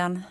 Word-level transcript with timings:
Ellen, 0.00 0.22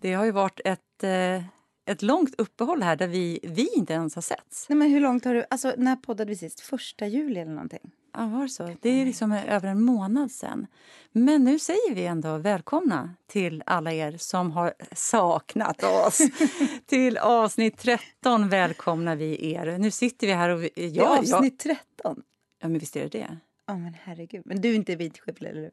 det 0.00 0.12
har 0.12 0.24
ju 0.24 0.30
varit 0.30 0.60
ett, 0.64 1.04
eh, 1.04 1.44
ett 1.86 2.02
långt 2.02 2.34
uppehåll 2.38 2.82
här 2.82 2.96
där 2.96 3.06
vi, 3.06 3.40
vi 3.42 3.68
inte 3.74 3.92
ens 3.92 4.14
har 4.14 4.22
setts. 4.22 4.68
Nej, 4.68 4.76
men 4.76 4.90
hur 4.90 5.00
långt 5.00 5.24
har 5.24 5.34
du... 5.34 5.44
Alltså, 5.50 5.74
när 5.76 5.96
poddade 5.96 6.30
vi 6.30 6.36
sist? 6.36 6.60
Första 6.60 7.06
juli 7.06 7.40
eller 7.40 7.52
någonting? 7.52 7.90
Ja, 8.14 8.26
var 8.26 8.42
det 8.42 8.48
så? 8.48 8.76
Det 8.80 8.88
är 8.88 9.04
liksom 9.04 9.32
över 9.32 9.68
en 9.68 9.82
månad 9.82 10.30
sen. 10.30 10.66
Men 11.12 11.44
nu 11.44 11.58
säger 11.58 11.94
vi 11.94 12.06
ändå 12.06 12.38
välkomna 12.38 13.14
till 13.26 13.62
alla 13.66 13.92
er 13.92 14.16
som 14.18 14.50
har 14.50 14.74
saknat 14.92 15.82
oss. 15.82 16.18
till 16.86 17.18
avsnitt 17.18 17.78
13 17.78 18.48
välkomnar 18.48 19.16
vi 19.16 19.52
er. 19.52 19.78
Nu 19.78 19.90
sitter 19.90 20.26
vi 20.26 20.32
här 20.32 20.48
och... 20.48 20.62
Vi, 20.62 20.70
ja, 20.74 21.18
avsnitt 21.18 21.58
13? 21.58 22.22
Ja, 22.60 22.68
men 22.68 22.78
visst 22.78 22.96
är 22.96 23.02
det 23.02 23.08
det? 23.08 23.38
Ja, 23.66 23.76
men 23.76 23.94
herregud. 24.02 24.42
Men 24.44 24.60
du 24.60 24.70
är 24.70 24.74
inte 24.74 24.96
vidskeplig, 24.96 25.50
eller 25.50 25.60
hur? 25.60 25.70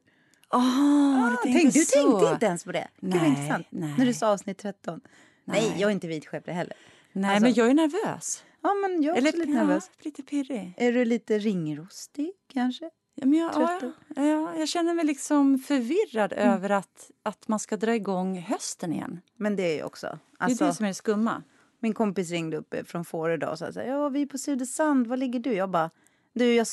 Oh, 0.50 0.60
ah, 0.60 1.30
du, 1.30 1.52
tänkte, 1.52 1.78
du 1.78 1.84
tänkte 1.84 2.30
inte 2.32 2.46
ens 2.46 2.64
på 2.64 2.72
det? 2.72 2.88
Nej, 3.00 3.66
nej. 3.70 3.94
När 3.98 4.06
du 4.06 4.14
sa 4.14 4.32
avsnitt 4.32 4.58
13. 4.58 5.00
Nej, 5.44 5.60
nej 5.70 5.80
jag 5.80 5.88
är 5.88 5.92
inte 5.92 6.08
vidskeplig 6.08 6.54
heller. 6.54 6.76
Nej, 7.12 7.30
alltså, 7.30 7.42
men 7.42 7.54
jag 7.54 7.70
är 7.70 7.74
nervös. 7.74 8.44
Ja, 8.62 8.74
men 8.74 9.02
jag 9.02 9.16
är 9.16 9.18
Eller, 9.18 9.32
lite 9.32 9.50
nervös. 9.50 9.90
Ja, 9.96 10.02
lite 10.04 10.22
pirrig. 10.22 10.74
Är 10.76 10.92
du 10.92 11.04
lite 11.04 11.38
ringrostig, 11.38 12.32
kanske? 12.52 12.90
Ja, 13.14 13.26
men 13.26 13.38
jag, 13.38 13.52
ja, 13.54 13.80
ja, 14.16 14.56
jag 14.56 14.68
känner 14.68 14.94
mig 14.94 15.04
liksom 15.04 15.58
förvirrad 15.58 16.32
mm. 16.32 16.54
över 16.54 16.70
att, 16.70 17.10
att 17.22 17.48
man 17.48 17.58
ska 17.58 17.76
dra 17.76 17.94
igång 17.94 18.38
hösten 18.38 18.92
igen. 18.92 19.20
Men 19.36 19.56
det 19.56 19.62
är 19.62 19.76
ju 19.76 19.82
också. 19.82 20.06
Alltså, 20.06 20.18
det 20.38 20.44
är 20.44 20.46
det 20.46 20.50
alltså, 20.50 20.76
som 20.76 20.84
är 20.84 20.90
det 20.90 20.94
skumma. 20.94 21.42
Min 21.78 21.94
kompis 21.94 22.30
ringde 22.30 22.56
upp 22.56 22.74
från 22.86 23.04
Fårö 23.04 23.34
idag 23.34 23.50
och 23.50 23.58
sa 23.58 23.72
så 23.72 23.80
här, 23.80 23.86
ja, 23.86 24.08
vi 24.08 24.22
är 24.22 24.26
på 24.26 24.38
Sudesand, 24.38 25.06
var 25.06 25.16
ligger 25.16 25.40
du? 25.40 25.52
Jag 25.52 25.70
bara, 25.70 25.90
du, 26.32 26.54
jag 26.54 26.66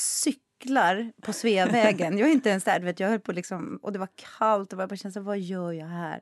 cyklar 0.61 1.11
på 1.22 1.33
Sveavägen. 1.33 2.17
jag 2.17 2.30
är 2.30 2.33
inte 2.33 2.50
ens 2.50 2.63
där, 2.63 2.80
vet, 2.80 3.00
jag 3.00 3.09
höll 3.09 3.19
på 3.19 3.31
liksom, 3.31 3.80
och 3.81 3.91
det 3.91 4.00
var 4.00 4.09
kallt 4.38 4.73
och 4.73 4.81
jag 4.81 4.89
bara 4.89 4.95
kände, 4.95 5.19
vad 5.19 5.39
gör 5.39 5.72
jag 5.72 5.88
här? 5.88 6.22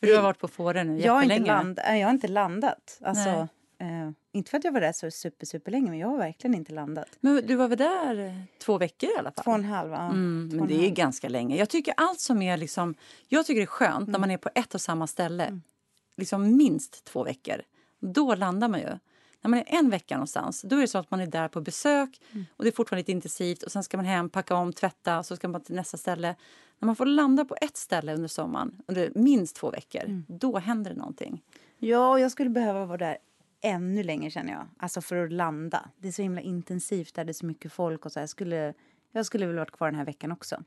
För 0.00 0.06
du 0.06 0.16
har 0.16 0.22
varit 0.22 0.38
på 0.38 0.48
Fårö 0.48 0.84
nu 0.84 1.00
jag 1.00 1.12
har, 1.12 1.22
inte 1.22 1.38
land, 1.38 1.80
jag 1.84 2.06
har 2.06 2.10
inte 2.10 2.28
landat. 2.28 2.98
Alltså, 3.04 3.48
Eh, 3.78 4.10
inte 4.32 4.50
för 4.50 4.58
att 4.58 4.64
jag 4.64 4.72
var 4.72 4.80
där 4.80 4.92
så 4.92 5.10
super, 5.10 5.46
super 5.46 5.70
länge, 5.70 5.90
men 5.90 5.98
jag 5.98 6.08
har 6.08 6.18
verkligen 6.18 6.54
inte 6.54 6.72
landat. 6.72 7.08
Men 7.20 7.46
du 7.46 7.54
var 7.54 7.68
väl 7.68 7.78
där 7.78 8.42
två 8.64 8.78
veckor 8.78 9.10
i 9.10 9.18
alla 9.18 9.32
fall? 9.32 9.44
Två 9.44 9.50
och 9.50 9.56
en 9.56 9.64
halv, 9.64 9.90
ja. 9.90 10.04
Mm, 10.04 10.50
men 10.52 10.66
det 10.66 10.86
är 10.86 10.90
ganska 10.90 11.28
länge. 11.28 11.56
Jag 11.56 11.68
tycker 11.68 11.94
allt 11.96 12.20
som 12.20 12.42
är 12.42 12.56
liksom... 12.56 12.94
Jag 13.28 13.46
tycker 13.46 13.60
det 13.60 13.64
är 13.64 13.66
skönt 13.66 14.08
mm. 14.08 14.12
när 14.12 14.18
man 14.18 14.30
är 14.30 14.36
på 14.36 14.50
ett 14.54 14.74
och 14.74 14.80
samma 14.80 15.06
ställe. 15.06 15.44
Mm. 15.44 15.62
Liksom 16.16 16.56
minst 16.56 17.04
två 17.04 17.24
veckor. 17.24 17.62
Då 18.00 18.34
landar 18.34 18.68
man 18.68 18.80
ju. 18.80 18.98
När 19.44 19.48
man 19.48 19.58
är 19.58 19.78
en 19.78 19.90
vecka 19.90 20.14
någonstans, 20.14 20.62
då 20.62 20.76
är 20.76 20.80
det 20.80 20.88
så 20.88 20.98
att 20.98 21.10
man 21.10 21.20
är 21.20 21.26
där 21.26 21.48
på 21.48 21.60
besök 21.60 22.20
mm. 22.32 22.46
och 22.56 22.64
det 22.64 22.70
är 22.70 22.72
fortfarande 22.72 23.00
lite 23.00 23.12
intensivt 23.12 23.62
och 23.62 23.72
sen 23.72 23.82
ska 23.82 23.96
man 23.96 24.06
hem, 24.06 24.30
packa 24.30 24.54
om, 24.54 24.72
tvätta 24.72 25.22
så 25.22 25.36
ska 25.36 25.48
man 25.48 25.60
till 25.60 25.74
nästa 25.74 25.96
ställe. 25.96 26.34
När 26.78 26.86
man 26.86 26.96
får 26.96 27.06
landa 27.06 27.44
på 27.44 27.56
ett 27.60 27.76
ställe 27.76 28.14
under 28.14 28.28
sommaren, 28.28 28.82
under 28.86 29.12
minst 29.14 29.56
två 29.56 29.70
veckor, 29.70 30.04
mm. 30.04 30.24
då 30.28 30.58
händer 30.58 30.90
det 30.90 30.96
någonting. 30.96 31.42
Ja, 31.78 32.10
och 32.10 32.20
jag 32.20 32.30
skulle 32.30 32.50
behöva 32.50 32.86
vara 32.86 32.98
där 32.98 33.18
ännu 33.60 34.02
längre 34.02 34.30
känner 34.30 34.52
jag. 34.52 34.66
Alltså 34.76 35.00
för 35.00 35.16
att 35.16 35.32
landa. 35.32 35.88
Det 35.96 36.08
är 36.08 36.12
så 36.12 36.22
himla 36.22 36.40
intensivt 36.40 37.14
där, 37.14 37.24
det 37.24 37.30
är 37.30 37.34
så 37.34 37.46
mycket 37.46 37.72
folk 37.72 38.06
och 38.06 38.12
så. 38.12 38.20
Jag 38.20 38.28
skulle, 38.28 38.74
jag 39.12 39.26
skulle 39.26 39.46
vilja 39.46 39.60
varit 39.60 39.70
kvar 39.70 39.88
den 39.88 39.98
här 39.98 40.06
veckan 40.06 40.32
också. 40.32 40.62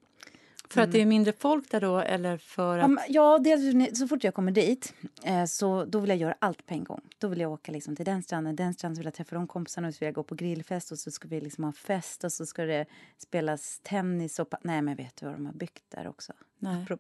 För 0.70 0.82
att 0.82 0.92
det 0.92 1.02
är 1.02 1.06
mindre 1.06 1.34
folk 1.34 1.72
där 1.72 1.82
då 1.82 2.00
eller 2.00 2.38
för 2.38 2.80
att... 2.80 2.92
Ja, 3.08 3.40
dels, 3.40 4.00
så 4.00 4.08
fort 4.08 4.24
jag 4.24 4.34
kommer 4.34 4.52
dit 4.52 4.94
eh, 5.24 5.46
så 5.46 5.86
då 5.86 6.00
vill 6.00 6.10
jag 6.10 6.20
göra 6.20 6.36
allt 6.40 6.66
på 6.66 6.74
en 6.74 6.84
gång. 6.84 7.02
Då 7.18 7.28
vill 7.28 7.40
jag 7.40 7.52
åka 7.52 7.72
liksom 7.72 7.96
till 7.96 8.06
den 8.06 8.24
stranden, 8.24 8.56
den 8.56 8.74
stranden 8.74 8.98
vill 8.98 9.06
jag 9.06 9.14
träffa 9.14 9.36
de 9.36 9.48
kompisarna 9.48 9.88
och 9.88 9.94
så 9.94 10.00
vill 10.00 10.08
jag 10.08 10.16
gå 10.16 10.24
på 10.24 10.36
grillfest 10.36 10.92
och 10.92 11.00
så 11.00 11.12
ska 11.12 11.28
vi 11.28 11.42
liksom 11.42 11.64
ha 11.64 11.72
fest 11.72 12.24
och 12.24 12.32
så 12.32 12.46
ska 12.46 12.66
det 12.66 12.86
spelas 13.18 13.80
tennis 13.84 14.40
och... 14.40 14.54
Nej, 14.62 14.82
men 14.82 14.96
vet 14.96 15.16
du 15.16 15.26
vad 15.26 15.36
de 15.36 15.46
har 15.46 15.54
byggt 15.54 15.84
där 15.90 16.08
också? 16.08 16.34
Nej. 16.60 16.86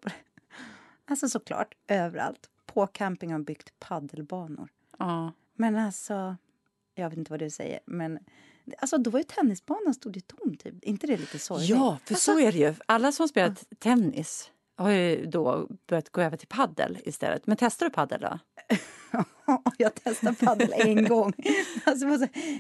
Alltså 1.09 1.29
såklart, 1.29 1.75
överallt. 1.87 2.49
På 2.65 2.87
camping 2.87 3.31
har 3.31 3.39
de 3.39 3.43
byggt 3.43 3.79
paddelbanor. 3.79 4.69
Ja. 4.99 5.31
Men 5.53 5.75
alltså, 5.75 6.35
jag 6.95 7.09
vet 7.09 7.17
inte 7.17 7.31
vad 7.31 7.39
du 7.39 7.49
säger, 7.49 7.79
men 7.85 8.19
alltså 8.77 8.97
då 8.97 9.09
var 9.09 9.19
ju 9.19 9.23
tennisbanan 9.23 9.93
stod 9.93 10.15
ju 10.15 10.21
tom 10.21 10.57
typ. 10.57 10.83
inte 10.83 11.07
det 11.07 11.17
lite 11.17 11.39
sorgligt? 11.39 11.69
Ja, 11.69 11.97
för 12.05 12.13
alltså, 12.13 12.31
så 12.31 12.39
är 12.39 12.51
det 12.51 12.57
ju. 12.57 12.75
Alla 12.85 13.11
som 13.11 13.27
spelat 13.27 13.65
ja. 13.69 13.75
tennis 13.79 14.51
har 14.77 14.89
ju 14.89 15.25
då 15.25 15.67
börjat 15.89 16.09
gå 16.09 16.21
över 16.21 16.37
till 16.37 16.47
paddel 16.47 16.97
istället. 17.05 17.47
Men 17.47 17.57
testar 17.57 17.85
du 17.85 17.91
paddel 17.91 18.21
då? 18.21 18.39
jag 19.77 19.95
testade 19.95 20.35
paddel 20.35 20.73
en 20.75 21.03
gång. 21.07 21.33
Alltså, 21.83 22.05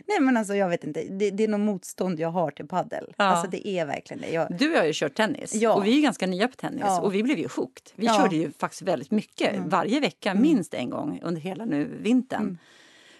nej 0.05 0.19
men 0.21 0.37
alltså 0.37 0.55
jag 0.55 0.69
vet 0.69 0.83
inte, 0.83 1.03
det, 1.03 1.31
det 1.31 1.43
är 1.43 1.47
något 1.47 1.59
motstånd 1.59 2.19
jag 2.19 2.29
har 2.29 2.51
till 2.51 2.67
paddel. 2.67 3.13
Ja. 3.17 3.25
Alltså 3.25 3.51
det 3.51 3.67
är 3.67 3.85
verkligen 3.85 4.21
det. 4.21 4.29
Jag... 4.29 4.57
Du 4.57 4.75
har 4.75 4.83
ju 4.83 4.91
kört 4.93 5.15
tennis 5.15 5.55
ja. 5.55 5.73
och 5.73 5.85
vi 5.85 5.97
är 5.97 6.01
ganska 6.01 6.27
nya 6.27 6.47
på 6.47 6.55
tennis 6.55 6.81
ja. 6.85 7.01
och 7.01 7.15
vi 7.15 7.23
blev 7.23 7.37
ju 7.37 7.47
hooked. 7.47 7.91
Vi 7.95 8.07
körde 8.07 8.35
ju 8.35 8.51
faktiskt 8.51 8.81
väldigt 8.81 9.11
mycket, 9.11 9.55
mm. 9.55 9.69
varje 9.69 9.99
vecka 9.99 10.31
mm. 10.31 10.41
minst 10.41 10.73
en 10.73 10.89
gång 10.89 11.19
under 11.23 11.41
hela 11.41 11.65
nu 11.65 11.97
vintern. 12.01 12.41
Mm. 12.41 12.57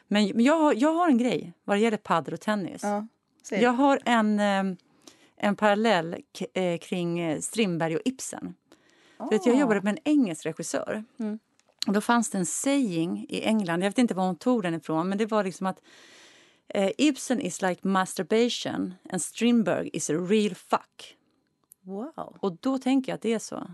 Men, 0.08 0.44
jag, 0.44 0.76
jag 0.76 0.94
har 0.94 1.08
en 1.08 1.18
grej 1.18 1.54
vad 1.64 1.78
det 1.78 1.82
gäller 1.82 1.98
padel 1.98 2.34
och 2.34 2.42
tennis. 2.42 2.84
Ja, 2.84 3.08
jag 3.50 3.72
har 3.72 4.00
en, 4.06 4.40
eh, 4.40 4.78
en 5.38 5.56
parallell 5.56 6.16
eh, 6.54 6.78
kring 6.78 7.20
eh, 7.20 7.40
Strindberg 7.40 7.96
och 7.96 8.02
Ibsen. 8.06 8.56
Oh. 9.20 9.30
Vet, 9.30 9.46
jag 9.46 9.56
ah. 9.56 9.60
jobbade 9.60 9.82
med 9.82 9.92
en 9.92 10.14
engelsk 10.14 10.46
regissör. 10.46 11.04
Mm. 11.20 11.40
Och 11.88 11.94
då 11.94 12.02
fanns 12.02 12.30
det 12.30 12.38
en 12.38 12.46
saying 12.46 13.26
i 13.30 13.42
England, 13.42 13.84
jag 13.84 13.90
vet 13.90 13.98
inte 13.98 14.14
var 14.14 14.26
hon 14.26 14.36
tog 14.36 14.64
den 14.64 14.74
ifrån, 14.74 15.10
men 15.10 15.18
det 15.18 15.26
var 15.26 15.44
liksom 15.44 15.68
att 15.68 15.82
eh, 16.68 16.92
Ibsen 16.98 17.42
is 17.42 17.62
like 17.62 17.88
masturbation 17.88 18.94
and 19.10 19.22
Strindberg 19.22 19.90
is 19.94 20.10
a 20.10 20.14
real 20.14 20.56
fuck. 20.56 21.18
Wow. 21.82 22.38
Och 22.40 22.58
då 22.62 22.78
tänker 22.78 23.12
jag 23.12 23.16
att 23.16 23.22
det 23.22 23.34
är 23.34 23.40
så. 23.40 23.72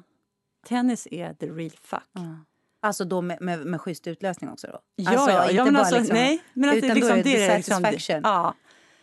Tennis 0.66 1.08
är 1.12 1.34
the 1.34 1.48
real 1.48 1.72
fuck. 1.82 2.10
Mm. 2.16 2.46
Alltså 2.84 3.06
då 3.06 3.22
med, 3.22 3.42
med, 3.42 3.66
med 3.66 3.82
schysst 3.82 4.08
utlösning 4.08 4.50
också 4.50 4.68
då? 4.68 4.80
Ja, 4.96 5.12
alltså, 5.12 5.32
ja, 5.32 5.52
ja 5.52 5.66
men 5.66 5.76
alltså, 5.76 5.98
liksom, 5.98 6.16
nej. 6.18 6.44
Men 6.54 6.70
att 6.70 6.76
utan 6.76 6.96
liksom, 6.96 7.10
då 7.10 7.16
är 7.16 7.24
det, 7.24 7.48
det 7.48 7.64
satisfaction. 7.64 7.92
Liksom, 7.92 8.22
ja. 8.24 8.54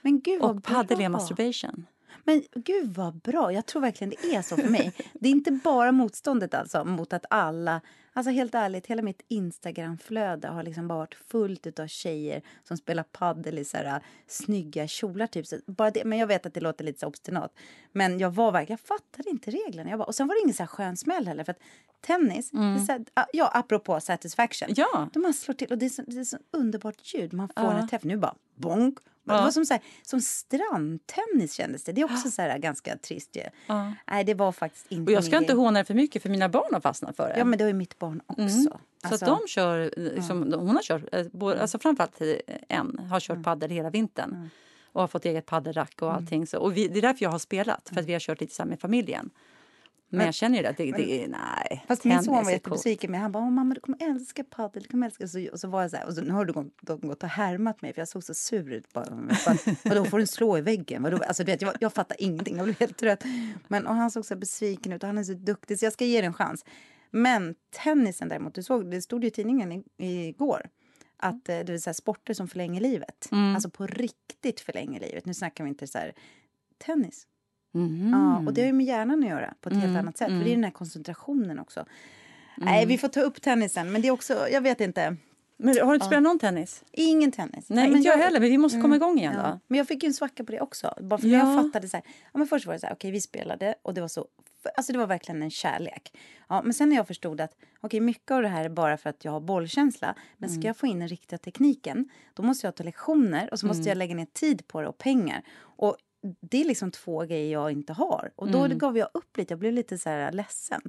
Men 0.02 0.20
gud 0.20 0.42
och 0.42 0.62
paddel 0.62 1.00
är 1.00 1.08
masturbation. 1.08 1.86
Men 2.24 2.42
gud 2.54 2.94
vad 2.94 3.14
bra, 3.14 3.52
jag 3.52 3.66
tror 3.66 3.82
verkligen 3.82 4.10
det 4.10 4.34
är 4.34 4.42
så 4.42 4.56
för 4.56 4.68
mig. 4.68 4.92
det 5.12 5.28
är 5.28 5.32
inte 5.32 5.50
bara 5.50 5.92
motståndet 5.92 6.54
alltså 6.54 6.84
mot 6.84 7.12
att 7.12 7.24
alla 7.30 7.80
Alltså 8.12 8.30
helt 8.30 8.54
ärligt, 8.54 8.86
hela 8.86 9.02
mitt 9.02 9.22
Instagramflöde 9.28 10.48
har 10.48 10.62
liksom 10.62 10.88
bara 10.88 10.98
varit 10.98 11.14
fullt 11.14 11.78
av 11.78 11.86
tjejer 11.86 12.42
som 12.64 12.76
spelar 12.76 13.02
paddel 13.02 13.58
i 13.58 13.64
så 13.64 13.76
här, 13.76 14.02
snygga 14.26 14.86
kjolar. 14.86 15.26
Typ. 15.26 15.46
Så 15.46 15.56
bara 15.66 15.90
det, 15.90 16.04
men 16.04 16.18
jag 16.18 16.26
vet 16.26 16.46
att 16.46 16.54
det 16.54 16.60
låter 16.60 16.84
lite 16.84 17.00
så 17.00 17.06
obstinat. 17.06 17.54
Men 17.92 18.18
jag 18.18 18.30
var 18.30 18.52
verkligen, 18.52 18.78
jag 18.82 18.98
fattade 18.98 19.30
inte 19.30 19.50
reglerna. 19.50 19.90
Jag 19.90 19.98
bara, 19.98 20.04
och 20.04 20.14
sen 20.14 20.26
var 20.28 20.34
det 20.34 20.40
ingen 20.40 20.54
så 20.54 20.62
här 20.62 20.68
skön 20.68 20.96
smäll 20.96 21.26
heller. 21.26 21.44
För 21.44 21.52
att 21.52 21.60
tennis, 22.00 22.52
mm. 22.52 22.86
så 22.86 22.92
här, 22.92 23.04
ja 23.32 23.50
apropå 23.54 24.00
satisfaction. 24.00 24.68
Ja. 24.76 25.08
Då 25.12 25.20
man 25.20 25.34
slår 25.34 25.54
till 25.54 25.72
och 25.72 25.78
det 25.78 25.86
är 25.86 25.90
så, 25.90 26.02
det 26.02 26.20
är 26.20 26.24
så 26.24 26.38
underbart 26.50 27.14
ljud 27.14 27.32
man 27.32 27.48
får 27.48 27.64
ja. 27.64 27.80
när 27.80 27.86
träffen. 27.86 28.08
Nu 28.08 28.16
bara 28.16 28.34
bonk, 28.54 28.98
Ja. 29.24 29.34
Det 29.34 29.42
var 29.42 29.50
som, 29.50 29.66
så 29.66 29.74
här, 29.74 29.82
som 30.02 30.20
strandtennis 30.20 31.54
kändes 31.54 31.84
det. 31.84 31.92
Det 31.92 32.00
är 32.00 32.04
också 32.04 32.30
så 32.30 32.42
här, 32.42 32.58
ganska 32.58 32.96
trist 32.96 33.36
ju. 33.36 33.42
Ja. 33.66 33.92
Nej, 34.10 34.24
det 34.24 34.34
var 34.34 34.52
faktiskt 34.52 34.86
inte 34.88 35.12
Och 35.12 35.16
jag 35.16 35.24
ska 35.24 35.38
inte 35.38 35.52
håna 35.52 35.78
det 35.78 35.84
för 35.84 35.94
mycket 35.94 36.22
för 36.22 36.28
mina 36.28 36.48
barn 36.48 36.74
har 36.74 36.80
fastnat 36.80 37.16
för 37.16 37.28
det. 37.28 37.38
Ja, 37.38 37.44
men 37.44 37.58
det 37.58 37.64
har 37.64 37.68
ju 37.68 37.74
mitt 37.74 37.98
barn 37.98 38.20
också. 38.26 38.42
Mm. 38.42 38.50
Så 38.50 38.80
alltså, 39.02 39.24
att 39.24 39.40
de 39.40 39.48
kör, 39.48 39.92
liksom, 39.96 40.52
hon 40.52 40.76
har 40.76 40.82
kört, 40.82 41.02
eh, 41.12 41.20
mm. 41.20 41.60
alltså 41.60 41.78
framförallt 41.78 42.22
en 42.68 42.98
har 42.98 43.20
kört 43.20 43.34
mm. 43.34 43.44
paddel 43.44 43.70
hela 43.70 43.90
vintern. 43.90 44.30
Mm. 44.30 44.48
Och 44.92 45.00
har 45.00 45.08
fått 45.08 45.24
eget 45.24 45.46
paddelrack 45.46 46.02
och 46.02 46.08
mm. 46.08 46.16
allting. 46.16 46.46
Så, 46.46 46.58
och 46.58 46.76
vi, 46.76 46.88
det 46.88 46.98
är 46.98 47.02
därför 47.02 47.24
jag 47.24 47.30
har 47.30 47.38
spelat, 47.38 47.88
för 47.88 48.00
att 48.00 48.06
vi 48.06 48.12
har 48.12 48.20
kört 48.20 48.40
lite 48.40 48.54
så 48.54 48.64
med 48.64 48.80
familjen. 48.80 49.30
Men 50.10 50.26
jag 50.26 50.34
känner 50.34 50.62
ju 50.62 50.66
att 50.66 50.76
det, 50.76 50.92
det 50.92 51.24
är, 51.24 51.28
nej. 51.28 51.84
Fast 51.88 52.04
min 52.04 52.22
son 52.22 52.44
var 52.44 52.50
jättebesviken. 52.50 53.14
Han 53.14 53.32
bara, 53.32 53.50
mamma 53.50 53.74
du 53.74 53.80
kommer 53.80 54.02
älska 54.02 54.44
padel, 54.44 54.82
du 54.82 54.88
kommer 54.88 55.06
älska. 55.06 55.28
Så, 55.28 55.48
och 55.52 55.60
så 55.60 55.68
var 55.68 55.82
jag 55.82 55.90
så 55.90 55.96
här, 55.96 56.06
och 56.06 56.14
så, 56.14 56.20
nu 56.20 56.30
har 56.30 56.44
de, 56.44 56.70
gått 57.08 57.22
och 57.22 57.28
härmat 57.28 57.82
mig 57.82 57.92
för 57.92 58.00
jag 58.00 58.08
såg 58.08 58.24
så 58.24 58.34
sur 58.34 58.72
ut. 58.72 58.92
Bara, 58.92 59.06
vadå, 59.84 60.04
får 60.04 60.18
den 60.18 60.26
slå 60.26 60.58
i 60.58 60.60
väggen? 60.60 61.02
Vadå? 61.02 61.16
Alltså, 61.16 61.44
vet, 61.44 61.62
jag, 61.62 61.74
jag 61.80 61.92
fattar 61.92 62.16
ingenting, 62.20 62.56
jag 62.56 62.64
blev 62.64 62.78
helt 62.78 62.96
trött. 62.96 63.24
Men, 63.68 63.86
och 63.86 63.94
han 63.94 64.10
såg 64.10 64.24
så 64.24 64.36
besviken 64.36 64.92
ut 64.92 65.02
och 65.02 65.06
han 65.06 65.18
är 65.18 65.24
så 65.24 65.34
duktig 65.34 65.78
så 65.78 65.86
jag 65.86 65.92
ska 65.92 66.04
ge 66.04 66.20
det 66.20 66.26
en 66.26 66.34
chans. 66.34 66.64
Men 67.10 67.54
tennisen 67.70 68.28
däremot, 68.28 68.54
du 68.54 68.62
såg, 68.62 68.90
det 68.90 69.02
stod 69.02 69.24
ju 69.24 69.28
i 69.28 69.30
tidningen 69.30 69.84
igår 69.96 70.68
att 71.16 71.48
eh, 71.48 71.58
det 71.58 71.72
vill 71.72 71.82
säga 71.82 71.94
sporter 71.94 72.34
som 72.34 72.48
förlänger 72.48 72.80
livet. 72.80 73.28
Mm. 73.32 73.54
Alltså 73.54 73.70
på 73.70 73.86
riktigt 73.86 74.60
förlänger 74.60 75.00
livet. 75.00 75.26
Nu 75.26 75.34
snackar 75.34 75.64
vi 75.64 75.70
inte 75.70 75.86
så 75.86 75.98
här 75.98 76.12
tennis. 76.78 77.26
Mm. 77.74 78.10
Ja, 78.10 78.46
och 78.46 78.54
det 78.54 78.60
har 78.60 78.66
ju 78.66 78.72
med 78.72 78.86
hjärnan 78.86 79.22
att 79.22 79.28
göra 79.28 79.54
på 79.60 79.68
ett 79.68 79.72
mm. 79.72 79.86
helt 79.86 79.98
annat 79.98 80.18
sätt. 80.18 80.28
För 80.28 80.34
det 80.34 80.40
är 80.40 80.46
mm. 80.46 80.54
den 80.54 80.64
här 80.64 80.70
koncentrationen 80.70 81.58
också. 81.58 81.84
Nej, 82.56 82.86
vi 82.86 82.98
får 82.98 83.08
ta 83.08 83.20
upp 83.20 83.42
tennisen. 83.42 83.92
Men 83.92 84.02
det 84.02 84.08
är 84.08 84.12
också, 84.12 84.48
jag 84.48 84.60
vet 84.60 84.80
inte. 84.80 85.16
Men 85.56 85.78
har 85.78 85.86
du 85.86 85.94
inte 85.94 86.06
spelat 86.06 86.22
någon 86.22 86.38
tennis? 86.38 86.84
Ingen 86.92 87.32
tennis. 87.32 87.68
Nej, 87.68 87.88
Nej 87.88 87.96
inte 87.96 88.08
jag, 88.08 88.16
heller. 88.16 88.40
Men 88.40 88.48
vi 88.48 88.58
måste 88.58 88.80
komma 88.80 88.96
igång 88.96 89.18
igen 89.18 89.34
ja. 89.36 89.42
då. 89.42 89.60
Men 89.66 89.78
jag 89.78 89.88
fick 89.88 90.02
ju 90.02 90.06
en 90.06 90.14
svacka 90.14 90.44
på 90.44 90.52
det 90.52 90.60
också. 90.60 90.94
Bara 91.00 91.18
för 91.18 91.28
ja. 91.28 91.38
jag 91.38 91.64
fattade 91.64 91.88
så 91.88 91.96
här. 91.96 92.04
Ja, 92.06 92.38
men 92.38 92.46
först 92.46 92.66
var 92.66 92.74
det 92.74 92.80
så 92.80 92.86
här, 92.86 92.94
okej 92.94 93.08
okay, 93.08 93.12
vi 93.12 93.20
spelade 93.20 93.74
och 93.82 93.94
det 93.94 94.00
var 94.00 94.08
så 94.08 94.26
Alltså 94.76 94.92
det 94.92 94.98
var 94.98 95.06
verkligen 95.06 95.42
en 95.42 95.50
kärlek. 95.50 96.18
Ja, 96.48 96.62
men 96.62 96.74
sen 96.74 96.88
när 96.88 96.96
jag 96.96 97.06
förstod 97.06 97.40
att 97.40 97.52
okay, 97.80 98.00
mycket 98.00 98.30
av 98.30 98.42
det 98.42 98.48
här 98.48 98.64
är 98.64 98.68
bara 98.68 98.96
för 98.96 99.10
att 99.10 99.24
jag 99.24 99.32
har 99.32 99.40
bollkänsla. 99.40 100.14
Men 100.36 100.48
ska 100.48 100.56
mm. 100.56 100.66
jag 100.66 100.76
få 100.76 100.86
in 100.86 100.98
den 100.98 101.08
riktiga 101.08 101.38
tekniken, 101.38 102.08
då 102.34 102.42
måste 102.42 102.66
jag 102.66 102.74
ta 102.74 102.84
lektioner 102.84 103.48
och 103.52 103.60
så 103.60 103.66
måste 103.66 103.80
mm. 103.80 103.88
jag 103.88 103.98
lägga 103.98 104.14
ner 104.14 104.26
tid 104.32 104.68
på 104.68 104.80
det 104.80 104.88
och 104.88 104.98
pengar. 104.98 105.42
Och 105.60 105.96
det 106.40 106.60
är 106.60 106.64
liksom 106.64 106.90
två 106.90 107.20
grejer 107.24 107.52
jag 107.52 107.72
inte 107.72 107.92
har. 107.92 108.30
Och 108.36 108.50
då 108.50 108.64
Mm. 108.64 108.78
gav 108.78 108.98
jag 108.98 109.08
upp 109.14 109.36
lite. 109.36 109.52
Jag 109.52 109.58
blev 109.58 109.72
lite 109.72 109.98
så 109.98 110.08
här 110.08 110.32
ledsen. 110.32 110.80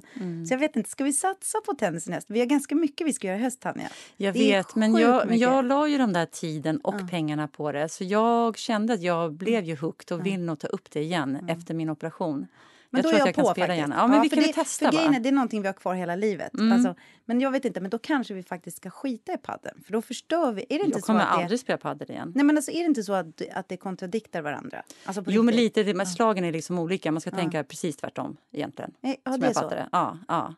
Så 0.48 0.54
jag 0.54 0.58
vet 0.58 0.76
inte, 0.76 0.90
ska 0.90 1.04
vi 1.04 1.12
satsa 1.12 1.58
på 1.66 1.74
tennis 1.74 2.08
i 2.08 2.12
höst? 2.12 2.26
Vi 2.30 2.38
har 2.38 2.46
ganska 2.46 2.74
mycket 2.74 3.06
vi 3.06 3.12
ska 3.12 3.26
göra 3.26 3.38
i 3.38 3.42
höst, 3.42 3.60
Tanja. 3.60 3.88
Jag 4.16 4.34
Det 4.34 4.38
vet, 4.40 4.74
men 4.74 4.94
jag, 4.94 5.26
mycket. 5.26 5.40
jag 5.40 5.64
la 5.64 5.88
ju 5.88 5.98
den 5.98 6.12
där 6.12 6.26
tiden 6.26 6.78
och 6.78 7.10
pengarna 7.10 7.48
på 7.48 7.72
det. 7.72 7.88
Så 7.88 8.04
jag 8.04 8.58
kände 8.58 8.92
att 8.92 9.02
jag 9.02 9.32
blev 9.32 9.64
ju 9.64 9.76
hooked 9.76 10.12
och 10.18 10.26
vill 10.26 10.40
nog 10.40 10.58
ta 10.58 10.66
upp 10.66 10.90
det 10.90 11.00
igen 11.00 11.44
efter 11.48 11.74
min 11.74 11.90
operation. 11.90 12.46
Men 12.92 12.98
jag 12.98 13.04
då 13.04 13.08
tror 13.08 13.12
är 13.12 13.14
att 13.14 13.18
jag 13.20 13.28
jag 13.28 13.34
kan 13.34 13.44
på 13.44 13.50
spela 13.50 13.66
faktiskt. 13.66 13.78
igen. 13.88 13.94
Ja, 13.96 14.06
men 14.06 14.20
vi 14.22 14.28
för 14.28 14.36
kan 14.36 14.44
det, 14.46 14.52
testa 14.52 14.84
för 14.90 14.92
grejen 14.98 15.14
är? 15.14 15.20
Det 15.20 15.28
är 15.28 15.32
någonting 15.32 15.62
vi 15.62 15.68
har 15.68 15.72
kvar 15.74 15.94
hela 15.94 16.16
livet. 16.16 16.54
Mm. 16.54 16.72
Alltså, 16.72 16.94
men 17.24 17.40
jag 17.40 17.50
vet 17.50 17.64
inte, 17.64 17.80
men 17.80 17.90
då 17.90 17.98
kanske 17.98 18.34
vi 18.34 18.42
faktiskt 18.42 18.76
ska 18.76 18.90
skita 18.90 19.32
i 19.32 19.36
padden. 19.38 19.82
För 19.84 19.92
då 19.92 20.02
förstör 20.02 20.52
vi. 20.52 20.62
Är 20.62 20.66
det 20.68 20.74
inte 20.74 20.90
Jag 20.90 21.00
så 21.00 21.06
kommer 21.06 21.20
att 21.20 21.36
det, 21.38 21.42
aldrig 21.42 21.60
spela 21.60 21.78
padel 21.78 22.10
igen. 22.10 22.32
Nej 22.34 22.44
men 22.44 22.56
alltså 22.56 22.70
är 22.70 22.78
det 22.78 22.84
inte 22.86 23.02
så 23.02 23.12
att, 23.12 23.42
att 23.52 23.68
det 23.68 23.76
kontradiktar 23.76 24.42
varandra? 24.42 24.82
Alltså 25.04 25.22
på 25.22 25.30
Jo, 25.32 25.42
men 25.42 25.56
lite. 25.56 25.82
det- 25.82 25.94
Men 25.94 26.06
slagen 26.06 26.44
är 26.44 26.52
liksom 26.52 26.78
olika. 26.78 27.12
Man 27.12 27.20
ska 27.20 27.30
tänka 27.30 27.64
precis 27.64 27.96
tvärtom 27.96 28.36
egentligen. 28.52 28.92
Nej, 29.00 29.20
ja, 29.24 29.32
som 29.32 29.40
det 29.40 29.46
är 29.46 29.48
jag 29.48 29.54
så. 29.56 29.62
fattar 29.62 29.76
det. 29.76 29.88
Ja, 29.92 30.18
ja. 30.28 30.54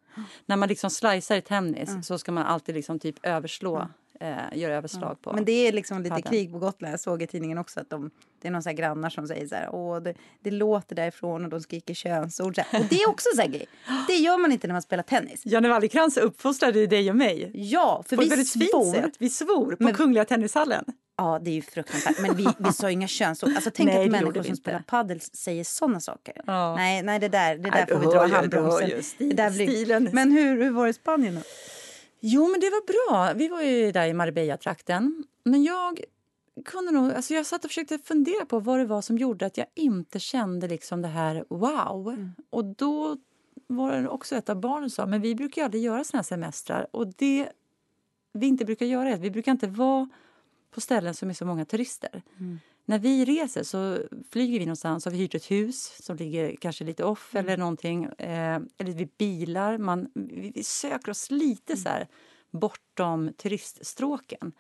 När 0.47 0.57
man 0.57 0.69
liksom 0.69 0.91
slicear 0.91 1.39
i 1.39 1.43
tennis 1.43 1.89
Mm. 1.89 2.03
så 2.03 2.19
ska 2.19 2.33
man 2.33 2.45
alltid 2.47 2.75
liksom 2.75 2.99
typ 2.99 3.17
överslå, 3.27 3.89
eh, 4.21 4.59
göra 4.59 4.75
överslag 4.77 5.21
på. 5.23 5.33
Men 5.33 5.45
det 5.45 5.53
är 5.53 5.73
liksom 5.73 5.99
lite 5.99 6.11
padden. 6.11 6.31
krig 6.31 6.53
på 6.53 6.59
Gotland. 6.59 6.93
Jag 6.93 7.01
såg 7.01 7.23
i 7.23 7.27
tidningen 7.27 7.59
också 7.59 7.81
att 7.81 7.91
de, 7.91 8.11
det 8.43 8.49
är 8.49 8.53
någon 8.53 8.63
så 8.63 8.71
grannar 8.73 9.11
som 9.11 9.27
säger 9.29 9.47
så 9.47 9.55
här, 9.55 9.69
Åh, 9.73 10.01
det, 10.01 10.15
det 10.43 10.51
låter 10.51 10.97
därifrån 10.97 11.45
och 11.45 11.51
de 11.51 11.61
skriker 11.61 11.95
könsord. 11.95 12.59
Och 12.73 12.85
det 12.91 12.97
är 13.03 13.09
också 13.11 13.29
så 13.37 13.43
grej. 13.49 13.67
Det 14.09 14.15
gör 14.15 14.39
man 14.39 14.53
inte 14.53 14.67
när 14.67 14.75
man 14.75 14.83
spelar 14.83 15.03
tennis. 15.03 15.43
Janne 15.45 15.69
Wallercrantz 15.69 16.17
uppfostrade 16.17 16.87
dig 16.87 17.11
och 17.11 17.17
mig. 17.17 17.51
Ja, 17.55 18.05
för 18.09 18.17
På 18.17 18.23
vi 18.23 18.45
svor. 18.45 18.93
sätt. 18.95 19.13
Vi 19.19 19.31
svor 19.31 19.77
på 19.77 19.83
Men- 19.85 19.95
Kungliga 19.95 20.25
Tennishallen. 20.25 20.85
Ja, 21.17 21.41
det 21.43 21.51
är 21.51 21.55
ju 21.55 21.63
fruktansvärt. 21.63 22.21
Men 22.21 22.37
vi, 22.37 22.47
vi 22.59 22.73
sa 22.73 22.91
inga 22.91 23.09
könsord. 23.09 23.51
Alltså, 23.55 23.71
tänk 23.75 23.87
Nej, 23.91 24.05
att 24.05 24.11
människor 24.11 24.43
som 24.43 24.57
spelar 24.57 24.81
padel 24.87 25.21
säger 25.21 25.65
såna 25.65 26.01
saker. 26.01 26.35
Ja. 26.47 26.77
Nej, 26.77 27.03
nej, 27.03 27.19
det 27.19 27.29
där, 27.29 27.57
det 27.57 27.63
där 27.63 27.71
Nej, 27.71 27.87
får 27.89 27.99
vi 27.99 28.07
dra 28.07 28.27
handbromsen. 28.27 29.03
stilen. 29.03 30.09
Men 30.13 30.33
hur, 30.33 30.63
hur 30.63 30.71
var 30.71 30.85
det 30.85 30.91
i 30.91 30.93
Spanien 30.93 31.35
då? 31.35 31.41
Jo, 32.27 32.49
men 32.49 32.61
det 32.61 32.71
var 32.71 32.87
bra. 32.87 33.33
Vi 33.35 33.49
var 33.49 33.63
ju 33.63 33.93
där 33.93 34.07
i 34.07 34.15
Marbella-trakten. 34.15 35.25
Men 35.45 35.65
jag 35.65 36.01
kunde 36.65 36.93
nog... 36.93 37.13
Alltså 37.13 37.35
jag 37.35 37.47
satt 37.47 37.65
och 37.65 37.71
försökte 37.71 37.99
fundera 37.99 38.47
på 38.47 38.61
vad 38.61 38.79
det 38.79 38.85
var 38.85 39.03
som 39.03 39.19
gjorde 39.19 39.47
att 39.47 39.57
jag 39.57 39.67
inte 39.75 40.19
kände 40.19 40.69
liksom 40.69 41.03
det 41.03 41.09
här 41.09 41.45
wow. 41.49 42.31
Och 42.51 42.65
då 42.65 43.17
var 43.67 43.93
det 43.93 44.09
också 44.09 44.37
ett 44.37 44.49
av 44.49 44.61
barnen 44.61 44.91
sa 44.91 45.07
men 45.07 45.21
vi 45.21 45.35
brukar 45.35 45.65
aldrig 45.65 45.83
göra 45.83 46.05
såna 46.05 46.19
här 46.19 46.25
semestrar. 46.25 46.87
Och 46.91 47.07
det 47.17 47.49
vi 48.33 48.47
inte 48.47 48.65
brukar 48.65 48.87
göra 48.87 49.09
är 49.09 49.15
att 49.15 49.21
vi 49.21 49.31
brukar 49.31 49.53
inte 49.53 49.67
vara 49.67 50.09
på 50.71 50.81
ställen 50.81 51.15
som 51.15 51.31
är 51.31 51.35
så 51.35 51.47
många 51.47 51.65
turister. 51.65 52.23
När 52.87 52.99
vi 52.99 53.25
reser 53.25 53.63
så 53.63 53.99
flyger 54.31 54.59
vi 54.59 54.67
någonstans 54.67 55.07
och 55.07 55.13
vi 55.13 55.17
har 55.17 55.23
hyrt 55.23 55.35
ett 55.35 55.51
hus 55.51 55.97
som 56.03 56.17
ligger 56.17 56.57
kanske 56.57 56.85
lite 56.85 57.05
off 57.05 57.35
eller 57.35 57.57
någonting. 57.57 58.05
Eh, 58.05 58.61
eller 58.79 58.93
vi 58.93 59.09
bilar. 59.19 59.79
Man, 59.79 60.09
vi, 60.15 60.53
vi 60.55 60.65
söker 60.65 61.11
oss 61.11 61.31
lite 61.31 61.77
så 61.77 61.89
här 61.89 62.09
bortom 62.51 63.33
turiststråken. 63.37 64.53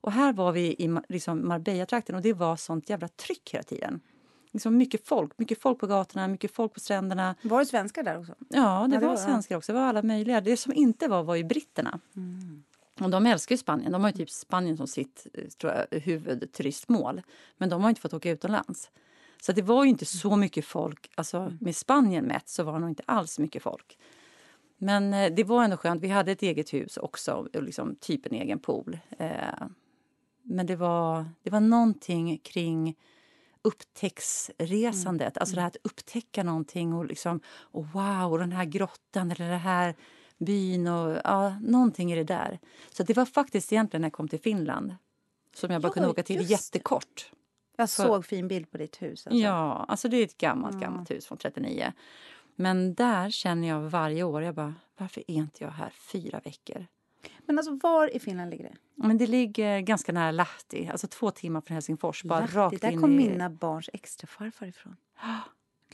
Och 0.00 0.12
här 0.12 0.32
var 0.32 0.52
vi 0.52 0.60
i 0.78 0.98
liksom 1.08 1.48
Marbella-trakten 1.48 2.14
och 2.16 2.22
det 2.22 2.32
var 2.32 2.56
sånt 2.56 2.90
jävla 2.90 3.08
tryck 3.08 3.50
hela 3.54 3.62
tiden. 3.62 4.00
Liksom 4.52 4.76
mycket 4.76 5.06
folk, 5.08 5.38
mycket 5.38 5.60
folk 5.62 5.78
på 5.78 5.86
gatorna, 5.86 6.28
mycket 6.28 6.54
folk 6.54 6.74
på 6.74 6.80
stränderna. 6.80 7.34
Var 7.42 7.58
det 7.60 7.66
svenskar 7.66 8.02
där 8.02 8.18
också? 8.20 8.34
Ja, 8.38 8.46
det 8.48 8.58
Ja, 8.58 8.86
det 9.00 9.06
var 9.06 9.08
var- 9.14 9.16
svenskar 9.16 9.56
också. 9.56 9.72
Det 9.72 9.78
var 9.78 9.86
alla 9.86 10.02
möjliga. 10.02 10.40
Det 10.40 10.56
som 10.56 10.72
inte 10.72 11.08
var 11.08 11.22
var 11.22 11.34
ju 11.36 11.44
britterna. 11.44 12.00
Och 12.98 13.10
de 13.10 13.26
älskar 13.26 13.52
ju 13.52 13.58
Spanien. 13.58 13.92
De 13.92 14.02
har 14.02 14.10
ju 14.10 14.16
typ 14.16 14.30
Spanien 14.30 14.76
som 14.76 14.86
sitt 14.86 15.26
eh, 15.34 15.44
tror 15.44 15.72
jag, 15.72 16.00
huvudturistmål. 16.00 17.22
Men 17.56 17.68
de 17.68 17.82
har 17.82 17.88
inte 17.88 18.00
fått 18.00 18.14
åka 18.14 18.30
utomlands. 18.30 18.90
Så 19.42 19.52
det 19.52 19.62
var 19.62 19.84
ju 19.84 19.90
inte 19.90 20.04
så 20.04 20.36
mycket 20.36 20.64
folk. 20.64 21.10
Alltså 21.14 21.52
med 21.60 21.76
Spanien 21.76 22.24
mätt 22.24 22.48
så 22.48 22.62
var 22.62 22.72
det 22.72 22.78
nog 22.78 22.88
inte 22.90 23.02
alls 23.06 23.38
mycket 23.38 23.62
folk. 23.62 23.98
Men 24.78 25.14
eh, 25.14 25.32
det 25.34 25.44
var 25.44 25.64
ändå 25.64 25.76
skönt. 25.76 26.02
Vi 26.02 26.08
hade 26.08 26.32
ett 26.32 26.42
eget 26.42 26.74
hus 26.74 26.96
också, 26.96 27.48
och 27.54 27.62
liksom 27.62 27.96
typ 27.96 28.26
en 28.26 28.32
egen 28.32 28.58
pool. 28.58 28.98
Eh, 29.18 29.66
men 30.42 30.66
det 30.66 30.76
var, 30.76 31.26
det 31.42 31.50
var 31.50 31.60
någonting 31.60 32.38
kring 32.38 32.96
upptäcktsresandet. 33.62 35.38
Alltså 35.38 35.54
det 35.54 35.60
här 35.60 35.68
att 35.68 35.76
upptäcka 35.82 36.42
någonting 36.42 36.94
och 36.94 37.06
liksom 37.06 37.40
och 37.48 37.86
wow, 37.86 38.38
den 38.38 38.52
här 38.52 38.64
grottan 38.64 39.30
eller 39.30 39.50
det 39.50 39.56
här 39.56 39.94
byn 40.38 40.86
och 40.86 41.20
ja, 41.24 41.58
någonting 41.60 42.12
i 42.12 42.14
det 42.16 42.24
där. 42.24 42.58
Så 42.90 43.02
det 43.02 43.16
var 43.16 43.24
faktiskt 43.24 43.72
egentligen 43.72 44.00
när 44.00 44.06
jag 44.06 44.12
kom 44.12 44.28
till 44.28 44.40
Finland 44.40 44.94
som 45.54 45.70
jag 45.70 45.82
bara 45.82 45.88
Ja, 45.88 45.92
kunde 45.92 46.08
åka 46.08 46.22
till 46.22 46.50
jättekort. 46.50 47.32
Jag 47.76 47.90
För- 47.90 48.02
såg 48.02 48.26
fin 48.26 48.48
bild 48.48 48.70
på 48.70 48.78
ditt 48.78 49.02
hus. 49.02 49.26
Alltså. 49.26 49.40
Ja, 49.42 49.84
alltså 49.88 50.08
det 50.08 50.16
är 50.16 50.24
ett 50.24 50.38
gammalt, 50.38 50.80
gammalt 50.80 51.10
hus 51.10 51.26
från 51.26 51.38
39. 51.38 51.92
Men 52.56 52.94
där 52.94 53.30
känner 53.30 53.68
jag 53.68 53.80
varje 53.80 54.22
år, 54.22 54.42
jag 54.42 54.54
bara, 54.54 54.74
varför 54.96 55.20
är 55.26 55.34
inte 55.34 55.64
jag 55.64 55.70
här 55.70 55.90
fyra 55.90 56.40
veckor? 56.44 56.86
Men 57.46 57.58
alltså 57.58 57.78
var 57.82 58.16
i 58.16 58.20
Finland 58.20 58.50
ligger 58.50 58.64
det? 58.64 58.76
Men 58.94 59.18
det 59.18 59.26
ligger 59.26 59.80
ganska 59.80 60.12
nära 60.12 60.30
Lahti, 60.30 60.88
alltså 60.88 61.06
två 61.06 61.30
timmar 61.30 61.60
från 61.60 61.74
Helsingfors. 61.74 62.22
Bara 62.24 62.40
Lahti, 62.40 62.56
rakt 62.56 62.80
där 62.80 62.90
in 62.90 63.00
kom 63.00 63.12
i... 63.12 63.16
mina 63.16 63.50
barns 63.50 63.90
extra 63.92 64.26
farfar 64.26 64.66
ifrån. 64.66 64.96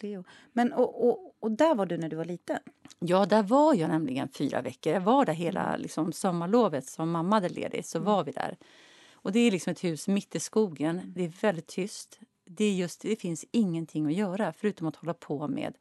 Leo. 0.03 0.25
Men 0.53 0.73
och, 0.73 1.09
och, 1.09 1.37
och 1.41 1.51
där 1.51 1.75
var 1.75 1.87
du 1.87 1.97
när 1.97 2.09
du 2.09 2.17
var 2.17 2.25
liten? 2.25 2.59
Ja, 2.99 3.27
där 3.27 3.43
var 3.43 3.75
jag 3.75 3.89
nämligen 3.89 4.29
fyra 4.29 4.63
veckor. 4.63 4.93
Jag 4.93 5.01
var 5.01 5.25
där 5.25 5.33
hela 5.33 5.77
liksom, 5.77 6.13
sommarlovet 6.13 6.87
som 6.87 7.11
mamma 7.11 7.37
hade 7.37 7.49
ledigt. 7.49 7.87
Så 7.87 7.99
var 7.99 8.25
vi 8.25 8.33
där. 8.33 8.57
Och 9.13 9.33
det 9.33 9.39
är 9.39 9.51
liksom 9.51 9.71
ett 9.71 9.85
hus 9.85 10.09
mitt 10.09 10.35
i 10.35 10.41
skogen. 10.41 11.01
Det 11.07 11.25
är 11.25 11.33
väldigt 11.41 11.67
tyst. 11.67 12.21
Det, 12.47 12.65
är 12.65 12.75
just, 12.75 13.01
det 13.01 13.17
finns 13.17 13.45
ingenting 13.51 14.07
att 14.07 14.15
göra 14.15 14.53
förutom 14.53 14.87
att 14.87 14.97
hålla 14.97 15.15
på 15.15 15.49
med, 15.49 15.75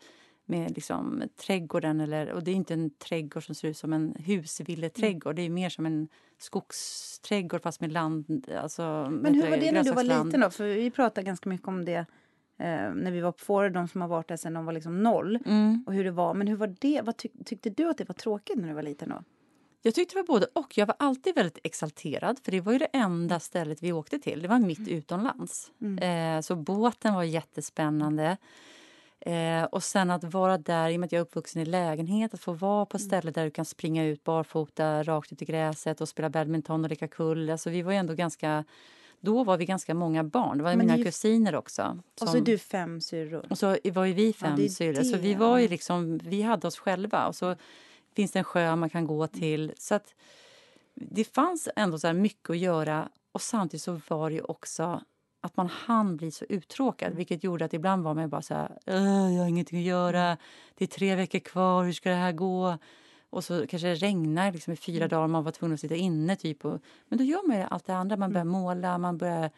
med 0.46 0.72
liksom, 0.76 1.24
trädgården. 1.46 2.02
Eller, 2.02 2.32
och 2.32 2.44
det 2.44 2.52
är 2.52 2.56
inte 2.56 2.74
en 2.74 2.90
trädgård 2.90 3.46
som 3.46 3.56
ser 3.56 3.68
ut 3.68 3.78
som 3.78 3.94
en 3.94 4.16
husvilleträdgård. 4.20 5.36
Det 5.36 5.42
är 5.42 5.50
mer 5.50 5.70
som 5.70 5.86
en 5.86 6.08
skogsträdgård 6.38 7.62
fast 7.62 7.82
med 7.82 7.92
land. 7.92 8.50
Alltså, 8.58 9.08
Men 9.12 9.36
hur 9.36 9.50
var 9.50 9.58
det 9.58 9.72
när 9.72 9.84
du 9.84 9.92
var 9.92 10.04
liten 10.04 10.42
då? 10.42 10.50
För 10.50 10.68
vi 10.68 10.92
pratade 10.92 11.26
ganska 11.26 11.50
mycket 11.50 11.68
om 11.68 11.86
det 11.86 12.06
eh, 12.58 12.94
när 12.94 13.12
vi 13.12 13.22
var 13.22 13.32
på 13.32 13.40
Fårö, 13.40 13.70
de 13.70 13.88
som 13.88 14.02
har 14.02 14.08
varit 14.08 14.28
där 14.28 14.38
sedan 14.38 14.54
de 14.54 14.66
var 14.66 14.74
liksom 14.74 15.04
noll. 15.04 15.40
Mm. 15.46 15.84
Och 15.88 15.94
hur 15.94 16.04
det 16.04 16.12
var. 16.12 16.34
Men 16.34 16.48
hur 16.48 16.56
var 16.56 16.76
det? 16.80 17.02
Vad 17.02 17.18
tyck, 17.18 17.32
tyckte 17.46 17.70
du 17.70 17.90
att 17.90 17.98
det 17.98 18.10
var 18.10 18.16
tråkigt 18.16 18.58
när 18.58 18.68
du 18.68 18.74
var 18.74 18.84
liten 18.84 19.10
då? 19.10 19.24
Jag 19.82 19.96
tyckte 19.96 20.16
det 20.16 20.22
var 20.22 20.28
både 20.28 20.48
och. 20.54 20.78
Jag 20.78 20.86
var 20.86 20.96
alltid 21.00 21.36
väldigt 21.36 21.58
exalterad 21.64 22.40
för 22.44 22.52
det 22.52 22.62
var 22.62 22.72
ju 22.72 22.78
det 22.78 22.90
enda 22.94 23.40
stället 23.40 23.84
vi 23.84 23.92
åkte 23.92 24.20
till. 24.20 24.42
Det 24.42 24.48
var 24.48 24.60
mitt 24.60 24.88
utomlands. 24.88 25.72
Eh, 26.02 26.42
så 26.42 26.56
båten 26.56 27.14
var 27.14 27.24
jättespännande. 27.24 28.38
Eh, 29.26 29.64
och 29.64 29.84
sen 29.84 30.12
att 30.12 30.24
vara 30.24 30.58
där, 30.58 30.90
i 30.90 30.96
och 30.96 31.00
med 31.00 31.08
att 31.08 31.12
jag 31.12 31.20
är 31.20 31.24
uppvuxen 31.24 31.62
i 31.62 31.66
lägenhet, 31.66 32.34
att 32.34 32.40
få 32.40 32.54
vara 32.54 32.86
på 32.86 33.00
ställe 33.00 33.32
där 33.32 33.44
du 33.44 33.52
kan 33.52 33.66
springa 33.66 34.06
ut 34.06 34.24
barfota 34.24 35.04
rakt 35.04 35.32
ut 35.32 35.42
i 35.42 35.46
gräset 35.46 36.02
och 36.02 36.10
spela 36.10 36.30
badminton 36.30 36.84
och 36.84 36.90
leka 36.90 37.08
kull. 37.08 37.50
Alltså 37.50 37.70
vi 37.70 37.82
var 37.82 37.92
ju 37.92 37.98
ändå 37.98 38.14
ganska, 38.14 38.64
då 39.24 39.44
var 39.44 39.58
vi 39.58 39.66
ganska 39.66 39.94
många 39.94 40.24
barn. 40.24 40.58
Det 40.58 40.64
var 40.64 40.72
Men 40.72 40.80
mina 40.80 40.98
ju- 40.98 41.04
kusiner 41.04 41.56
också. 41.56 42.00
Och 42.22 42.30
så 42.30 42.38
är 42.38 42.42
du 42.42 42.58
fem 42.58 43.02
syrror. 43.02 43.46
Och 43.50 43.58
så 43.58 43.78
var 43.94 44.06
ju 44.06 44.14
vi 44.14 44.28
Ja, 44.28 44.34
fem 44.34 44.60
är 44.60 44.68
syrror. 44.68 45.04
Så 45.04 45.18
vi 45.18 45.34
var 45.34 45.58
ju 45.60 45.68
liksom, 45.68 46.18
vi 46.18 46.42
hade 46.42 46.68
oss 46.68 46.78
själva. 46.78 47.28
Och 47.28 47.36
så 47.36 47.56
finns 48.16 48.32
det 48.32 48.40
en 48.40 48.44
sjö 48.46 48.76
man 48.76 48.90
kan 48.90 49.08
gå 49.08 49.28
till. 49.28 49.72
Så 49.78 49.96
att 49.96 50.14
det 50.94 51.24
fanns 51.24 51.70
ändå 51.76 52.00
så 52.00 52.14
mycket 52.14 52.50
att 52.50 52.58
göra. 52.58 53.10
Och 53.32 53.42
samtidigt 53.42 53.82
så 53.84 54.02
var 54.08 54.30
det 54.30 54.36
ju 54.36 54.42
också 54.42 55.02
att 55.42 55.58
man 55.58 55.68
hann 55.68 56.18
bli 56.18 56.32
så 56.32 56.46
uttråkad. 56.50 57.14
Vilket 57.14 57.44
gjorde 57.44 57.66
att 57.66 57.74
ibland 57.74 58.04
var 58.04 58.14
man 58.14 58.30
bara 58.30 58.42
så 58.42 58.54
här, 58.54 58.78
"Åh, 58.88 59.34
jag 59.34 59.42
har 59.42 59.48
ingenting 59.50 59.80
att 59.80 59.86
göra. 59.86 60.38
Det 60.76 60.84
är 60.86 60.88
tre 60.88 61.16
veckor 61.16 61.40
kvar, 61.40 61.84
hur 61.84 61.94
ska 61.94 62.10
det 62.10 62.16
här 62.16 62.32
gå? 62.32 62.78
Och 63.34 63.44
så 63.44 63.68
kanske 63.68 63.88
det 63.88 63.96
regnar 63.96 64.52
liksom 64.52 64.74
i 64.74 64.76
fyra 64.76 65.08
dagar 65.08 65.24
och 65.24 65.30
man 65.30 65.44
var 65.44 65.52
tvungen 65.52 65.74
att 65.74 65.80
sitta 65.80 65.96
inne. 65.96 66.36
Typ 66.36 66.66
och, 66.66 66.82
men 67.08 67.18
då 67.18 67.24
gör 67.24 67.48
man 67.48 67.58
ju 67.58 67.64
allt 67.70 67.86
det 67.86 67.96
andra. 67.96 68.18
Man 68.18 68.32
börjar 68.34 68.46
måla, 68.46 68.98
man 68.98 69.18
börjar, 69.18 69.50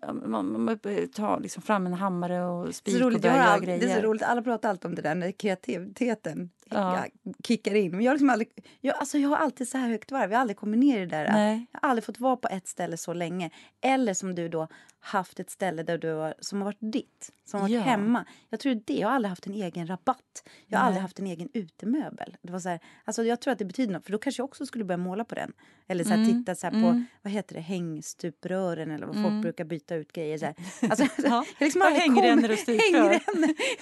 ja, 0.00 0.12
man, 0.12 0.64
man 0.64 0.78
börjar 0.82 1.06
ta 1.06 1.38
liksom 1.38 1.62
fram 1.62 1.86
en 1.86 1.94
hammare 1.94 2.44
och 2.44 2.74
spik 2.74 2.94
och 2.94 3.00
roligt, 3.00 3.24
jag 3.24 3.32
börja 3.32 3.44
har 3.44 3.50
göra 3.50 3.64
grejer. 3.64 3.80
det 3.80 3.92
är 3.92 4.00
så 4.00 4.06
roligt, 4.06 4.22
alla 4.22 4.42
pratar 4.42 4.70
alltid 4.70 4.84
om 4.84 4.94
det 4.94 5.02
där 5.02 5.14
när 5.14 5.32
kreativiteten 5.32 6.50
Ja. 6.70 7.06
kickar 7.44 7.74
in. 7.74 7.90
Men 7.90 8.00
jag, 8.00 8.10
har 8.10 8.14
liksom 8.14 8.30
aldrig, 8.30 8.48
jag, 8.80 8.96
alltså 8.96 9.18
jag 9.18 9.28
har 9.28 9.36
alltid 9.36 9.68
så 9.68 9.78
här 9.78 9.88
högt 9.88 10.10
varv, 10.12 10.30
jag 10.30 10.36
har 10.38 10.40
aldrig 10.40 10.56
kommit 10.56 10.80
ner 10.80 10.96
i 10.96 11.00
det 11.00 11.06
där. 11.06 11.32
Nej. 11.32 11.66
Jag 11.72 11.80
har 11.82 11.88
aldrig 11.88 12.04
fått 12.04 12.20
vara 12.20 12.36
på 12.36 12.48
ett 12.48 12.68
ställe 12.68 12.96
så 12.96 13.12
länge. 13.12 13.50
Eller 13.80 14.14
som 14.14 14.34
du 14.34 14.48
då 14.48 14.68
haft 15.00 15.40
ett 15.40 15.50
ställe 15.50 15.82
där 15.82 15.98
du 15.98 16.12
har, 16.12 16.34
som 16.40 16.58
har 16.58 16.64
varit 16.64 16.78
ditt, 16.92 17.32
som 17.44 17.60
har 17.60 17.68
varit 17.68 17.74
Ja. 17.76 17.80
hemma. 17.82 18.24
Jag 18.50 18.60
tror 18.60 18.74
det, 18.84 18.94
jag 18.94 19.08
har 19.08 19.14
aldrig 19.14 19.28
haft 19.30 19.46
en 19.46 19.54
egen 19.54 19.86
rabatt. 19.86 20.48
Jag 20.66 20.78
har 20.78 20.82
Nej. 20.84 20.86
aldrig 20.86 21.02
haft 21.02 21.18
en 21.18 21.26
egen 21.26 21.48
utemöbel. 21.52 22.36
Det 22.42 22.52
var 22.52 22.60
så 22.60 22.68
här, 22.68 22.80
alltså 23.04 23.24
jag 23.24 23.40
tror 23.40 23.52
att 23.52 23.58
det 23.58 23.64
betyder 23.64 23.92
något, 23.92 24.04
för 24.04 24.12
då 24.12 24.18
kanske 24.18 24.40
jag 24.40 24.44
också 24.44 24.66
skulle 24.66 24.84
börja 24.84 24.98
måla 24.98 25.24
på 25.24 25.34
den. 25.34 25.52
Eller 25.88 26.04
så 26.04 26.10
här, 26.10 26.16
Mm. 26.16 26.38
titta 26.38 26.54
så 26.54 26.66
här 26.66 26.82
på, 26.82 27.02
vad 27.22 27.32
heter 27.32 27.54
det, 27.54 27.60
hängstuprören 27.60 28.90
eller 28.90 29.06
vad 29.06 29.22
folk 29.22 29.42
brukar 29.42 29.64
byta 29.64 29.94
ut 29.94 30.12
grejer. 30.12 30.38
Så 30.38 30.44
här. 30.46 30.54
Alltså, 30.90 31.04
Ja. 31.22 31.44
jag 31.58 31.66
liksom 31.66 31.82
hängrännor 31.82 32.50
och 32.52 32.58
stuprör. 32.58 33.20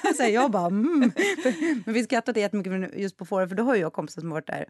Jag, 0.19 0.31
jag 0.31 0.51
bara 0.51 0.67
mm. 0.67 1.13
Men 1.85 1.95
vi 1.95 2.05
skrattade 2.05 2.41
jättemycket 2.41 2.99
just 2.99 3.17
på 3.17 3.25
Fårö 3.25 3.49
för 3.49 3.55
då 3.55 3.63
har 3.63 3.75
jag 3.75 3.93
kompisar 3.93 4.21
som 4.21 4.31
varit 4.31 4.47
där 4.47 4.67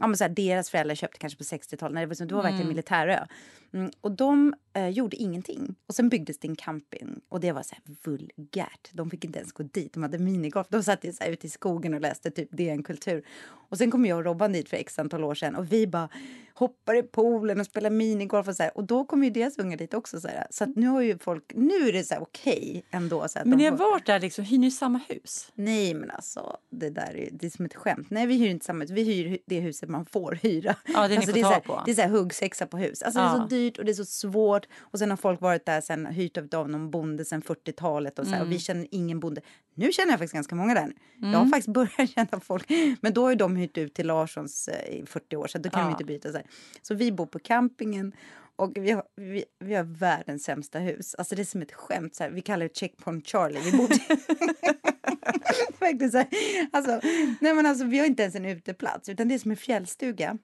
ja, 0.00 0.06
men 0.06 0.16
så 0.16 0.24
här, 0.24 0.28
deras 0.28 0.70
föräldrar 0.70 0.94
köpte 0.94 1.18
kanske 1.18 1.38
på 1.38 1.44
60-talet. 1.44 1.94
när 1.94 2.00
Det 2.00 2.06
var, 2.06 2.26
det 2.26 2.34
var 2.34 2.42
verkligen 2.42 2.68
militärö. 2.68 3.26
Mm, 3.72 3.90
och 4.00 4.12
de 4.12 4.54
eh, 4.72 4.88
gjorde 4.88 5.16
ingenting. 5.16 5.74
Och 5.86 5.94
sen 5.94 6.08
byggdes 6.08 6.38
det 6.38 6.48
en 6.48 6.56
camping. 6.56 7.20
Och 7.28 7.40
det 7.40 7.52
var 7.52 7.62
så 7.62 7.76
vulgärt. 8.04 8.90
De 8.92 9.10
fick 9.10 9.24
inte 9.24 9.38
ens 9.38 9.52
gå 9.52 9.62
dit. 9.62 9.92
De 9.92 10.02
hade 10.02 10.18
minigolf. 10.18 10.66
De 10.70 10.82
satt 10.82 11.02
så 11.02 11.24
här 11.24 11.30
ute 11.30 11.46
i 11.46 11.50
skogen 11.50 11.94
och 11.94 12.00
läste 12.00 12.30
typ 12.30 12.48
DN 12.52 12.82
Kultur. 12.82 13.24
Och 13.70 13.78
sen 13.78 13.90
kom 13.90 14.06
jag 14.06 14.18
och 14.18 14.24
Robban 14.24 14.52
dit 14.52 14.68
för 14.68 14.76
x 14.76 14.98
antal 14.98 15.24
år 15.24 15.34
sedan. 15.34 15.56
Och 15.56 15.72
vi 15.72 15.86
bara 15.86 16.08
hoppar 16.54 16.94
i 16.94 17.02
poolen 17.02 17.60
och 17.60 17.66
spelar 17.66 17.90
minigolf 17.90 18.48
och 18.48 18.56
så 18.56 18.62
här. 18.62 18.76
Och 18.76 18.84
då 18.84 19.04
kom 19.04 19.24
ju 19.24 19.30
deras 19.30 19.58
unga 19.58 19.76
dit 19.76 19.94
också. 19.94 20.20
Så, 20.20 20.28
här. 20.28 20.46
så 20.50 20.66
nu 20.66 20.86
har 20.86 21.00
ju 21.00 21.18
folk, 21.18 21.52
nu 21.54 21.88
är 21.88 21.92
det 21.92 22.04
så 22.04 22.14
här 22.14 22.22
okej 22.22 22.84
ändå. 22.90 23.28
Så 23.28 23.38
Men 23.44 23.58
ni 23.58 23.64
har 23.64 23.76
varit 23.76 24.06
där 24.06 24.20
liksom, 24.20 24.44
hyr 24.44 24.58
ni 24.58 24.70
samma 24.70 25.00
hus? 25.08 25.52
Nej 25.54 25.94
men 25.94 26.10
alltså, 26.10 26.56
det 26.70 26.90
där 26.90 27.16
är, 27.16 27.28
det 27.32 27.46
är 27.46 27.50
som 27.50 27.64
ett 27.64 27.74
skämt. 27.74 28.10
Nej 28.10 28.26
vi 28.26 28.34
hyr 28.34 28.50
inte 28.50 28.66
samma 28.66 28.80
hus, 28.80 28.90
vi 28.90 29.02
hyr 29.02 29.38
det 29.46 29.60
huset 29.60 29.88
man 29.88 30.06
får 30.06 30.38
hyra. 30.42 30.76
Ja, 30.86 31.02
det 31.02 31.08
ni 31.08 31.16
alltså, 31.16 31.32
får 31.32 31.38
är 31.38 31.42
ta 31.42 31.48
så 31.48 31.54
här, 31.54 31.60
på. 31.60 31.82
Det 31.84 31.90
är 31.90 31.94
så 31.94 32.02
här 32.02 32.08
huggsexa 32.08 32.66
på 32.66 32.76
hus. 32.78 33.02
Alltså 33.02 33.20
det 33.20 33.26
är 33.26 33.28
Ja. 33.30 33.38
så 33.38 33.46
dyrt 33.46 33.59
och 33.68 33.84
det 33.84 33.90
är 33.90 33.94
så 33.94 34.04
svårt. 34.04 34.66
Och 34.80 34.98
sen 34.98 35.10
har 35.10 35.16
folk 35.16 35.40
varit 35.40 35.66
där 35.66 35.80
sen, 35.80 36.06
hyrt 36.06 36.54
av 36.54 36.68
någon 36.70 36.90
bonde 36.90 37.24
sen 37.24 37.42
40-talet 37.42 38.18
och 38.18 38.26
så 38.26 38.32
här, 38.32 38.40
och 38.40 38.46
vi 38.46 38.50
Mm. 38.54 38.60
känner 38.60 38.86
ingen 38.90 39.20
bonde. 39.20 39.40
Nu 39.74 39.92
känner 39.92 40.10
jag 40.12 40.18
faktiskt 40.18 40.34
ganska 40.34 40.54
många 40.54 40.74
där. 40.74 40.92
Jag 41.20 41.26
har 41.28 41.34
Mm. 41.36 41.50
faktiskt 41.50 41.68
börjat 41.74 42.10
känna 42.10 42.40
folk. 42.40 42.70
Men 43.00 43.12
då 43.12 43.22
har 43.28 43.34
de 43.34 43.56
hyrt 43.56 43.78
ut 43.78 43.94
till 43.94 44.06
Larssons 44.06 44.68
eh, 44.68 44.94
i 44.94 45.06
40 45.06 45.36
år 45.36 45.46
så 45.46 45.58
då 45.58 45.70
kan 45.70 45.80
de 45.80 45.86
Ja. 45.86 45.90
inte 45.92 46.04
byta. 46.04 46.30
Så, 46.32 46.36
här. 46.36 46.46
så 46.82 46.94
vi 46.94 47.12
bor 47.12 47.26
på 47.26 47.38
campingen 47.38 48.12
och 48.56 48.72
vi 48.74 48.90
har, 48.90 49.04
vi, 49.16 49.44
vi 49.64 49.74
har 49.74 49.84
världens 49.84 50.44
sämsta 50.44 50.78
hus. 50.78 51.14
Alltså 51.14 51.34
det 51.34 51.42
är 51.42 51.44
som 51.44 51.62
ett 51.62 51.72
skämt. 51.72 52.14
Så 52.14 52.22
här. 52.22 52.30
Vi 52.30 52.40
kallar 52.40 52.68
det 52.68 52.76
Checkpoint 52.76 53.26
Charlie. 53.28 53.60
Vi 53.70 53.76
bor 53.76 53.88
Verkligen 55.80 56.10
så 56.10 56.18
här. 56.18 56.28
Alltså, 56.72 57.00
nej 57.40 57.54
men 57.54 57.66
alltså, 57.66 57.84
vi 57.84 57.98
har 57.98 58.06
inte 58.06 58.22
ens 58.22 58.34
en 58.34 58.44
uteplats, 58.44 59.08
utan 59.08 59.28
det 59.28 59.34
är 59.34 59.38
som 59.38 59.50
en 59.50 59.56
fjällstuga 59.56 60.38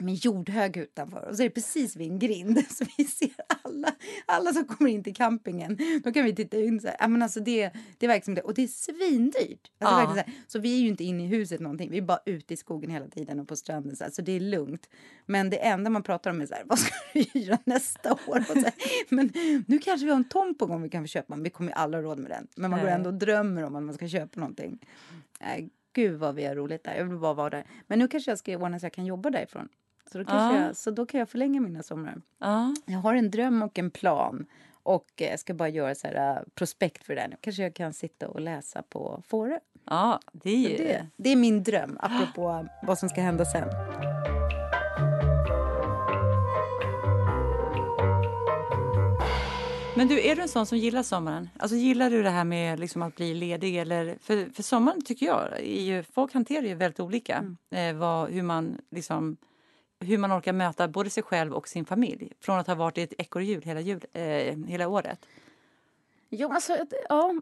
med 0.00 0.14
jordhög 0.14 0.76
utanför. 0.76 1.28
Och 1.28 1.36
så 1.36 1.42
är 1.42 1.44
det 1.48 1.54
precis 1.54 1.96
vid 1.96 2.10
en 2.10 2.18
grind. 2.18 2.58
Så 2.70 2.84
vi 2.98 3.04
ser 3.04 3.30
alla, 3.64 3.94
alla 4.26 4.52
som 4.52 4.64
kommer 4.64 4.90
in 4.90 5.04
till 5.04 5.14
campingen. 5.14 5.78
Då 6.04 6.12
kan 6.12 6.24
vi 6.24 6.34
titta 6.34 6.56
in 6.60 6.80
så 6.80 6.88
här. 6.98 7.08
Men 7.08 7.22
alltså 7.22 7.40
det, 7.40 7.70
det 7.98 8.06
är 8.06 8.08
verkligen 8.08 8.34
det. 8.34 8.42
Och 8.42 8.54
det 8.54 8.62
är 8.62 8.66
svindyrt. 8.68 9.70
Alltså 9.78 10.02
Ja. 10.02 10.06
så, 10.10 10.14
här. 10.14 10.24
så 10.46 10.58
vi 10.58 10.74
är 10.76 10.80
ju 10.80 10.88
inte 10.88 11.04
inne 11.04 11.24
i 11.24 11.26
huset 11.26 11.60
någonting. 11.60 11.90
Vi 11.90 11.98
är 11.98 12.02
bara 12.02 12.20
ute 12.26 12.54
i 12.54 12.56
skogen 12.56 12.90
hela 12.90 13.08
tiden 13.08 13.40
och 13.40 13.48
på 13.48 13.56
stranden. 13.56 13.96
Så, 13.96 14.04
här. 14.04 14.10
så 14.10 14.22
det 14.22 14.32
är 14.32 14.40
lugnt. 14.40 14.88
Men 15.26 15.50
det 15.50 15.56
enda 15.56 15.90
man 15.90 16.02
pratar 16.02 16.30
om 16.30 16.40
är 16.40 16.46
så 16.46 16.54
här, 16.54 16.62
vad 16.66 16.78
ska 16.78 16.94
du 17.14 17.24
hyra 17.32 17.58
nästa 17.64 18.12
år? 18.12 18.60
Så. 18.60 18.70
Men 19.14 19.32
nu 19.66 19.78
kanske 19.78 20.04
vi 20.04 20.10
har 20.10 20.16
en 20.18 20.28
tomt 20.28 20.58
på 20.58 20.66
gång 20.66 20.82
vi 20.82 20.88
kan 20.88 21.02
få 21.02 21.08
köpa. 21.08 21.34
Men 21.36 21.42
vi 21.44 21.50
kommer 21.50 21.70
ju 21.70 21.74
aldrig 21.74 22.04
ha 22.04 22.10
råd 22.10 22.18
med 22.18 22.30
den. 22.30 22.46
Men 22.56 22.70
man 22.70 22.80
går 22.80 22.88
ändå 22.88 23.10
och 23.10 23.14
drömmer 23.18 23.62
om 23.62 23.76
att 23.76 23.82
man 23.82 23.94
ska 23.94 24.08
köpa 24.08 24.40
någonting. 24.40 24.78
Nej, 25.40 25.70
gud 25.92 26.18
vad 26.18 26.34
vi 26.34 26.44
har 26.44 26.54
roligt 26.54 26.84
där. 26.84 26.94
Jag 26.94 27.04
vill 27.04 27.18
bara 27.18 27.34
vara 27.34 27.50
där. 27.50 27.64
Men 27.86 27.98
nu 27.98 28.08
kanske 28.08 28.30
jag 28.30 28.38
ska 28.38 28.56
ordna 28.58 28.78
så 28.78 28.86
jag 28.86 28.92
kan 28.92 29.06
jobba 29.06 29.30
därifrån. 29.30 29.68
Så 30.12 30.18
då, 30.18 30.24
kanske 30.24 30.58
Ja. 30.58 30.66
jag, 30.66 30.76
så 30.76 30.90
då 30.90 31.06
kan 31.06 31.18
jag 31.20 31.28
förlänga 31.28 31.60
mina 31.60 31.82
somrar. 31.82 32.20
Ja. 32.38 32.74
Jag 32.86 32.98
har 32.98 33.14
en 33.14 33.30
dröm 33.30 33.62
och 33.62 33.78
en 33.78 33.90
plan. 33.90 34.46
Och 34.82 35.06
eh, 35.16 35.30
jag 35.30 35.40
ska 35.40 35.54
bara 35.54 35.68
göra 35.68 35.94
så 35.94 36.06
här, 36.06 36.36
eh, 36.36 36.42
prospekt 36.54 37.04
för 37.04 37.14
det 37.14 37.20
där 37.20 37.28
nu. 37.28 37.36
Kanske 37.40 37.62
jag 37.62 37.74
kan 37.74 37.92
sitta 37.92 38.28
och 38.28 38.40
läsa 38.40 38.82
på 38.82 39.22
Fårö. 39.28 39.58
ja, 39.84 40.20
det 40.32 40.50
är 40.50 40.70
ju... 40.70 40.76
Det, 40.76 41.06
det 41.16 41.30
är 41.30 41.36
min 41.36 41.62
dröm, 41.62 41.98
apropå 42.00 42.66
vad 42.82 42.98
som 42.98 43.08
ska 43.08 43.20
hända 43.20 43.44
sen. 43.44 43.68
Men 49.96 50.08
du, 50.08 50.20
är 50.26 50.36
du 50.36 50.42
en 50.42 50.48
sån 50.48 50.66
som 50.66 50.78
gillar 50.78 51.02
sommaren? 51.02 51.48
Alltså 51.58 51.76
gillar 51.76 52.10
du 52.10 52.22
det 52.22 52.30
här 52.30 52.44
med 52.44 52.80
liksom 52.80 53.02
att 53.02 53.16
bli 53.16 53.34
ledig? 53.34 53.76
Eller, 53.76 54.16
för, 54.20 54.54
för 54.54 54.62
sommaren 54.62 55.04
tycker 55.04 55.26
jag, 55.26 55.48
är 55.58 55.82
ju, 55.82 56.02
folk 56.02 56.34
hanterar 56.34 56.62
ju 56.66 56.74
väldigt 56.74 57.00
olika. 57.00 57.56
Eh, 57.70 57.96
vad, 57.96 58.30
hur, 58.30 58.42
man 58.42 58.78
liksom, 58.90 59.36
hur 60.00 60.18
man 60.18 60.32
orkar 60.32 60.52
möta 60.52 60.88
både 60.88 61.10
sig 61.10 61.22
själv 61.22 61.52
och 61.52 61.68
sin 61.68 61.84
familj. 61.84 62.32
Från 62.40 62.58
att 62.58 62.66
ha 62.66 62.74
varit 62.74 62.98
i 62.98 63.02
ett 63.02 63.14
ekorrhjul 63.18 63.62
hela, 63.62 63.80
jul, 63.80 64.04
eh, 64.12 64.56
hela 64.66 64.88
året. 64.88 65.26
Jo, 66.30 66.52
alltså, 66.52 66.76
ja, 67.08 67.34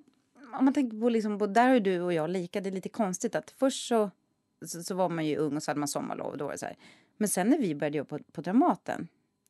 om 0.52 0.64
man 0.64 0.74
tänker 0.74 1.00
på, 1.00 1.08
liksom, 1.08 1.38
på 1.38 1.46
där 1.46 1.74
är 1.74 1.80
du 1.80 2.00
och 2.00 2.12
jag 2.12 2.30
lika. 2.30 2.60
Det 2.60 2.68
är 2.68 2.72
lite 2.72 2.88
konstigt 2.88 3.34
att 3.34 3.50
först 3.50 3.88
så, 3.88 4.10
så, 4.66 4.82
så 4.82 4.94
var 4.94 5.08
man 5.08 5.26
ju 5.26 5.36
ung 5.36 5.56
och 5.56 5.62
så 5.62 5.70
hade 5.70 5.80
man 5.80 5.88
sommarlov. 5.88 6.36
Då 6.36 6.46
var 6.46 6.56
så 6.56 6.66
här. 6.66 6.76
Men 7.16 7.28
sen 7.28 7.48
när 7.50 7.58
vi 7.58 7.74
började 7.74 7.98
jobba 7.98 8.18
på, 8.18 8.24
på 8.32 8.40
Dramaten, 8.40 9.08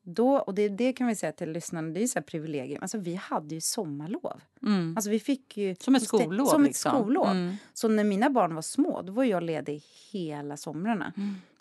då, 0.09 0.37
och 0.37 0.53
det, 0.53 0.69
det 0.69 0.93
kan 0.93 1.07
vi 1.07 1.15
säga 1.15 1.31
till 1.31 1.51
lyssnarna, 1.51 1.89
det 1.89 1.99
är 1.99 2.01
ju 2.01 2.07
så 2.07 2.19
här 2.19 2.23
privilegium. 2.23 2.81
Alltså 2.81 2.97
vi 2.97 3.15
hade 3.15 3.55
ju 3.55 3.61
sommarlov. 3.61 4.41
Mm. 4.61 4.93
Alltså 4.97 5.09
vi 5.09 5.19
fick 5.19 5.57
ju... 5.57 5.75
Som 5.75 5.95
ett 5.95 6.03
skollov, 6.03 6.45
Som 6.45 6.61
ett 6.61 6.67
liksom. 6.67 6.91
skollov. 6.91 7.27
Mm. 7.27 7.55
Så 7.73 7.87
när 7.87 8.03
mina 8.03 8.29
barn 8.29 8.55
var 8.55 8.61
små, 8.61 9.01
då 9.01 9.13
var 9.13 9.23
jag 9.23 9.43
ledig 9.43 9.83
hela 10.11 10.57
somrarna. 10.57 11.13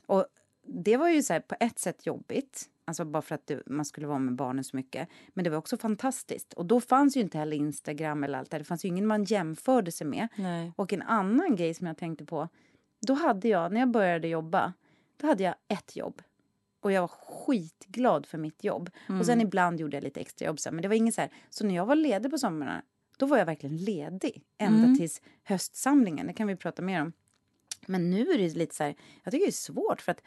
Och 0.06 0.26
det 0.66 0.96
var 0.96 1.08
ju 1.08 1.22
så 1.22 1.32
här, 1.32 1.40
på 1.40 1.54
ett 1.60 1.78
sätt 1.78 2.06
jobbigt. 2.06 2.68
Alltså 2.84 3.04
bara 3.04 3.22
för 3.22 3.34
att 3.34 3.46
det, 3.46 3.62
man 3.66 3.84
skulle 3.84 4.06
vara 4.06 4.18
med 4.18 4.34
barnen 4.34 4.64
så 4.64 4.76
mycket. 4.76 5.08
Men 5.28 5.44
det 5.44 5.50
var 5.50 5.58
också 5.58 5.76
fantastiskt. 5.76 6.52
Och 6.52 6.66
då 6.66 6.80
fanns 6.80 7.16
ju 7.16 7.20
inte 7.20 7.38
heller 7.38 7.56
Instagram 7.56 8.24
eller 8.24 8.38
allt 8.38 8.50
det. 8.50 8.58
Det 8.58 8.64
fanns 8.64 8.84
ju 8.84 8.88
ingen 8.88 9.06
man 9.06 9.24
jämförde 9.24 9.92
sig 9.92 10.06
med. 10.06 10.28
Nej. 10.36 10.72
Och 10.76 10.92
en 10.92 11.02
annan 11.02 11.56
grej 11.56 11.74
som 11.74 11.86
jag 11.86 11.96
tänkte 11.96 12.24
på. 12.24 12.48
Då 13.06 13.14
hade 13.14 13.48
jag, 13.48 13.72
när 13.72 13.80
jag 13.80 13.90
började 13.90 14.28
jobba, 14.28 14.72
då 15.16 15.26
hade 15.26 15.42
jag 15.42 15.54
ett 15.68 15.96
jobb. 15.96 16.22
Och 16.80 16.92
jag 16.92 17.00
var 17.00 17.08
skitglad 17.08 18.26
för 18.26 18.38
mitt 18.38 18.64
jobb. 18.64 18.90
Och 19.20 19.26
sen 19.26 19.40
ibland 19.40 19.80
gjorde 19.80 19.96
jag 19.96 20.04
lite 20.04 20.20
extra 20.20 20.46
jobb. 20.46 20.60
Så, 20.60 20.68
här, 20.68 20.74
men 20.74 20.82
det 20.82 20.88
var 20.88 20.94
inget 20.94 21.14
så 21.14 21.20
här. 21.20 21.30
Så 21.50 21.66
när 21.66 21.74
jag 21.74 21.86
var 21.86 21.94
ledig 21.94 22.30
på 22.30 22.38
somrarna, 22.38 22.82
då 23.16 23.26
var 23.26 23.38
jag 23.38 23.46
verkligen 23.46 23.76
ledig. 23.76 24.42
Ända 24.58 24.98
tills 24.98 25.22
höstsamlingen. 25.42 26.26
Det 26.26 26.32
kan 26.32 26.46
vi 26.46 26.56
prata 26.56 26.82
mer 26.82 27.02
om. 27.02 27.12
Men 27.86 28.10
nu 28.10 28.20
är 28.20 28.38
det 28.38 28.54
lite 28.54 28.74
så 28.74 28.84
här, 28.84 28.94
jag 29.22 29.32
tycker 29.32 29.46
det 29.46 29.50
är 29.50 29.52
svårt 29.52 30.00
för 30.00 30.12
att 30.12 30.22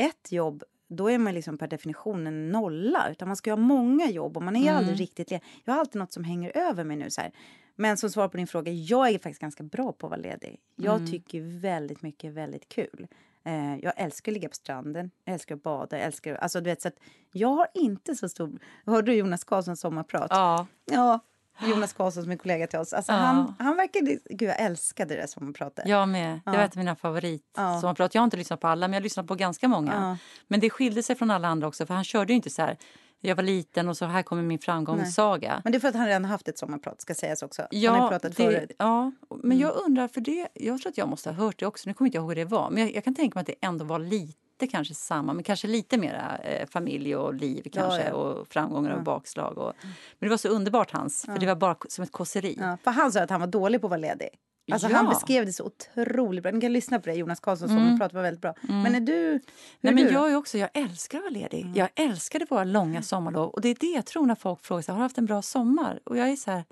ett 0.00 0.32
jobb, 0.32 0.62
då 0.88 1.10
är 1.10 1.18
man 1.18 1.34
liksom 1.34 1.58
per 1.58 1.68
definition 1.68 2.26
en 2.26 2.48
nolla. 2.48 3.10
Utan 3.10 3.28
man 3.28 3.36
ska 3.36 3.50
ha 3.50 3.56
många 3.56 4.10
jobb 4.10 4.36
och 4.36 4.42
man 4.42 4.56
är 4.56 4.72
aldrig 4.72 5.00
riktigt 5.00 5.30
ledig. 5.30 5.44
Jag 5.64 5.72
har 5.72 5.80
alltid 5.80 5.98
något 5.98 6.12
som 6.12 6.24
hänger 6.24 6.56
över 6.56 6.84
mig 6.84 6.96
nu 6.96 7.10
så 7.10 7.20
här. 7.20 7.32
Men 7.76 7.96
som 7.96 8.10
svar 8.10 8.28
på 8.28 8.36
din 8.36 8.46
fråga, 8.46 8.72
jag 8.72 9.08
är 9.08 9.18
faktiskt 9.18 9.40
ganska 9.40 9.62
bra 9.62 9.92
på 9.92 10.06
att 10.06 10.10
vara 10.10 10.20
ledig. 10.20 10.60
Jag 10.76 11.10
tycker 11.10 11.60
väldigt 11.60 12.02
mycket 12.02 12.24
är 12.24 12.32
väldigt 12.32 12.68
kul. 12.68 13.06
Eh, 13.44 13.76
jag 13.76 13.92
älskar 13.96 14.32
att 14.32 14.34
ligga 14.34 14.48
på 14.48 14.54
stranden, 14.54 15.10
jag 15.24 15.34
älskar 15.34 15.54
att 15.54 15.62
bada, 15.62 15.96
jag 15.96 16.06
älskar... 16.06 16.34
Alltså, 16.34 16.60
du 16.60 16.70
vet, 16.70 16.82
så 16.82 16.88
att 16.88 16.98
jag 17.32 17.48
har 17.48 17.66
inte 17.74 18.14
så 18.14 18.28
stor... 18.28 18.58
Hörde 18.86 19.12
du 19.12 19.16
Jonas 19.16 19.44
Karlssons 19.44 19.80
sommarprat? 19.80 20.26
Ja. 20.30 20.66
Ja, 20.84 21.20
Jonas 21.68 21.92
Karlsson 21.92 22.22
som 22.22 22.32
är 22.32 22.36
kollega 22.36 22.66
till 22.66 22.78
oss. 22.78 22.92
Alltså, 22.92 23.12
Ja. 23.12 23.18
han, 23.18 23.54
han 23.58 23.76
verkade... 23.76 24.18
Gud, 24.30 24.48
jag 24.48 24.60
älskade 24.60 25.14
det 25.14 25.20
där 25.20 25.26
sommarpratet. 25.26 25.88
Jag 25.88 26.08
med. 26.08 26.40
Det 26.44 26.50
var 26.50 26.58
ett 26.58 26.72
av 26.72 26.78
mina 26.78 26.96
favorit. 26.96 27.42
Ja. 27.56 27.80
sommarprat. 27.80 28.14
Jag 28.14 28.22
har 28.22 28.24
inte 28.24 28.36
lyssnat 28.36 28.60
på 28.60 28.68
alla, 28.68 28.88
men 28.88 28.92
jag 28.92 29.00
har 29.00 29.02
lyssnat 29.02 29.26
på 29.26 29.34
ganska 29.34 29.68
många. 29.68 29.92
Ja. 29.94 30.16
Men 30.48 30.60
det 30.60 30.70
skilde 30.70 31.02
sig 31.02 31.16
från 31.16 31.30
alla 31.30 31.48
andra 31.48 31.68
också, 31.68 31.86
för 31.86 31.94
han 31.94 32.04
körde 32.04 32.32
inte 32.32 32.50
så 32.50 32.62
här. 32.62 32.76
Jag 33.22 33.36
var 33.36 33.42
liten 33.42 33.88
och 33.88 33.96
så 33.96 34.04
här 34.04 34.22
kommer 34.22 34.42
min 34.42 34.58
framgångssaga. 34.58 35.60
Men 35.64 35.72
det 35.72 35.78
är 35.78 35.80
för 35.80 35.88
att 35.88 35.94
han 35.94 36.06
redan 36.06 36.24
haft 36.24 36.48
ett 36.48 36.58
sommarprat, 36.58 37.00
ska 37.00 37.14
sägas 37.14 37.42
också. 37.42 37.66
Ja, 37.70 37.90
han 37.90 38.00
har 38.00 38.08
pratat 38.08 38.36
det, 38.36 38.42
förut. 38.44 38.58
Mm. 38.58 38.74
ja, 38.78 39.12
men 39.42 39.58
jag 39.58 39.76
undrar, 39.76 40.08
för 40.08 40.20
det, 40.20 40.48
jag 40.54 40.80
tror 40.80 40.90
att 40.90 40.98
jag 40.98 41.08
måste 41.08 41.30
ha 41.30 41.44
hört 41.44 41.58
det 41.58 41.66
också. 41.66 41.88
Nu 41.88 41.94
kommer 41.94 42.06
inte 42.08 42.16
jag 42.16 42.22
ihåg 42.22 42.30
hur 42.30 42.36
det 42.36 42.44
var, 42.44 42.70
men 42.70 42.82
jag, 42.82 42.94
jag 42.94 43.04
kan 43.04 43.14
tänka 43.14 43.34
mig 43.36 43.40
att 43.40 43.46
det 43.46 43.66
ändå 43.66 43.84
var 43.84 43.98
lite 43.98 44.38
kanske 44.66 44.94
samma, 44.94 45.32
men 45.32 45.44
kanske 45.44 45.66
lite 45.66 45.98
mera 45.98 46.38
eh, 46.38 46.68
familj 46.68 47.16
och 47.16 47.34
liv 47.34 47.66
kanske 47.72 48.08
ja. 48.08 48.14
och 48.14 48.48
framgångar 48.48 48.96
och 48.96 49.02
bakslag. 49.02 49.58
Och, 49.58 49.72
men 49.82 49.92
det 50.18 50.28
var 50.28 50.36
så 50.36 50.48
underbart 50.48 50.90
hans, 50.90 51.24
för 51.24 51.38
det 51.38 51.46
var 51.46 51.56
bara 51.56 51.76
som 51.88 52.04
ett 52.04 52.12
kåseri. 52.12 52.56
Ja, 52.60 52.78
för 52.84 52.90
han 52.90 53.12
sa 53.12 53.20
att 53.20 53.30
han 53.30 53.40
var 53.40 53.46
dålig 53.46 53.80
på 53.80 53.86
att 53.86 53.90
vara 53.90 54.00
ledig. 54.00 54.28
Alltså, 54.72 54.88
Ja. 54.88 54.96
Han 54.96 55.08
beskrev 55.08 55.46
det 55.46 55.52
så 55.52 55.64
otroligt 55.64 56.42
bra. 56.42 56.52
Ni 56.52 56.60
kan 56.60 56.72
lyssna 56.72 57.00
på 57.00 57.10
det, 57.10 57.14
Jonas 57.14 57.40
Karlssons 57.40 57.70
sommarprat 57.70 58.12
var 58.12 58.22
väldigt 58.22 58.40
bra. 58.40 58.54
Men 58.60 58.94
är 58.94 59.00
du... 59.00 59.28
Mm. 59.28 59.40
Nej, 59.80 59.90
är 59.90 59.94
men 59.94 60.04
du? 60.04 60.12
jag 60.12 60.30
är 60.30 60.36
också, 60.36 60.58
jag 60.58 60.70
älskar 60.74 61.18
att 61.18 61.24
vara 61.24 61.32
ledig. 61.32 61.72
Jag 61.74 61.88
älskade 61.94 62.46
våra 62.50 62.64
långa 62.64 63.02
sommarlov. 63.02 63.48
Och 63.50 63.60
det 63.60 63.68
är 63.68 63.76
det 63.80 63.86
jag 63.86 64.06
tror 64.06 64.26
när 64.26 64.34
folk 64.34 64.64
frågar 64.64 64.82
sig, 64.82 64.92
har 64.92 64.98
du 64.98 65.02
haft 65.02 65.18
en 65.18 65.26
bra 65.26 65.42
sommar? 65.42 66.00
Och 66.04 66.16
jag 66.16 66.28
är 66.28 66.36
så 66.36 66.50
här, 66.50 66.64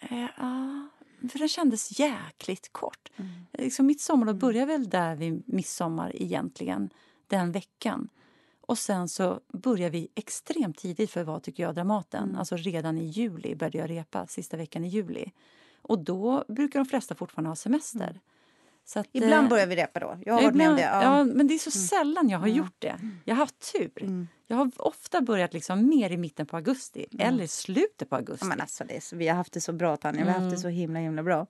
eh, 0.00 0.26
ja, 0.38 0.88
för 1.28 1.38
den 1.38 1.48
kändes 1.48 1.98
jäkligt 1.98 2.72
kort. 2.72 3.10
Liksom 3.52 3.86
mitt 3.86 4.00
sommarlov 4.00 4.38
började 4.38 4.66
väl 4.66 4.88
där 4.88 5.16
vid 5.16 5.42
midsommar 5.46 6.22
egentligen, 6.22 6.90
den 7.26 7.52
veckan. 7.52 8.08
Och 8.60 8.78
sen 8.78 9.08
så 9.08 9.40
började 9.52 9.90
vi 9.90 10.08
extremt 10.14 10.78
tidigt 10.78 11.10
för 11.10 11.24
vad 11.24 11.42
tycker 11.42 11.62
jag, 11.62 11.74
Dramaten. 11.74 12.36
Alltså 12.36 12.56
redan 12.56 12.98
i 12.98 13.04
juli 13.04 13.54
började 13.54 13.78
jag 13.78 13.90
repa, 13.90 14.26
sista 14.26 14.56
veckan 14.56 14.84
i 14.84 14.88
juli. 14.88 15.32
Och 15.82 15.98
då 15.98 16.44
brukar 16.48 16.78
de 16.78 16.86
flesta 16.86 17.14
fortfarande 17.14 17.50
ha 17.50 17.56
semester. 17.56 18.12
Så 18.12 18.20
att, 18.94 19.06
Ibland 19.12 19.44
eh, 19.44 19.48
börjar 19.50 19.66
vi 19.66 19.76
repa 19.76 20.00
då. 20.00 20.18
Jag 20.26 20.34
har 20.34 20.42
varit 20.42 20.54
med 20.54 20.68
om 20.68 20.72
ibland- 20.74 20.76
det. 20.76 21.04
Ja. 21.06 21.18
Ja, 21.18 21.24
men 21.24 21.46
det 21.46 21.54
är 21.54 21.58
så 21.58 21.70
sällan 21.70 22.28
jag 22.28 22.38
har 22.38 22.46
gjort 22.48 22.74
det. 22.78 22.94
Jag 23.24 23.34
har 23.34 23.40
haft 23.40 23.72
tur. 23.72 24.26
Jag 24.46 24.56
har 24.56 24.70
ofta 24.76 25.20
börjat 25.20 25.52
liksom 25.52 25.88
mer 25.88 26.10
i 26.10 26.16
mitten 26.16 26.46
på 26.46 26.56
augusti 26.56 27.06
eller 27.18 27.44
i 27.44 27.48
slutet 27.48 28.10
på 28.10 28.16
augusti. 28.16 28.38
Ja, 28.44 28.48
Men 28.48 28.60
alltså, 28.60 28.84
det 28.84 28.96
är 29.12 29.16
vi 29.16 29.28
har 29.28 29.36
haft 29.36 29.52
det 29.52 29.60
så 29.60 29.72
bra, 29.72 29.96
Tanja. 29.96 30.24
Vi 30.24 30.30
har 30.30 30.40
haft 30.40 30.50
det 30.50 30.60
så 30.60 30.68
himla, 30.68 30.98
himla 31.00 31.22
bra. 31.22 31.46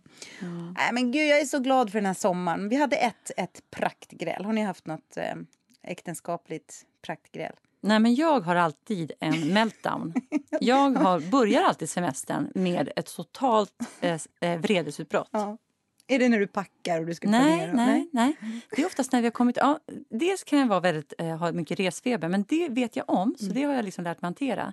Nej, 0.77 0.91
men 0.93 1.13
gud, 1.13 1.29
jag 1.29 1.41
är 1.41 1.45
så 1.45 1.59
glad 1.59 1.91
för 1.93 1.99
den 1.99 2.07
här 2.07 2.15
sommaren. 2.15 2.69
Vi 2.69 2.77
hade 2.77 2.97
ett, 2.97 3.31
ett 3.37 3.61
praktgräl. 3.71 4.45
Har 4.45 4.53
ni 4.53 4.63
haft 4.63 4.87
något 4.87 5.17
eh, 5.17 5.35
äktenskapligt 5.83 6.87
praktgräl? 7.03 7.53
Nej, 7.81 7.99
men 8.01 8.15
jag 8.15 8.41
har 8.41 8.57
alltid 8.57 9.13
en 9.21 9.49
meltdown. 9.55 10.15
Jag 10.61 10.91
har, 10.91 11.21
börjar 11.21 11.63
alltid 11.63 11.91
semestern 11.91 12.53
med 12.55 12.93
ett 12.97 13.17
totalt 13.17 13.75
eh, 14.01 14.21
eh, 14.41 14.61
vredesutbrott. 14.61 15.29
Ja. 15.33 15.59
Är 16.11 16.19
det 16.19 16.29
när 16.29 16.39
du 16.39 16.47
packar 16.47 17.01
och 17.01 17.07
du 17.07 17.15
ska 17.15 17.29
Nej, 17.31 17.59
planera? 17.59 17.87
nej, 17.87 18.09
nej. 18.13 18.37
Det 18.71 18.83
är 18.83 18.87
oftast 18.87 19.13
när 19.13 19.21
vi 19.21 19.27
har 19.27 19.33
kommit... 19.33 19.57
Ja, 19.57 19.79
dels 20.09 20.45
kan 20.45 20.59
jag 20.59 20.67
vara 20.67 20.81
väldigt, 20.81 21.13
eh, 21.19 21.37
ha 21.37 21.53
mycket 21.53 21.81
resfeber, 21.81 22.29
men 22.29 22.45
det 22.49 22.69
vet 22.69 22.97
jag 22.97 23.11
om, 23.11 23.35
så 23.39 23.45
det 23.47 23.63
har 23.63 23.75
jag 23.75 23.85
liksom 23.85 24.05
lärt 24.05 24.23
mig 24.23 24.27
hantera. 24.27 24.73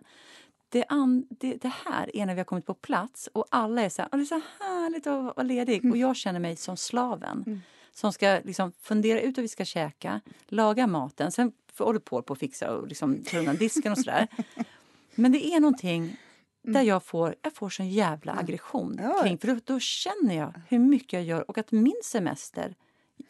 Det, 0.69 0.85
an, 0.89 1.25
det, 1.29 1.53
det 1.61 1.71
här 1.85 2.15
är 2.15 2.25
när 2.25 2.33
vi 2.33 2.39
har 2.39 2.45
kommit 2.45 2.65
på 2.65 2.73
plats 2.73 3.29
och 3.33 3.45
alla 3.51 3.81
är 3.81 3.89
så 3.89 4.01
här, 4.01 4.09
"Ah, 4.11 4.17
det 4.17 4.23
är 4.23 4.25
så 4.25 4.41
härligt 4.59 5.07
att 5.07 5.23
vara 5.23 5.43
ledig. 5.43 5.91
Och 5.91 5.97
jag 5.97 6.15
känner 6.15 6.39
mig 6.39 6.55
som 6.55 6.77
slaven 6.77 7.61
som 7.93 8.13
ska 8.13 8.39
liksom 8.43 8.71
fundera 8.81 9.21
ut 9.21 9.37
hur 9.37 9.41
vi 9.41 9.47
ska 9.47 9.65
käka, 9.65 10.21
laga 10.47 10.87
maten, 10.87 11.31
sen 11.31 11.51
håller 11.77 11.99
på 11.99 12.21
på 12.21 12.33
att 12.33 12.39
fixa 12.39 12.71
och 12.77 12.87
liksom 12.87 13.23
ta 13.23 13.37
undan 13.37 13.55
disken 13.55 13.91
och 13.91 13.97
sådär. 13.97 14.27
Men 15.15 15.31
det 15.31 15.45
är 15.47 15.59
någonting 15.59 16.17
där 16.73 16.81
jag 16.81 17.03
får, 17.03 17.35
jag 17.41 17.53
får 17.53 17.69
sån 17.69 17.89
jävla 17.89 18.33
aggression 18.33 18.99
Ja. 19.03 19.23
kring, 19.23 19.37
för 19.37 19.47
då, 19.47 19.59
då 19.63 19.79
känner 19.79 20.37
jag 20.37 20.53
hur 20.67 20.79
mycket 20.79 21.13
jag 21.13 21.23
gör 21.23 21.49
och 21.49 21.57
att 21.57 21.71
min 21.71 22.01
semester 22.03 22.75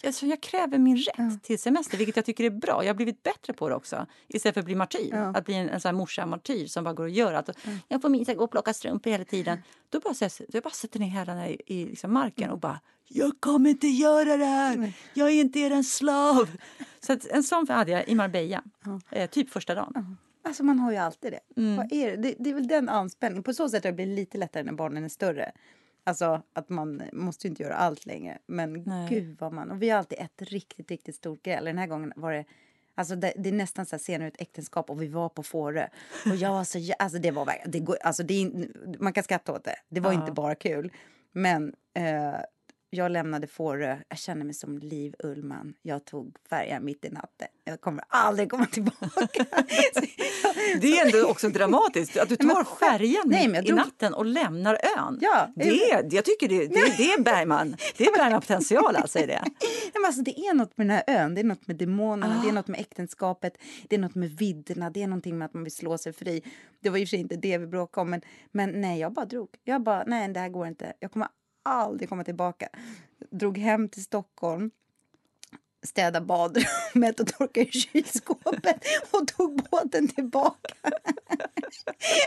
Alltså 0.06 0.26
jag 0.26 0.42
kräver 0.42 0.78
min 0.78 0.98
rätt 0.98 1.44
till 1.44 1.60
semester, 1.60 1.98
vilket 1.98 2.16
jag 2.16 2.26
tycker 2.26 2.44
är 2.44 2.50
bra. 2.50 2.84
Jag 2.84 2.90
har 2.90 2.96
blivit 2.96 3.24
bättre 3.24 3.54
på 3.54 3.70
det 3.70 3.76
också. 3.76 4.06
Istället 4.28 4.54
för 4.54 4.60
att 4.60 4.66
bli 4.66 4.76
martyr. 4.76 5.10
Ja. 5.12 5.24
Att 5.36 5.46
bli 5.46 5.54
en, 5.54 5.70
en 5.70 5.80
sån 5.82 5.96
morsa-martyr 5.96 6.68
som 6.68 6.84
bara 6.84 6.94
går 6.94 7.04
och 7.04 7.10
gör 7.10 7.34
allt. 7.34 7.50
Och 7.50 7.56
Jag 7.88 8.02
får 8.02 8.10
minst 8.10 8.36
gå 8.36 8.44
och 8.44 8.52
plocka 8.52 8.74
strumpor 8.74 9.10
hela 9.12 9.26
tiden. 9.26 9.58
Då 9.90 10.00
bara, 10.00 10.14
så 10.14 10.28
jag, 10.50 10.64
bara 10.64 10.70
sätter 10.70 11.00
ner 11.00 11.08
hälarna 11.08 11.50
i, 11.50 11.62
i 11.66 11.86
liksom 11.86 12.14
marken 12.14 12.50
och 12.50 12.60
bara 12.60 12.80
Jag 13.08 13.32
kommer 13.40 13.70
inte 13.70 13.88
göra 13.88 14.38
det 14.38 14.46
här! 14.46 14.94
Jag 15.14 15.28
är 15.30 15.34
inte 15.42 15.60
er 15.60 15.84
slav! 15.84 16.50
Så 17.00 17.14
att, 17.14 17.26
en 17.26 17.44
sån 17.44 17.68
hade 17.70 17.92
jag 17.92 18.08
i 18.08 18.16
Marbella, 18.16 18.64
eh, 19.12 19.30
typ 19.30 19.50
första 19.50 19.76
dagen. 19.76 20.18
Alltså 20.48 20.64
man 20.64 20.80
har 20.80 20.92
ju 20.92 20.98
alltid 20.98 21.32
det. 21.34 21.62
Mm. 21.62 21.76
Vad 21.78 21.94
är 21.94 22.12
det? 22.12 22.18
det? 22.18 22.36
Det 22.40 22.50
är 22.50 22.54
väl 22.54 22.68
den 22.68 22.90
anspänningen. 22.90 23.44
På 23.44 23.54
så 23.54 23.70
sätt 23.70 23.84
har 23.84 23.92
det 23.92 23.96
blivit 23.96 24.16
lite 24.16 24.38
lättare 24.38 24.64
när 24.64 24.74
barnen 24.74 25.04
är 25.04 25.10
större. 25.10 25.52
Alltså 26.04 26.42
att 26.54 26.70
man 26.70 27.02
måste 27.14 27.48
inte 27.48 27.64
göra 27.64 27.76
allt 27.76 28.06
längre. 28.06 28.38
Men 28.48 28.74
Nej. 28.86 29.10
gud 29.10 29.38
vad 29.40 29.54
man... 29.54 29.72
Och 29.72 29.82
vi 29.82 29.90
har 29.90 29.98
alltid 30.00 30.20
ett 30.20 30.42
riktigt, 30.42 30.92
riktigt 30.92 31.16
stort 31.16 31.44
gräl. 31.44 31.66
Den 31.66 31.78
här 31.78 31.88
gången 31.88 32.14
var 32.16 32.32
det... 32.34 32.46
Alltså 32.96 33.16
det, 33.16 33.34
det 33.38 33.50
är 33.50 33.54
nästan 33.54 33.86
så 33.86 33.96
här 33.96 34.00
scener 34.00 34.26
ur 34.26 34.28
ett 34.28 34.42
äktenskap 34.42 34.90
och 34.90 35.02
vi 35.02 35.08
var 35.08 35.30
på 35.30 35.44
Fårö. 35.44 35.88
Och 36.26 36.36
jag 36.36 36.50
var 36.52 36.64
så... 36.64 36.94
Alltså 37.00 37.20
det 37.20 37.32
var. 37.32 37.54
Det 37.66 37.80
går, 37.80 37.98
alltså 38.02 38.24
det 38.24 38.52
man 39.00 39.14
kan 39.14 39.24
skratta 39.24 39.54
åt 39.54 39.64
det. 39.64 39.76
Det 39.90 40.00
var 40.00 40.14
Ja. 40.14 40.20
inte 40.20 40.32
bara 40.32 40.56
kul. 40.56 40.92
Men 41.32 41.74
eh, 41.94 42.34
jag 42.90 43.12
lämnade 43.12 43.48
Fårö. 43.48 43.98
Jag 44.10 44.18
kände 44.20 44.46
mig 44.46 44.54
som 44.54 44.78
Liv 44.78 45.16
Ullman. 45.24 45.74
Jag 45.82 46.06
tog 46.06 46.36
färjan 46.50 46.86
mitt 46.86 47.06
i 47.06 47.10
natten. 47.10 47.48
Jag 47.64 47.82
kommer 47.82 48.04
aldrig 48.08 48.50
komma 48.52 48.66
tillbaka. 48.66 49.10
Jag- 49.94 50.08
Det 50.82 50.98
är 50.98 51.06
ändå 51.06 51.30
också 51.32 51.50
dramatiskt 51.50 52.18
att 52.18 52.30
du 52.30 52.36
tar 52.36 52.64
färjan 52.80 53.24
nej, 53.26 53.50
jag 53.54 53.68
i 53.68 53.72
natten 53.72 54.14
och 54.14 54.26
lämnar 54.26 54.74
ön. 54.98 55.18
Ja, 55.22 55.54
det, 55.56 55.92
är, 55.92 56.08
jag 56.16 56.26
tycker 56.26 56.48
det, 56.48 56.60
det, 56.68 56.98
det 56.98 57.14
är 57.14 57.22
Bergman. 57.22 57.76
Det 57.98 58.04
är 58.06 58.18
Bergman 58.18 58.42
potential 58.42 58.96
alltså 58.96 59.20
det. 59.20 59.26
Nej, 59.62 59.92
men 59.94 60.06
alltså, 60.06 60.22
det 60.22 60.40
är 60.40 60.54
något 60.54 60.78
med 60.78 60.88
den 60.88 60.96
här 60.96 61.04
ön, 61.08 61.36
det 61.36 61.42
är 61.42 61.46
något 61.46 61.68
med 61.68 61.76
demonerna, 61.76 62.38
Ah. 62.40 62.44
det 62.44 62.50
är 62.50 62.54
något 62.54 62.68
med 62.68 62.80
äktenskapet, 62.80 63.58
det 63.88 63.96
är 63.96 64.00
något 64.00 64.16
med 64.16 64.30
vidderna, 64.30 64.90
det 64.90 65.04
är 65.04 65.08
någonting 65.08 65.38
med 65.38 65.46
att 65.46 65.54
man 65.54 65.64
vill 65.64 65.72
slå 65.76 65.98
sig 65.98 66.14
fri. 66.14 66.42
Det 66.80 66.90
var 66.90 66.98
ju 66.98 67.18
inte 67.18 67.36
det 67.36 67.58
vi 67.58 67.68
bråkade 67.68 68.02
om, 68.02 68.10
men, 68.10 68.22
men 68.52 68.82
nej, 68.82 69.00
jag 69.00 69.14
bara 69.14 69.26
drog. 69.26 69.50
Jag 69.64 69.82
bara, 69.84 70.04
nej, 70.08 70.28
det 70.30 70.40
här 70.40 70.50
går 70.50 70.68
inte. 70.68 70.94
Jag 71.00 71.12
kommer 71.12 71.28
aldrig 71.68 72.10
komma 72.10 72.24
tillbaka. 72.24 72.70
Drog 73.30 73.58
hem 73.58 73.90
till 73.90 74.04
Stockholm 74.04 74.72
städa 75.88 76.22
badrummet 76.22 77.20
och 77.20 77.28
torka 77.28 77.62
i 77.62 77.72
kylskåpet 77.72 78.86
och 79.12 79.28
tog 79.28 79.62
båten 79.72 80.08
tillbaka. 80.08 80.74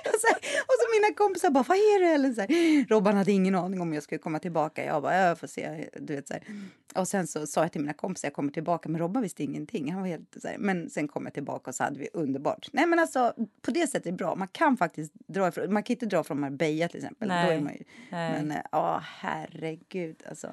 och, 0.05 0.21
så, 0.21 0.29
och 0.69 0.77
så 0.79 1.01
mina 1.01 1.15
kompisar 1.17 1.51
bara, 1.51 1.65
vad 1.69 1.77
är 1.77 2.01
det? 2.01 2.15
Eller 2.15 2.33
så 2.33 2.41
här, 2.41 2.89
Robban 2.89 3.17
hade 3.17 3.33
ingen 3.33 3.55
aning 3.55 3.81
om 3.81 3.95
jag 3.95 4.03
skulle 4.03 4.19
komma 4.19 4.39
tillbaka. 4.39 4.85
Jag 4.85 5.03
bara, 5.03 5.17
jag 5.17 5.39
får 5.39 5.47
se. 5.47 5.89
Du 6.01 6.15
vet, 6.15 6.29
så 6.29 6.35
här. 6.35 6.43
Och 6.95 7.09
sen 7.09 7.27
så 7.27 7.47
sa 7.47 7.63
jag 7.63 7.73
till 7.73 7.81
mina 7.81 7.93
kompisar, 7.93 8.29
jag 8.29 8.35
kommer 8.35 8.53
tillbaka. 8.53 8.89
Men 8.89 9.01
Robban 9.01 9.23
visste 9.23 9.43
ingenting. 9.43 9.93
Han 9.93 10.03
var 10.03 10.09
helt 10.09 10.37
så. 10.43 10.49
Men 10.59 10.91
sen 10.91 11.09
kom 11.09 11.25
jag 11.25 11.35
tillbaka 11.35 11.71
och 11.71 11.75
så 11.75 11.85
hade 11.85 11.99
vi 11.99 12.09
underbart. 12.13 12.69
Nej 12.73 12.87
men 12.87 12.99
alltså, 12.99 13.35
på 13.63 13.71
det 13.71 13.87
sättet 13.87 14.07
är 14.07 14.11
det 14.11 14.17
bra. 14.17 14.35
Man 14.35 14.49
kan 14.49 14.77
faktiskt 14.77 15.13
dra 15.27 15.49
ifrån, 15.49 15.73
man 15.73 15.83
kan 15.83 15.95
inte 15.95 16.07
dra 16.07 16.25
från 16.25 16.41
Marbella 16.41 16.89
till 16.89 16.97
exempel. 16.97 17.29
Nej. 17.29 17.57
ju, 17.57 17.65
Nej. 17.65 17.85
men 18.11 18.51
eh, 18.51 18.63
ja, 18.73 19.03
herregud 19.05 20.23
alltså. 20.29 20.51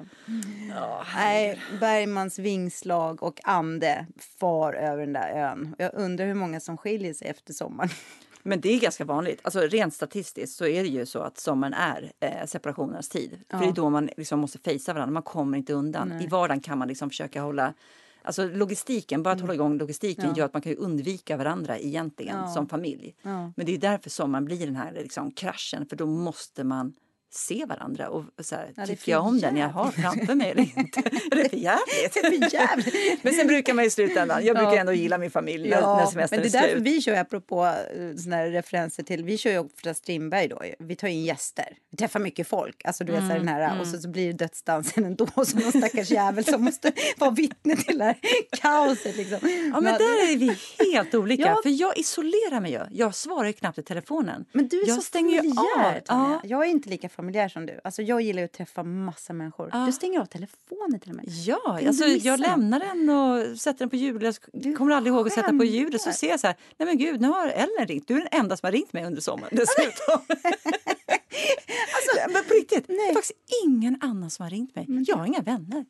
Nej, 1.14 1.60
Bergmans 1.80 2.38
vingslag 2.38 2.97
och 3.20 3.40
ande 3.44 4.06
far 4.40 4.72
över 4.72 5.00
den 5.00 5.12
där 5.12 5.30
ön. 5.30 5.74
Jag 5.78 5.90
undrar 5.94 6.26
hur 6.26 6.34
många 6.34 6.60
som 6.60 6.76
skiljer 6.76 7.14
sig 7.14 7.28
efter 7.28 7.52
sommaren. 7.52 7.90
Men 8.42 8.60
det 8.60 8.68
är 8.74 8.80
ganska 8.80 9.04
vanligt. 9.04 9.40
Alltså, 9.42 9.60
rent 9.60 9.94
statistiskt 9.94 10.56
så 10.56 10.66
är 10.66 10.82
det 10.82 10.88
ju 10.88 11.06
så 11.06 11.18
att 11.18 11.38
sommaren 11.38 11.74
är 11.74 12.12
eh, 12.20 12.46
separationernas 12.46 13.08
tid. 13.08 13.40
För 13.50 13.58
det 13.58 13.66
är 13.66 13.72
då 13.72 13.90
man 13.90 14.10
liksom 14.16 14.40
måste 14.40 14.58
fejsa 14.58 14.92
varandra. 14.92 15.12
Man 15.12 15.22
kommer 15.22 15.58
inte 15.58 15.72
undan. 15.72 16.20
I 16.22 16.26
vardagen 16.26 16.60
kan 16.60 16.78
man 16.78 16.88
liksom 16.88 17.10
försöka 17.10 17.42
hålla 17.42 17.74
Alltså 18.22 18.46
logistiken, 18.48 19.22
bara 19.22 19.34
att 19.34 19.40
hålla 19.40 19.54
igång 19.54 19.78
logistiken 19.78 20.24
Mm. 20.24 20.34
Ja. 20.34 20.38
gör 20.38 20.46
att 20.46 20.52
man 20.52 20.62
kan 20.62 20.74
undvika 20.76 21.36
varandra 21.36 21.78
egentligen 21.78 22.36
Ja. 22.36 22.46
som 22.46 22.68
familj. 22.68 23.14
Ja. 23.22 23.52
Men 23.56 23.66
det 23.66 23.74
är 23.74 23.78
därför 23.78 24.10
sommaren 24.10 24.44
blir 24.44 24.66
den 24.66 24.76
här 24.76 24.92
liksom, 24.92 25.30
kraschen, 25.30 25.86
för 25.86 25.96
då 25.96 26.06
måste 26.06 26.64
man 26.64 26.92
se 27.30 27.64
varandra 27.64 28.08
och 28.08 28.24
så 28.40 28.54
här, 28.54 28.72
Ja, 28.76 28.86
tycker 28.86 29.12
jag 29.12 29.26
om 29.26 29.40
den 29.40 29.56
jag 29.56 29.68
har 29.68 29.90
framför 29.90 30.34
mig 30.34 30.50
eller 30.50 30.62
inte? 30.62 31.00
Är 31.30 31.36
det 31.36 31.48
för 31.48 31.56
jävligt? 31.56 32.14
Det 32.14 32.18
är 32.20 32.30
för 32.48 32.54
jävligt. 32.54 33.24
Men 33.24 33.32
sen 33.34 33.46
brukar 33.46 33.74
man 33.74 33.84
i 33.84 33.90
slutändan, 33.90 34.44
jag 34.44 34.56
brukar 34.56 34.72
Ja. 34.72 34.80
ändå 34.80 34.92
gilla 34.92 35.18
min 35.18 35.30
familj 35.30 35.70
när, 35.70 35.80
när 35.80 36.00
Ja, 36.00 36.10
semestern 36.12 36.40
men 36.40 36.50
det 36.50 36.58
är 36.58 36.62
är 36.62 36.66
därför 36.68 36.80
vi 36.80 37.00
kör, 37.02 37.14
apropå 37.14 37.64
eh, 37.66 38.16
såna 38.16 38.36
här 38.36 38.50
referenser 38.50 39.02
till, 39.02 39.24
vi 39.24 39.38
kör 39.38 39.50
ju 39.50 39.58
ofta 39.58 39.94
Strindberg 39.94 40.48
då. 40.48 40.62
Vi 40.78 40.96
tar 40.96 41.08
in 41.08 41.24
gäster. 41.24 41.76
Vi 41.90 41.96
träffar 41.96 42.20
mycket 42.20 42.48
folk. 42.48 42.84
Alltså 42.84 43.04
du 43.04 43.12
vet 43.12 43.20
så 43.20 43.26
här, 43.26 43.38
den 43.38 43.48
här, 43.48 43.80
och 43.80 43.86
så, 43.86 43.98
så 43.98 44.08
blir 44.08 44.26
det 44.26 44.32
dödsdansen 44.38 45.04
ändå. 45.04 45.26
Och 45.34 45.48
så 45.48 45.58
någon 45.58 45.72
stackars 45.72 46.10
jävel 46.10 46.44
som 46.44 46.64
måste 46.64 46.92
vara 47.18 47.30
vittne 47.30 47.76
till 47.76 47.98
det 47.98 48.04
här 48.04 48.16
kaoset 48.62 49.16
liksom. 49.16 49.38
Ja, 49.74 49.80
men 49.80 49.84
där 49.98 50.32
är 50.32 50.36
vi 50.36 50.56
helt 50.92 51.14
olika. 51.14 51.42
Ja. 51.42 51.60
För 51.62 51.80
jag 51.80 51.98
isolerar 51.98 52.60
mig 52.60 52.72
ju. 52.72 52.80
Jag 52.90 53.14
svarar 53.14 53.46
ju 53.46 53.52
knappt 53.52 53.78
i 53.78 53.82
telefonen. 53.82 54.44
Men 54.52 54.68
du 54.68 54.82
är 54.82 54.88
jag 54.88 54.96
så 54.96 55.02
stänger 55.02 55.42
ju 55.42 55.50
av. 55.50 55.94
Ja. 56.08 56.40
Jag 56.44 56.64
är 56.66 56.70
inte 56.70 56.88
lika 56.88 57.08
familjär 57.18 57.48
som 57.48 57.66
du. 57.66 57.80
Alltså, 57.84 58.02
jag 58.02 58.20
gillar 58.20 58.40
ju 58.40 58.44
att 58.44 58.52
träffa 58.52 58.82
massa 58.82 59.32
människor. 59.32 59.70
Ja. 59.72 59.86
Du 59.86 59.92
stänger 59.92 60.20
av 60.20 60.24
telefonen 60.24 61.00
till 61.00 61.10
och 61.10 61.16
med. 61.16 61.24
Ja, 61.28 61.80
alltså, 61.86 62.04
jag 62.04 62.40
lämnar 62.40 62.80
den 62.80 63.10
och 63.10 63.58
sätter 63.58 63.78
den 63.78 63.90
på 63.90 63.96
ljud. 63.96 64.22
Jag 64.22 64.34
Du 64.52 64.74
kommer 64.74 64.94
aldrig 64.94 65.14
ihåg 65.14 65.26
att 65.26 65.32
sätta 65.32 65.52
på 65.52 65.64
ljud. 65.64 65.94
Och 65.94 66.00
så 66.00 66.12
ser 66.12 66.28
jag 66.28 66.40
så 66.40 66.46
här, 66.46 66.56
nej 66.76 66.86
men 66.86 66.98
gud, 66.98 67.20
nu 67.20 67.28
har 67.28 67.48
Ellen 67.48 67.86
ringt. 67.86 68.08
Du 68.08 68.14
är 68.14 68.18
den 68.18 68.40
enda 68.40 68.56
som 68.56 68.66
har 68.66 68.72
ringt 68.72 68.92
mig 68.92 69.04
under 69.04 69.20
sommaren 69.20 69.56
dessutom. 69.56 70.20
alltså, 71.96 72.32
men 72.32 72.44
på 72.48 72.54
riktigt, 72.54 72.86
det 72.86 72.92
nej. 72.92 73.08
är 73.08 73.14
faktiskt 73.14 73.38
ingen 73.64 73.98
annan 74.00 74.30
som 74.30 74.42
har 74.42 74.50
ringt 74.50 74.76
mig. 74.76 74.86
Jag 74.88 75.16
har 75.16 75.26
inga 75.26 75.42
vänner. 75.42 75.84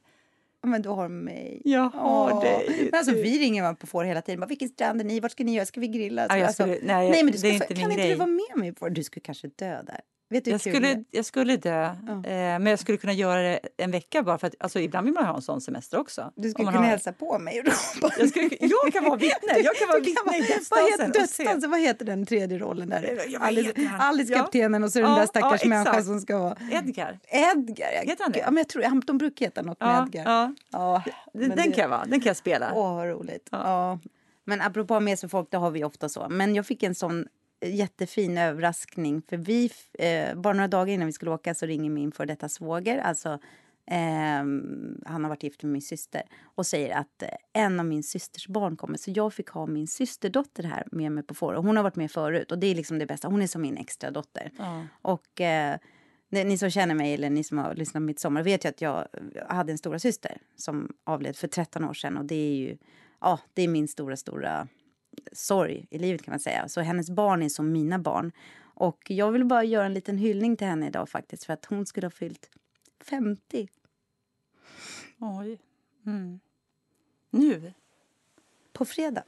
Men 0.62 0.82
du 0.82 0.88
har 0.88 1.08
mig. 1.08 1.62
Jag 1.64 1.88
har 1.90 2.32
Åh. 2.32 2.42
dig. 2.42 2.88
Men 2.92 2.98
alltså, 2.98 3.14
vi 3.14 3.38
ringer 3.38 3.62
man 3.62 3.76
på 3.76 3.86
får 3.86 4.04
hela 4.04 4.22
tiden. 4.22 4.40
Bara, 4.40 4.46
Vilken 4.46 4.68
strand 4.68 5.00
är 5.00 5.04
ni? 5.04 5.20
Vart 5.20 5.32
ska 5.32 5.44
ni 5.44 5.54
göra? 5.54 5.66
Ska 5.66 5.80
vi 5.80 5.88
grilla? 5.88 6.26
Ja, 6.28 6.38
jag 6.38 6.46
alltså, 6.46 6.66
nej, 6.66 7.10
men 7.10 7.26
du 7.26 7.32
det 7.32 7.38
ska, 7.38 7.48
inte 7.48 7.66
kan 7.66 7.76
min 7.76 7.84
inte 7.90 7.96
grej. 7.96 8.08
du 8.10 8.14
vara 8.14 8.26
med 8.28 8.56
mig 8.56 8.72
på 8.72 8.88
Du 8.88 9.04
skulle 9.04 9.20
kanske 9.20 9.48
dö 9.48 9.82
där. 9.82 10.00
Vet 10.30 10.44
du 10.44 10.50
Jag 10.50 10.60
kul 10.60 10.72
skulle, 10.74 11.04
jag 11.10 11.24
skulle 11.24 11.56
dö, 11.56 11.82
eh, 11.84 11.92
men 12.24 12.66
jag 12.66 12.78
skulle 12.78 12.98
kunna 12.98 13.12
göra 13.12 13.42
det 13.42 13.60
en 13.76 13.90
vecka 13.90 14.22
bara 14.22 14.38
för 14.38 14.46
att 14.46 14.54
alltså, 14.60 14.80
ibland 14.80 15.04
vill 15.04 15.14
man 15.14 15.24
ha 15.26 15.34
en 15.36 15.42
sån 15.42 15.60
semester 15.60 15.98
också. 16.00 16.32
Du 16.36 16.50
skulle 16.50 16.66
kunna 16.66 16.78
har- 16.78 16.84
hälsa 16.86 17.12
på 17.12 17.38
mig 17.38 17.60
och 17.60 17.66
ropa. 17.66 18.14
Jag, 18.18 18.28
skulle, 18.28 18.48
jag 18.60 18.92
kan 18.92 19.04
vara 19.04 19.16
vittne. 19.16 19.58
Jag 19.64 19.76
kan 19.76 19.88
vara 19.88 19.98
vittne 19.98 20.36
i 20.38 20.40
Vad 20.40 20.48
dödsdansen. 20.48 21.10
dödsdansen? 21.12 21.70
Vad 21.70 21.80
heter 21.80 22.04
den 22.04 22.26
tredje 22.26 22.58
rollen 22.58 22.88
där? 22.88 23.18
Ja, 23.28 23.40
Alice? 23.40 23.72
Alice 23.98 24.32
Ja. 24.32 24.38
kaptenen 24.38 24.84
och 24.84 24.92
så 24.92 24.98
den 24.98 25.08
Ja, 25.08 25.14
där 25.14 25.22
ja, 25.22 25.26
stackars 25.26 25.52
exakt. 25.52 25.68
människan 25.68 26.04
som 26.04 26.20
ska 26.20 26.38
vara... 26.38 26.56
Edgar. 26.72 27.18
Edgar, 27.28 27.88
ja. 27.94 28.00
Heter 28.10 28.22
han 28.24 28.32
det? 28.32 28.38
Ja, 28.38 28.50
men 28.50 28.56
jag 28.56 28.68
tror, 28.68 29.00
de 29.06 29.18
brukar 29.18 29.46
heta 29.46 29.62
något 29.62 29.80
med 29.80 29.88
Ja, 29.88 30.02
Edgar. 30.06 30.24
ja. 30.24 30.54
Ja, 30.72 31.02
Den, 31.32 31.50
det- 31.50 31.62
kan 31.62 31.72
jag 31.82 31.88
vara. 31.88 32.04
Den 32.04 32.20
kan 32.20 32.26
jag 32.26 32.36
spela. 32.36 32.72
Åh, 32.74 32.94
vad 32.96 33.06
roligt. 33.08 33.48
Ja. 33.50 33.58
Ja. 33.64 33.98
Men 34.44 34.60
apropå 34.60 35.00
med 35.00 35.18
sig 35.18 35.28
folk, 35.28 35.50
det 35.50 35.56
har 35.56 35.70
vi 35.70 35.84
ofta 35.84 36.08
så. 36.08 36.26
Men 36.30 36.54
jag 36.54 36.66
fick 36.66 36.82
en 36.82 36.94
sån 36.94 37.26
jättefin 37.60 38.38
överraskning. 38.38 39.22
För 39.22 39.36
vi, 39.36 39.70
eh, 39.98 40.34
bara 40.34 40.54
några 40.54 40.68
dagar 40.68 40.92
innan 40.92 41.06
vi 41.06 41.12
skulle 41.12 41.30
åka 41.30 41.54
så 41.54 41.66
ringer 41.66 41.90
min 41.90 42.12
för 42.12 42.26
detta 42.26 42.48
svåger, 42.48 42.98
alltså 42.98 43.38
ehm, 43.86 45.02
han 45.06 45.24
har 45.24 45.28
varit 45.28 45.42
gift 45.42 45.62
med 45.62 45.72
min 45.72 45.82
syster 45.82 46.22
och 46.42 46.66
säger 46.66 46.96
att 46.96 47.22
eh, 47.22 47.28
en 47.52 47.80
av 47.80 47.86
min 47.86 48.02
systers 48.02 48.48
barn 48.48 48.76
kommer. 48.76 48.98
Så 48.98 49.10
jag 49.14 49.34
fick 49.34 49.48
ha 49.48 49.66
min 49.66 49.86
systerdotter 49.86 50.62
här 50.62 50.86
med 50.92 51.12
mig 51.12 51.24
på 51.24 51.34
Fårö. 51.34 51.58
Hon 51.58 51.76
har 51.76 51.82
varit 51.82 51.96
med 51.96 52.10
förut 52.10 52.52
och 52.52 52.58
det 52.58 52.66
är 52.66 52.74
liksom 52.74 52.98
det 52.98 53.06
bästa. 53.06 53.28
Hon 53.28 53.42
är 53.42 53.46
som 53.46 53.62
min 53.62 53.76
extra 53.76 54.10
dotter. 54.10 54.50
Ja. 54.58 54.86
Och 55.02 55.40
eh, 55.40 55.76
ni, 56.28 56.44
ni 56.44 56.58
som 56.58 56.70
känner 56.70 56.94
mig 56.94 57.14
eller 57.14 57.30
ni 57.30 57.44
som 57.44 57.58
har 57.58 57.74
lyssnat 57.74 58.00
på 58.00 58.04
mitt 58.04 58.20
sommar 58.20 58.42
vet 58.42 58.64
ju 58.64 58.68
att 58.68 58.80
jag 58.80 59.06
hade 59.48 59.72
en 59.72 59.78
stora 59.78 59.98
syster 59.98 60.38
som 60.56 60.92
avled 61.04 61.36
för 61.36 61.48
13 61.48 61.84
år 61.84 61.94
sedan 61.94 62.16
och 62.16 62.24
det 62.24 62.34
är 62.34 62.56
ju 62.56 62.78
ja, 63.20 63.38
det 63.54 63.62
är 63.62 63.68
min 63.68 63.88
stora, 63.88 64.16
stora 64.16 64.68
sorg 65.32 65.86
i 65.90 65.98
livet 65.98 66.22
kan 66.22 66.32
man 66.32 66.40
säga. 66.40 66.68
Så 66.68 66.80
hennes 66.80 67.10
barn 67.10 67.42
är 67.42 67.48
som 67.48 67.72
mina 67.72 67.98
barn. 67.98 68.32
Och 68.60 69.10
jag 69.10 69.32
vill 69.32 69.44
bara 69.44 69.64
göra 69.64 69.86
en 69.86 69.94
liten 69.94 70.18
hyllning 70.18 70.56
till 70.56 70.66
henne 70.66 70.86
idag 70.86 71.08
faktiskt 71.08 71.44
för 71.44 71.52
att 71.52 71.64
hon 71.64 71.86
skulle 71.86 72.06
ha 72.06 72.10
fyllt 72.10 72.50
50 73.00 73.68
Oj. 75.18 75.58
Mm. 76.06 76.40
Nu, 77.30 77.72
på 78.72 78.84
fredag. 78.84 79.22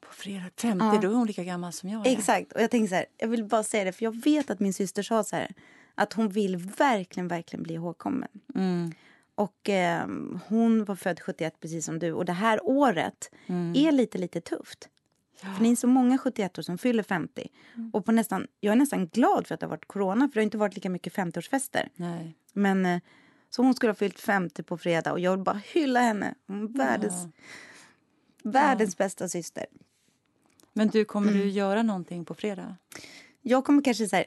på 0.00 0.14
fredag 0.14 0.50
50, 0.56 0.84
Ja. 0.84 0.98
då 1.02 1.10
är 1.10 1.14
hon 1.14 1.26
lika 1.26 1.44
gammal 1.44 1.72
som 1.72 1.88
jag 1.88 2.06
är. 2.06 2.12
Exakt. 2.12 2.52
Och 2.52 2.60
jag 2.60 2.70
tänker 2.70 2.88
så 2.88 2.94
här, 2.94 3.06
jag 3.16 3.28
vill 3.28 3.44
bara 3.44 3.62
säga 3.62 3.84
det 3.84 3.92
för 3.92 4.04
jag 4.04 4.22
vet 4.24 4.50
att 4.50 4.60
min 4.60 4.74
syster 4.74 5.02
sa 5.02 5.24
så 5.24 5.36
här 5.36 5.54
att 5.94 6.12
hon 6.12 6.28
vill 6.28 6.56
verkligen, 6.56 7.28
verkligen 7.28 7.62
bli 7.62 7.74
ihågkommen. 7.74 8.28
Mm. 8.54 8.92
Och 9.38 9.68
eh, 9.68 10.06
hon 10.48 10.84
var 10.84 10.94
född 10.96 11.20
71 11.20 11.60
precis 11.60 11.84
som 11.84 11.98
du 11.98 12.12
och 12.12 12.24
det 12.24 12.32
här 12.32 12.60
året 12.66 13.30
Mm. 13.46 13.72
är 13.76 13.92
lite, 13.92 14.18
lite 14.18 14.40
tufft. 14.40 14.88
För 15.36 15.62
ni 15.62 15.72
är 15.72 15.76
så 15.76 15.86
många 15.86 16.18
71 16.18 16.58
år 16.58 16.62
som 16.62 16.78
fyller 16.78 17.02
50. 17.02 17.48
Mm. 17.74 17.90
Och 17.92 18.04
på 18.04 18.12
nästan, 18.12 18.46
jag 18.60 18.72
är 18.72 18.76
nästan 18.76 19.06
glad 19.06 19.46
för 19.46 19.54
att 19.54 19.60
det 19.60 19.66
har 19.66 19.70
varit 19.70 19.88
corona 19.88 20.28
för 20.28 20.34
det 20.34 20.40
har 20.40 20.44
inte 20.44 20.58
varit 20.58 20.74
lika 20.74 20.90
mycket 20.90 21.12
50-årsfester. 21.14 21.88
Nej. 21.96 22.34
Men 22.52 22.86
eh, 22.86 23.00
så 23.50 23.62
hon 23.62 23.74
skulle 23.74 23.90
ha 23.90 23.94
fyllt 23.94 24.20
50 24.20 24.62
på 24.62 24.78
fredag 24.78 25.12
och 25.12 25.20
jag 25.20 25.30
vill 25.36 25.44
bara 25.44 25.60
hylla 25.72 26.00
henne. 26.00 26.34
Hon 26.46 26.64
är 26.64 26.68
världens, 26.78 27.26
världens 28.42 28.96
bästa 28.96 29.28
syster. 29.28 29.66
Men 30.72 30.88
du, 30.88 31.04
kommer 31.04 31.28
Mm. 31.30 31.40
du 31.42 31.48
göra 31.48 31.82
någonting 31.82 32.24
på 32.24 32.34
fredag? 32.34 32.76
Jag 33.42 33.64
kommer 33.64 33.82
kanske 33.82 34.08
så 34.08 34.16
här, 34.16 34.26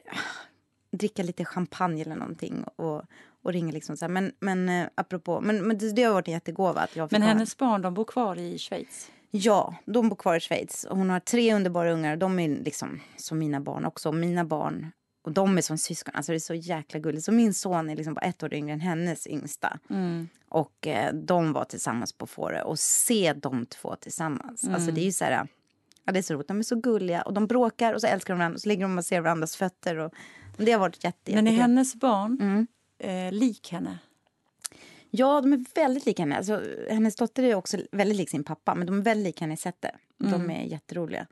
dricka 0.90 1.22
lite 1.22 1.44
champagne 1.44 2.02
eller 2.02 2.16
någonting 2.16 2.64
och, 2.76 3.02
och 3.42 3.52
ringa 3.52 3.72
liksom 3.72 3.96
så 3.96 4.04
här. 4.04 4.10
Men, 4.10 4.32
men 4.40 4.68
eh, 4.68 4.88
apropå, 4.94 5.40
men, 5.40 5.66
men 5.66 5.78
det, 5.78 5.92
det 5.92 6.02
har 6.02 6.12
varit 6.12 6.28
en 6.28 6.34
jättegåva 6.34 6.80
att 6.80 6.96
jag 6.96 7.10
fick 7.10 7.18
Men 7.18 7.28
hennes 7.28 7.56
barn, 7.56 7.82
de 7.82 7.94
bor 7.94 8.04
kvar 8.04 8.38
i 8.38 8.58
Schweiz? 8.58 9.10
Ja, 9.30 9.74
de 9.84 10.08
bor 10.08 10.16
kvar 10.16 10.36
i 10.36 10.40
Schweiz. 10.40 10.84
Och 10.84 10.96
hon 10.96 11.10
har 11.10 11.20
tre 11.20 11.54
underbara 11.54 11.92
ungar. 11.92 12.16
De 12.16 12.38
är 12.38 12.48
liksom 12.48 13.00
som 13.16 13.38
mina 13.38 13.60
barn 13.60 13.84
också. 13.84 14.08
Och 14.08 14.14
mina 14.14 14.44
barn, 14.44 14.92
och 15.24 15.32
de 15.32 15.58
är 15.58 15.62
som 15.62 15.78
syskon. 15.78 16.14
Alltså 16.14 16.32
det 16.32 16.36
är 16.36 16.40
så 16.40 16.54
jäkla 16.54 17.00
gulligt. 17.00 17.24
Så 17.24 17.32
min 17.32 17.54
son 17.54 17.90
är 17.90 17.96
liksom 17.96 18.14
bara 18.14 18.20
ett 18.20 18.42
år 18.42 18.54
yngre 18.54 18.72
än 18.72 18.80
hennes 18.80 19.26
yngsta. 19.26 19.78
Mm. 19.90 20.28
Och 20.48 20.86
eh, 20.86 21.14
de 21.14 21.52
var 21.52 21.64
tillsammans 21.64 22.12
på 22.12 22.26
Fårö. 22.26 22.62
Och 22.62 22.78
se 22.78 23.32
de 23.32 23.66
två 23.66 23.96
tillsammans. 23.96 24.68
Alltså 24.68 24.90
det 24.90 25.00
är 25.00 25.04
ju 25.04 25.12
så 25.12 25.24
här... 25.24 25.48
Ja, 26.04 26.12
det 26.12 26.18
är 26.18 26.22
så 26.22 26.34
roligt. 26.34 26.48
De 26.48 26.58
är 26.58 26.62
så 26.62 26.76
gulliga. 26.76 27.22
Och 27.22 27.32
de 27.32 27.46
bråkar 27.46 27.94
och 27.94 28.00
så 28.00 28.06
älskar 28.06 28.34
de 28.34 28.38
varandra. 28.38 28.54
Och 28.54 28.60
så 28.60 28.68
ligger 28.68 28.82
de 28.82 28.98
och 28.98 29.04
ser 29.04 29.20
varandras 29.20 29.56
fötter. 29.56 29.98
Och 29.98 30.12
det 30.56 30.72
har 30.72 30.78
varit 30.78 31.04
jätte, 31.04 31.34
Men 31.34 31.46
är 31.46 31.52
hennes 31.52 31.94
barn 31.94 32.38
Mm. 32.40 32.66
Eh, 33.02 33.32
lik 33.32 33.72
henne? 33.72 33.98
Ja, 35.10 35.40
de 35.40 35.52
är 35.52 35.64
väldigt 35.74 36.06
lika 36.06 36.22
henne. 36.22 36.36
Alltså, 36.36 36.62
hennes 36.90 37.16
dotter 37.16 37.42
är 37.42 37.54
också 37.54 37.78
väldigt 37.92 38.16
lik 38.16 38.30
sin 38.30 38.44
pappa, 38.44 38.74
men 38.74 38.86
de 38.86 38.98
är 38.98 39.02
väldigt 39.02 39.24
lika 39.26 39.44
henne 39.44 39.54
i 39.54 39.56
sättet. 39.56 39.92
De 40.18 40.50
är 40.50 40.62
jätteroliga. 40.64 41.26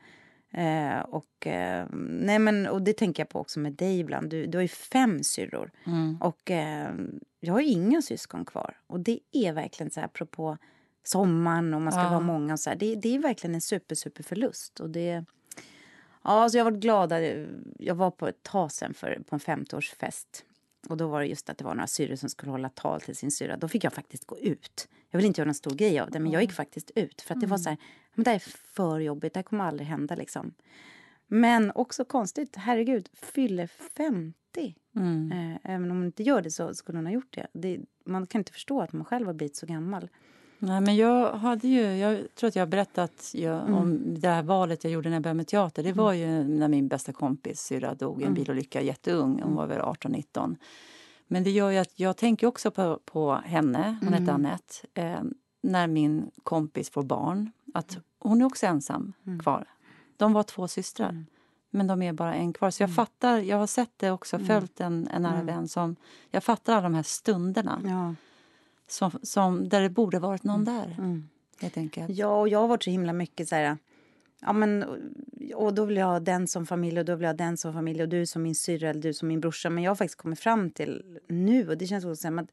Eh, 0.53 1.01
och, 1.01 1.47
eh, 1.47 1.87
nej 2.09 2.39
men, 2.39 2.67
och 2.67 2.83
det 2.83 2.93
tänker 2.93 3.21
jag 3.23 3.29
på 3.29 3.39
också 3.41 3.61
med 3.61 3.73
dig 3.73 4.01
ibland. 4.01 4.31
Du, 4.31 4.47
du 4.47 4.59
har 4.59 4.63
ju 4.63 4.69
fem 4.69 5.23
syrror. 5.23 5.71
Och 6.21 6.51
eh, 6.51 6.95
jag 7.41 7.53
har 7.53 7.61
ju 7.61 7.67
inga 7.69 8.03
syskon 8.03 8.45
kvar. 8.45 8.77
Och 8.87 9.01
det 9.01 9.21
är 9.33 9.53
verkligen 9.53 9.91
så 9.91 10.01
här, 10.01 10.07
apropå 10.07 10.59
sommaren 11.03 11.75
och 11.75 11.83
man 11.83 11.93
ska 11.93 12.03
Ja. 12.03 12.09
vara 12.11 12.21
många 12.21 12.53
och 12.53 12.61
så 12.61 12.71
här. 12.71 12.77
Det, 12.77 12.95
det 12.95 13.15
är 13.15 13.19
verkligen 13.19 13.55
en 13.55 13.61
super, 13.61 13.95
super 13.95 14.23
förlust. 14.23 14.81
Och 14.81 14.91
det... 14.91 15.25
Ja, 16.25 16.49
så 16.49 16.59
jag 16.59 16.65
har 16.65 16.71
varit 16.71 16.81
glad. 16.83 17.13
att- 17.13 17.47
Jag 17.79 17.95
var 17.95 18.11
på 18.11 18.29
ett 18.29 18.43
tag 18.43 18.73
sen 18.73 18.95
för, 18.95 19.23
på 19.29 19.37
en 19.37 19.41
50-årsfest. 19.41 20.27
Och 20.89 20.97
då 20.97 21.09
var 21.09 21.21
det 21.21 21.27
just 21.27 21.51
att 21.51 21.59
det 21.59 21.65
var 21.65 21.75
några 21.75 21.87
syrror 21.87 22.17
som 22.17 22.29
skulle 22.29 22.53
hålla 22.53 22.69
tal 22.69 23.01
till 23.01 23.17
sin 23.17 23.31
syrra. 23.31 23.57
Då 23.57 23.69
fick 23.69 23.85
jag 23.85 23.93
faktiskt 23.93 24.27
gå 24.27 24.39
ut. 24.39 24.89
Jag 25.11 25.19
vill 25.19 25.27
inte 25.27 25.41
göra 25.41 25.47
någon 25.47 25.55
stor 25.55 25.75
grej 25.75 26.01
av 26.01 26.11
det, 26.11 26.21
men 26.21 26.33
jag 26.33 26.43
gick 26.43 26.53
faktiskt 26.53 26.91
ut. 26.95 27.21
För 27.21 27.35
att 27.35 27.41
det 27.41 27.47
var 27.47 27.59
så 27.59 27.69
här, 27.69 27.79
men 28.15 28.25
det 28.25 28.31
här 28.31 28.37
är 28.37 28.75
för 28.75 29.01
jobbigt, 29.01 29.35
det 29.35 29.39
här 29.39 29.43
kommer 29.43 29.65
aldrig 29.65 29.89
hända 29.89 30.15
liksom. 30.15 30.55
Men 31.27 31.73
också 31.75 32.05
konstigt, 32.05 32.57
herregud, 32.57 33.09
fyller 33.13 33.67
50. 33.67 34.35
Mm. 34.97 35.33
Eh, 35.33 35.73
även 35.73 35.91
om 35.91 35.97
hon 35.97 36.07
inte 36.07 36.23
gör 36.23 36.43
det 36.43 36.51
så 36.51 36.75
skulle 36.75 36.99
hon 36.99 37.07
ha 37.07 37.13
gjort 37.13 37.35
det. 37.35 37.47
det. 37.53 37.81
Man 38.05 38.27
kan 38.27 38.41
inte 38.41 38.53
förstå 38.53 38.81
att 38.81 38.93
man 38.93 39.05
själv 39.05 39.27
har 39.27 39.35
blivit 39.35 39.57
så 39.57 39.67
gammal. 39.67 40.09
Nej, 40.63 40.81
men 40.81 40.97
jag 40.97 41.33
hade 41.33 41.69
ju, 41.69 41.81
jag 41.97 42.35
tror 42.35 42.49
att 42.49 42.57
jag 42.57 42.63
har 42.63 42.67
berättat 42.71 43.31
jag, 43.35 43.61
Mm. 43.61 43.75
om 43.75 44.15
det 44.21 44.29
här 44.29 44.43
valet 44.43 44.85
jag 44.85 44.93
gjorde 44.93 45.09
när 45.09 45.17
jag 45.17 45.23
började 45.23 45.37
med 45.37 45.47
teater. 45.47 45.83
Det 45.83 45.93
var 45.93 46.13
ju 46.13 46.45
när 46.45 46.69
min 46.69 46.89
bästa 46.89 47.13
kompis 47.13 47.61
syrra 47.61 47.95
dog 47.95 48.15
Mm. 48.17 48.23
i 48.23 48.27
en 48.27 48.35
bilolycka 48.35 48.81
jätteung. 48.83 49.41
Hon 49.43 49.55
var 49.55 49.67
väl 49.67 49.81
18-19. 49.81 50.57
Men 51.27 51.45
det 51.45 51.51
gör 51.51 51.71
ju 51.71 51.79
att 51.79 51.93
jag 52.01 52.17
tänker 52.17 52.47
också 52.47 52.71
på, 52.71 52.99
på 53.05 53.35
henne, 53.45 53.97
hon 54.01 54.09
Mm. 54.09 54.21
hette 54.21 54.33
Annette, 54.33 54.75
eh, 54.95 55.21
när 55.63 55.87
min 55.87 56.31
kompis 56.43 56.91
får 56.91 57.03
barn. 57.03 57.51
Att 57.75 57.99
hon 58.19 58.41
är 58.41 58.45
också 58.45 58.67
ensam 58.67 59.13
Mm. 59.27 59.41
kvar. 59.41 59.65
De 60.17 60.33
var 60.33 60.43
två 60.43 60.69
systrar. 60.69 61.25
Men 61.71 61.87
de 61.87 62.03
är 62.03 62.13
bara 62.13 62.35
en 62.35 62.53
kvar. 62.53 62.67
Mm. 62.67 62.73
Så 62.73 62.83
jag 62.83 62.95
fattar, 62.95 63.39
jag 63.39 63.57
har 63.57 63.67
sett 63.67 63.91
det 63.97 64.11
också, 64.11 64.39
följt 64.39 64.81
en, 64.81 65.09
en 65.09 65.23
nära 65.23 65.43
vän 65.43 65.69
som... 65.69 65.97
Jag 66.31 66.45
fattar 66.45 66.73
alla 66.73 66.83
de 66.83 66.95
här 66.95 67.03
stunderna 67.03 67.81
Ja. 67.85 68.15
Som, 68.91 69.11
som, 69.23 69.69
där 69.69 69.81
det 69.81 69.91
borde 69.91 70.19
varit 70.19 70.45
någon 70.45 70.69
Mm. 70.69 70.75
där. 70.79 71.23
Helt 71.61 71.77
enkelt. 71.77 72.11
Ja, 72.19 72.41
och 72.41 72.49
jag 72.49 72.59
har 72.59 72.69
varit 72.69 72.83
så 72.83 72.91
himla 72.91 73.13
mycket 73.13 73.49
så 73.49 73.55
här... 73.55 73.79
Ja, 74.43 74.53
men, 74.53 74.85
och 75.55 75.75
då 75.75 75.85
vill 75.85 75.97
jag 75.97 76.07
ha 76.07 76.21
den 76.21 76.47
som 76.47 76.67
familj 76.67 76.99
och 76.99 77.05
då 77.05 77.15
vill 77.15 77.23
jag 77.23 77.29
ha 77.29 77.37
den 77.37 77.57
som 77.57 77.73
familj 77.73 78.03
och 78.03 78.09
du 78.09 78.27
som 78.27 78.43
min 78.43 78.55
syrra 78.55 78.91
eller 78.91 79.01
du 79.03 79.13
som 79.15 79.29
min 79.29 79.41
brorsa. 79.41 79.71
Men 79.71 79.85
jag 79.85 79.91
har 79.91 79.97
faktiskt 79.97 80.19
kommit 80.21 80.41
fram 80.41 80.71
till 80.71 81.19
nu 81.29 81.69
och 81.69 81.79
det 81.79 81.87
känns 81.87 82.21
som 82.21 82.39
att 82.39 82.51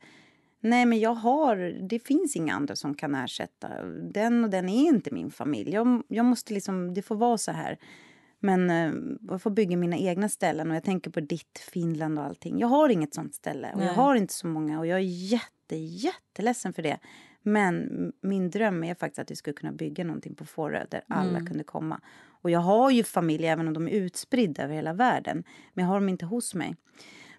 nej, 0.59 0.85
men 0.85 0.99
jag 0.99 1.13
har, 1.13 1.55
det 1.89 1.99
finns 1.99 2.35
inga 2.35 2.53
andra 2.55 2.75
som 2.75 2.93
kan 2.93 3.15
ersätta. 3.15 3.83
Den 3.85 4.43
och 4.43 4.49
den 4.49 4.69
är 4.69 4.87
inte 4.87 5.13
min 5.13 5.31
familj. 5.31 5.71
Jag, 5.71 6.03
jag 6.07 6.25
måste 6.25 6.53
liksom, 6.53 6.93
det 6.93 7.01
får 7.01 7.15
vara 7.15 7.37
så 7.37 7.51
här. 7.51 7.77
Men 8.39 8.69
eh, 8.69 8.93
jag 9.29 9.41
får 9.41 9.49
bygga 9.49 9.77
mina 9.77 9.97
egna 9.97 10.29
ställen 10.29 10.69
och 10.69 10.75
jag 10.75 10.83
tänker 10.83 11.11
på 11.11 11.19
ditt 11.19 11.59
Finland 11.71 12.19
och 12.19 12.25
allting. 12.25 12.59
Jag 12.59 12.67
har 12.67 12.89
inget 12.89 13.13
sånt 13.13 13.35
ställe 13.35 13.71
och 13.75 13.81
jag 13.81 13.85
Nej. 13.85 13.95
har 13.95 14.15
inte 14.15 14.33
så 14.33 14.47
många 14.47 14.79
och 14.79 14.87
jag 14.87 14.97
är 14.97 15.03
jätte, 15.03 15.45
jätteledsen 15.75 16.73
för 16.73 16.81
det. 16.81 16.99
Men 17.41 17.87
min 18.21 18.49
dröm 18.49 18.83
är 18.83 18.95
faktiskt 18.95 19.19
att 19.19 19.31
vi 19.31 19.35
skulle 19.35 19.53
kunna 19.53 19.71
bygga 19.71 20.03
någonting 20.03 20.35
på 20.35 20.45
Fårö 20.45 20.85
där 20.89 21.01
alla 21.07 21.39
kunde 21.39 21.63
komma. 21.63 22.01
Och 22.41 22.49
jag 22.49 22.59
har 22.59 22.91
ju 22.91 23.03
familj 23.03 23.47
även 23.47 23.67
om 23.67 23.73
de 23.73 23.87
är 23.87 23.91
utspridda 23.91 24.63
över 24.63 24.75
hela 24.75 24.93
världen. 24.93 25.43
Men 25.73 25.83
jag 25.83 25.89
har 25.89 25.95
dem 25.95 26.09
inte 26.09 26.25
hos 26.25 26.55
mig. 26.55 26.75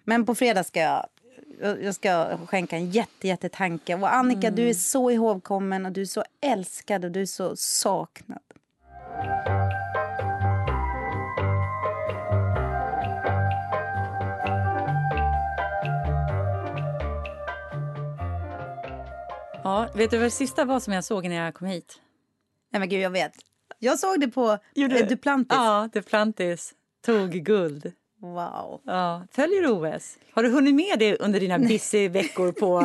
Men 0.03 0.25
på 0.25 0.35
fredag 0.35 0.63
ska 0.63 0.79
jag 0.79 1.05
jag 1.61 1.95
ska 1.95 2.37
skänka 2.45 2.75
en 2.75 2.91
jätte, 2.91 3.27
jätte 3.27 3.49
tanke. 3.49 3.95
Och 3.95 4.13
Annika, 4.13 4.51
du 4.51 4.69
är 4.69 4.73
så 4.73 5.11
ihågkommen 5.11 5.85
och 5.85 5.91
du 5.91 6.01
är 6.01 6.05
så 6.05 6.23
älskad 6.41 7.05
och 7.05 7.11
du 7.11 7.21
är 7.21 7.25
så 7.25 7.55
saknad. 7.55 8.39
Ja, 19.63 19.89
vet 19.95 20.11
du 20.11 20.17
vad 20.17 20.25
det 20.25 20.31
sista 20.31 20.65
var 20.65 20.79
som 20.79 20.93
jag 20.93 21.03
såg 21.03 21.29
när 21.29 21.35
jag 21.45 21.53
kom 21.53 21.67
hit? 21.67 21.99
Nej 22.71 22.79
men 22.79 22.89
gud, 22.89 23.01
jag 23.01 23.09
vet. 23.09 23.31
Jag 23.79 23.99
såg 23.99 24.19
det 24.19 24.27
på 24.27 24.57
Gjorde 24.75 24.99
eh, 24.99 25.07
Duplantis. 25.07 25.55
Ja, 25.57 25.89
Duplantis 25.93 26.73
tog 27.05 27.29
guld. 27.31 27.91
Wow. 28.21 28.81
Ja. 28.85 29.25
Följer 29.31 29.61
du 29.61 29.69
OS? 29.69 30.17
Har 30.31 30.43
du 30.43 30.49
hunnit 30.49 30.75
med 30.75 30.99
det 30.99 31.17
under 31.17 31.39
dina 31.39 31.59
busy 31.59 32.07
veckor 32.09 32.51
på 32.51 32.81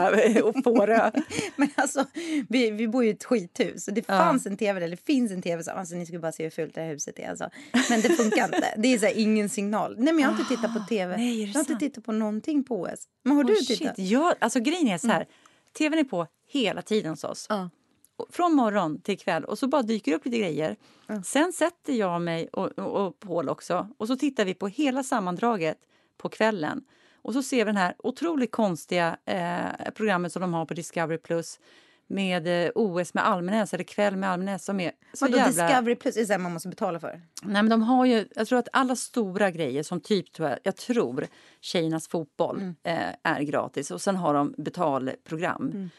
Fårö? 0.64 1.10
Men 1.56 1.68
alltså, 1.74 2.04
vi, 2.48 2.70
vi 2.70 2.88
bor 2.88 3.04
ju 3.04 3.10
i 3.10 3.12
ett 3.12 3.24
skithus. 3.24 3.84
Det 3.86 4.02
fanns 4.06 4.46
en 4.46 4.56
tv, 4.56 4.84
eller 4.84 4.96
finns 4.96 5.32
en 5.32 5.42
tv. 5.42 5.62
Så, 5.64 5.70
alltså, 5.70 5.94
ni 5.94 6.06
skulle 6.06 6.18
bara 6.20 6.32
se 6.32 6.42
hur 6.42 6.50
fult 6.50 6.74
det 6.74 6.80
här 6.80 6.88
huset 6.88 7.18
är. 7.18 7.28
Alltså. 7.30 7.50
Men 7.90 8.00
det 8.00 8.08
funkar 8.08 8.44
inte. 8.44 8.74
Det 8.76 8.88
är 8.94 8.98
så 8.98 9.06
här, 9.06 9.18
ingen 9.18 9.48
signal. 9.48 9.94
Nej, 9.98 10.14
men 10.14 10.22
jag 10.22 10.30
har 10.30 10.38
inte 10.40 10.56
tittat 10.56 10.74
på 10.74 10.80
tv. 10.88 11.14
Ah, 11.14 11.16
nej, 11.16 11.42
är 11.42 11.46
det 11.46 11.52
jag 11.52 11.54
har 11.54 11.60
inte 11.60 11.72
sant? 11.72 11.80
tittat 11.80 12.04
på 12.04 12.12
någonting 12.12 12.64
på 12.64 12.80
OS. 12.80 13.04
Men 13.22 13.36
har 13.36 13.44
du 13.44 13.52
Oh, 13.52 13.56
tittat? 13.58 13.96
shit. 13.96 14.10
Ja, 14.10 14.34
alltså 14.38 14.60
grejen 14.60 14.88
är 14.88 14.98
så 14.98 15.06
här. 15.08 15.26
TVn 15.78 15.98
är 15.98 16.04
på 16.04 16.26
hela 16.46 16.82
tiden 16.82 17.10
hos 17.10 17.24
oss. 17.24 17.46
Ja. 17.48 17.70
Från 18.30 18.54
morgon 18.54 19.00
till 19.00 19.18
kväll. 19.18 19.44
Och 19.44 19.58
så 19.58 19.66
bara 19.66 19.82
dyker 19.82 20.10
det 20.10 20.16
upp 20.16 20.24
lite 20.24 20.38
grejer. 20.38 20.76
Sen 21.24 21.52
sätter 21.52 21.92
jag 21.92 22.22
mig 22.22 22.48
och, 22.52 22.78
och, 22.78 23.06
och 23.06 23.18
Paul 23.20 23.48
också. 23.48 23.88
Och 23.98 24.06
så 24.06 24.16
tittar 24.16 24.44
vi 24.44 24.54
på 24.54 24.68
hela 24.68 25.02
sammandraget 25.02 25.78
på 26.16 26.28
kvällen. 26.28 26.84
Och 27.22 27.32
så 27.32 27.42
ser 27.42 27.56
vi 27.56 27.64
den 27.64 27.76
här 27.76 27.94
otroligt 27.98 28.50
konstiga 28.50 29.16
eh, 29.24 29.90
programmet 29.94 30.32
som 30.32 30.42
de 30.42 30.54
har 30.54 30.66
på 30.66 30.74
Discovery 30.74 31.18
Plus 31.18 31.60
med 32.06 32.66
eh, 32.66 32.70
OS 32.74 33.14
med 33.14 33.26
Almenäs, 33.28 33.74
eller 33.74 33.84
Kväll 33.84 34.16
med 34.16 34.30
Almenäs 34.30 34.64
som 34.64 34.80
är 34.80 34.92
så 35.12 35.24
Vadå, 35.24 35.36
jävla... 35.36 35.66
Discovery 35.68 35.94
Plus? 35.96 36.16
Är 36.16 36.26
det 36.26 36.38
man 36.38 36.52
måste 36.52 36.68
betala 36.68 37.00
för? 37.00 37.20
Nej, 37.42 37.62
men 37.62 37.68
de 37.68 37.82
har 37.82 38.04
ju, 38.06 38.28
jag 38.34 38.46
tror 38.48 38.58
att 38.58 38.68
alla 38.72 38.96
stora 38.96 39.50
grejer 39.50 39.82
som 39.82 40.00
typ, 40.00 40.32
tror 40.32 40.48
jag, 40.48 40.58
jag 40.62 40.76
tror 40.76 41.26
tjejernas 41.60 42.08
fotboll 42.08 42.56
Mm. 42.60 42.74
eh, 42.82 43.14
är 43.32 43.40
gratis 43.40 43.90
och 43.90 44.00
sen 44.00 44.16
har 44.16 44.34
de 44.34 44.54
betalprogram. 44.58 45.70
Mm. 45.74 45.90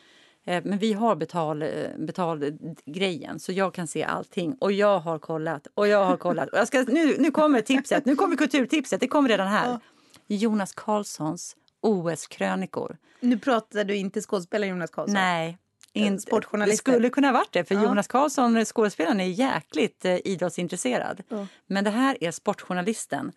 Eh, 0.47 0.61
men 0.69 0.79
vi 0.79 0.93
har 0.93 1.15
betal, 1.15 1.61
eh, 1.61 1.69
betalgrejen 1.97 3.39
så 3.39 3.51
jag 3.51 3.73
kan 3.73 3.87
se 3.87 4.03
allting 4.03 4.55
och 4.59 4.71
jag 4.71 4.99
har 4.99 5.19
kollat 5.19 5.67
och 5.73 5.87
jag 5.87 6.05
har 6.05 6.17
kollat. 6.17 6.49
Och 6.49 6.57
jag 6.57 6.67
ska, 6.67 6.81
nu, 6.87 7.15
nu 7.19 7.31
kommer 7.31 7.61
tipset, 7.61 8.05
nu 8.05 8.15
kommer 8.15 8.35
kulturtipset, 8.35 8.99
det 8.99 9.07
kommer 9.07 9.29
redan 9.29 9.47
här. 9.47 9.79
Jonas 10.27 10.73
Karlssons 10.73 11.55
OS-krönikor. 11.81 12.97
Nu 13.19 13.39
pratar 13.39 13.83
du 13.83 13.95
inte 13.95 14.21
skådespelare 14.21 14.69
Jonas 14.69 14.89
Karlsson. 14.91 15.13
Nej. 15.13 15.57
Inte. 15.99 16.21
sportjournalister. 16.21 16.91
Det 16.91 16.95
skulle 16.97 17.09
kunna 17.09 17.31
varit 17.31 17.51
det, 17.51 17.65
för 17.65 17.75
Jonas 17.75 18.07
Karlsson, 18.07 18.65
skådespelaren, 18.65 19.19
är 19.19 19.25
jäkligt 19.25 20.05
eh, 20.05 20.17
idrottsintresserad. 20.25 21.23
Men 21.67 21.83
det 21.83 21.89
här 21.89 22.17
är 22.23 22.31
sportjournalisten. 22.31 23.31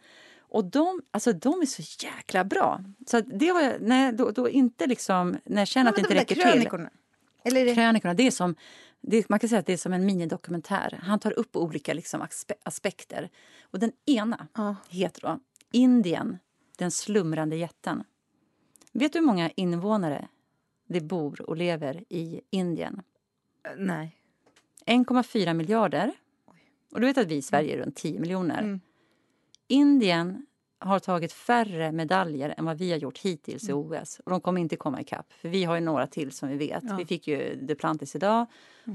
Och 0.50 0.64
de, 0.64 1.02
alltså, 1.10 1.32
de 1.32 1.60
är 1.60 1.66
så 1.66 2.06
jäkla 2.06 2.44
bra. 2.44 2.80
Så 3.06 3.20
det 3.20 3.48
har 3.48 3.60
jag, 3.60 3.74
nej, 3.80 4.12
då, 4.12 4.30
då 4.30 4.48
inte 4.48 4.86
liksom, 4.86 5.36
när 5.44 5.60
jag 5.60 5.68
känner 5.68 5.90
att 5.90 5.96
det 5.96 6.00
inte 6.00 6.14
räcker 6.14 6.34
till. 6.34 6.44
krönikorna. 6.44 6.90
Eller 7.44 7.60
är 7.60 7.64
det... 7.64 7.74
Krönikorna, 7.74 8.14
det 8.14 8.26
är 8.26 8.30
som, 8.30 8.54
det, 9.00 9.28
man 9.28 9.38
kan 9.38 9.48
säga 9.48 9.58
att 9.58 9.66
det 9.66 9.72
är 9.72 9.76
som 9.76 9.92
en 9.92 10.06
minidokumentär. 10.06 11.00
Han 11.02 11.18
tar 11.18 11.38
upp 11.38 11.56
olika 11.56 11.94
liksom, 11.94 12.22
aspe, 12.22 12.54
aspekter. 12.62 13.28
Och 13.62 13.78
den 13.78 13.92
ena 14.06 14.46
Ja. 14.54 14.76
heter 14.88 15.20
då 15.20 15.40
Indien, 15.72 16.38
den 16.78 16.90
slumrande 16.90 17.56
jätten. 17.56 18.04
Vet 18.92 19.12
du 19.12 19.18
hur 19.18 19.26
många 19.26 19.50
invånare 19.50 20.28
det 20.88 21.00
bor 21.00 21.42
och 21.50 21.56
lever 21.56 22.04
i 22.08 22.40
Indien? 22.50 23.02
Nej. 23.76 24.16
1,4 24.86 25.54
miljarder. 25.54 26.12
Och 26.92 27.00
du 27.00 27.06
vet 27.06 27.18
att 27.18 27.26
vi 27.26 27.34
i 27.34 27.42
Sverige 27.42 27.74
är 27.74 27.78
runt 27.78 27.96
10 27.96 28.20
miljoner. 28.20 28.58
Mm. 28.62 28.80
Indien 29.66 30.46
har 30.78 30.98
tagit 30.98 31.32
färre 31.32 31.92
medaljer 31.92 32.54
än 32.58 32.64
vad 32.64 32.78
vi 32.78 32.90
har 32.90 32.98
gjort 32.98 33.18
hittills 33.18 33.68
i 33.68 33.72
Mm. 33.72 33.84
OS. 33.92 34.20
Och 34.24 34.30
de 34.30 34.40
kommer 34.40 34.60
inte 34.60 34.76
komma 34.76 35.00
ikapp. 35.00 35.32
För 35.32 35.48
vi 35.48 35.64
har 35.64 35.74
ju 35.74 35.80
några 35.80 36.06
till 36.06 36.32
som 36.32 36.48
vi 36.48 36.56
vet. 36.56 36.84
Ja. 36.88 36.96
Vi 36.96 37.04
fick 37.04 37.28
ju 37.28 37.56
Duplantis 37.62 38.16
idag. 38.16 38.46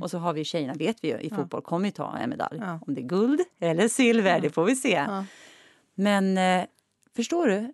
Och 0.01 0.11
så 0.11 0.17
har 0.17 0.33
vi 0.33 0.43
tjejerna, 0.43 0.73
vet 0.73 1.03
vi 1.03 1.07
ju, 1.07 1.19
i 1.19 1.29
fotboll 1.29 1.61
kommer 1.61 1.85
ju 1.85 1.91
ta 1.91 2.17
en 2.17 2.29
medalj. 2.29 2.59
Ja. 2.61 2.79
Om 2.87 2.93
det 2.93 3.01
är 3.01 3.05
guld 3.07 3.41
eller 3.59 3.87
silver, 3.87 4.39
det 4.39 4.49
får 4.49 4.65
vi 4.65 4.75
se. 4.75 4.91
Ja. 4.91 5.25
Men 5.95 6.37
eh, 6.37 6.65
förstår 7.15 7.47
du? 7.47 7.73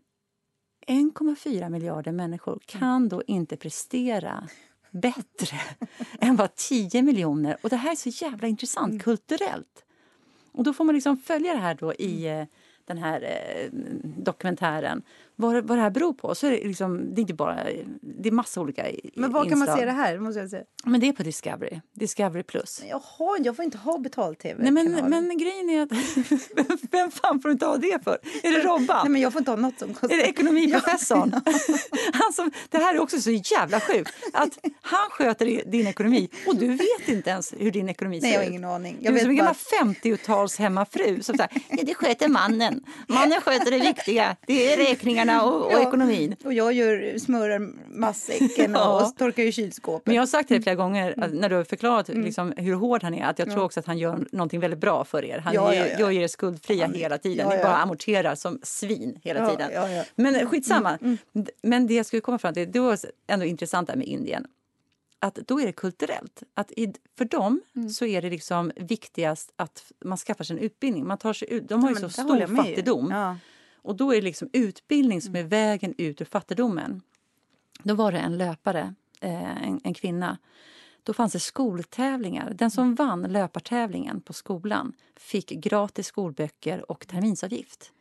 1,4 0.89 1.69
miljarder 1.69 2.12
människor 2.12 2.60
kan 2.65 3.10
då 3.10 3.23
inte 3.28 3.58
prestera 3.58 4.47
bättre 4.91 5.60
än 6.19 6.36
vad 6.36 6.56
10 6.56 7.02
miljoner... 7.02 7.58
Och 7.62 7.69
det 7.69 7.75
här 7.75 7.91
är 7.91 7.95
så 7.95 8.25
jävla 8.25 8.47
intressant 8.47 9.04
kulturellt. 9.04 9.86
Och 10.52 10.63
då 10.63 10.73
får 10.73 10.84
man 10.84 10.95
liksom 10.95 11.17
följa 11.17 11.54
det 11.54 11.60
här 11.60 11.75
då 11.75 11.93
i 11.93 12.28
eh, 12.28 12.45
den 12.86 12.97
här 12.97 13.21
eh, 13.21 13.69
dokumentären. 14.04 15.02
Vad, 15.41 15.67
vad 15.67 15.78
det 15.78 15.82
här 15.82 15.89
beror 15.89 16.13
på. 16.13 16.36
Så 16.36 16.47
är 16.47 16.52
det, 16.52 16.67
liksom, 16.67 17.13
det 17.13 17.19
är 17.19 17.21
inte 17.21 17.34
bara... 17.34 17.58
Det 18.02 18.30
är 18.30 18.32
massa 18.32 18.62
olika 18.62 18.86
Men 19.15 19.32
var 19.32 19.45
kan 19.45 19.60
man 19.60 19.78
se 19.78 19.86
det 19.86 19.91
här? 19.91 20.19
Måste 20.19 20.39
jag 20.39 20.49
säga. 20.49 20.63
Men 20.84 20.99
det 20.99 21.08
är 21.08 21.13
på 21.13 21.23
Discovery. 21.23 21.80
Discovery 21.95 22.43
Plus. 22.43 22.82
Jaha, 22.89 23.38
jag 23.39 23.56
får 23.56 23.65
inte 23.65 23.78
ha 23.78 23.97
betal-tv. 23.97 24.63
Nej, 24.63 24.71
men, 24.71 25.10
men 25.10 25.38
grejen 25.38 25.69
är 25.69 25.82
att... 25.82 25.91
Vem 26.91 27.12
fan 27.12 27.41
får 27.41 27.49
du 27.49 27.54
inte 27.54 27.65
ha 27.65 27.78
det 27.78 28.04
för? 28.04 28.17
Är 28.43 28.52
det 28.52 28.60
Robban? 28.60 28.99
Nej, 29.04 29.10
men 29.10 29.21
jag 29.21 29.34
får 29.34 29.39
inte 29.39 29.52
ha 29.52 29.56
något 29.56 29.80
som 29.80 29.93
kostar. 29.93 30.10
Är 30.10 30.17
det 30.17 30.28
ekonomiprofessorn? 30.28 31.32
Han 32.13 32.34
som, 32.34 32.52
det 32.69 32.78
här 32.78 32.95
är 32.95 32.99
också 32.99 33.21
så 33.21 33.32
jävla 33.32 33.80
sjukt. 33.80 34.12
Att 34.34 34.60
han 34.82 35.10
sköter 35.10 35.71
din 35.71 35.88
ekonomi 35.88 36.30
och 36.47 36.56
du 36.56 36.67
vet 36.67 37.08
inte 37.08 37.30
ens 37.30 37.54
hur 37.58 37.71
din 37.71 37.89
ekonomi 37.89 38.21
ser 38.21 38.28
Nej, 38.28 38.34
jag 38.34 38.41
har 38.41 38.49
ingen 38.49 38.65
aning. 38.65 38.97
Du 38.99 39.06
Jag 39.06 39.12
är 39.12 39.13
vet 39.13 39.21
som 39.21 39.32
en 39.32 39.38
bara... 39.38 39.56
gammal 39.82 39.95
50-tals 39.95 40.58
hemmafru 40.58 41.23
som 41.23 41.38
säger 41.38 41.52
ja, 41.69 41.78
det 41.84 41.93
sköter 41.93 42.28
mannen. 42.28 42.84
Mannen 43.08 43.41
sköter 43.41 43.71
det 43.71 43.80
viktiga. 43.80 44.36
Det 44.47 44.73
är 44.73 44.78
räkningarna 44.78 45.29
och, 45.38 45.65
och 45.65 45.72
Ja. 45.72 45.88
ekonomin. 45.88 46.36
Och 46.44 46.54
jag 46.54 46.74
gör, 46.74 47.18
smörar 47.18 47.60
matsäcken 47.88 48.76
och, 48.76 48.82
Ja. 48.82 49.06
och 49.08 49.18
torkar 49.18 49.44
i 49.44 49.52
kylskåpet. 49.52 50.06
Men 50.06 50.15
jag 50.15 50.22
har 50.22 50.28
sagt 50.28 50.50
dig 50.50 50.62
flera 50.62 50.76
gånger 50.76 51.13
att 51.18 51.34
när 51.34 51.50
du 51.50 51.56
har 51.56 51.63
förklarat 51.63 52.10
Mm. 52.10 52.22
liksom, 52.24 52.54
hur 52.58 52.74
hård 52.76 53.04
han 53.04 53.13
är 53.13 53.26
att 53.26 53.39
jag 53.39 53.52
tror 53.52 53.63
också 53.63 53.80
att 53.80 53.86
han 53.86 53.98
gör 53.98 54.26
någonting 54.32 54.60
väldigt 54.60 54.80
bra 54.80 55.04
för 55.06 55.26
er. 55.26 55.38
Han 55.38 55.54
Ja, 55.54 55.74
är, 55.74 55.78
ja, 55.80 55.86
ju- 55.86 55.92
ja. 55.92 56.00
gör 56.00 56.12
er 56.12 56.28
skuldfria 56.28 56.88
hela 56.88 57.18
tiden. 57.18 57.38
ja, 57.50 57.50
Ni 57.50 57.56
ja. 57.62 57.63
bara 57.63 57.78
amorterar 57.78 58.36
som 58.36 58.60
svin 58.63 59.20
hela 59.24 59.39
Ja, 59.39 59.50
tiden. 59.50 59.72
ja, 59.74 59.89
ja. 59.89 60.04
Men 60.15 60.48
skitsamma. 60.50 60.98
D- 61.34 61.52
Men 61.63 61.88
det 61.88 61.94
jag 61.94 62.06
skulle 62.06 62.22
komma 62.22 62.38
fram 62.38 62.54
till, 62.54 62.72
det 62.72 62.80
var 62.80 62.98
ändå 63.28 63.46
intressant 63.46 63.88
där 63.88 63.96
med 63.96 64.08
Indien. 64.08 64.46
Att 65.22 65.36
då 65.36 65.60
är 65.62 65.65
det 65.65 65.72
kulturellt. 65.72 66.44
Att 66.54 66.72
i, 66.72 66.94
för 67.18 67.26
dem 67.26 67.62
Mm. 67.76 67.89
så 67.89 68.06
är 68.06 68.22
det 68.22 68.30
liksom 68.30 68.72
viktigast 68.76 69.54
att 69.56 69.92
man 70.06 70.18
skaffar 70.18 70.44
sig 70.44 70.58
en 70.58 70.63
utbildning. 70.63 71.08
Man 71.08 71.18
tar 71.18 71.34
sig 71.34 71.54
ut. 71.54 71.70
De 71.70 71.84
har 71.84 71.89
ju 71.89 71.94
men 71.94 72.10
så 72.10 72.22
det 72.22 72.28
stor 72.28 72.39
ju. 72.39 72.56
fattigdom. 72.56 73.12
Ja. 73.12 73.36
Och 73.89 73.95
då 73.95 74.12
är 74.12 74.15
det 74.15 74.21
liksom 74.21 74.49
utbildning 74.54 75.21
som 75.21 75.36
är 75.36 75.43
vägen 75.43 75.93
ut 75.97 76.21
ur 76.21 76.25
fattigdomen. 76.25 77.02
Då 77.84 77.93
var 77.93 78.12
det 78.12 78.17
en 78.17 78.38
löpare, 78.38 78.93
eh, 79.21 79.67
en, 79.67 79.82
en 79.84 79.93
kvinna. 79.93 80.38
Då 81.04 81.13
fanns 81.13 81.34
det 81.34 81.39
skoltävlingar. 81.39 82.54
Den 82.54 82.71
som 82.71 82.95
vann 82.95 83.21
löpartävlingen 83.21 84.21
på 84.21 84.34
skolan 84.34 84.93
fick 85.15 85.49
gratis 85.49 86.08
skolböcker 86.08 86.91
och 86.91 87.08
terminsavgift. 87.08 87.91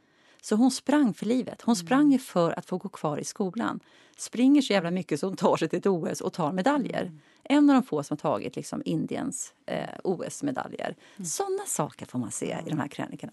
Så 0.42 0.56
hon 0.56 0.70
sprang 0.70 1.14
för 1.14 1.26
livet. 1.26 1.62
Hon 1.62 1.76
sprang 1.76 2.12
ju 2.12 2.18
för 2.18 2.58
att 2.58 2.66
få 2.66 2.78
gå 2.78 2.88
kvar 2.88 3.18
i 3.18 3.24
skolan. 3.24 3.80
Springer 4.16 4.62
så 4.62 4.72
jävla 4.72 4.90
mycket 4.90 5.20
så 5.20 5.26
hon 5.26 5.36
tar 5.36 5.56
sig 5.56 5.68
till 5.68 5.78
ett 5.78 5.86
OS 5.86 6.20
och 6.20 6.32
tar 6.32 6.52
medaljer. 6.52 7.12
En 7.42 7.70
av 7.70 7.74
de 7.74 7.82
få 7.82 8.02
som 8.02 8.14
har 8.22 8.30
tagit 8.30 8.56
liksom 8.56 8.82
Indiens 8.84 9.54
eh, 9.66 9.88
OS-medaljer. 10.04 10.96
Såna 11.24 11.64
saker 11.66 12.06
får 12.06 12.18
man 12.18 12.30
se 12.30 12.58
i 12.66 12.70
de 12.70 12.78
här 12.78 12.88
krönikorna. 12.88 13.32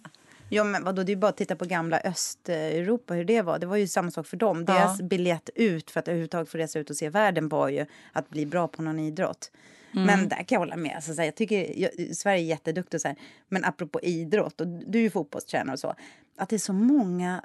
Ja, 0.55 0.63
men 0.63 0.83
vadå, 0.83 1.03
det 1.03 1.11
är 1.11 1.15
bara 1.15 1.29
att 1.29 1.37
titta 1.37 1.55
på 1.55 1.65
gamla 1.65 1.99
Östeuropa, 1.99 3.13
hur 3.13 3.25
det 3.25 3.41
var. 3.41 3.59
Det 3.59 3.65
var 3.65 3.77
ju 3.77 3.87
samma 3.87 4.11
sak 4.11 4.27
för 4.27 4.37
dem. 4.37 4.65
Ja. 4.67 4.73
Deras 4.73 5.01
biljett 5.01 5.49
ut 5.55 5.91
för 5.91 5.99
att 5.99 6.07
överhuvudtaget 6.07 6.49
få 6.49 6.57
resa 6.57 6.79
ut 6.79 6.89
och 6.89 6.95
se 6.95 7.09
världen 7.09 7.49
var 7.49 7.69
ju 7.69 7.85
att 8.11 8.29
bli 8.29 8.45
bra 8.45 8.67
på 8.67 8.81
någon 8.81 8.99
idrott. 8.99 9.51
Mm. 9.93 10.05
Men 10.05 10.29
där 10.29 10.37
kan 10.37 10.45
jag 10.49 10.59
hålla 10.59 10.75
med. 10.75 10.95
Alltså, 10.95 11.13
så 11.13 11.21
här, 11.21 11.25
jag 11.25 11.35
tycker 11.35 11.79
jag, 11.79 12.15
Sverige 12.15 12.41
är 12.41 12.45
jätteduktigt 12.45 13.01
så 13.01 13.07
här. 13.07 13.17
Men 13.47 13.65
apropå 13.65 13.99
idrott, 14.01 14.61
och 14.61 14.67
du 14.67 14.99
är 14.99 15.03
ju 15.03 15.09
fotbollstränare 15.09 15.73
och 15.73 15.79
så. 15.79 15.95
Att 16.37 16.49
det 16.49 16.55
är 16.55 16.57
så 16.57 16.73
många 16.73 17.41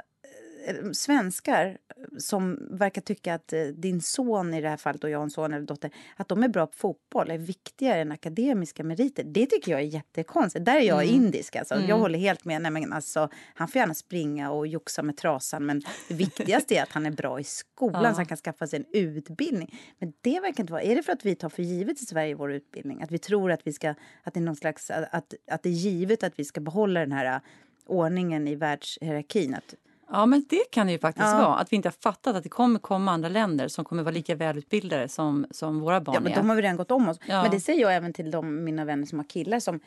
svenskar 0.92 1.78
som 2.18 2.58
verkar 2.70 3.02
tycka 3.02 3.34
att 3.34 3.52
eh, 3.52 3.62
din 3.62 4.00
son 4.00 4.54
i 4.54 4.60
det 4.60 4.68
här 4.68 4.76
fallet 4.76 5.04
och 5.04 5.10
jag 5.10 5.18
har 5.18 5.24
en 5.24 5.30
son 5.30 5.52
eller 5.52 5.66
dotter, 5.66 5.90
att 6.16 6.28
de 6.28 6.42
är 6.42 6.48
bra 6.48 6.66
på 6.66 6.72
fotboll 6.76 7.30
är 7.30 7.38
viktigare 7.38 8.00
än 8.00 8.12
akademiska 8.12 8.84
meriter. 8.84 9.24
Det 9.24 9.46
tycker 9.46 9.72
jag 9.72 9.80
är 9.80 9.84
jättekonstigt. 9.84 10.64
Där 10.64 10.76
är 10.76 10.80
jag 10.80 11.04
indisk 11.04 11.56
alltså. 11.56 11.74
Jag 11.74 11.98
håller 11.98 12.18
helt 12.18 12.44
med. 12.44 12.62
Nej, 12.62 12.70
men 12.70 12.92
alltså, 12.92 13.28
han 13.54 13.68
får 13.68 13.78
gärna 13.78 13.94
springa 13.94 14.50
och 14.50 14.66
joxa 14.66 15.02
med 15.02 15.16
trasan 15.16 15.66
men 15.66 15.82
det 16.08 16.14
viktigaste 16.14 16.74
är 16.74 16.82
att 16.82 16.92
han 16.92 17.06
är 17.06 17.10
bra 17.10 17.40
i 17.40 17.44
skolan 17.44 18.04
Ja. 18.04 18.10
så 18.10 18.16
han 18.16 18.26
kan 18.26 18.36
skaffa 18.36 18.66
sig 18.66 18.78
en 18.78 19.00
utbildning. 19.00 19.78
Men 19.98 20.12
det 20.20 20.40
verkar 20.40 20.62
inte 20.62 20.72
vara. 20.72 20.82
Är 20.82 20.96
det 20.96 21.02
för 21.02 21.12
att 21.12 21.26
vi 21.26 21.34
tar 21.34 21.48
för 21.48 21.62
givet 21.62 22.02
i 22.02 22.06
Sverige 22.06 22.34
vår 22.34 22.52
utbildning? 22.52 23.02
Att 23.02 23.10
vi 23.10 23.18
tror 23.18 23.52
att 23.52 23.66
vi 23.66 23.72
ska, 23.72 23.94
att 24.22 24.34
det 24.34 24.40
är 24.40 24.44
någon 24.44 24.56
slags, 24.56 24.90
att, 24.90 25.34
att 25.50 25.62
det 25.62 25.68
är 25.68 25.72
givet 25.72 26.22
att 26.22 26.38
vi 26.38 26.44
ska 26.44 26.60
behålla 26.60 27.00
den 27.00 27.12
här 27.12 27.34
äh, 27.34 27.40
ordningen 27.86 28.48
i 28.48 28.54
världshierarkin. 28.54 29.54
Att, 29.54 29.74
Ja, 30.12 30.26
men 30.26 30.44
det 30.48 30.70
kan 30.70 30.86
det 30.86 30.92
ju 30.92 30.98
faktiskt 30.98 31.26
Ja. 31.26 31.38
vara. 31.38 31.54
Att 31.56 31.72
vi 31.72 31.76
inte 31.76 31.88
har 31.88 31.96
fattat 32.02 32.36
att 32.36 32.42
det 32.42 32.48
kommer 32.48 32.78
komma 32.78 33.12
andra 33.12 33.28
länder 33.28 33.68
som 33.68 33.84
kommer 33.84 34.02
vara 34.02 34.14
lika 34.14 34.34
välutbildade 34.34 35.08
som, 35.08 35.46
som 35.50 35.80
våra 35.80 36.00
barn 36.00 36.14
Ja, 36.14 36.20
men 36.20 36.32
är. 36.32 36.36
de 36.36 36.48
har 36.48 36.56
väl 36.56 36.62
redan 36.62 36.76
gått 36.76 36.90
om 36.90 37.08
oss. 37.08 37.18
Ja. 37.28 37.42
Men 37.42 37.50
det 37.50 37.60
säger 37.60 37.80
jag 37.80 37.94
även 37.96 38.12
till 38.12 38.30
de, 38.30 38.64
mina 38.64 38.84
vänner 38.84 39.06
som 39.06 39.18
har 39.18 39.26
killar 39.26 39.60
som 39.60 39.80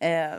Eh, 0.00 0.30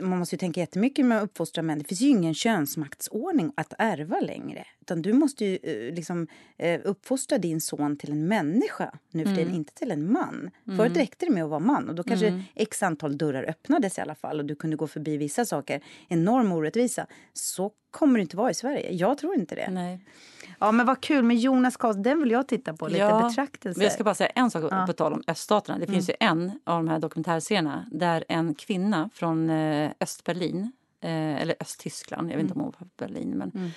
man 0.00 0.18
måste 0.18 0.34
ju 0.34 0.38
tänka 0.38 0.60
jättemycket 0.60 1.06
med 1.06 1.18
att 1.18 1.24
uppfostra 1.24 1.62
män. 1.62 1.78
Det 1.78 1.84
finns 1.84 2.00
ju 2.00 2.08
ingen 2.08 2.34
könsmaktsordning 2.34 3.52
att 3.56 3.72
ärva 3.78 4.20
längre. 4.20 4.64
Utan 4.80 5.02
du 5.02 5.12
måste 5.12 5.44
ju 5.44 5.58
eh, 5.62 5.94
liksom, 5.94 6.26
eh, 6.58 6.80
uppfostra 6.84 7.38
din 7.38 7.60
son 7.60 7.96
till 7.96 8.12
en 8.12 8.28
människa 8.28 8.98
nu 9.10 9.24
för 9.24 9.34
tiden, 9.36 9.54
inte 9.54 9.74
till 9.74 9.90
en 9.90 10.12
man. 10.12 10.50
Förut 10.76 10.96
räckte 10.96 11.26
det 11.26 11.32
med 11.32 11.44
att 11.44 11.50
vara 11.50 11.60
man 11.60 11.88
och 11.88 11.94
då 11.94 12.02
kanske 12.02 12.42
x 12.54 12.82
antal 12.82 13.18
dörrar 13.18 13.42
öppnades 13.42 13.98
i 13.98 14.00
alla 14.00 14.14
fall 14.14 14.38
och 14.38 14.44
du 14.44 14.54
kunde 14.54 14.76
gå 14.76 14.86
förbi 14.86 15.16
vissa 15.16 15.44
saker. 15.44 15.80
Enorm 16.08 16.52
orättvisa. 16.52 17.06
Så 17.32 17.70
kommer 17.98 18.18
inte 18.18 18.36
vara 18.36 18.50
i 18.50 18.54
Sverige. 18.54 18.92
Jag 18.92 19.18
tror 19.18 19.34
inte 19.34 19.54
det. 19.54 19.70
Nej. 19.70 20.00
Ja 20.58 20.72
men 20.72 20.86
vad 20.86 21.00
kul 21.00 21.24
med 21.24 21.36
Jonas 21.36 21.76
Karlsson, 21.76 22.02
den 22.02 22.20
vill 22.20 22.30
jag 22.30 22.48
titta 22.48 22.74
på. 22.74 22.88
Lite 22.88 22.98
Ja, 22.98 23.28
betraktelser. 23.28 23.82
Jag 23.82 23.92
ska 23.92 24.04
bara 24.04 24.14
säga 24.14 24.28
en 24.28 24.50
sak 24.50 24.86
på 24.86 24.92
tal 24.92 25.12
om 25.12 25.22
öststaterna. 25.26 25.78
Det 25.78 25.86
finns 25.86 26.10
ju 26.10 26.14
en 26.20 26.60
av 26.64 26.76
de 26.76 26.88
här 26.88 26.98
dokumentärserierna 26.98 27.86
där 27.92 28.24
en 28.28 28.54
kvinna 28.54 29.10
från 29.12 29.50
eh, 29.50 29.90
Östberlin, 30.00 30.72
eh, 31.00 31.42
eller 31.42 31.54
Östtyskland, 31.60 32.30
jag 32.30 32.36
vet 32.36 32.42
inte 32.42 32.54
om 32.54 32.60
hon 32.60 32.70
var 32.70 32.78
från 32.78 32.90
Berlin, 32.96 33.30
men 33.30 33.72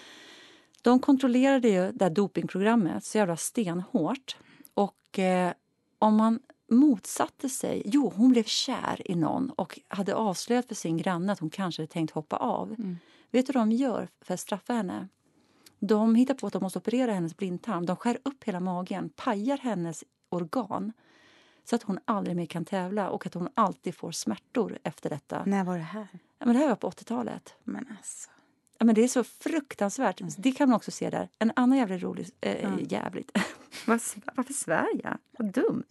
de 0.82 1.00
kontrollerade 1.00 1.70
ju 1.70 1.92
det 1.92 2.06
här 2.06 2.10
dopingprogrammet 2.10 3.04
så 3.04 3.18
jävla 3.18 3.38
stenhårt. 3.38 4.38
Och 4.74 5.20
eh, 5.20 5.52
om 6.00 6.16
man 6.16 6.40
motsatte 6.72 7.50
sig... 7.50 7.82
Jo, 7.86 8.14
hon 8.16 8.32
blev 8.32 8.44
kär 8.44 9.02
i 9.12 9.16
någon 9.16 9.50
och 9.50 9.80
hade 9.88 10.16
avslöjat 10.16 10.68
för 10.68 10.76
sin 10.76 10.98
granne 10.98 11.34
att 11.34 11.40
hon 11.40 11.50
kanske 11.50 11.82
hade 11.82 11.92
tänkt 11.92 12.14
hoppa 12.14 12.38
av. 12.38 12.76
Vet 13.32 13.48
du 13.48 13.54
vad 13.54 13.62
de 13.62 13.72
gör 13.72 14.10
för 14.22 14.34
att 14.34 14.40
straffa 14.40 14.74
henne? 14.74 15.08
De 15.80 16.16
hittar 16.16 16.34
på 16.34 16.48
att 16.48 16.54
de 16.54 16.64
måste 16.64 16.80
operera 16.80 17.14
hennes 17.14 17.38
blindtarm. 17.38 17.86
De 17.86 17.96
skär 17.96 18.18
upp 18.24 18.44
hela 18.44 18.60
magen, 18.60 19.10
pajar 19.10 19.58
hennes 19.58 20.04
organ 20.30 20.94
så 21.64 21.76
att 21.76 21.84
hon 21.84 22.00
aldrig 22.06 22.36
mer 22.36 22.46
kan 22.46 22.66
tävla 22.66 23.10
och 23.10 23.26
att 23.26 23.34
hon 23.34 23.50
alltid 23.54 23.96
får 23.96 24.12
smärtor 24.12 24.80
efter 24.84 25.10
detta. 25.10 25.44
När 25.46 25.64
var 25.64 25.78
det 25.78 25.84
här? 25.84 26.08
Ja, 26.12 26.46
men 26.46 26.56
det 26.56 26.60
här 26.60 26.70
var 26.70 26.76
på 26.76 26.90
80-talet. 26.90 27.56
Men 27.64 27.88
alltså. 27.98 28.30
Ja, 28.82 28.86
men 28.86 28.96
det 28.96 29.04
är 29.04 29.08
så 29.08 29.24
fruktansvärt. 29.24 30.22
Det 30.38 30.52
kan 30.52 30.70
man 30.70 30.76
också 30.76 30.92
se 30.92 31.10
där. 31.10 31.30
En 31.40 31.52
annan 31.56 31.78
jävligt 31.78 32.04
rolig... 32.04 32.28
Eh, 32.42 32.70
Jävligt. 32.90 33.32
Varför 33.86 34.88
jag? 35.04 35.18
Vad 35.38 35.54
dumt. 35.54 35.84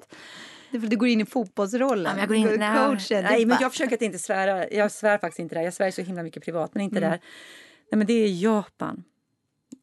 Du 0.71 0.97
går 0.97 1.09
in 1.09 1.21
i 1.21 1.27
fotbollsrollen. 1.27 2.13
Ja, 2.17 2.19
jag 2.21 2.29
går 2.29 2.37
in, 2.37 2.47
nej, 2.59 2.77
coachen. 2.79 3.25
nej, 3.25 3.47
men 3.47 3.57
jag 3.61 3.73
försöker 3.73 3.95
att 3.95 4.03
inte 4.03 4.19
svära. 4.19 4.71
Jag 4.71 4.93
svär 4.93 5.19
faktiskt 5.19 5.39
inte 5.39 5.55
där. 5.55 5.63
Jag 5.63 5.75
svär 5.75 5.91
så 5.91 6.03
himla 6.03 6.23
mycket 6.23 6.45
privat, 6.45 6.75
men 6.75 6.83
inte 6.83 6.99
Mm. 6.99 7.11
där. 7.11 7.21
Nej, 7.91 7.99
men 7.99 8.07
det 8.07 8.13
är 8.13 8.43
Japan. 8.43 9.05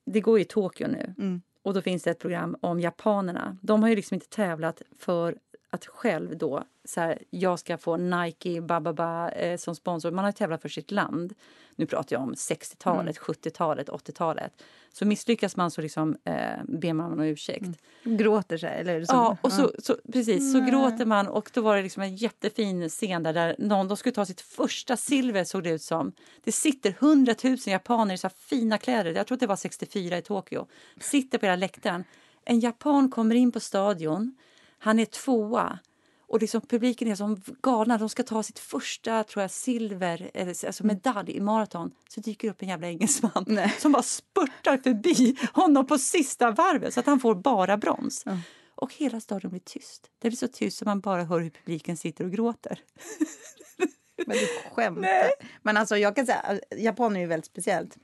Det 0.06 0.22
går 0.22 0.40
i 0.40 0.46
Tokyo 0.46 0.88
nu. 0.88 1.14
Mm. 1.18 1.42
Och 1.64 1.74
då 1.74 1.82
finns 1.82 2.04
det 2.04 2.12
ett 2.12 2.20
program 2.20 2.56
om 2.62 2.80
japanerna. 2.80 3.58
De 3.62 3.82
har 3.82 3.90
ju 3.90 3.96
liksom 3.96 4.16
inte 4.16 4.30
tävlat 4.30 4.82
för 5.00 5.38
att 5.76 5.86
själv 5.86 6.38
då, 6.38 6.64
så 6.86 7.02
här, 7.02 7.24
jag 7.30 7.60
ska 7.60 7.78
få 7.78 7.98
Nike, 7.98 8.62
bababa 8.62 9.30
eh, 9.30 9.58
som 9.58 9.76
sponsor. 9.76 10.12
Man 10.12 10.26
har 10.26 10.32
tävlat 10.32 10.62
för 10.62 10.70
sitt 10.70 10.92
land. 10.92 11.34
Nu 11.76 11.86
pratar 11.86 12.16
jag 12.16 12.24
om 12.24 12.34
60-talet, 12.34 13.18
70-talet, 13.20 13.90
80-talet. 13.90 14.64
Så 14.94 15.06
misslyckas 15.06 15.56
man 15.56 15.72
så 15.72 15.82
liksom, 15.82 16.18
eh, 16.24 16.64
ber 16.64 16.94
man 16.94 17.14
om 17.14 17.22
ursäkt. 17.22 17.82
Gråter 18.04 18.58
sig, 18.58 18.80
eller? 18.80 19.04
Som, 19.06 19.16
Ja, 19.16 19.38
och 19.42 19.52
så, 19.52 19.72
så, 19.80 19.98
precis, 20.14 20.54
så 20.54 20.60
gråter 20.60 21.06
man 21.06 21.28
och 21.28 21.50
då 21.54 21.62
var 21.62 21.76
det 21.76 21.84
liksom 21.84 22.04
en 22.04 22.16
jättefin 22.16 22.90
scen 22.90 23.24
där, 23.24 23.34
där 23.34 23.56
någon 23.60 23.88
de 23.88 23.98
skulle 23.98 24.16
ta 24.16 24.26
sitt 24.26 24.42
första 24.42 24.98
silver 24.98 25.44
såg 25.44 25.64
det 25.64 25.70
ut 25.70 25.82
som. 25.82 26.12
Det 26.44 26.52
sitter 26.52 26.96
hundratusen 27.00 27.74
japaner 27.74 28.14
i 28.16 28.18
så 28.18 28.30
fina 28.30 28.78
kläder, 28.78 29.14
jag 29.14 29.28
tror 29.28 29.36
att 29.36 29.40
det 29.40 29.48
var 29.48 29.56
64 29.56 30.18
i 30.18 30.22
Tokyo, 30.22 30.68
sitter 31.00 31.38
på 31.38 31.46
hela 31.46 31.56
läktaren. 31.56 32.04
en 32.46 32.60
japan 32.60 33.10
kommer 33.10 33.36
in 33.36 33.52
på 33.52 33.60
stadion, 33.60 34.36
han 34.86 35.00
är 35.00 35.06
tvåa 35.06 35.80
och 36.28 36.42
liksom 36.42 36.62
publiken 36.62 37.08
är 37.08 37.16
som 37.16 37.42
galna. 37.62 37.98
De 37.98 38.10
ska 38.10 38.24
ta 38.24 38.44
sitt 38.44 38.60
första 38.60 39.24
tror 39.24 39.42
jag, 39.42 39.52
silver, 39.52 40.32
alltså 40.66 40.86
medalj 40.86 41.32
i 41.32 41.40
maraton. 41.40 41.92
Så 42.10 42.22
dyker 42.22 42.50
upp 42.50 42.62
en 42.62 42.70
jävla 42.70 42.88
engelsman 42.88 43.46
Nej. 43.48 43.76
som 43.80 43.92
bara 43.92 44.04
spurtar 44.04 44.78
förbi 44.78 45.38
honom 45.54 45.88
på 45.88 45.98
sista 45.98 46.52
varvet 46.52 46.94
så 46.94 47.00
att 47.00 47.06
han 47.06 47.20
får 47.20 47.36
bara 47.36 47.78
brons. 47.78 48.24
Ja. 48.26 48.38
Och 48.76 48.94
hela 48.94 49.20
stadion 49.20 49.52
blir 49.52 49.62
tyst. 49.62 50.10
Det 50.20 50.30
blir 50.30 50.38
så 50.38 50.48
tyst 50.48 50.82
att 50.82 50.86
man 50.86 51.00
bara 51.00 51.24
hör 51.24 51.40
hur 51.40 51.50
publiken 51.50 51.98
sitter 51.98 52.24
och 52.24 52.32
gråter. 52.32 52.80
Men 54.28 54.38
du 54.38 54.48
skämtar. 54.72 55.32
Men 55.62 55.78
alltså 55.78 55.98
jag 55.98 56.16
kan 56.16 56.26
säga, 56.26 56.60
Japan 56.78 57.16
är 57.16 57.20
ju 57.20 57.26
väldigt 57.26 57.46
speciellt. 57.46 57.98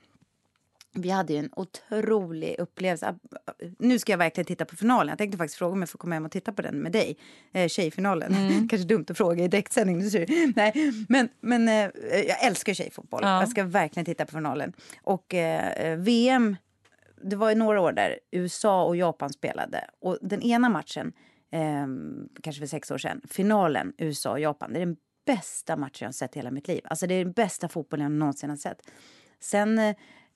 Vi 0.93 1.09
hade 1.09 1.33
ju 1.33 1.39
en 1.39 1.49
otrolig 1.55 2.55
upplevelse. 2.59 3.15
Nu 3.79 3.99
ska 3.99 4.11
jag 4.11 4.17
verkligen 4.17 4.45
titta 4.45 4.65
på 4.65 4.75
finalen. 4.75 5.09
Jag 5.09 5.17
tänkte 5.17 5.37
faktiskt 5.37 5.57
fråga 5.57 5.73
om 5.73 5.79
jag 5.79 5.89
får 5.89 5.99
komma 5.99 6.15
hem 6.15 6.25
och 6.25 6.31
titta 6.31 6.51
på 6.53 6.61
den 6.61 6.75
med 6.75 6.91
dig. 6.91 7.17
Eh, 7.51 7.67
tjejfinalen. 7.67 8.33
Kanske 8.69 8.87
dumt 8.87 9.05
att 9.09 9.17
fråga 9.17 9.43
i 9.43 9.47
direktsändning. 9.47 10.01
Nej, 10.55 10.93
men, 11.09 11.29
men 11.41 11.67
eh, 11.67 11.89
jag 12.27 12.43
älskar 12.45 12.73
tjejfotboll. 12.73 13.21
Ja. 13.23 13.39
Jag 13.39 13.49
ska 13.49 13.63
verkligen 13.63 14.05
titta 14.05 14.25
på 14.25 14.31
finalen. 14.31 14.73
Och 15.01 15.33
eh, 15.33 15.97
VM, 15.97 16.55
det 17.23 17.35
var 17.35 17.49
ju 17.49 17.55
några 17.55 17.81
år 17.81 17.91
där 17.91 18.19
USA 18.31 18.83
och 18.83 18.95
Japan 18.95 19.33
spelade. 19.33 19.85
Och 19.99 20.17
den 20.21 20.41
ena 20.41 20.69
matchen, 20.69 21.13
eh, 21.51 21.87
kanske 22.41 22.59
för 22.59 22.67
sex 22.67 22.91
år 22.91 22.97
sedan, 22.97 23.21
finalen 23.29 23.93
USA 23.97 24.31
och 24.31 24.39
Japan. 24.39 24.73
Det 24.73 24.79
är 24.79 24.85
den 24.85 24.97
bästa 25.25 25.77
matchen 25.77 25.97
jag 25.99 26.07
har 26.07 26.13
sett 26.13 26.35
i 26.35 26.39
hela 26.39 26.51
mitt 26.51 26.67
liv. 26.67 26.81
Alltså 26.83 27.07
det 27.07 27.13
är 27.13 27.25
den 27.25 27.33
bästa 27.33 27.69
fotbollen 27.69 28.03
jag 28.03 28.11
någonsin 28.11 28.49
har 28.49 28.57
sett. 28.57 28.81
Sen 29.39 29.79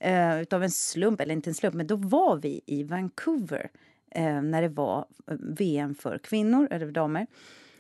eh, 0.06 0.42
utav 0.42 0.64
en 0.64 0.72
slump, 0.72 1.22
eller 1.22 1.34
inte 1.34 1.50
en 1.50 1.54
slump, 1.54 1.76
men 1.76 1.88
då 1.88 1.96
var 1.96 2.36
vi 2.36 2.62
i 2.66 2.84
Vancouver 2.84 3.70
eh, 4.12 4.42
när 4.42 4.62
det 4.62 4.70
var 4.70 5.06
eh, 5.28 5.38
VM 5.40 5.96
för 5.96 6.18
kvinnor, 6.18 6.68
eller 6.72 6.92
damer. 6.92 7.28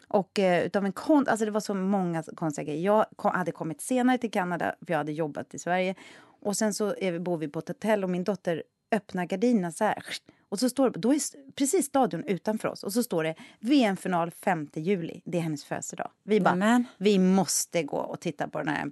Och 0.07 0.39
eh, 0.39 0.65
utav 0.65 0.85
en 0.85 0.91
kon 0.91 1.27
alltså 1.27 1.45
det 1.45 1.51
var 1.51 1.59
så 1.59 1.73
många 1.73 2.23
konstiga 2.23 2.65
grejer. 2.65 2.85
Jag 2.85 3.05
kom, 3.15 3.31
hade 3.31 3.51
kommit 3.51 3.81
senare 3.81 4.17
till 4.17 4.31
Kanada, 4.31 4.75
för 4.85 4.93
jag 4.93 4.97
hade 4.97 5.11
jobbat 5.11 5.53
i 5.53 5.59
Sverige. 5.59 5.95
Och 6.41 6.57
sen 6.57 6.73
så 6.73 6.95
vi, 7.01 7.19
bor 7.19 7.38
vi 7.38 7.47
på 7.47 7.59
ett 7.59 7.67
hotell 7.67 8.03
och 8.03 8.09
min 8.09 8.23
dotter 8.23 8.63
öppnar 8.91 9.25
gardinerna 9.25 9.71
så 9.71 9.83
här. 9.83 10.03
Och 10.49 10.59
så 10.59 10.69
står 10.69 10.89
det, 10.89 10.99
då 10.99 11.13
är 11.13 11.19
precis 11.51 11.85
stadion 11.85 12.23
utanför 12.23 12.67
oss 12.67 12.83
och 12.83 12.93
så 12.93 13.03
står 13.03 13.23
det 13.23 13.35
VM-final 13.59 14.31
5 14.31 14.69
juli. 14.73 15.21
Det 15.25 15.38
är 15.38 15.41
hennes 15.41 15.65
födelsedag. 15.65 16.11
Vi 16.23 16.41
bara, 16.41 16.55
Nämen. 16.55 16.85
vi 16.97 17.19
måste 17.19 17.83
gå 17.83 17.97
och 17.97 18.19
titta 18.19 18.47
på 18.47 18.57
den 18.57 18.67
här 18.67 18.91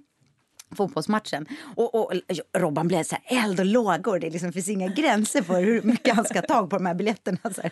fotbollsmatchen. 0.76 1.46
Och, 1.76 1.94
och 1.94 2.12
Robban 2.56 2.88
blev 2.88 3.02
så 3.02 3.16
här 3.22 3.44
eld 3.44 3.60
och 3.60 3.66
lågor. 3.66 4.18
Det 4.18 4.30
liksom 4.30 4.52
finns 4.52 4.68
inga 4.68 4.88
gränser 4.88 5.42
för 5.42 5.60
hur 5.60 5.82
mycket 5.82 6.14
han 6.14 6.24
ska 6.24 6.34
ha 6.34 6.46
tag 6.46 6.70
på 6.70 6.76
de 6.76 6.86
här 6.86 6.94
biljetterna. 6.94 7.38
Så 7.54 7.62
här. 7.62 7.70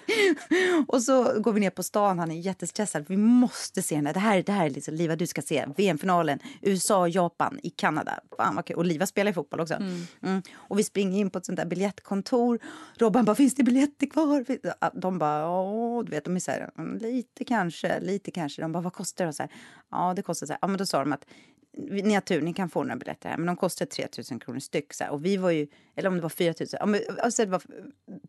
Och 0.89 1.03
så 1.03 1.41
går 1.41 1.53
vi 1.53 1.61
ner 1.61 1.71
på 1.71 1.83
stan. 1.83 2.19
Han 2.19 2.31
är 2.31 2.35
jättestressad. 2.41 3.05
Vi 3.09 3.17
måste 3.17 3.83
se 3.83 3.95
den 3.95 4.07
här. 4.07 4.15
Det 4.15 4.21
här, 4.21 4.43
det 4.43 4.53
här 4.53 4.67
är 4.67 4.71
liksom, 4.71 4.95
Liva, 4.95 5.17
du 5.17 5.27
ska 5.27 5.43
se 5.43 5.67
VM-finalen. 5.77 6.39
USA 6.63 7.09
Japan 7.09 7.59
i 7.63 7.71
Kanada. 7.71 8.21
Fan 8.37 8.55
vad 8.57 8.65
kul. 8.67 8.77
Och 8.77 8.85
Liva 8.85 9.07
spelar 9.07 9.31
i 9.31 9.35
fotboll 9.35 9.61
också. 9.61 9.75
Mm. 9.75 10.43
Och 10.55 10.79
vi 10.79 10.85
springer 10.85 11.21
in 11.21 11.31
på 11.31 11.39
ett 11.39 11.47
sånt 11.47 11.57
där 11.57 11.67
biljettkontor. 11.67 12.59
Robban 12.99 13.25
bara, 13.25 13.37
finns 13.37 13.55
det 13.55 13.63
biljetter 13.63 14.07
kvar? 14.07 14.45
De 15.01 15.19
bara, 15.19 15.39
ja, 15.41 16.03
du 16.07 16.11
vet, 16.11 16.25
de 16.25 16.37
är 16.37 16.41
så 16.41 16.51
här, 16.51 16.71
"Mm, 16.79 16.99
lite 16.99 17.45
kanske, 17.45 18.01
lite 18.01 18.31
kanske. 18.31 18.63
De 18.63 18.73
bara, 18.73 18.83
vad 18.83 18.93
kostar 18.93 19.25
det? 19.25 19.29
Och 19.29 19.35
Så 19.35 19.43
här, 19.43 19.53
ja, 19.91 20.13
det 20.17 20.23
kostar 20.23 20.47
så 20.47 20.53
här. 20.53 20.59
Ja, 20.63 20.69
men 20.69 20.79
då 20.79 20.87
sa 20.87 20.99
de 20.99 21.13
att 21.13 21.25
ni 21.79 22.15
har 22.15 22.21
tur, 22.21 22.41
ni 22.41 22.55
kan 22.55 22.69
få 22.69 22.83
några 22.83 22.97
biljetter 22.97 23.29
här. 23.29 23.37
Men 23.37 23.47
de 23.47 23.57
kostar 23.57 23.87
3 23.87 24.07
000 24.31 24.41
kronor 24.41 24.59
styck. 24.59 24.95
Så 24.95 25.05
här. 25.05 25.11
Och 25.11 25.25
vi 25.25 25.37
var 25.37 25.51
ju, 25.51 25.67
eller 25.97 26.09
om 26.09 26.17
det 26.17 26.21
var 26.21 26.29
4 26.29 26.55
000, 26.61 26.69
ja, 26.73 26.87
men, 26.87 27.01
alltså 27.19 27.45
det 27.45 27.51
var 27.51 27.63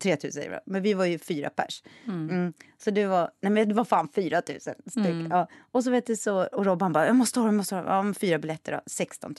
3 0.00 0.16
000 0.22 0.32
säger 0.32 0.60
men 0.66 0.82
vi 0.82 0.94
var 0.94 1.04
ju 1.04 1.18
fyra 1.18 1.50
pers. 1.50 1.82
Mm. 2.06 2.52
Så 2.78 2.90
det 2.90 3.06
var, 3.06 3.30
nej 3.40 3.52
men 3.52 3.68
det 3.68 3.74
var 3.74 3.84
fan 3.84 4.08
4 4.14 4.42
000 4.48 4.60
styck. 4.60 5.30
Ja. 5.30 5.48
Och 5.72 5.84
så 5.84 5.90
vet 5.90 6.06
du 6.06 6.16
så, 6.16 6.46
och 6.46 6.64
Robban 6.64 6.92
bara, 6.92 7.06
jag 7.06 7.16
måste 7.16 7.40
ha, 7.40 7.46
jag 7.46 7.54
måste 7.54 7.74
ha, 7.74 7.84
ja, 7.84 8.02
men 8.02 8.14
fyra 8.14 8.38
biljetter 8.38 8.72
då, 8.72 8.80
16 8.86 9.34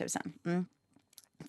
000. 0.46 0.66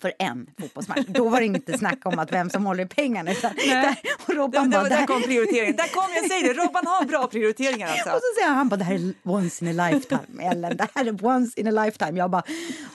För 0.01 0.13
en 0.19 0.49
fotbollsmatch. 0.59 1.05
Då 1.07 1.29
var 1.29 1.39
det 1.39 1.45
inte 1.45 1.77
snack 1.77 2.05
om 2.05 2.19
att 2.19 2.31
vem 2.31 2.49
som 2.49 2.65
håller 2.65 2.83
i 2.85 2.87
pengarna. 2.87 3.31
Utan 3.31 3.51
där, 3.55 3.95
och 4.27 4.33
Robban 4.35 4.69
Där, 4.69 4.79
bara, 4.79 4.89
där 4.89 5.01
"Det 5.01 5.07
kom 5.07 5.21
prioriteringen. 5.21 5.75
Där 5.75 5.87
kom, 5.87 6.03
jag 6.15 6.27
säger 6.31 6.53
det, 6.53 6.61
Robban 6.61 6.87
har 6.87 7.05
bra 7.05 7.27
prioriteringar 7.27 7.87
alltså. 7.87 8.09
och 8.09 8.15
så 8.15 8.39
säger 8.41 8.53
han, 8.53 8.69
bara, 8.69 8.75
det 8.77 8.83
här 8.83 8.95
är 8.95 9.13
once 9.23 9.65
in 9.65 9.79
a 9.79 9.89
lifetime, 9.89 10.43
Ellen. 10.43 10.77
Det 10.77 10.87
här 10.95 11.05
är 11.05 11.25
once 11.25 11.59
in 11.59 11.67
a 11.77 11.85
lifetime. 11.85 12.19
Jag 12.19 12.31
bara, 12.31 12.43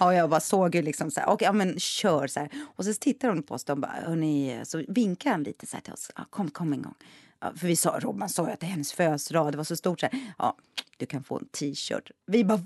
ja, 0.01 0.15
jag 0.15 0.31
bara 0.31 0.41
såg 0.41 0.75
ju 0.75 0.83
liksom 0.83 1.11
så 1.11 1.21
här, 1.21 1.29
okej, 1.29 1.47
ja 1.47 1.53
men 1.53 1.79
kör 1.81 2.27
så 2.27 2.41
här. 2.41 2.49
Och 2.77 2.85
så 2.85 2.95
tittar 2.95 3.29
hon 3.29 3.43
på 3.43 3.55
oss, 3.55 3.65
de 3.65 3.81
bara, 3.81 3.93
hörni, 4.07 4.61
så 4.65 4.85
vinkar 4.89 5.31
han 5.31 5.43
lite 5.43 5.67
så 5.67 5.77
här 5.77 5.83
till 5.83 5.93
oss, 5.93 6.11
ja, 6.17 6.25
kom, 6.31 6.51
kom 6.51 6.73
en 6.73 6.83
gång. 6.83 6.95
Ja, 7.41 7.53
för 7.57 7.67
vi 7.67 7.77
sa, 7.77 7.99
Robban 8.01 8.29
sa 8.29 8.47
ju 8.47 8.53
att 8.53 8.61
det 8.61 8.67
är 8.67 8.71
hennes 8.71 8.93
födelsedag, 8.93 9.53
det 9.53 9.57
var 9.57 9.65
så 9.65 9.77
stort 9.77 10.01
så 10.01 10.07
här, 10.13 10.21
ja, 10.39 10.57
du 10.97 11.07
kan 11.07 11.25
få 11.25 11.39
en 11.39 11.49
t-shirt. 11.49 12.11
Vi 12.27 12.45
bara, 12.45 12.57
va? 12.57 12.65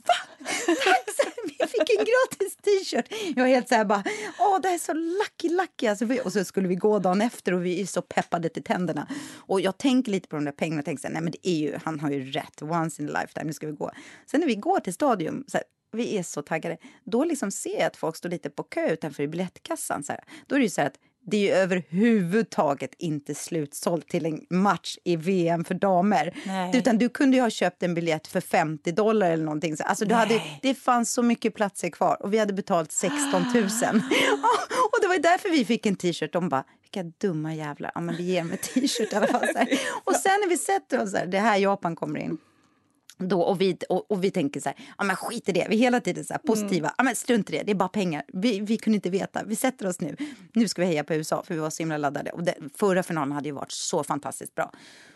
Tack! 0.66 1.16
Så 1.16 1.25
jag 1.58 1.70
fick 1.70 1.90
en 1.98 2.04
gratis 2.04 2.56
t-shirt. 2.56 3.06
Jag 3.36 3.42
var 3.42 3.48
helt 3.48 3.68
så 3.68 3.74
här 3.74 3.84
bara, 3.84 4.04
åh 4.38 4.60
det 4.60 4.68
här 4.68 4.74
är 4.74 4.78
så 4.78 4.92
lucky 4.92 5.48
lucky. 5.48 5.86
Alltså, 5.86 6.04
vi- 6.04 6.20
och 6.20 6.32
så 6.32 6.44
skulle 6.44 6.68
vi 6.68 6.74
gå 6.74 6.98
dagen 6.98 7.20
efter 7.20 7.54
och 7.54 7.64
vi 7.66 7.80
är 7.80 7.86
så 7.86 8.02
peppade 8.02 8.48
till 8.48 8.62
tänderna. 8.62 9.08
Och 9.36 9.60
jag 9.60 9.78
tänker 9.78 10.12
lite 10.12 10.28
på 10.28 10.36
de 10.36 10.44
där 10.44 10.52
pengarna 10.52 10.78
och 10.78 10.84
tänker 10.84 11.00
så 11.00 11.06
här, 11.08 11.12
nej 11.12 11.22
men 11.22 11.32
det 11.32 11.48
är 11.48 11.56
ju, 11.56 11.78
han 11.84 12.00
har 12.00 12.10
ju 12.10 12.30
rätt, 12.30 12.62
once 12.62 13.02
in 13.02 13.08
a 13.16 13.20
lifetime, 13.20 13.44
nu 13.46 13.52
ska 13.52 13.66
vi 13.66 13.72
gå. 13.72 13.90
Sen 14.26 14.40
när 14.40 14.46
vi 14.46 14.54
går 14.54 14.80
till 14.80 14.94
stadion, 14.94 15.44
så 15.48 15.56
här, 15.56 15.64
vi 15.92 16.18
är 16.18 16.22
så 16.22 16.42
taggade, 16.42 16.76
då 17.04 17.24
liksom 17.24 17.50
ser 17.50 17.78
jag 17.78 17.82
att 17.86 17.96
folk 17.96 18.16
står 18.16 18.28
lite 18.28 18.50
på 18.50 18.62
kö 18.62 18.88
utanför 18.92 19.22
i 19.22 19.28
biljettkassan. 19.28 20.02
Så 20.04 20.12
här. 20.12 20.24
Då 20.46 20.54
är 20.54 20.58
det 20.58 20.64
ju 20.64 20.70
så 20.70 20.80
här 20.80 20.88
att 20.88 20.98
det 21.26 21.36
är 21.36 21.40
ju 21.40 21.50
överhuvudtaget 21.50 22.90
inte 22.98 23.34
slutsålt 23.34 24.08
till 24.08 24.26
en 24.26 24.46
match 24.50 24.96
i 25.04 25.16
VM 25.16 25.64
för 25.64 25.74
damer. 25.74 26.36
Nej. 26.46 26.76
Utan 26.76 26.98
du 26.98 27.08
kunde 27.08 27.36
ju 27.36 27.42
ha 27.42 27.50
köpt 27.50 27.82
en 27.82 27.94
biljett 27.94 28.26
för 28.26 28.40
50 28.40 28.92
dollar 28.92 29.30
eller 29.30 29.44
någonting. 29.44 29.76
Så, 29.76 29.84
Alltså, 29.84 30.04
du 30.04 30.14
hade, 30.14 30.42
det 30.62 30.74
fanns 30.74 31.12
så 31.12 31.22
mycket 31.22 31.54
platser 31.54 31.90
kvar 31.90 32.22
och 32.22 32.32
vi 32.32 32.38
hade 32.38 32.52
betalt 32.52 32.92
16 32.92 33.42
000. 33.42 33.42
Ja, 33.82 34.48
och 34.92 34.98
det 35.02 35.08
var 35.08 35.18
därför 35.18 35.48
vi 35.48 35.64
fick 35.64 35.86
en 35.86 35.96
t-shirt. 35.96 36.32
De 36.32 36.48
bara, 36.48 36.64
vilka 36.82 37.02
dumma 37.20 37.54
jävlar. 37.54 37.90
Ja, 37.94 38.00
men 38.00 38.16
vi 38.16 38.22
ger 38.22 38.40
dem 38.40 38.50
en 38.52 38.58
t-shirt 38.58 39.12
i 39.12 39.16
alla 39.16 39.26
fall. 39.26 39.46
Här. 39.54 39.68
Och 40.04 40.16
sen 40.16 40.40
när 40.40 40.48
vi 40.48 40.56
sätter 40.56 41.02
oss 41.02 41.12
där, 41.12 41.26
det 41.26 41.38
här 41.38 41.56
Japan 41.56 41.96
kommer 41.96 42.20
in. 42.20 42.38
Då, 43.18 43.42
och, 43.42 43.60
vi, 43.60 43.76
och, 43.88 44.10
och 44.10 44.24
vi 44.24 44.30
tänker 44.30 44.60
så 44.60 44.68
här, 44.68 44.78
ja 44.98 45.04
men 45.04 45.16
skit 45.16 45.48
i 45.48 45.52
det. 45.52 45.66
Vi 45.70 45.76
är 45.76 45.78
hela 45.78 46.00
tiden 46.00 46.24
så 46.24 46.34
här 46.34 46.38
positiva. 46.38 46.94
Ja 46.98 47.04
men 47.04 47.16
strunt 47.16 47.50
i 47.50 47.52
det, 47.52 47.62
det 47.62 47.72
är 47.72 47.76
bara 47.76 47.88
pengar. 47.88 48.22
Vi, 48.32 48.60
vi 48.60 48.76
kunde 48.76 48.94
inte 48.94 49.10
veta. 49.10 49.42
Vi 49.44 49.56
sätter 49.56 49.86
oss 49.86 50.00
nu. 50.00 50.16
Nu 50.52 50.68
ska 50.68 50.82
vi 50.82 50.88
heja 50.88 51.04
på 51.04 51.14
USA 51.14 51.42
för 51.42 51.54
vi 51.54 51.60
var 51.60 51.70
så 51.70 51.82
himla 51.82 51.96
laddade. 51.96 52.30
Och 52.30 52.42
det, 52.42 52.54
förra 52.74 53.02
finalen 53.02 53.32
hade 53.32 53.48
ju 53.48 53.54
varit 53.54 53.72
så 53.72 54.04
fantastiskt 54.04 54.54
bra. 54.54 54.72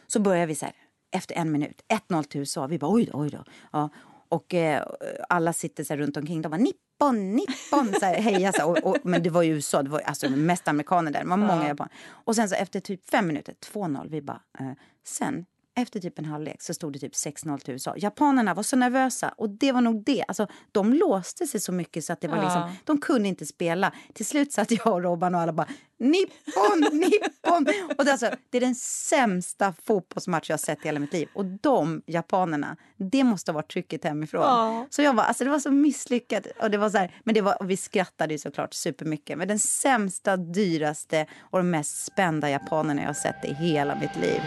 Så 0.06 0.20
börjar 0.20 0.46
vi 0.46 0.54
så 0.54 0.64
här, 0.64 0.74
efter 1.12 1.34
en 1.34 1.52
minut, 1.52 1.82
1-0 2.08 2.22
till 2.22 2.40
USA. 2.40 2.66
Vi 2.66 2.78
bara 2.78 2.92
oj 2.92 3.04
då, 3.04 3.18
oj 3.18 3.30
då. 3.30 3.44
Ja, 3.72 3.90
och 4.28 4.54
eh, 4.54 4.86
alla 5.28 5.52
sitter 5.52 5.84
så 5.84 5.96
runt 5.96 6.16
omkring. 6.16 6.42
De 6.42 6.48
bara 6.48 6.56
nippon, 6.56 7.36
nippon, 7.36 7.94
så 8.00 8.06
här, 8.06 8.14
heja. 8.14 8.52
Så 8.52 8.58
här, 8.58 8.68
och, 8.68 8.78
och, 8.78 8.96
men 9.02 9.22
det 9.22 9.30
var 9.30 9.42
ju 9.42 9.54
USA, 9.54 9.82
det 9.82 9.90
var 9.90 10.00
alltså 10.00 10.30
mest 10.30 10.68
amerikaner 10.68 11.10
där. 11.10 11.20
Det 11.20 11.28
var 11.28 11.36
många 11.36 11.68
japaner. 11.68 11.92
Och 12.08 12.36
sen 12.36 12.48
så 12.48 12.54
efter 12.54 12.80
typ 12.80 13.10
fem 13.10 13.26
minuter, 13.26 13.54
2-0, 13.72 14.08
vi 14.10 14.22
bara, 14.22 14.40
eh, 14.58 14.72
sen 15.04 15.46
efter 15.82 16.00
typ 16.00 16.18
en 16.18 16.24
halvlek 16.24 16.62
så 16.62 16.74
stod 16.74 16.92
det 16.92 16.98
typ 16.98 17.12
6-0 17.12 17.58
till 17.58 17.74
USA. 17.74 17.94
Japanerna 17.96 18.54
var 18.54 18.62
så 18.62 18.76
nervösa 18.76 19.34
och 19.36 19.50
det 19.50 19.72
var 19.72 19.80
nog 19.80 20.04
det. 20.04 20.24
Alltså, 20.28 20.46
de 20.72 20.92
låste 20.92 21.46
sig 21.46 21.60
så 21.60 21.72
mycket 21.72 22.04
så 22.04 22.12
att 22.12 22.20
det 22.20 22.28
var 22.28 22.36
Ja. 22.36 22.42
liksom, 22.42 22.72
de 22.84 23.00
kunde 23.00 23.28
inte 23.28 23.46
spela. 23.46 23.92
Till 24.14 24.26
slut 24.26 24.52
satt 24.52 24.70
jag 24.70 24.86
och 24.86 25.02
Robban 25.02 25.34
och 25.34 25.40
alla 25.40 25.52
bara 25.52 25.68
nippon, 25.98 26.98
nippon. 26.98 27.66
Och 27.98 28.04
det, 28.04 28.10
alltså, 28.10 28.30
det 28.50 28.56
är 28.56 28.60
den 28.60 28.74
sämsta 28.74 29.74
fotbollsmatch 29.84 30.50
jag 30.50 30.54
har 30.54 30.58
sett 30.58 30.78
i 30.78 30.88
hela 30.88 31.00
mitt 31.00 31.12
liv. 31.12 31.28
Och 31.34 31.44
de 31.44 32.02
japanerna, 32.06 32.76
det 32.96 33.24
måste 33.24 33.50
ha 33.52 33.54
varit 33.54 33.72
trycket 33.72 34.04
hemifrån. 34.04 34.42
Ja. 34.42 34.86
Så 34.90 35.02
jag 35.02 35.12
var, 35.14 35.22
alltså 35.24 35.44
det 35.44 35.50
var 35.50 35.58
så 35.58 35.70
misslyckat. 35.70 36.46
Och 36.62 36.70
det 36.70 36.78
var 36.78 36.90
så 36.90 36.98
här, 36.98 37.14
men 37.24 37.34
det 37.34 37.40
var, 37.40 37.56
vi 37.64 37.76
skrattade 37.76 38.34
ju 38.34 38.38
såklart 38.38 38.74
supermycket. 38.74 39.38
Men 39.38 39.48
den 39.48 39.58
sämsta, 39.58 40.36
dyraste 40.36 41.26
och 41.40 41.58
de 41.58 41.70
mest 41.70 42.04
spända 42.04 42.50
japanerna 42.50 43.00
jag 43.02 43.08
har 43.08 43.14
sett 43.14 43.44
i 43.44 43.54
hela 43.54 43.94
mitt 43.94 44.16
liv. 44.16 44.40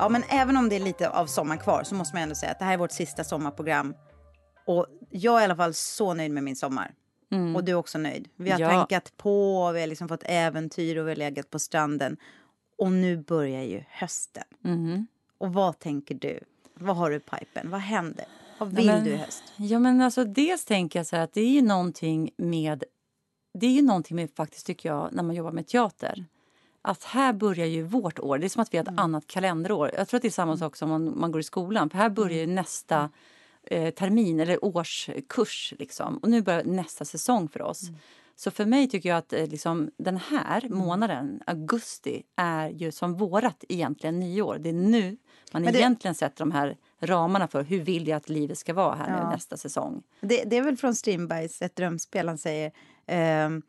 Ja, 0.00 0.08
men 0.08 0.22
även 0.28 0.56
om 0.56 0.68
det 0.68 0.76
är 0.76 0.80
lite 0.80 1.10
av 1.10 1.26
sommar 1.26 1.56
kvar 1.56 1.82
så 1.84 1.94
måste 1.94 2.16
man 2.16 2.22
ändå 2.22 2.34
säga 2.34 2.52
att 2.52 2.58
det 2.58 2.64
här 2.64 2.72
är 2.72 2.78
vårt 2.78 2.92
sista 2.92 3.24
sommarprogram. 3.24 3.94
Och 4.66 4.86
jag 5.10 5.36
är 5.36 5.40
i 5.40 5.44
alla 5.44 5.56
fall 5.56 5.74
så 5.74 6.14
nöjd 6.14 6.30
med 6.32 6.42
min 6.44 6.56
sommar. 6.56 6.94
Och 7.56 7.64
du 7.64 7.72
är 7.72 7.76
också 7.76 7.98
nöjd. 7.98 8.28
Vi 8.36 8.50
har 8.50 8.58
Ja. 8.60 8.68
tankat 8.70 9.16
på, 9.16 9.70
vi 9.72 9.80
har 9.80 9.86
liksom 9.86 10.08
fått 10.08 10.22
äventyr 10.26 10.96
och 10.96 11.06
vi 11.06 11.10
har 11.10 11.16
legat 11.16 11.50
på 11.50 11.58
stranden. 11.58 12.16
Och 12.78 12.92
nu 12.92 13.16
börjar 13.16 13.62
ju 13.62 13.84
hösten. 13.88 14.44
Och 15.38 15.52
vad 15.52 15.78
tänker 15.78 16.14
du? 16.14 16.40
Vad 16.74 16.96
har 16.96 17.10
du 17.10 17.16
i 17.16 17.20
pipen? 17.20 17.70
Vad 17.70 17.80
händer? 17.80 18.24
Vad 18.58 18.68
vill 18.72 18.86
men- 18.86 19.04
du 19.04 19.10
i 19.10 19.16
höst? 19.16 19.42
Ja, 19.56 19.78
men 19.78 20.00
alltså 20.00 20.24
dels 20.24 20.64
tänker 20.64 20.98
jag 20.98 21.06
så 21.06 21.16
att 21.16 21.32
det 21.32 21.40
är 21.40 21.50
ju 21.50 21.62
någonting 21.62 22.30
med 22.36 22.84
det 23.58 23.66
är 23.66 23.70
ju 23.70 23.82
någonting 23.82 24.16
med 24.16 24.30
faktiskt 24.36 24.66
tycker 24.66 24.88
jag 24.88 25.08
när 25.12 25.22
man 25.22 25.36
jobbar 25.36 25.52
med 25.52 25.66
teater 25.66 26.24
att 26.82 27.04
här 27.04 27.32
börjar 27.32 27.66
ju 27.66 27.82
vårt 27.82 28.18
år. 28.18 28.38
Det 28.38 28.46
är 28.46 28.48
som 28.48 28.62
att 28.62 28.74
vi 28.74 28.78
har 28.78 28.84
ett 28.84 28.98
annat 29.00 29.26
kalenderår. 29.26 29.90
Jag 29.96 30.08
tror 30.08 30.18
att 30.18 30.22
det 30.22 30.28
är 30.28 30.32
samma 30.32 30.56
sak 30.56 30.76
som 30.76 30.90
om 30.90 31.20
man 31.20 31.32
går 31.32 31.40
i 31.40 31.44
skolan. 31.44 31.90
För 31.90 31.98
här 31.98 32.10
börjar 32.10 32.38
ju 32.38 32.46
nästa 32.46 33.10
eh, 33.66 33.94
termin 33.94 34.40
eller 34.40 34.64
årskurs. 34.64 35.74
Liksom. 35.78 36.16
Och 36.18 36.30
nu 36.30 36.42
börjar 36.42 36.64
nästa 36.64 37.04
säsong 37.04 37.48
för 37.48 37.62
oss. 37.62 37.82
Så 38.36 38.50
för 38.50 38.66
mig 38.66 38.88
tycker 38.88 39.08
jag 39.08 39.18
att 39.18 39.32
eh, 39.32 39.46
liksom, 39.46 39.90
den 39.96 40.16
här 40.16 40.68
månaden, 40.68 41.42
augusti, 41.46 42.22
är 42.36 42.68
ju 42.68 42.92
som 42.92 43.14
vårat 43.14 43.64
egentligen 43.68 44.20
nyår. 44.20 44.58
Det 44.60 44.68
är 44.68 44.72
nu 44.72 45.16
man 45.52 45.62
det- 45.62 45.78
egentligen 45.78 46.14
sätter 46.14 46.38
de 46.38 46.52
här 46.52 46.76
ramarna 47.00 47.48
för 47.48 47.62
hur 47.62 47.80
vill 47.80 48.08
jag 48.08 48.16
att 48.16 48.28
livet 48.28 48.58
ska 48.58 48.74
vara 48.74 48.94
här 48.94 49.16
Ja. 49.18 49.24
nu 49.24 49.30
nästa 49.34 49.56
säsong. 49.56 50.02
Det, 50.20 50.44
det 50.44 50.56
är 50.56 50.62
väl 50.62 50.76
från 50.76 50.94
Strindbergs 50.94 51.62
Ett 51.62 51.76
drömspel. 51.76 52.28
Han 52.28 52.38
säger 52.38 52.72
ehm, 53.06 53.62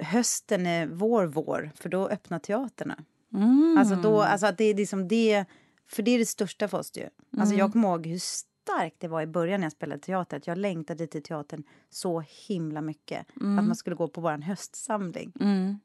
hösten 0.00 0.66
är 0.66 0.86
vår 0.86 1.26
vår, 1.26 1.70
för 1.74 1.88
då 1.88 2.08
öppnar 2.08 2.38
teaterna. 2.38 3.04
Mm. 3.34 3.76
Alltså, 3.78 3.94
då, 3.96 4.22
alltså 4.22 4.46
att 4.46 4.58
det 4.58 4.64
är 4.64 4.74
liksom 4.74 5.08
det, 5.08 5.44
för 5.88 6.02
det 6.02 6.10
är 6.10 6.18
det 6.18 6.26
största 6.26 6.68
för 6.68 6.78
oss 6.78 6.90
ju. 6.94 7.02
Alltså 7.02 7.54
Mm. 7.54 7.58
jag 7.58 7.72
kommer 7.72 7.88
ihåg 7.88 8.06
hur 8.06 8.18
starkt 8.18 8.96
det 9.00 9.08
var 9.08 9.22
i 9.22 9.26
början 9.26 9.60
när 9.60 9.64
jag 9.64 9.72
spelade 9.72 10.00
teater. 10.02 10.36
Att 10.36 10.46
jag 10.46 10.58
längtade 10.58 11.06
till 11.06 11.22
teatern 11.22 11.62
så 11.90 12.24
himla 12.48 12.80
mycket. 12.80 13.26
Att 13.34 13.64
man 13.64 13.76
skulle 13.76 13.96
gå 13.96 14.08
på 14.08 14.20
vår 14.20 14.42
höstsamling. 14.42 15.32
Mm. 15.40 15.78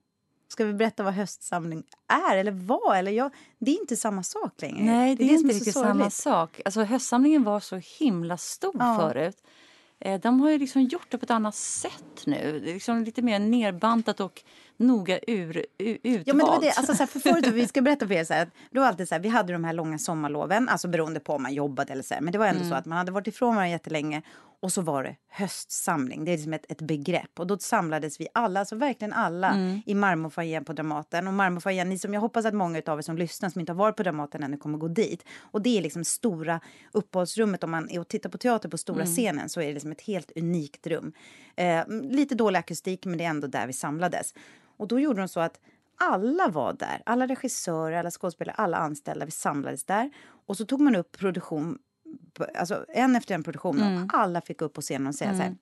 Ska 0.47 0.65
vi 0.65 0.73
berätta 0.73 1.03
vad 1.03 1.13
höstsamling 1.13 1.83
är 2.31 2.37
eller 2.37 2.51
vad? 2.51 2.97
Eller 2.97 3.11
jag, 3.11 3.31
det 3.59 3.71
är 3.71 3.79
inte 3.81 3.95
samma 3.95 4.23
sak 4.23 4.61
längre. 4.61 4.83
Nej, 4.83 5.15
det 5.15 5.23
är, 5.23 5.27
som 5.27 5.35
inte 5.35 5.55
riktigt 5.55 5.73
sorgligt. 5.73 5.91
samma 5.97 6.09
sak. 6.09 6.61
Alltså, 6.65 6.83
höstsamlingen 6.83 7.43
var 7.43 7.59
så 7.59 7.81
himla 7.99 8.37
stor 8.37 8.75
Ja. 8.79 8.97
förut. 8.99 9.37
Eh, 10.01 10.19
De 10.19 10.39
har 10.39 10.49
ju 10.49 10.57
liksom 10.57 10.81
gjort 10.81 11.05
det 11.09 11.17
på 11.17 11.23
ett 11.23 11.31
annat 11.31 11.55
sätt 11.55 12.23
nu. 12.25 12.61
Liksom 12.65 13.03
lite 13.03 13.21
mer 13.21 13.39
nerbantat 13.39 14.19
och 14.19 14.41
noga 14.77 15.19
ur, 15.27 15.65
utvalt. 15.77 16.27
Ja, 16.27 16.33
men 16.33 16.45
det 16.45 16.51
var 16.51 16.61
det. 16.61 16.71
Alltså, 16.71 16.93
så 16.93 16.99
här, 16.99 17.07
för 17.07 17.19
förut, 17.19 17.47
vi 17.47 17.67
ska 17.67 17.81
berätta 17.81 18.07
för 18.07 18.13
er 18.13 18.23
så 18.23 18.33
här, 18.33 18.49
det 18.71 18.79
var 18.79 18.87
alltid 18.87 19.07
så 19.07 19.15
här, 19.15 19.21
vi 19.21 19.29
hade 19.29 19.53
de 19.53 19.63
här 19.63 19.73
långa 19.73 19.97
sommarloven, 19.97 20.69
alltså 20.69 20.87
beroende 20.87 21.19
på 21.19 21.33
om 21.33 21.43
man 21.43 21.53
jobbade 21.53 21.93
eller 21.93 22.03
så 22.03 22.13
här, 22.13 22.21
men 22.21 22.31
det 22.31 22.39
var 22.39 22.47
ändå 22.47 22.63
så 22.65 22.75
att 22.75 22.85
man 22.85 22.97
hade 22.97 23.11
varit 23.11 23.27
ifrån 23.27 23.55
varandra 23.55 23.71
jättelänge 23.71 24.21
och 24.61 24.71
så 24.71 24.81
var 24.81 25.03
det 25.03 25.15
höstsamling, 25.29 26.25
det 26.25 26.31
är 26.31 26.37
liksom 26.37 26.53
ett, 26.53 26.71
ett 26.71 26.81
begrepp 26.81 27.39
och 27.39 27.47
då 27.47 27.57
samlades 27.57 28.19
vi 28.19 28.27
alla, 28.33 28.59
alltså 28.59 28.75
verkligen 28.75 29.13
alla 29.13 29.81
i 29.85 29.95
marmorfoajén 29.95 30.65
på 30.65 30.73
Dramaten 30.73 31.27
och 31.27 31.33
marmorfoajén, 31.33 31.89
ni 31.89 31.99
som 31.99 32.13
jag 32.13 32.21
hoppas 32.21 32.45
att 32.45 32.53
många 32.53 32.81
av 32.85 32.97
er 32.97 33.01
som 33.01 33.17
lyssnar 33.17 33.49
som 33.49 33.59
inte 33.59 33.71
har 33.71 33.77
varit 33.77 33.95
på 33.95 34.03
Dramaten 34.03 34.43
ännu 34.43 34.57
kommer 34.57 34.77
gå 34.77 34.87
dit 34.87 35.25
och 35.39 35.61
det 35.61 35.77
är 35.77 35.81
liksom 35.81 36.03
stora 36.03 36.59
uppehållsrummet 36.91 37.63
om 37.63 37.71
man 37.71 37.89
är 37.89 37.99
och 37.99 38.07
tittar 38.07 38.29
på 38.29 38.37
teater 38.37 38.69
på 38.69 38.77
stora 38.77 39.05
scenen 39.05 39.49
så 39.49 39.61
är 39.61 39.67
det 39.67 39.73
liksom 39.73 39.91
ett 39.91 40.01
helt 40.01 40.31
unikt 40.35 40.87
rum. 40.87 41.13
Eh, 41.55 41.87
lite 41.87 42.35
dålig 42.35 42.59
akustik 42.59 43.05
men 43.05 43.17
det 43.17 43.23
är 43.23 43.29
ändå 43.29 43.47
där 43.47 43.67
vi 43.67 43.73
samlades. 43.73 44.33
Och 44.77 44.87
då 44.87 44.99
gjorde 44.99 45.21
de 45.21 45.27
så 45.27 45.39
att 45.39 45.59
alla 45.99 46.47
var 46.47 46.73
där. 46.73 47.01
Alla 47.05 47.27
regissörer, 47.27 47.97
alla 47.97 48.11
skådespelare, 48.11 48.55
alla 48.55 48.77
anställda. 48.77 49.25
Vi 49.25 49.31
samlades 49.31 49.83
där. 49.83 50.11
Och 50.47 50.57
så 50.57 50.65
tog 50.65 50.81
man 50.81 50.95
upp 50.95 51.17
produktion, 51.17 51.77
alltså 52.55 52.85
en 52.89 53.15
efter 53.15 53.35
en 53.35 53.43
produktion. 53.43 53.81
Mm. 53.81 54.03
Och 54.03 54.09
alla 54.13 54.41
fick 54.41 54.61
upp 54.61 54.73
på 54.73 54.81
scenen 54.81 55.07
och 55.07 55.15
säga 55.15 55.31
så 55.31 55.41
här. 55.41 55.55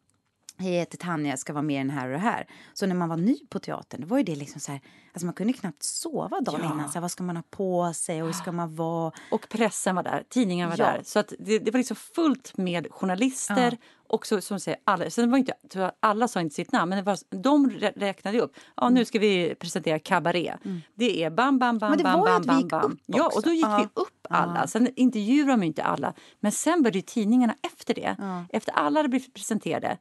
Hej, 0.61 0.71
jag 0.71 0.79
heter 0.79 0.97
Tanja, 0.97 1.29
jag 1.31 1.39
ska 1.39 1.53
vara 1.53 1.61
med 1.61 1.75
i 1.75 1.77
den 1.77 1.89
här 1.89 2.05
och 2.07 2.11
det 2.13 2.17
här. 2.19 2.47
Så 2.73 2.85
när 2.85 2.95
man 2.95 3.09
var 3.09 3.17
ny 3.17 3.37
på 3.49 3.59
teatern, 3.59 4.01
då 4.01 4.07
var 4.07 4.17
ju 4.17 4.23
det 4.23 4.35
liksom 4.35 4.61
så 4.61 4.71
här, 4.71 4.81
alltså 5.13 5.25
man 5.25 5.33
kunde 5.33 5.53
knappt 5.53 5.83
sova 5.83 6.41
dagen 6.41 6.59
Ja. 6.63 6.73
innan. 6.73 6.87
Så 6.89 6.93
här, 6.93 7.01
vad 7.01 7.11
ska 7.11 7.23
man 7.23 7.35
ha 7.35 7.43
på 7.49 7.93
sig 7.93 8.21
och 8.21 8.27
hur 8.27 8.33
ska 8.33 8.51
man 8.51 8.75
vara? 8.75 9.11
Och 9.31 9.49
pressen 9.49 9.95
var 9.95 10.03
där, 10.03 10.23
tidningen 10.29 10.69
var 10.69 10.75
Ja. 10.79 10.85
där. 10.85 11.01
Så 11.03 11.19
att 11.19 11.33
det, 11.39 11.59
det 11.59 11.71
var 11.71 11.77
liksom 11.77 11.95
fullt 11.97 12.57
med 12.57 12.87
journalister. 12.91 13.77
Och 14.11 14.27
så, 14.27 14.41
som 14.41 14.59
säger, 14.59 14.79
alla, 14.83 15.09
sen 15.09 15.31
var 15.31 15.37
inte, 15.37 15.53
alla 15.99 16.27
sa 16.27 16.41
inte 16.41 16.55
sitt 16.55 16.71
namn, 16.71 16.89
men 16.89 17.03
var, 17.03 17.17
de 17.29 17.69
rä- 17.71 17.93
räknade 17.95 18.39
upp. 18.41 18.53
Ja, 18.75 18.89
nu 18.89 19.05
ska 19.05 19.19
vi 19.19 19.55
presentera 19.59 19.99
Cabaret. 19.99 20.59
Det 20.95 21.23
är 21.23 21.29
bam, 21.29 21.59
bam, 21.59 21.77
bam, 21.77 21.93
Mm. 21.93 22.03
Bam, 22.03 22.21
bam, 22.23 22.41
bam, 22.41 22.67
bam. 22.67 22.97
Ja, 23.05 23.31
och 23.35 23.41
då 23.41 23.49
gick 23.51 23.65
Ja. 23.65 23.77
vi 23.77 24.01
upp 24.01 24.27
alla. 24.29 24.67
Sen 24.67 24.89
intervjuade 24.95 25.51
de 25.51 25.63
inte 25.63 25.83
alla. 25.83 26.13
Men 26.39 26.51
sen 26.51 26.81
började 26.83 27.01
tidningarna 27.01 27.55
efter 27.73 27.93
det. 27.93 28.15
Efter 28.49 28.71
alla 28.71 28.99
hade 28.99 29.09
blivit 29.09 29.33
presenterade. 29.33 29.97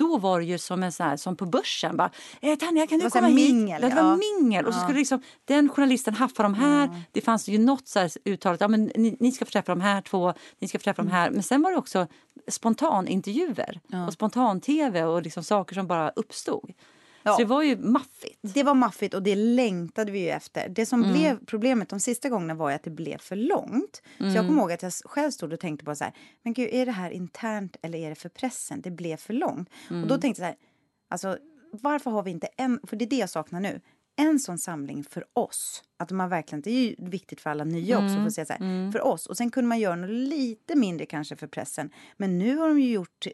Då 0.00 0.16
var 0.18 0.38
det 0.40 0.44
ju 0.46 0.58
som 0.58 0.82
en 0.82 0.92
sån 0.92 1.06
här, 1.06 1.16
som 1.16 1.36
på 1.36 1.46
börsen. 1.46 1.96
Bara, 1.96 2.10
eh, 2.40 2.58
Tanja, 2.58 2.86
kan 2.86 2.98
du 2.98 3.10
komma 3.10 3.26
hit? 3.26 3.54
mingel, 3.54 3.80
Det 3.82 3.88
var 3.88 3.96
ja. 4.02 4.18
mingel. 4.40 4.66
Och 4.66 4.74
så 4.74 4.80
skulle 4.80 4.98
liksom, 4.98 5.22
den 5.44 5.68
journalisten 5.68 6.14
haffa 6.14 6.42
de 6.42 6.54
här. 6.54 7.02
Det 7.12 7.20
fanns 7.20 7.48
ju 7.48 7.58
något 7.58 7.88
så 7.88 7.98
här 7.98 8.10
uttalat. 8.24 8.60
Ja, 8.60 8.68
men 8.68 8.84
ni, 8.94 9.16
ni 9.20 9.32
ska 9.32 9.44
få 9.44 9.50
träffa 9.50 9.72
de 9.72 9.80
här 9.80 10.00
två. 10.02 10.34
Ni 10.58 10.68
ska 10.68 10.78
få 10.78 10.82
träffa 10.82 11.02
Mm. 11.02 11.10
de 11.12 11.16
här. 11.16 11.30
Men 11.30 11.42
sen 11.42 11.62
var 11.62 11.70
det 11.70 11.76
också 11.76 12.06
spontanintervjuer. 12.48 13.80
Och 14.06 14.12
spontan-tv 14.12 15.04
och 15.04 15.22
liksom 15.22 15.44
saker 15.44 15.74
som 15.74 15.86
bara 15.86 16.10
uppstod. 16.10 16.72
Ja. 17.22 17.32
Så 17.32 17.38
det 17.38 17.44
var 17.44 17.62
ju 17.62 17.76
maffigt. 17.76 18.38
Det 18.54 18.62
var 18.62 18.74
maffigt 18.74 19.14
och 19.14 19.22
det 19.22 19.34
längtade 19.36 20.12
vi 20.12 20.18
ju 20.20 20.28
efter. 20.28 20.68
Det 20.68 20.86
som 20.86 21.02
Mm. 21.04 21.12
blev 21.16 21.44
problemet 21.46 21.88
de 21.88 22.00
sista 22.00 22.28
gångerna 22.28 22.54
var 22.54 22.72
att 22.72 22.82
det 22.82 22.90
blev 22.90 23.18
för 23.18 23.36
långt. 23.36 24.02
Så 24.18 24.24
Mm. 24.24 24.34
jag 24.36 24.46
kommer 24.46 24.60
ihåg 24.62 24.72
att 24.72 24.82
jag 24.82 24.92
själv 24.92 25.30
stod 25.30 25.52
och 25.52 25.60
tänkte 25.60 25.84
på 25.84 25.94
så 25.94 26.04
här, 26.04 26.12
men 26.42 26.52
gud, 26.52 26.68
är 26.72 26.86
det 26.86 26.92
här 26.92 27.10
internt 27.10 27.76
eller 27.82 27.98
är 27.98 28.08
det 28.08 28.14
för 28.14 28.28
pressen? 28.28 28.80
Det 28.80 28.90
blev 28.90 29.16
för 29.16 29.34
långt. 29.34 29.68
Och 29.86 29.90
Mm. 29.96 30.08
då 30.08 30.18
tänkte 30.18 30.28
jag 30.28 30.36
så 30.36 30.44
här, 30.44 30.56
alltså 31.08 31.38
varför 31.72 32.10
har 32.10 32.22
vi 32.22 32.30
inte 32.30 32.46
en, 32.56 32.80
för 32.86 32.96
det 32.96 33.04
är 33.04 33.10
det 33.10 33.16
jag 33.16 33.30
saknar 33.30 33.60
nu, 33.60 33.80
en 34.16 34.38
sån 34.38 34.58
samling 34.58 35.04
för 35.04 35.24
oss. 35.32 35.82
Att 35.96 36.10
man 36.10 36.28
verkligen, 36.28 36.62
det 36.62 36.70
är 36.70 36.80
ju 36.88 36.94
viktigt 36.98 37.40
för 37.40 37.50
alla 37.50 37.64
nya 37.64 37.96
också, 37.96 38.16
Mm. 38.16 38.30
säga 38.30 38.44
så 38.44 38.52
här, 38.52 38.92
för 38.92 39.00
oss. 39.06 39.26
Och 39.26 39.36
sen 39.36 39.50
kunde 39.50 39.68
man 39.68 39.78
göra 39.78 39.96
något 39.96 40.10
lite 40.10 40.76
mindre 40.76 41.06
kanske 41.06 41.36
för 41.36 41.46
pressen. 41.46 41.90
Men 42.16 42.38
nu 42.38 42.56
har 42.56 42.68
de 42.68 42.80
ju 42.80 42.92
gjort, 42.92 43.26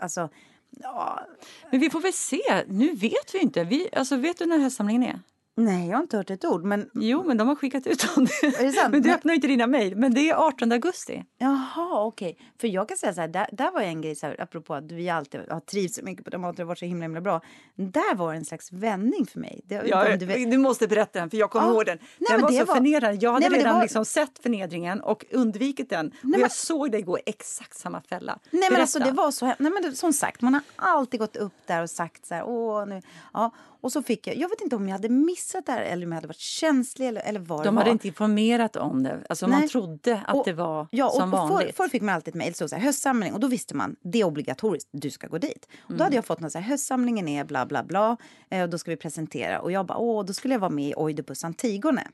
alltså, 0.00 0.28
ja, 0.70 1.26
Men 1.70 1.80
vi 1.80 1.90
får 1.90 2.00
väl 2.00 2.12
se. 2.12 2.64
Nu 2.66 2.94
vet 2.94 3.34
vi 3.34 3.38
inte. 3.38 3.64
Vi, 3.64 3.88
alltså, 3.92 4.16
vet 4.16 4.38
du 4.38 4.46
när 4.46 4.58
hästsamlingen 4.58 5.02
är? 5.02 5.20
Nej 5.64 5.88
jag 5.88 5.96
har 5.96 6.02
inte 6.02 6.16
hört 6.16 6.30
ett 6.30 6.44
ord. 6.44 6.64
Men 6.64 6.90
Jo, 6.94 7.24
men 7.26 7.36
de 7.36 7.48
har 7.48 7.54
skickat 7.54 7.86
ut 7.86 8.00
det. 8.16 8.46
Är 8.46 8.64
det 8.64 8.72
sant? 8.72 8.92
Men 8.92 9.02
du 9.02 9.08
Men- 9.08 9.16
öppnar 9.18 9.34
inte 9.34 9.46
dina 9.46 9.66
mejl. 9.66 9.96
Men 9.96 10.14
det 10.14 10.30
är 10.30 10.34
18 10.46 10.72
augusti. 10.72 11.24
Jaha, 11.38 12.04
okej. 12.04 12.38
För 12.60 12.68
jag 12.68 12.88
kan 12.88 12.96
säga 12.96 13.14
så 13.14 13.20
här, 13.20 13.28
där, 13.28 13.48
där 13.52 13.70
var 13.70 13.80
en 13.80 14.00
grej, 14.02 14.14
så 14.16 14.26
här, 14.26 14.40
apropå 14.40 14.74
att 14.74 14.92
vi 14.92 15.08
alltid 15.10 15.40
har 15.50 15.60
trivts 15.60 15.96
så 15.96 16.04
mycket 16.04 16.24
på 16.24 16.30
Dramaten 16.30 16.48
och 16.50 16.56
det 16.56 16.62
har 16.62 16.66
varit 16.68 16.78
så 16.78 16.84
himla, 16.84 17.02
himla 17.04 17.20
bra. 17.20 17.40
Där 17.74 18.14
var 18.14 18.32
det 18.32 18.38
en 18.38 18.44
slags 18.44 18.72
vändning 18.72 19.26
för 19.26 19.38
mig. 19.40 19.60
Det, 19.64 19.92
om 19.92 20.18
du 20.18 20.26
vet- 20.26 20.50
du 20.50 20.58
måste 20.58 20.88
berätta 20.88 21.18
den, 21.18 21.30
för 21.30 21.36
jag 21.36 21.50
kommer 21.50 21.66
Ja. 21.66 21.72
ihåg 21.72 21.86
den. 21.86 21.98
Nej, 21.98 22.08
den 22.18 22.36
men 22.36 22.40
var 22.42 22.50
det 22.50 22.58
så 22.58 22.64
var- 22.64 22.74
förnedrande. 22.74 23.18
Jag 23.22 23.32
hade 23.32 23.40
Nej, 23.40 23.50
men 23.50 23.58
redan 23.58 23.74
var- 23.74 23.82
liksom 23.82 24.04
sett 24.04 24.38
förnedringen 24.42 25.00
och 25.00 25.24
undvikit 25.30 25.90
den. 25.90 26.06
och 26.06 26.14
men- 26.22 26.40
jag 26.40 26.52
såg 26.52 26.92
dig 26.92 27.02
gå 27.02 27.18
exakt 27.26 27.76
samma 27.78 28.00
fälla. 28.00 28.38
Nej 28.50 28.60
men 28.60 28.68
Berätta. 28.68 28.82
alltså 28.82 28.98
det 28.98 29.10
var 29.12 29.30
så 29.30 29.46
Nej 29.46 29.56
men 29.58 29.82
det, 29.82 29.92
som 29.92 30.12
sagt, 30.12 30.40
man 30.42 30.54
har 30.54 30.62
alltid 30.76 31.20
gått 31.20 31.36
upp 31.36 31.52
där 31.66 31.82
och 31.82 31.90
sagt 31.90 32.26
så 32.26 32.34
här, 32.34 32.42
åh 32.46 32.86
nu, 32.86 33.02
ja. 33.32 33.50
Och 33.80 33.92
så 33.92 34.02
fick 34.02 34.26
jag, 34.26 34.36
jag 34.36 34.48
vet 34.48 34.60
inte 34.60 34.76
om 34.76 34.88
jag 34.88 34.92
hade 34.92 35.08
missat 35.08 35.66
det 35.66 35.72
här 35.72 35.82
eller 35.82 36.06
om 36.06 36.12
jag 36.12 36.16
hade 36.16 36.26
varit 36.28 36.38
känslig 36.38 37.08
eller, 37.08 37.20
eller 37.20 37.40
vad 37.40 37.64
De 37.64 37.74
var. 37.74 37.82
hade 37.82 37.90
inte 37.90 38.08
informerat 38.08 38.76
om 38.76 39.02
det. 39.02 39.18
Alltså 39.28 39.48
man 39.48 39.68
trodde 39.68 40.22
att 40.26 40.34
Och- 40.36 40.44
det 40.44 40.52
var 40.52 40.86
ja, 40.90 41.10
som 41.10 41.34
och, 41.34 41.42
och 41.42 41.48
vanligt. 41.48 41.76
Förr, 41.76 41.84
förr 41.84 41.88
fick 41.90 42.02
man 42.02 42.14
alltid 42.14 42.28
ett 42.32 42.38
mejl, 42.38 42.54
så 42.54 42.68
så 42.68 42.76
här, 42.76 42.82
höstsamling, 42.82 43.32
och 43.32 43.40
då 43.40 43.46
visste 43.48 43.74
man, 43.76 43.96
det 44.02 44.20
är 44.20 44.24
obligatoriskt, 44.24 44.88
du 44.92 45.10
ska 45.10 45.26
gå 45.26 45.38
dit. 45.38 45.68
Och 45.84 45.90
Mm. 45.90 45.98
då 45.98 46.04
hade 46.04 46.16
jag 46.16 46.24
fått 46.24 46.40
något 46.40 46.52
så 46.52 46.58
här, 46.58 46.68
höstsamlingen 46.70 47.28
är 47.28 47.44
bla 47.44 47.66
bla 47.66 47.84
bla, 47.84 48.16
eh, 48.50 48.62
och 48.62 48.68
då 48.70 48.78
ska 48.78 48.90
vi 48.90 48.96
presentera. 48.96 49.60
Och 49.60 49.72
jag 49.72 49.86
bara, 49.86 49.98
åh, 49.98 50.24
då 50.24 50.32
skulle 50.32 50.54
jag 50.54 50.60
vara 50.60 50.70
med 50.70 50.88
i 50.88 50.94
Oidipus 50.94 51.44
Antigone, 51.44 52.08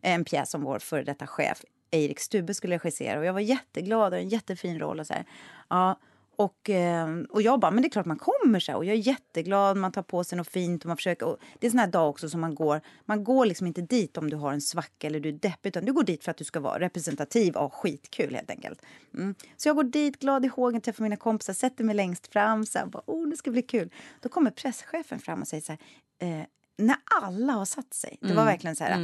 en 0.00 0.24
pjäs 0.24 0.50
som 0.50 0.62
vår 0.62 0.78
före 0.78 1.02
detta 1.02 1.26
chef 1.26 1.62
Erik 1.90 2.20
Stube 2.20 2.54
skulle 2.54 2.74
regissera. 2.76 3.18
Och 3.18 3.24
jag 3.24 3.32
var 3.32 3.40
jätteglad, 3.40 4.12
och 4.12 4.18
en 4.18 4.28
jättefin 4.28 4.78
roll 4.78 5.00
och 5.00 5.06
så 5.06 5.14
här. 5.14 5.24
Ja, 5.68 5.98
och, 6.40 6.70
eh, 6.70 7.08
och 7.30 7.42
jag 7.42 7.60
bara, 7.60 7.70
men 7.70 7.82
det 7.82 7.88
är 7.88 7.90
klart 7.90 8.06
man 8.06 8.18
kommer 8.18 8.60
så 8.60 8.72
här. 8.72 8.76
Och 8.78 8.84
jag 8.84 8.96
är 8.96 9.00
jätteglad, 9.00 9.76
man 9.76 9.92
tar 9.92 10.02
på 10.02 10.24
sig 10.24 10.38
något 10.38 10.48
fint 10.48 10.82
och 10.82 10.88
man 10.88 10.96
försöker. 10.96 11.26
Och 11.26 11.38
det 11.58 11.66
är 11.66 11.68
en 11.68 11.70
sån 11.70 11.80
här 11.80 11.86
dag 11.86 12.10
också 12.10 12.28
som 12.28 12.40
man 12.40 12.54
går, 12.54 12.80
man 13.04 13.24
går 13.24 13.46
liksom 13.46 13.66
inte 13.66 13.80
dit 13.80 14.16
om 14.16 14.30
du 14.30 14.36
har 14.36 14.52
en 14.52 14.60
svacka 14.60 15.06
eller 15.06 15.20
du 15.20 15.28
är 15.28 15.32
deppig. 15.32 15.68
Utan 15.68 15.84
du 15.84 15.92
går 15.92 16.02
dit 16.02 16.24
för 16.24 16.30
att 16.30 16.36
du 16.36 16.44
ska 16.44 16.60
vara 16.60 16.80
representativ 16.80 17.56
och 17.56 17.74
skitkul 17.74 18.34
helt 18.34 18.50
enkelt. 18.50 18.82
Mm. 19.14 19.34
Så 19.56 19.68
jag 19.68 19.76
går 19.76 19.84
dit 19.84 20.20
glad 20.20 20.44
i 20.44 20.48
hågen, 20.48 20.80
träffar 20.80 21.02
mina 21.02 21.16
kompisar, 21.16 21.52
sätter 21.52 21.84
mig 21.84 21.94
längst 21.94 22.26
fram. 22.26 22.66
Så 22.66 22.78
här, 22.78 22.86
bara, 22.86 23.02
oh, 23.06 23.28
det 23.28 23.36
ska 23.36 23.50
bli 23.50 23.62
kul. 23.62 23.90
Då 24.20 24.28
kommer 24.28 24.50
presschefen 24.50 25.18
fram 25.18 25.40
och 25.40 25.48
säger 25.48 25.62
så 25.62 25.72
här, 25.72 26.40
eh, 26.40 26.46
när 26.76 26.96
alla 27.22 27.52
har 27.52 27.64
satt 27.64 27.94
sig. 27.94 28.18
Det 28.20 28.34
var 28.34 28.44
verkligen 28.44 28.76
så 28.76 28.84
här, 28.84 29.00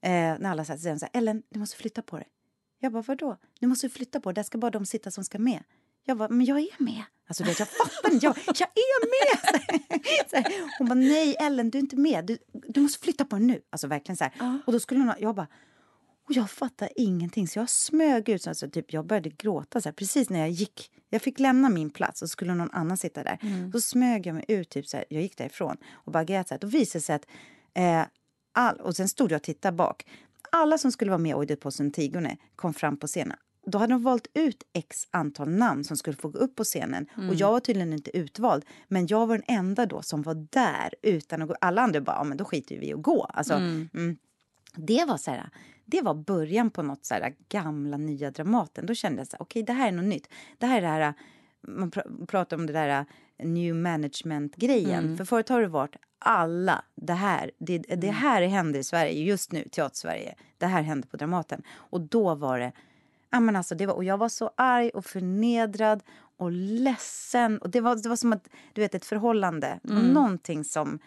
eh, 0.00 0.38
när 0.38 0.50
alla 0.50 0.64
satt 0.64 0.80
sig, 0.80 0.98
så 0.98 1.06
här, 1.12 1.18
Ellen, 1.18 1.42
du 1.50 1.58
måste 1.58 1.76
flytta 1.76 2.02
på 2.02 2.16
dig. 2.16 2.28
Jag 2.78 2.92
bara, 2.92 3.02
vadå? 3.02 3.36
Du 3.60 3.66
måste 3.66 3.88
flytta 3.88 4.20
på 4.20 4.30
dig. 4.30 4.34
Där 4.34 4.42
ska 4.42 4.58
bara 4.58 4.70
de 4.70 4.86
sitta 4.86 5.10
som 5.10 5.24
ska 5.24 5.38
med. 5.38 5.62
Jag 6.04 6.18
bara, 6.18 6.28
men 6.28 6.46
jag 6.46 6.58
är 6.58 6.82
med. 6.82 7.02
Alltså, 7.28 7.44
vet, 7.44 7.58
jag 7.58 7.68
fattar 7.68 8.12
inte. 8.12 8.26
Jag, 8.26 8.36
jag 8.46 8.68
är 8.74 9.06
med! 9.06 9.60
Så 10.30 10.36
här, 10.36 10.78
hon 10.78 10.88
bara, 10.88 10.94
nej 10.94 11.36
Ellen, 11.40 11.70
du 11.70 11.78
är 11.78 11.82
inte 11.82 11.96
med. 11.96 12.26
Du, 12.26 12.38
du 12.68 12.80
måste 12.80 13.04
flytta 13.04 13.24
på 13.24 13.36
dig 13.36 13.44
nu. 13.46 13.60
Alltså 13.70 13.86
verkligen 13.86 14.16
så 14.16 14.24
här. 14.24 14.58
Och 14.66 14.72
då 14.72 14.80
skulle 14.80 15.00
hon, 15.00 15.12
jag 15.18 15.34
bara, 15.34 15.46
och 16.28 16.32
jag 16.32 16.50
fattar 16.50 16.88
ingenting. 16.96 17.48
Så 17.48 17.58
jag 17.58 17.70
smög 17.70 18.28
ut. 18.28 18.42
Så 18.42 18.50
alltså, 18.50 18.70
typ, 18.70 18.92
jag 18.92 19.06
började 19.06 19.30
gråta 19.30 19.80
så 19.80 19.88
här, 19.88 19.94
precis 19.94 20.30
när 20.30 20.38
jag 20.38 20.50
gick. 20.50 20.90
Jag 21.10 21.22
fick 21.22 21.38
lämna 21.38 21.68
min 21.68 21.90
plats 21.90 22.22
och 22.22 22.30
skulle 22.30 22.54
någon 22.54 22.70
annan 22.70 22.96
sitta 22.96 23.22
där. 23.22 23.38
Då 23.72 23.80
smög 23.80 24.26
jag 24.26 24.34
mig 24.34 24.44
ut. 24.48 24.70
Typ, 24.70 24.86
så 24.86 24.96
här, 24.96 25.06
jag 25.08 25.22
gick 25.22 25.36
därifrån 25.36 25.76
och 25.92 26.12
bara 26.12 26.24
grät. 26.24 26.48
Så 26.48 26.54
här. 26.54 26.60
Då 26.60 26.66
visade 26.66 26.98
det 26.98 27.04
sig 27.04 27.14
att... 27.14 27.26
Eh, 27.74 28.02
all, 28.52 28.76
och 28.76 28.96
sen 28.96 29.08
stod 29.08 29.32
jag 29.32 29.36
och 29.36 29.42
tittade 29.42 29.76
bak. 29.76 30.06
Alla 30.52 30.78
som 30.78 30.92
skulle 30.92 31.10
vara 31.10 31.18
med 31.18 31.30
i 31.30 31.34
Oidipus 31.34 31.80
Antigone 31.80 32.36
kom 32.56 32.74
fram 32.74 32.96
på 32.96 33.06
scenen. 33.06 33.36
Då 33.66 33.78
hade 33.78 33.92
de 33.92 34.02
valt 34.02 34.26
ut 34.34 34.62
x 34.72 35.08
antal 35.10 35.48
namn 35.48 35.84
som 35.84 35.96
skulle 35.96 36.16
få 36.16 36.28
gå 36.28 36.38
upp 36.38 36.56
på 36.56 36.64
scenen. 36.64 37.06
Och 37.28 37.34
jag 37.34 37.52
var 37.52 37.60
tydligen 37.60 37.92
inte 37.92 38.16
utvald. 38.16 38.64
Men 38.88 39.06
jag 39.06 39.26
var 39.26 39.38
den 39.38 39.56
enda 39.58 39.86
då 39.86 40.02
som 40.02 40.22
var 40.22 40.34
där 40.50 40.94
utan 41.02 41.42
att 41.42 41.48
gå. 41.48 41.54
Alla 41.60 41.82
andra 41.82 42.00
bara, 42.00 42.16
ja 42.16 42.24
men 42.24 42.36
då 42.36 42.44
skiter 42.44 42.78
vi 42.78 42.86
i 42.88 42.92
att 42.92 43.02
gå. 43.02 43.24
Alltså, 43.24 43.54
mm. 43.54 44.16
Det 44.74 45.04
var 45.08 45.16
så 45.16 45.30
här, 45.30 45.48
det 45.84 46.02
var 46.02 46.14
början 46.14 46.70
på 46.70 46.82
något 46.82 47.04
så 47.04 47.14
här 47.14 47.34
gamla 47.48 47.96
nya 47.96 48.30
Dramaten. 48.30 48.86
Då 48.86 48.94
kände 48.94 49.20
jag 49.20 49.26
så 49.26 49.36
här, 49.36 49.42
okej, 49.42 49.62
det 49.62 49.72
här 49.72 49.88
är 49.88 49.92
något 49.92 50.04
nytt. 50.04 50.28
Det 50.58 50.66
här 50.66 50.76
är 50.76 50.82
det 50.82 50.88
här, 50.88 51.14
man 51.68 51.90
pr 51.90 52.26
pratar 52.26 52.56
om 52.56 52.66
det 52.66 52.72
där 52.72 53.04
new 53.38 53.74
management-grejen. 53.74 55.04
Mm. 55.04 55.16
För 55.16 55.24
förut 55.24 55.48
har 55.48 55.60
det 55.60 55.68
varit 55.68 55.96
alla, 56.18 56.84
det 56.94 57.12
här, 57.12 57.50
det, 57.58 57.78
det 57.78 57.92
Mm. 57.92 58.14
här 58.14 58.42
händer 58.42 58.80
i 58.80 58.84
Sverige 58.84 59.22
just 59.22 59.52
nu, 59.52 59.68
Teatersverige. 59.68 60.34
Det 60.58 60.66
här 60.66 60.82
händer 60.82 61.08
på 61.08 61.16
Dramaten. 61.16 61.62
Och 61.70 62.00
då 62.00 62.34
var 62.34 62.58
det, 62.58 62.72
ja 63.32 63.40
men 63.40 63.56
alltså 63.56 63.74
det 63.74 63.86
var, 63.86 63.94
och 63.94 64.04
jag 64.04 64.18
var 64.18 64.28
så 64.28 64.50
arg 64.56 64.90
och 64.90 65.04
förnedrad 65.04 66.02
och 66.36 66.50
ledsen. 66.52 67.58
Och 67.58 67.70
det 67.70 67.80
var, 67.80 67.96
det 67.96 68.08
var 68.08 68.16
som 68.16 68.32
att, 68.32 68.48
du 68.72 68.80
vet 68.80 68.94
ett 68.94 69.04
förhållande, 69.04 69.80
Mm. 69.88 70.06
någonting 70.06 70.64
som 70.64 70.98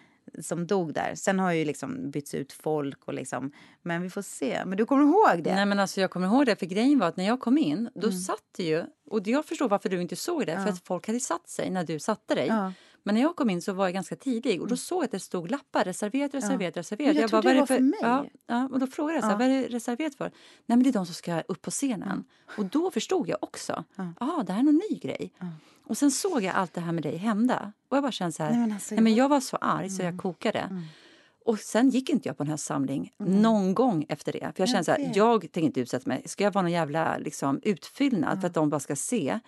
som 0.41 0.67
dog 0.67 0.93
där. 0.93 1.15
Sen 1.15 1.39
har 1.39 1.51
ju 1.51 1.65
liksom 1.65 2.11
bytts 2.11 2.33
ut 2.33 2.53
folk 2.53 3.03
och 3.07 3.13
liksom, 3.13 3.51
men 3.81 4.01
vi 4.01 4.09
får 4.09 4.21
se. 4.21 4.61
Men 4.65 4.77
du 4.77 4.85
kommer 4.85 5.03
ihåg 5.03 5.43
det? 5.43 5.55
Nej, 5.55 5.65
men 5.65 5.79
alltså, 5.79 6.01
jag 6.01 6.11
kommer 6.11 6.27
ihåg 6.27 6.45
det, 6.45 6.55
för 6.55 6.65
grejen 6.65 6.99
var 6.99 7.07
att 7.07 7.17
när 7.17 7.25
jag 7.25 7.39
kom 7.39 7.57
in, 7.57 7.89
då 7.95 8.07
Mm. 8.07 8.19
satt 8.19 8.43
det 8.57 8.63
ju... 8.63 8.83
Och 9.09 9.27
jag 9.27 9.45
förstår 9.45 9.69
varför 9.69 9.89
du 9.89 10.01
inte 10.01 10.15
såg 10.15 10.45
det, 10.45 10.55
för 10.61 10.69
att 10.69 10.85
folk 10.85 11.07
hade 11.07 11.19
satt 11.19 11.49
sig 11.49 11.69
när 11.69 11.83
du 11.83 11.99
satte 11.99 12.35
dig. 12.35 12.47
Ja. 12.47 12.73
Mm. 13.05 13.15
Men 13.15 13.15
när 13.15 13.21
jag 13.21 13.35
kom 13.35 13.49
in 13.49 13.61
så 13.61 13.73
var 13.73 13.85
jag 13.85 13.93
ganska 13.93 14.15
tidig 14.15 14.61
och 14.61 14.67
då 14.67 14.77
såg 14.77 14.97
jag 14.97 15.05
att 15.05 15.11
det 15.11 15.19
stod 15.19 15.51
lappar, 15.51 15.83
reserverat, 15.83 16.33
reserverat, 16.33 16.77
reserverat. 16.77 17.13
Men 17.15 17.21
jag 17.21 17.29
trodde 17.29 17.47
"Vad 17.47 17.55
det 17.55 17.59
var 17.59 17.67
för 17.67 17.83
mig." 17.83 17.99
Ja, 18.01 18.25
ja, 18.47 18.69
och 18.71 18.79
då 18.79 18.87
frågade 18.87 19.15
jag 19.17 19.23
så 19.23 19.29
här, 19.29 19.37
vad 19.37 19.47
är 19.47 19.61
det 19.61 19.67
reserverat 19.67 20.15
för? 20.15 20.25
Nej 20.65 20.77
men 20.77 20.83
det 20.83 20.89
är 20.89 20.93
de 20.93 21.05
som 21.05 21.15
ska 21.15 21.41
upp 21.41 21.61
på 21.61 21.71
scenen. 21.71 22.23
Och 22.57 22.65
då 22.65 22.91
förstod 22.91 23.29
jag 23.29 23.37
också, 23.41 23.83
ja 24.19 24.43
det 24.47 24.53
här 24.53 24.59
är 24.59 24.63
någon 24.63 24.81
ny 24.91 24.97
grej. 24.99 25.33
Och 25.87 25.97
sen 25.97 26.11
såg 26.11 26.43
jag 26.43 26.55
allt 26.55 26.73
det 26.73 26.81
här 26.81 26.91
med 26.91 27.03
dig 27.03 27.17
hända. 27.17 27.71
Och 27.89 27.97
jag 27.97 28.03
bara 28.03 28.11
kände 28.11 28.31
så 28.31 28.43
här, 28.43 28.49
Nej, 28.49 28.59
nej 28.59 28.67
men 28.67 28.75
alltså, 28.75 28.93
men, 28.95 29.03
jag- 29.03 29.11
Mm. 29.11 29.17
jag 29.17 29.29
var 29.29 29.39
så 29.39 29.57
arg 29.57 29.89
så 29.89 30.03
jag 30.03 30.17
kokade. 30.17 30.83
Och 31.45 31.59
sen 31.59 31.89
gick 31.89 32.09
inte 32.09 32.29
jag 32.29 32.37
på 32.37 32.43
en 32.43 32.49
höstsamling 32.49 33.11
någon 33.17 33.73
gång 33.73 34.05
efter 34.09 34.31
det. 34.31 34.51
För 34.55 34.61
jag 34.61 34.69
kände 34.69 34.83
så 34.83 34.91
här, 34.91 35.11
jag 35.15 35.41
tänker 35.41 35.61
inte 35.61 35.79
utsätta 35.79 36.09
mig. 36.09 36.21
Ska 36.25 36.43
jag 36.43 36.51
vara 36.51 36.61
någon 36.61 36.71
jävla 36.71 37.17
liksom, 37.17 37.59
utfyllnad 37.63 38.39
för 38.41 38.47
att 38.47 38.53
de 38.53 38.69
bara 38.69 38.79
ska 38.79 38.95
se? 38.95 39.39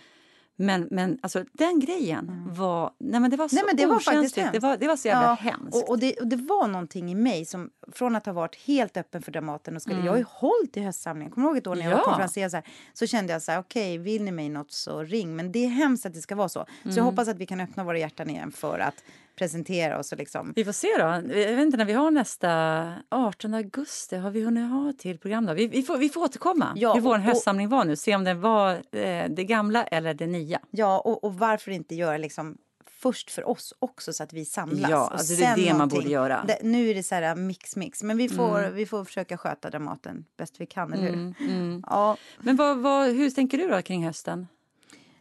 Men, 0.60 0.88
men 0.92 1.20
alltså, 1.22 1.44
den 1.54 1.80
grejen 1.80 2.44
var... 2.54 2.92
Nej, 3.00 3.20
men 3.22 3.32
det 3.32 3.38
var 3.38 3.48
så 3.48 3.56
Mm. 3.56 3.66
Nej, 3.66 3.76
men 3.76 3.90
det 3.90 3.94
var 3.94 4.00
faktiskt 4.00 4.36
det, 4.54 4.60
var, 4.60 4.78
det 4.78 4.88
var 4.88 4.96
så 4.96 5.08
jävla 5.08 5.34
hemskt. 5.34 5.76
Och, 5.76 5.90
och, 5.90 6.00
det, 6.00 6.14
och 6.14 6.28
det 6.28 6.36
var 6.36 6.68
någonting 6.68 7.12
i 7.12 7.16
mig 7.16 7.46
som 7.46 7.70
från 7.92 8.16
att 8.16 8.26
ha 8.26 8.34
varit 8.34 8.56
helt 8.56 8.98
öppen 8.98 9.22
för 9.22 9.32
Dramaten 9.32 9.76
och 9.76 9.82
skulle, 9.82 10.00
jag 10.06 10.12
har 10.12 10.18
ju 10.18 10.26
hållit 10.28 10.78
i 10.78 10.82
höstsamlingen. 10.82 11.32
Kommer 11.32 11.48
du 11.48 11.52
ihåg 11.52 11.58
ett 11.58 11.68
år 11.68 11.76
när 11.76 11.82
jag 11.82 11.88
Mm. 11.88 11.98
Ja. 12.00 12.06
var 12.06 12.12
konferencier 12.14 12.50
så, 12.50 12.56
här, 12.58 12.66
så 12.94 13.08
kände 13.08 13.34
jag 13.34 13.42
så 13.42 13.52
här, 13.52 13.60
okej, 13.60 13.98
vill 13.98 14.24
ni 14.24 14.32
mig 14.32 14.50
något 14.50 14.72
så 14.72 15.04
ring. 15.04 15.36
Men 15.36 15.52
det 15.52 15.66
är 15.66 15.70
hemskt 15.70 16.06
att 16.06 16.14
det 16.14 16.22
ska 16.22 16.36
vara 16.36 16.50
så. 16.50 16.60
Så 16.84 16.88
Mm. 16.90 16.98
jag 16.98 17.04
hoppas 17.04 17.28
att 17.28 17.38
vi 17.38 17.46
kan 17.46 17.60
öppna 17.62 17.84
våra 17.84 17.98
hjärtan 18.00 18.30
igen 18.30 18.52
för 18.52 18.80
att 18.80 19.04
presentera 19.38 20.00
oss 20.00 20.12
och 20.12 20.18
liksom. 20.18 20.54
Vi 20.56 20.66
får 20.66 20.72
se 20.72 20.88
då. 20.98 21.04
Jag 21.40 21.56
vet 21.56 21.60
inte 21.60 21.78
när 21.78 21.86
vi 21.86 21.94
har 21.94 22.12
nästa 22.12 22.94
18 23.10 23.54
augusti. 23.54 24.16
Har 24.18 24.32
vi 24.32 24.42
hunnit 24.44 24.72
ha 24.72 24.94
till 24.98 25.18
program 25.20 25.46
då? 25.46 25.54
Vi, 25.54 25.68
vi, 25.68 25.84
får, 25.84 25.98
vi 25.98 26.10
får 26.10 26.22
återkomma 26.22 26.74
Ja, 26.76 26.94
hur 26.94 27.02
vår 27.02 27.16
och- 27.16 27.22
höstsamling 27.22 27.70
var 27.70 27.86
nu. 27.86 27.96
Se 27.96 28.16
om 28.16 28.24
den 28.24 28.42
var 28.42 28.74
eh, 28.74 29.26
det 29.30 29.44
gamla 29.44 29.84
eller 29.84 30.14
det 30.14 30.28
nya. 30.28 30.60
Ja, 30.72 31.00
och, 31.00 31.24
och 31.24 31.34
varför 31.36 31.72
inte 31.72 31.96
göra 31.96 32.18
liksom 32.18 32.58
först 33.00 33.32
för 33.32 33.50
oss 33.50 33.74
också 33.80 34.14
så 34.14 34.24
att 34.24 34.34
vi 34.34 34.46
samlas. 34.46 34.90
Ja, 34.90 35.10
alltså 35.12 35.36
det 35.36 35.44
är 35.44 35.56
det 35.56 35.74
man 35.74 35.88
borde 35.90 36.10
göra. 36.10 36.36
Mm. 36.36 36.48
Det, 36.48 36.68
nu 36.68 36.90
är 36.90 36.96
det 36.96 37.04
så 37.04 37.16
här 37.16 37.36
mix 37.36 37.76
mix, 37.76 38.04
men 38.04 38.18
vi 38.18 38.30
får, 38.30 38.70
vi 38.70 38.86
får 38.86 39.06
försöka 39.06 39.38
sköta 39.38 39.70
Dramaten 39.70 40.26
bäst 40.38 40.56
vi 40.62 40.66
kan, 40.66 40.94
eller 40.94 41.08
hur? 41.08 41.82
Ja, 41.86 42.18
Men 42.40 42.56
vad, 42.56 42.78
vad, 42.78 43.08
hur 43.08 43.30
tänker 43.30 43.58
du 43.58 43.68
då 43.68 43.82
kring 43.82 44.06
hösten? 44.06 44.48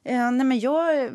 Eh, 0.07 0.31
nej 0.31 0.47
men 0.47 0.59
jag, 0.59 1.11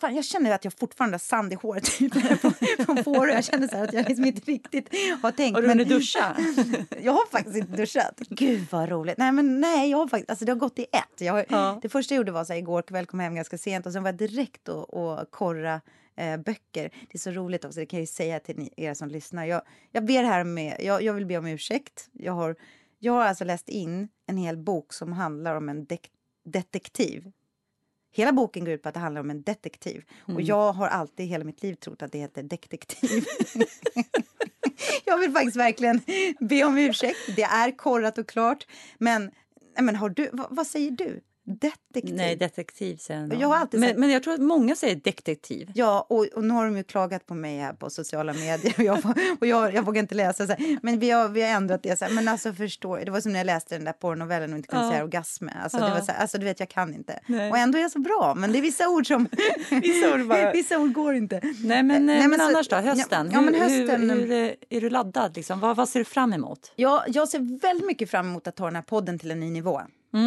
fan, 0.00 0.14
jag 0.14 0.24
känner 0.24 0.50
att 0.50 0.64
jag 0.64 0.72
fortfarande 0.72 1.14
har 1.14 1.18
sand 1.18 1.52
i 1.52 1.56
håret 1.56 1.84
typ, 1.84 2.14
från, 2.86 3.04
Fårö. 3.04 3.32
Jag 3.32 3.44
känner 3.44 3.68
så 3.68 3.76
att 3.76 3.92
jag 3.92 4.08
liksom 4.08 4.24
inte 4.24 4.50
riktigt 4.50 4.88
har 5.22 5.30
tänkt. 5.30 5.54
Har 5.54 5.62
du 5.62 5.68
hunnit 5.68 5.88
duscha? 5.88 6.36
jag 7.02 7.12
har 7.12 7.30
faktiskt 7.30 7.56
inte 7.56 7.76
duschat. 7.76 8.18
Gud 8.28 8.66
vad 8.70 8.88
roligt. 8.88 9.18
Nej 9.18 9.32
men 9.32 9.60
nej, 9.60 9.90
jag 9.90 9.98
har 9.98 10.08
faktiskt, 10.08 10.30
alltså 10.30 10.44
det 10.44 10.52
har 10.52 10.58
gått 10.58 10.78
i 10.78 10.82
ett. 10.82 11.20
Jag, 11.20 11.44
Ja. 11.48 11.78
Det 11.82 11.88
första 11.88 12.14
jag 12.14 12.16
gjorde 12.16 12.32
var 12.32 12.44
så 12.44 12.52
här, 12.52 12.60
igår 12.60 12.82
kväll, 12.82 13.06
kom 13.06 13.20
hem 13.20 13.34
ganska 13.34 13.58
sent 13.58 13.86
och 13.86 13.92
sen 13.92 14.02
var 14.02 14.08
jag 14.08 14.18
direkt 14.18 14.68
och, 14.68 14.94
och 14.94 15.30
korra 15.30 15.80
eh, 16.16 16.36
böcker. 16.36 16.82
Det 16.82 17.14
är 17.14 17.18
så 17.18 17.30
roligt 17.30 17.64
också, 17.64 17.80
det 17.80 17.86
kan 17.86 17.98
jag 17.98 18.08
säga 18.08 18.40
till 18.40 18.56
ni, 18.58 18.72
er 18.76 18.94
som 18.94 19.08
lyssnar. 19.08 19.44
Jag, 19.44 19.62
jag 19.92 20.04
ber 20.04 20.24
här 20.24 20.44
med, 20.44 20.76
jag, 20.80 21.02
jag 21.02 21.12
vill 21.12 21.26
be 21.26 21.38
om 21.38 21.46
ursäkt. 21.46 22.08
Jag 22.12 22.32
har, 22.32 22.56
jag 22.98 23.12
har 23.12 23.24
alltså 23.24 23.44
läst 23.44 23.68
in 23.68 24.08
en 24.26 24.36
hel 24.36 24.56
bok 24.56 24.92
som 24.92 25.12
handlar 25.12 25.56
om 25.56 25.68
en 25.68 25.84
dek, 25.84 26.10
detektiv. 26.44 27.32
Hela 28.16 28.32
boken 28.32 28.64
går 28.64 28.74
ut 28.74 28.82
på 28.82 28.88
att 28.88 28.94
det 28.94 29.00
handlar 29.00 29.20
om 29.20 29.30
en 29.30 29.42
detektiv. 29.42 30.04
Och 30.34 30.42
jag 30.42 30.72
har 30.72 30.88
alltid 30.88 31.26
hela 31.26 31.44
mitt 31.44 31.62
liv 31.62 31.74
trott 31.74 32.02
att 32.02 32.12
det 32.12 32.18
heter 32.18 32.42
detektiv. 32.42 33.24
jag 35.04 35.18
vill 35.18 35.32
faktiskt 35.32 35.56
verkligen 35.56 36.00
be 36.40 36.64
om 36.64 36.78
ursäkt. 36.78 37.18
Det 37.36 37.42
är 37.42 37.76
korrat 37.76 38.18
och 38.18 38.28
klart. 38.28 38.66
Men, 38.98 39.30
men 39.80 39.96
har 39.96 40.08
du, 40.08 40.30
vad, 40.32 40.46
vad 40.50 40.66
säger 40.66 40.90
du? 40.90 41.20
Detektiv? 41.48 42.14
Nej, 42.16 42.36
detektiv 42.36 42.96
säger 42.96 43.36
jag 43.40 43.48
har 43.48 43.56
alltid 43.56 43.80
men, 43.80 43.88
sagt- 43.88 43.98
men 43.98 44.10
jag 44.10 44.22
tror 44.22 44.34
att 44.34 44.40
många 44.40 44.76
säger 44.76 44.96
detektiv. 44.96 45.70
Ja, 45.74 46.06
och, 46.10 46.26
och 46.34 46.44
nu 46.44 46.54
har 46.54 46.64
de 46.64 46.76
ju 46.76 46.82
klagat 46.84 47.26
på 47.26 47.34
mig 47.34 47.58
här 47.58 47.72
på 47.72 47.90
sociala 47.90 48.32
medier 48.32 48.74
och 48.78 48.84
jag, 48.84 48.98
och 49.40 49.46
jag, 49.46 49.74
jag 49.74 49.82
vågar 49.82 50.02
inte 50.02 50.14
läsa. 50.14 50.46
Så 50.46 50.52
här. 50.52 50.78
Men 50.82 50.98
vi 50.98 51.10
har, 51.10 51.28
vi 51.28 51.42
har 51.42 51.48
ändrat 51.48 51.82
det. 51.82 51.98
Så 51.98 52.04
här. 52.04 52.12
Men 52.12 52.28
alltså 52.28 52.52
förstår, 52.52 52.98
det 53.04 53.10
var 53.10 53.20
som 53.20 53.32
när 53.32 53.40
jag 53.40 53.44
läste 53.46 53.74
den 53.74 53.84
där 53.84 53.92
porrnovellen 53.92 54.50
och 54.52 54.56
inte 54.56 54.68
kunde 54.68 54.84
Ja. 54.84 54.90
säga 54.90 55.04
orgasm. 55.04 55.48
Alltså, 55.62 55.78
det 55.78 55.84
Ja. 55.88 55.94
var 55.94 56.00
så 56.00 56.12
här, 56.12 56.20
alltså 56.20 56.38
du 56.38 56.44
vet, 56.44 56.60
jag 56.60 56.68
kan 56.68 56.94
inte. 56.94 57.20
Nej. 57.26 57.50
Och 57.50 57.58
ändå 57.58 57.78
är 57.78 57.82
jag 57.82 57.90
så 57.92 57.98
bra. 58.00 58.34
Men 58.36 58.52
det 58.52 58.58
är 58.58 58.62
vissa 58.62 58.88
ord 58.88 59.06
som... 59.06 59.28
Vissa 59.70 60.14
ord 60.14 60.26
bara- 60.26 60.52
vissa 60.52 60.78
ord 60.78 60.92
går 60.92 61.14
inte. 61.14 61.40
Nej, 61.42 61.82
men, 61.82 62.06
Nej, 62.06 62.20
men, 62.20 62.30
men 62.30 62.38
så- 62.38 62.44
annars 62.46 62.68
då? 62.68 62.76
Hösten? 62.76 63.26
Ja, 63.26 63.32
ja, 63.32 63.40
men 63.40 63.54
hur, 63.54 63.60
hösten- 63.60 64.10
hur, 64.10 64.20
hur 64.20 64.32
är, 64.32 64.54
är 64.70 64.80
du 64.80 64.90
laddad? 64.90 65.36
Liksom? 65.36 65.60
Vad, 65.60 65.76
vad 65.76 65.88
ser 65.88 65.98
du 66.00 66.04
fram 66.04 66.32
emot? 66.32 66.72
Jag, 66.76 67.02
jag 67.08 67.28
ser 67.28 67.60
väldigt 67.60 67.86
mycket 67.86 68.10
fram 68.10 68.26
emot 68.26 68.46
att 68.46 68.56
ta 68.56 68.64
den 68.64 68.74
här 68.76 68.82
podden 68.82 69.18
till 69.18 69.30
en 69.30 69.40
ny 69.40 69.50
nivå. 69.50 69.80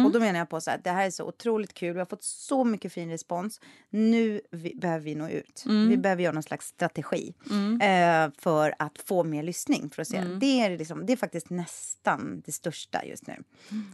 Och 0.04 0.12
då 0.12 0.20
menar 0.20 0.38
jag 0.38 0.48
på 0.48 0.60
så 0.60 0.70
här, 0.70 0.80
det 0.84 0.90
här 0.90 1.06
är 1.06 1.10
så 1.10 1.24
otroligt 1.24 1.74
kul. 1.74 1.92
Vi 1.92 1.98
har 1.98 2.06
fått 2.06 2.24
så 2.24 2.64
mycket 2.64 2.92
fin 2.92 3.10
respons. 3.10 3.60
Nu 3.90 4.40
vi, 4.50 4.74
behöver 4.76 5.04
vi 5.04 5.14
nå 5.14 5.28
ut. 5.28 5.62
Vi 5.88 5.96
behöver 5.96 6.22
göra 6.22 6.32
någon 6.32 6.42
slags 6.42 6.66
strategi 6.66 7.34
eh, 7.82 8.30
för 8.38 8.74
att 8.78 8.98
få 9.04 9.24
mer 9.24 9.42
lyssning. 9.42 9.90
För 9.90 10.02
att 10.02 10.08
se. 10.08 10.20
Det, 10.40 10.60
är 10.60 10.78
liksom, 10.78 11.06
det 11.06 11.12
är 11.12 11.16
faktiskt 11.16 11.50
nästan 11.50 12.42
det 12.46 12.52
största 12.52 13.04
just 13.04 13.24
nu. 13.26 13.36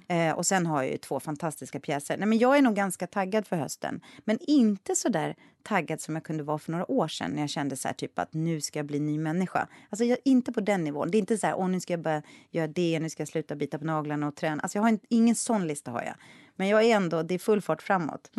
Eh, 0.08 0.32
och 0.32 0.46
sen 0.46 0.66
har 0.66 0.82
jag 0.82 0.92
ju 0.92 0.98
två 0.98 1.20
fantastiska 1.20 1.80
pjäser. 1.80 2.16
Nej, 2.16 2.28
men 2.28 2.38
jag 2.38 2.58
är 2.58 2.62
nog 2.62 2.74
ganska 2.74 3.06
taggad 3.06 3.46
för 3.46 3.56
hösten. 3.56 4.00
Men 4.24 4.38
inte 4.40 4.94
så 4.94 5.08
där 5.08 5.36
taggad 5.66 6.00
som 6.00 6.14
jag 6.14 6.24
kunde 6.24 6.42
vara 6.42 6.58
för 6.58 6.72
några 6.72 6.90
år 6.90 7.08
sedan 7.08 7.30
när 7.30 7.40
jag 7.40 7.50
kände 7.50 7.76
så 7.76 7.88
här, 7.88 7.94
typ 7.94 8.18
att 8.18 8.34
nu 8.34 8.60
ska 8.60 8.78
jag 8.78 8.86
bli 8.86 9.00
ny 9.00 9.18
människa. 9.18 9.68
Alltså 9.90 10.04
jag, 10.04 10.18
inte 10.24 10.52
på 10.52 10.60
den 10.60 10.84
nivån. 10.84 11.10
Det 11.10 11.18
är 11.18 11.20
inte 11.20 11.38
så 11.38 11.46
här, 11.46 11.54
åh 11.54 11.68
nu 11.68 11.80
ska 11.80 11.92
jag 11.92 12.00
börja 12.00 12.22
göra 12.50 12.66
det, 12.66 13.00
nu 13.00 13.10
ska 13.10 13.20
jag 13.20 13.28
sluta 13.28 13.56
bita 13.56 13.78
på 13.78 13.84
naglarna 13.84 14.28
och 14.28 14.34
träna. 14.34 14.62
Alltså 14.62 14.78
jag 14.78 14.82
har 14.82 14.88
inte, 14.88 15.06
ingen 15.08 15.34
sån 15.34 15.66
lista 15.66 15.90
har 15.90 16.02
jag. 16.02 16.14
Men 16.56 16.68
jag 16.68 16.82
är 16.82 16.96
ändå, 16.96 17.22
det 17.22 17.34
är 17.34 17.38
full 17.38 17.62
fart 17.62 17.82
framåt. 17.82 18.30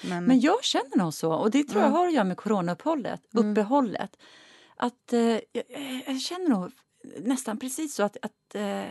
Men, 0.00 0.24
Men 0.24 0.40
jag 0.40 0.64
känner 0.64 0.96
nog 0.96 1.14
så, 1.14 1.32
och 1.32 1.50
det 1.50 1.64
tror 1.64 1.82
jag 1.82 1.90
har 1.90 2.06
att 2.06 2.14
göra 2.14 2.24
med 2.24 2.36
coronauppehållet. 2.36 3.34
Mm. 3.34 3.52
Uppehållet. 3.52 4.16
Att, 4.76 5.12
eh, 5.12 5.20
jag, 5.20 5.64
jag 6.06 6.20
känner 6.20 6.48
nog 6.48 6.72
nästan 7.20 7.58
precis 7.58 7.94
så 7.94 8.02
att... 8.02 8.16
att 8.22 8.54
eh, 8.54 8.84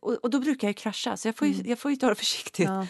och, 0.00 0.12
och 0.14 0.30
då 0.30 0.40
brukar 0.40 0.68
jag 0.68 0.76
krascha, 0.76 1.16
så 1.16 1.28
jag 1.28 1.36
får 1.36 1.48
ju, 1.48 1.70
jag 1.70 1.78
får 1.78 1.90
ju 1.90 1.96
ta 1.96 2.08
det 2.08 2.14
försiktigt. 2.14 2.68
Mm. 2.68 2.80
Ja. 2.80 2.86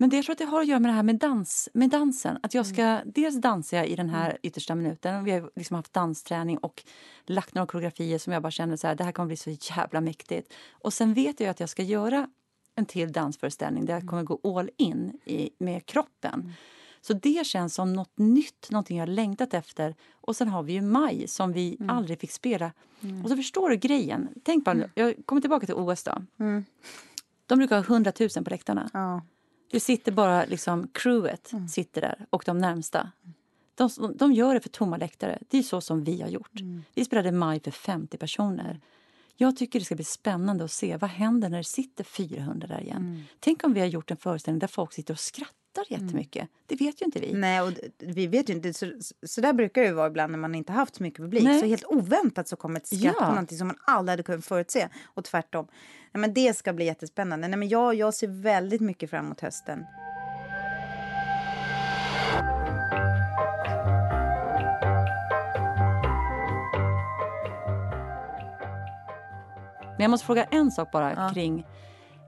Men 0.00 0.10
det, 0.10 0.16
jag 0.16 0.24
tror 0.24 0.32
att 0.32 0.38
det 0.38 0.44
har 0.44 0.60
att 0.60 0.66
göra 0.66 0.80
med 0.80 0.90
det 0.90 0.94
här 0.94 1.02
med, 1.02 1.18
dans, 1.18 1.68
med 1.74 1.90
dansen. 1.90 2.38
Att 2.42 2.54
jag 2.54 2.66
ska, 2.66 2.82
Mm. 2.82 3.12
Dels 3.14 3.36
dansar 3.36 3.76
jag 3.76 3.86
i 3.86 3.96
den 3.96 4.08
här 4.08 4.38
yttersta 4.42 4.74
minuten. 4.74 5.24
Vi 5.24 5.30
har 5.30 5.50
liksom 5.56 5.74
haft 5.76 5.92
dansträning 5.92 6.58
och 6.58 6.82
lagt 7.26 7.54
några 7.54 7.66
koreografier 7.66 8.18
som 8.18 8.32
jag 8.32 8.42
bara 8.42 8.50
känner 8.50 8.76
så 8.76 8.86
här, 8.86 8.94
det 8.94 9.04
här 9.04 9.12
kommer 9.12 9.26
bli 9.26 9.36
så 9.36 9.50
jävla 9.76 10.00
mäktigt. 10.00 10.52
Och 10.70 10.92
sen 10.92 11.14
vet 11.14 11.40
jag 11.40 11.48
att 11.50 11.60
jag 11.60 11.68
ska 11.68 11.82
göra 11.82 12.28
en 12.74 12.86
till 12.86 13.12
dansföreställning 13.12 13.84
där 13.86 13.94
jag 13.94 14.06
kommer 14.06 14.22
gå 14.22 14.58
all 14.58 14.70
in 14.76 15.18
i, 15.24 15.50
med 15.58 15.86
kroppen. 15.86 16.52
Så 17.00 17.12
det 17.12 17.46
känns 17.46 17.74
som 17.74 17.92
något 17.92 18.18
nytt, 18.18 18.70
någonting 18.70 18.98
jag 18.98 19.06
har 19.06 19.12
längtat 19.12 19.54
efter. 19.54 19.94
Och 20.12 20.36
sen 20.36 20.48
har 20.48 20.62
vi 20.62 20.72
ju 20.72 20.82
maj 20.82 21.28
som 21.28 21.52
vi 21.52 21.76
aldrig 21.88 22.20
fick 22.20 22.32
spela. 22.32 22.72
Och 23.24 23.30
så 23.30 23.36
förstår 23.36 23.70
du 23.70 23.76
grejen. 23.76 24.28
Tänk 24.44 24.64
bara, 24.64 24.74
nu, 24.74 24.90
jag 24.94 25.14
kommer 25.26 25.40
tillbaka 25.40 25.66
till 25.66 25.74
OS 25.74 26.04
då. 26.04 26.22
De 27.46 27.58
brukar 27.58 27.76
ha 27.76 27.84
100 27.84 28.12
000 28.20 28.28
på 28.44 28.50
läktarna. 28.50 28.90
ja. 28.92 29.22
Det 29.70 29.80
sitter 29.80 30.12
bara 30.12 30.44
liksom 30.44 30.88
crewet 30.88 31.52
sitter 31.70 32.00
där 32.00 32.26
och 32.30 32.42
de 32.46 32.58
närmsta. 32.58 33.10
De, 33.74 33.90
de 34.16 34.32
gör 34.32 34.54
det 34.54 34.60
för 34.60 34.68
tomma 34.68 34.96
läktare. 34.96 35.38
Det 35.48 35.58
är 35.58 35.62
så 35.62 35.80
som 35.80 36.04
vi 36.04 36.22
har 36.22 36.28
gjort. 36.28 36.60
Vi 36.94 37.04
spelade 37.04 37.32
maj 37.32 37.60
för 37.60 37.70
50 37.70 38.16
personer. 38.16 38.80
Jag 39.36 39.56
tycker 39.56 39.78
det 39.78 39.84
ska 39.84 39.94
bli 39.94 40.04
spännande 40.04 40.64
att 40.64 40.72
se 40.72 40.96
vad 40.96 41.10
händer 41.10 41.48
när 41.48 41.58
det 41.58 41.64
sitter 41.64 42.04
400 42.04 42.66
där 42.66 42.80
igen. 42.80 43.24
Tänk 43.40 43.64
om 43.64 43.72
vi 43.72 43.80
har 43.80 43.86
gjort 43.86 44.10
en 44.10 44.16
föreställning 44.16 44.58
där 44.58 44.66
folk 44.66 44.92
sitter 44.92 45.14
och 45.14 45.20
skrattar 45.20 45.59
jättemycket. 45.88 46.48
Det 46.66 46.76
vet 46.76 47.00
ju 47.02 47.04
inte 47.04 47.20
vi. 47.20 47.32
Nej, 47.32 47.60
och 47.60 47.72
vi 47.98 48.26
vet 48.26 48.48
ju 48.50 48.54
inte. 48.54 48.72
Så, 48.74 48.92
så 49.26 49.40
där 49.40 49.52
brukar 49.52 49.80
det 49.82 49.88
ju 49.88 49.94
vara 49.94 50.06
ibland 50.06 50.30
när 50.30 50.38
man 50.38 50.54
inte 50.54 50.72
haft 50.72 50.94
så 50.96 51.02
mycket 51.02 51.18
publik. 51.20 51.42
Nej. 51.44 51.60
Så 51.60 51.66
helt 51.66 51.84
oväntat 51.84 52.48
så 52.48 52.56
kommer 52.56 52.80
ett 52.80 52.86
skratt 52.86 53.14
Ja. 53.18 53.24
på 53.24 53.30
någonting 53.30 53.58
som 53.58 53.66
man 53.66 53.76
aldrig 53.86 54.12
hade 54.12 54.22
kunnat 54.22 54.44
förutse. 54.44 54.88
Och 55.04 55.24
tvärtom. 55.24 55.66
Nej, 56.12 56.20
men 56.20 56.34
det 56.34 56.56
ska 56.56 56.72
bli 56.72 56.84
jättespännande. 56.84 57.48
Nej, 57.48 57.58
men 57.58 57.68
jag, 57.68 57.94
jag 57.94 58.14
ser 58.14 58.28
väldigt 58.28 58.80
mycket 58.80 59.10
fram 59.10 59.24
emot 59.24 59.40
hösten. 59.40 59.84
Men 70.00 70.04
jag 70.04 70.10
måste 70.10 70.26
fråga 70.26 70.44
en 70.44 70.70
sak 70.70 70.90
bara 70.92 71.30
kring... 71.34 71.66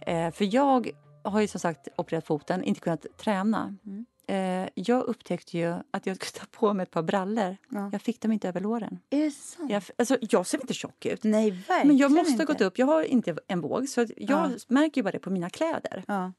Eh, 0.06 0.30
för 0.30 0.54
jag 0.54 0.90
har 1.24 1.40
ju 1.40 1.48
som 1.48 1.60
sagt 1.60 1.88
opererat 1.96 2.26
foten, 2.26 2.64
inte 2.64 2.80
kunnat 2.80 3.06
träna. 3.16 3.76
Mm. 3.86 4.06
Eh, 4.26 4.68
jag 4.74 5.02
upptäckte 5.02 5.58
ju 5.58 5.74
att 5.90 6.06
jag 6.06 6.16
skulle 6.16 6.40
ta 6.40 6.46
på 6.58 6.74
mig 6.74 6.82
ett 6.82 6.90
par 6.90 7.02
brallor. 7.02 7.56
Ja. 7.68 7.88
Jag 7.92 8.02
fick 8.02 8.20
dem 8.20 8.32
inte 8.32 8.48
över 8.48 8.60
låren. 8.60 8.98
Är 9.10 9.24
det 9.24 9.30
sant? 9.30 9.70
Jag, 9.70 9.82
alltså, 9.98 10.18
jag 10.20 10.46
ser 10.46 10.60
inte 10.60 10.74
tjock 10.74 11.06
ut. 11.06 11.24
Nej, 11.24 11.50
verkligen 11.50 11.86
Men 11.88 11.96
jag 11.96 12.12
måste 12.12 12.36
ha 12.42 12.44
gått 12.44 12.60
upp. 12.60 12.78
Jag 12.78 12.86
har 12.86 13.02
inte 13.02 13.36
en 13.46 13.60
våg, 13.60 13.88
så 13.88 14.00
jag 14.00 14.08
Ja. 14.16 14.50
märker 14.68 14.98
ju 14.98 15.02
bara 15.02 15.10
det 15.10 15.18
på 15.18 15.30
mina 15.30 15.50
kläder. 15.50 16.04
Ja. 16.08 16.32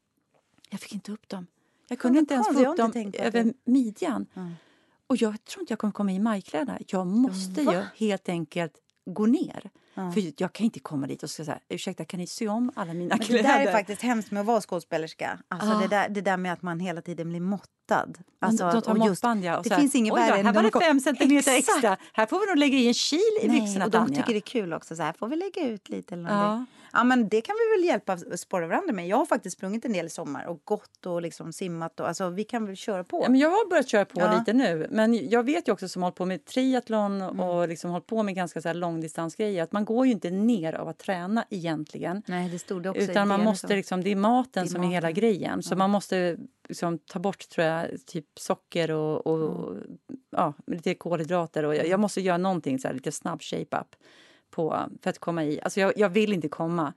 Jag 0.70 0.80
fick 0.80 0.94
inte 0.94 1.12
upp 1.12 1.30
dem. 1.30 1.48
Jag 1.88 2.00
kunde 2.00 2.20
inte 2.20 2.34
ens 2.34 2.48
få 2.48 2.72
upp 2.72 2.78
dem 2.78 3.12
över 3.20 3.54
midjan. 3.66 4.26
Ja. 4.34 4.50
Och 5.08 5.18
jag 5.18 5.44
tror 5.44 5.62
inte 5.62 5.72
jag 5.72 5.80
kommer 5.80 5.92
komma 5.92 6.12
i 6.12 6.20
majkläderna. 6.20 6.80
Jag 6.88 7.08
måste 7.08 7.64
Va? 7.64 7.74
ju 7.74 8.08
helt 8.08 8.30
enkelt 8.30 8.74
gå 9.06 9.26
ner. 9.26 9.70
Ja. 9.96 10.12
För 10.12 10.24
jag 10.38 10.54
kan 10.54 10.66
inte 10.66 10.80
komma 10.80 11.08
dit 11.08 11.24
och 11.24 11.30
säga 11.30 11.60
ursäkta 11.70 12.06
kan 12.06 12.20
ni 12.20 12.28
sy 12.28 12.48
om 12.48 12.72
alla 12.76 12.94
mina 12.94 13.10
Men 13.10 13.20
det 13.20 13.26
kläder? 13.26 13.44
där 13.44 13.60
är 13.68 13.72
faktiskt 13.72 14.02
hemskt 14.02 14.32
med 14.32 14.42
att 14.42 14.48
vara 14.48 14.62
skådespelerska. 14.62 15.40
Alltså 15.48 15.70
Ja. 15.70 15.80
det, 15.80 15.88
där, 15.88 16.10
det 16.10 16.22
där 16.22 16.38
med 16.38 16.54
att 16.54 16.62
man 16.62 16.80
hela 16.80 17.02
tiden 17.02 17.30
blir 17.30 17.40
måttad. 17.40 18.18
Alltså, 18.42 18.72
de 18.72 18.82
tar 18.82 18.96
just- 18.96 19.08
måttband 19.10 19.44
ja. 19.44 19.58
Och 19.58 19.64
det 19.64 19.70
så 19.70 19.74
här, 19.76 19.82
finns 19.82 19.96
inget 19.96 20.14
"Oj 20.14 20.20
då, 20.20 20.26
värre 20.26 20.40
än 20.40 20.46
Här 20.46 20.54
var 20.54 20.64
de 20.64 20.70
det 20.80 20.86
fem 20.86 21.00
centimeter 21.00 21.52
Exakt. 21.58 21.76
extra. 21.78 21.98
Här 22.14 22.26
får 22.26 22.40
vi 22.40 22.46
nog 22.46 22.58
lägga 22.58 22.78
i 22.78 22.88
en 22.88 22.94
kil 22.94 23.20
i 23.42 23.48
Nej, 23.48 23.62
byxorna 23.62 23.86
och 23.86 23.92
de 23.92 23.98
Tanja. 23.98 24.16
tycker 24.16 24.34
det 24.34 24.38
är 24.40 24.42
kul 24.42 24.74
också. 24.74 24.96
Så 24.96 25.04
här, 25.04 25.14
får 25.14 25.28
vi 25.28 25.36
lägga 25.36 25.68
ut 25.68 25.90
lite 25.90 26.16
eller 26.16 26.24
någonting? 26.24 26.66
Ja. 26.82 26.83
Ja, 26.94 27.04
men 27.04 27.30
det 27.30 27.42
kan 27.42 27.56
vi 27.56 27.78
väl 27.78 27.88
hjälpa 27.88 28.18
sporra 28.18 28.68
varandra 28.68 28.94
med. 28.94 29.08
Jag 29.08 29.18
har 29.18 29.26
faktiskt 29.26 29.58
sprungit 29.58 29.86
en 29.86 29.94
del 29.94 30.06
i 30.06 30.10
sommar 30.10 30.46
och 30.46 30.62
gått 30.64 31.06
och 31.06 31.22
liksom 31.22 31.54
simmat. 31.54 32.00
Och, 32.00 32.08
alltså, 32.08 32.30
vi 32.30 32.44
kan 32.44 32.66
väl 32.66 32.76
köra 32.76 33.04
på. 33.04 33.22
Ja, 33.26 33.30
men 33.30 33.40
jag 33.40 33.50
har 33.50 33.70
börjat 33.70 33.88
köra 33.90 34.06
på 34.06 34.20
Ja. 34.20 34.38
lite 34.40 34.54
nu. 34.54 34.88
Men 34.92 35.30
jag 35.30 35.44
vet 35.44 35.68
ju 35.68 35.72
också 35.72 35.88
som 35.88 36.02
har 36.02 36.08
hållit 36.08 36.18
på 36.18 36.26
med 36.26 36.46
triathlon 36.46 37.22
Mm. 37.22 37.40
och 37.40 37.68
liksom 37.68 37.92
hållit 37.92 38.08
på 38.08 38.24
med 38.24 38.36
ganska 38.36 38.62
så 38.62 38.68
här 38.70 38.74
långdistansgrejer 38.76 39.64
att 39.64 39.72
man 39.72 39.86
går 39.86 40.06
ju 40.06 40.12
inte 40.12 40.30
ner 40.30 40.74
av 40.74 40.88
att 40.88 40.98
träna 41.00 41.46
egentligen. 41.50 42.22
Nej, 42.28 42.50
det 42.50 42.60
stod 42.60 42.84
det 42.84 42.90
också 42.90 43.02
Utan 43.02 43.28
man 43.28 43.44
måste 43.44 43.68
så. 43.68 43.74
liksom, 43.74 44.04
det 44.04 44.10
är 44.12 44.16
maten 44.16 44.64
Det 44.64 44.70
är 44.70 44.72
som 44.72 44.84
är 44.84 44.88
hela 44.88 45.08
maten. 45.08 45.14
grejen. 45.22 45.64
Så 45.64 45.76
man 45.76 45.90
måste 45.90 46.38
liksom 46.70 46.98
ta 46.98 47.20
bort 47.20 47.50
tror 47.50 47.68
jag, 47.68 47.88
typ 48.06 48.26
socker 48.40 48.92
och, 48.92 49.28
och 49.28 49.76
ja, 50.32 50.54
lite 50.68 50.94
kolhydrater. 50.96 51.64
Och 51.66 51.76
jag, 51.76 51.88
jag 51.88 52.00
måste 52.00 52.22
göra 52.22 52.38
någonting 52.38 52.80
så 52.80 52.88
här, 52.88 52.96
lite 52.96 53.12
snabb 53.12 53.42
shape-up 53.42 53.96
på, 54.54 54.90
för 55.02 55.10
att 55.10 55.20
komma 55.20 55.44
i. 55.44 55.62
Alltså 55.62 55.80
jag, 55.80 55.94
jag 55.98 56.10
vill 56.10 56.34
inte 56.34 56.48
komma. 56.50 56.94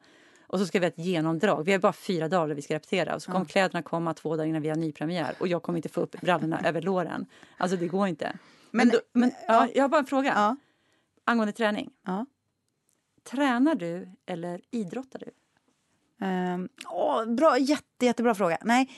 Och 0.49 0.59
så 0.59 0.67
ska 0.67 0.79
vi 0.81 0.87
ha 0.87 0.89
ett 0.89 0.99
genomdrag. 0.99 1.65
Vi 1.65 1.73
har 1.73 1.79
bara 1.79 1.93
fyra 1.93 2.29
dagar 2.29 2.49
där 2.49 2.55
vi 2.55 2.63
ska 2.63 2.75
repetera. 2.75 3.15
Och 3.15 3.23
så 3.23 3.33
kommer 3.33 3.45
kläderna 3.45 3.83
komma 3.83 4.15
två 4.15 4.37
dagar 4.37 4.49
innan 4.49 4.63
vi 4.63 4.69
har 4.69 4.77
nypremiär. 4.77 5.35
Och 5.41 5.49
jag 5.49 5.63
kommer 5.63 5.77
inte 5.79 5.89
få 5.89 6.01
upp 6.01 6.21
brallorna 6.21 6.61
över 6.65 6.83
låren. 6.83 7.27
Alltså 7.57 7.77
det 7.77 7.87
går 7.89 8.07
inte. 8.09 8.39
Men, 8.71 8.87
Men- 8.87 8.89
då, 8.97 8.99
men 9.13 9.33
ja, 9.49 9.69
jag 9.75 9.85
har 9.85 9.89
bara 9.89 9.99
en 9.99 10.07
fråga. 10.07 10.33
Ja. 10.35 10.57
Angående 11.25 11.53
träning. 11.53 11.91
Ja. 12.07 12.27
Tränar 13.25 13.75
du 13.75 14.09
eller 14.27 14.61
idrottar 14.71 15.19
du? 15.19 15.31
Ehm, 16.27 16.69
åh, 16.87 17.25
bra, 17.25 17.59
jätte, 17.59 18.07
jättebra 18.07 18.35
fråga. 18.35 18.59
Nej, 18.63 18.91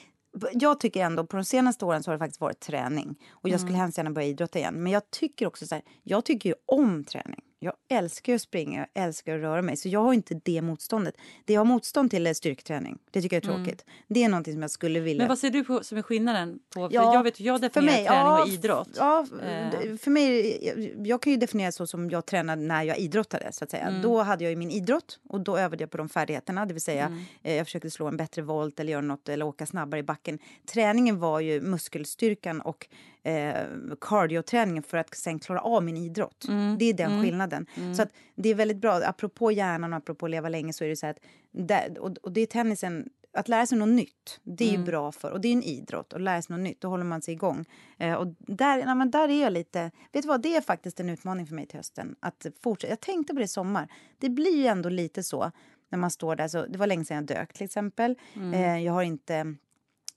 jag 0.52 0.80
tycker 0.80 1.04
ändå 1.04 1.26
på 1.26 1.36
de 1.36 1.44
senaste 1.44 1.84
åren 1.84 2.02
så 2.02 2.10
har 2.10 2.14
det 2.14 2.18
faktiskt 2.18 2.40
varit 2.40 2.60
träning. 2.60 3.16
Och 3.30 3.48
jag 3.48 3.60
skulle 3.60 3.74
Mm. 3.74 3.80
hemskt 3.80 3.98
gärna 3.98 4.10
börja 4.10 4.28
idrotta 4.28 4.58
igen. 4.58 4.74
Men 4.82 4.92
jag 4.92 5.10
tycker 5.10 5.46
också 5.46 5.66
så 5.66 5.74
här, 5.74 5.84
jag 6.02 6.24
tycker 6.24 6.48
ju 6.48 6.54
om 6.66 7.04
träning. 7.04 7.40
Jag 7.60 7.72
älskar 7.88 8.34
att 8.34 8.42
springa, 8.42 8.86
jag 8.94 9.04
älskar 9.04 9.34
att 9.34 9.40
röra 9.40 9.62
mig. 9.62 9.76
Så 9.76 9.88
jag 9.88 10.02
har 10.02 10.12
inte 10.12 10.40
det 10.44 10.62
motståndet. 10.62 11.14
Det 11.44 11.52
jag 11.52 11.60
har 11.60 11.64
motstånd 11.64 12.10
till 12.10 12.26
är 12.26 12.34
styrketräning. 12.34 12.98
Det 13.10 13.22
tycker 13.22 13.36
jag 13.36 13.44
är 13.44 13.54
tråkigt. 13.54 13.84
Det 14.08 14.24
är 14.24 14.28
någonting 14.28 14.52
som 14.52 14.62
jag 14.62 14.70
skulle 14.70 15.00
vilja... 15.00 15.14
Mm. 15.14 15.18
Men 15.22 15.28
vad 15.28 15.38
ser 15.38 15.50
du 15.50 15.64
på, 15.64 15.84
som 15.84 15.98
är 15.98 16.02
skillnaden? 16.02 16.58
På, 16.74 16.88
för 16.88 16.94
Ja, 16.94 17.14
jag 17.14 17.22
vet 17.22 17.40
jag 17.40 17.60
definierar 17.60 17.92
mig, 17.96 18.06
träning 18.06 18.20
ja, 18.22 18.42
och 18.42 18.48
idrott. 18.48 18.88
Ja, 18.96 19.26
Eh. 19.42 19.96
för 19.96 20.10
mig, 20.10 20.58
jag, 20.66 21.06
jag 21.06 21.22
kan 21.22 21.32
ju 21.32 21.36
definiera 21.38 21.72
så 21.72 21.86
som 21.86 22.10
jag 22.10 22.26
tränade 22.26 22.62
när 22.62 22.82
jag 22.82 22.98
idrottade. 22.98 23.52
Så 23.52 23.64
att 23.64 23.70
säga. 23.70 23.86
Mm. 23.86 24.02
Då 24.02 24.22
hade 24.22 24.44
jag 24.44 24.50
ju 24.50 24.56
min 24.56 24.70
idrott 24.70 25.20
och 25.28 25.40
då 25.40 25.56
övade 25.56 25.82
jag 25.82 25.90
på 25.90 25.96
de 25.96 26.08
färdigheterna. 26.08 26.66
Det 26.66 26.72
vill 26.74 26.82
säga, 26.82 27.06
Mm. 27.06 27.24
eh, 27.42 27.54
jag 27.56 27.66
försökte 27.66 27.90
slå 27.90 28.06
en 28.06 28.16
bättre 28.16 28.42
volt 28.42 28.80
eller 28.80 28.92
göra 28.92 29.02
något 29.02 29.28
eller 29.28 29.44
åka 29.46 29.66
snabbare 29.66 30.00
i 30.00 30.02
backen. 30.02 30.38
Träningen 30.72 31.18
var 31.20 31.40
ju 31.40 31.60
muskelstyrkan 31.60 32.60
och 32.60 32.86
eh, 33.22 33.64
cardioträningen 34.00 34.82
för 34.82 34.98
att 34.98 35.14
sen 35.14 35.38
klara 35.38 35.60
av 35.60 35.84
min 35.84 35.96
idrott. 35.96 36.44
Mm. 36.48 36.78
Det 36.78 36.84
är 36.84 36.94
den 36.94 37.22
skillnaden. 37.22 37.66
Så 37.96 38.02
att 38.02 38.12
det 38.34 38.48
är 38.48 38.54
väldigt 38.54 38.76
bra. 38.76 39.00
Apropå 39.04 39.52
hjärnan 39.52 39.92
och 39.92 39.96
apropå 39.96 40.26
leva 40.28 40.48
länge 40.48 40.72
så 40.72 40.84
är 40.84 40.88
det 40.88 40.96
så 40.96 41.06
att 41.06 41.18
där, 41.50 41.98
och, 41.98 42.16
och 42.22 42.32
det 42.32 42.40
är 42.40 42.46
tennisen 42.46 43.08
att 43.32 43.48
lära 43.48 43.66
sig 43.66 43.78
något 43.78 43.88
nytt, 43.88 44.40
det 44.42 44.64
är 44.64 44.78
ju 44.78 44.84
bra 44.84 45.12
för. 45.12 45.30
Och 45.30 45.40
det 45.40 45.48
är 45.48 45.52
en 45.52 45.62
idrott. 45.62 46.12
Att 46.12 46.20
lära 46.20 46.42
sig 46.42 46.56
något 46.56 46.64
nytt, 46.64 46.80
då 46.80 46.88
håller 46.88 47.04
man 47.04 47.22
sig 47.22 47.34
igång. 47.34 47.64
Eh, 47.98 48.14
och 48.14 48.26
där, 48.38 48.78
ja, 48.78 48.94
men 48.94 49.10
där 49.10 49.28
är 49.28 49.42
jag 49.42 49.52
lite... 49.52 49.90
Vet 50.12 50.22
du 50.22 50.28
vad, 50.28 50.42
det 50.42 50.56
är 50.56 50.60
faktiskt 50.60 51.00
en 51.00 51.10
utmaning 51.10 51.46
för 51.46 51.54
mig 51.54 51.66
till 51.66 51.78
hösten. 51.78 52.16
Att 52.20 52.46
fortsätta. 52.62 52.92
Jag 52.92 53.00
tänkte 53.00 53.34
på 53.34 53.38
det 53.38 53.44
i 53.44 53.48
sommar. 53.48 53.92
Det 54.18 54.28
blir 54.28 54.56
ju 54.56 54.66
ändå 54.66 54.88
lite 54.88 55.22
så 55.22 55.52
när 55.88 55.98
man 55.98 56.10
står 56.10 56.36
där. 56.36 56.48
Så, 56.48 56.66
det 56.66 56.78
var 56.78 56.86
länge 56.86 57.04
sedan 57.04 57.16
jag 57.16 57.26
dök 57.26 57.52
till 57.52 57.64
exempel. 57.64 58.14
Eh, 58.52 58.78
jag 58.78 58.92
har 58.92 59.02
inte 59.02 59.54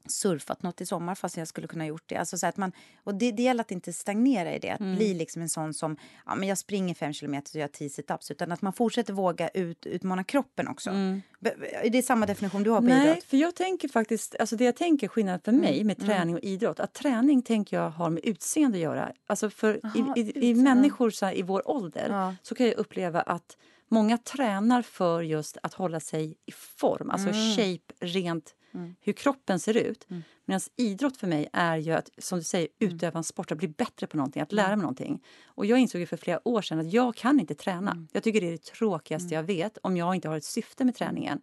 surfat 0.06 0.64
något 0.64 0.82
i 0.82 0.86
sommar 0.86 1.16
fast 1.16 1.38
jag 1.38 1.48
skulle 1.48 1.68
kunna 1.68 1.86
gjort 1.86 2.04
det. 2.06 2.16
Alltså 2.16 2.38
så 2.38 2.48
att 2.48 2.58
man, 2.58 2.72
och 3.04 3.16
det, 3.16 3.32
det 3.32 3.44
gäller 3.44 3.62
att 3.62 3.72
inte 3.72 3.94
stagnera 3.94 4.56
i 4.56 4.60
det. 4.60 4.70
Att 4.72 4.80
bli 4.80 5.14
liksom 5.14 5.42
en 5.42 5.50
sån 5.50 5.74
som, 5.74 5.98
ja 6.26 6.36
men 6.36 6.48
jag 6.50 6.58
springer 6.58 6.96
fem 6.96 7.14
kilometer 7.14 7.52
och 7.56 7.60
gör 7.62 7.68
tio 7.68 7.90
situps. 7.90 8.32
Utan 8.32 8.52
att 8.52 8.62
man 8.62 8.74
fortsätter 8.74 9.14
våga 9.14 9.50
ut, 9.50 9.86
utmana 9.86 10.24
kroppen 10.24 10.68
också. 10.68 10.90
Är 10.90 11.90
det 11.90 12.02
samma 12.02 12.26
definition 12.26 12.64
du 12.64 12.70
har 12.70 12.80
på 12.80 12.86
Nej, 12.86 13.10
idrott? 13.12 13.24
för 13.24 13.38
jag 13.38 13.56
tänker 13.56 13.88
faktiskt, 13.88 14.36
alltså 14.40 14.56
det 14.56 14.64
jag 14.66 14.76
tänker 14.76 15.08
skillnad 15.08 15.42
för 15.46 15.52
mig 15.52 15.84
med 15.84 16.00
träning 16.00 16.36
och 16.36 16.42
idrott, 16.44 16.80
att 16.80 16.94
träning 16.94 17.42
tänker 17.42 17.78
jag 17.78 17.90
har 17.90 18.10
med 18.10 18.26
utseende 18.26 18.78
att 18.78 18.82
göra. 18.82 19.12
Alltså 19.28 19.50
för 19.50 19.80
Aha, 19.84 20.14
i, 20.16 20.22
i, 20.22 20.50
i 20.50 20.56
människor 20.56 21.10
så 21.10 21.26
här, 21.26 21.38
i 21.38 21.42
vår 21.42 21.70
ålder 21.70 22.08
Ja. 22.10 22.36
så 22.42 22.56
kan 22.56 22.66
jag 22.66 22.76
uppleva 22.78 23.22
att 23.22 23.58
många 23.88 24.18
tränar 24.18 24.82
för 24.82 25.22
just 25.22 25.58
att 25.64 25.74
hålla 25.74 26.00
sig 26.00 26.36
i 26.46 26.52
form, 26.52 27.10
alltså 27.10 27.30
shape 27.30 27.94
rent 28.00 28.56
hur 29.02 29.14
kroppen 29.14 29.60
ser 29.60 29.78
ut. 29.78 30.08
Medan 30.46 30.62
idrott 30.76 31.18
för 31.18 31.28
mig 31.28 31.50
är 31.54 31.78
ju 31.78 31.92
att, 31.92 32.10
som 32.18 32.38
du 32.40 32.44
säger, 32.44 32.68
utöva 32.80 33.18
en 33.18 33.24
sport, 33.24 33.52
att 33.52 33.58
bli 33.58 33.68
bättre 33.68 34.08
på 34.08 34.18
någonting, 34.18 34.42
att 34.42 34.52
lära 34.52 34.76
mig 34.76 34.78
någonting. 34.78 35.24
Och 35.46 35.66
jag 35.66 35.80
insåg 35.80 36.02
ju 36.02 36.08
för 36.08 36.18
flera 36.18 36.48
år 36.48 36.62
sedan 36.62 36.80
att 36.80 36.94
jag 36.94 37.16
kan 37.16 37.40
inte 37.40 37.56
träna. 37.56 38.08
Jag 38.12 38.24
tycker 38.24 38.42
det 38.42 38.48
är 38.48 38.52
det 38.52 38.64
tråkigaste 38.64 39.34
jag 39.34 39.44
vet 39.44 39.78
om 39.84 39.98
jag 39.98 40.16
inte 40.16 40.30
har 40.30 40.38
ett 40.38 40.44
syfte 40.44 40.86
med 40.86 40.96
träningen. 40.96 41.42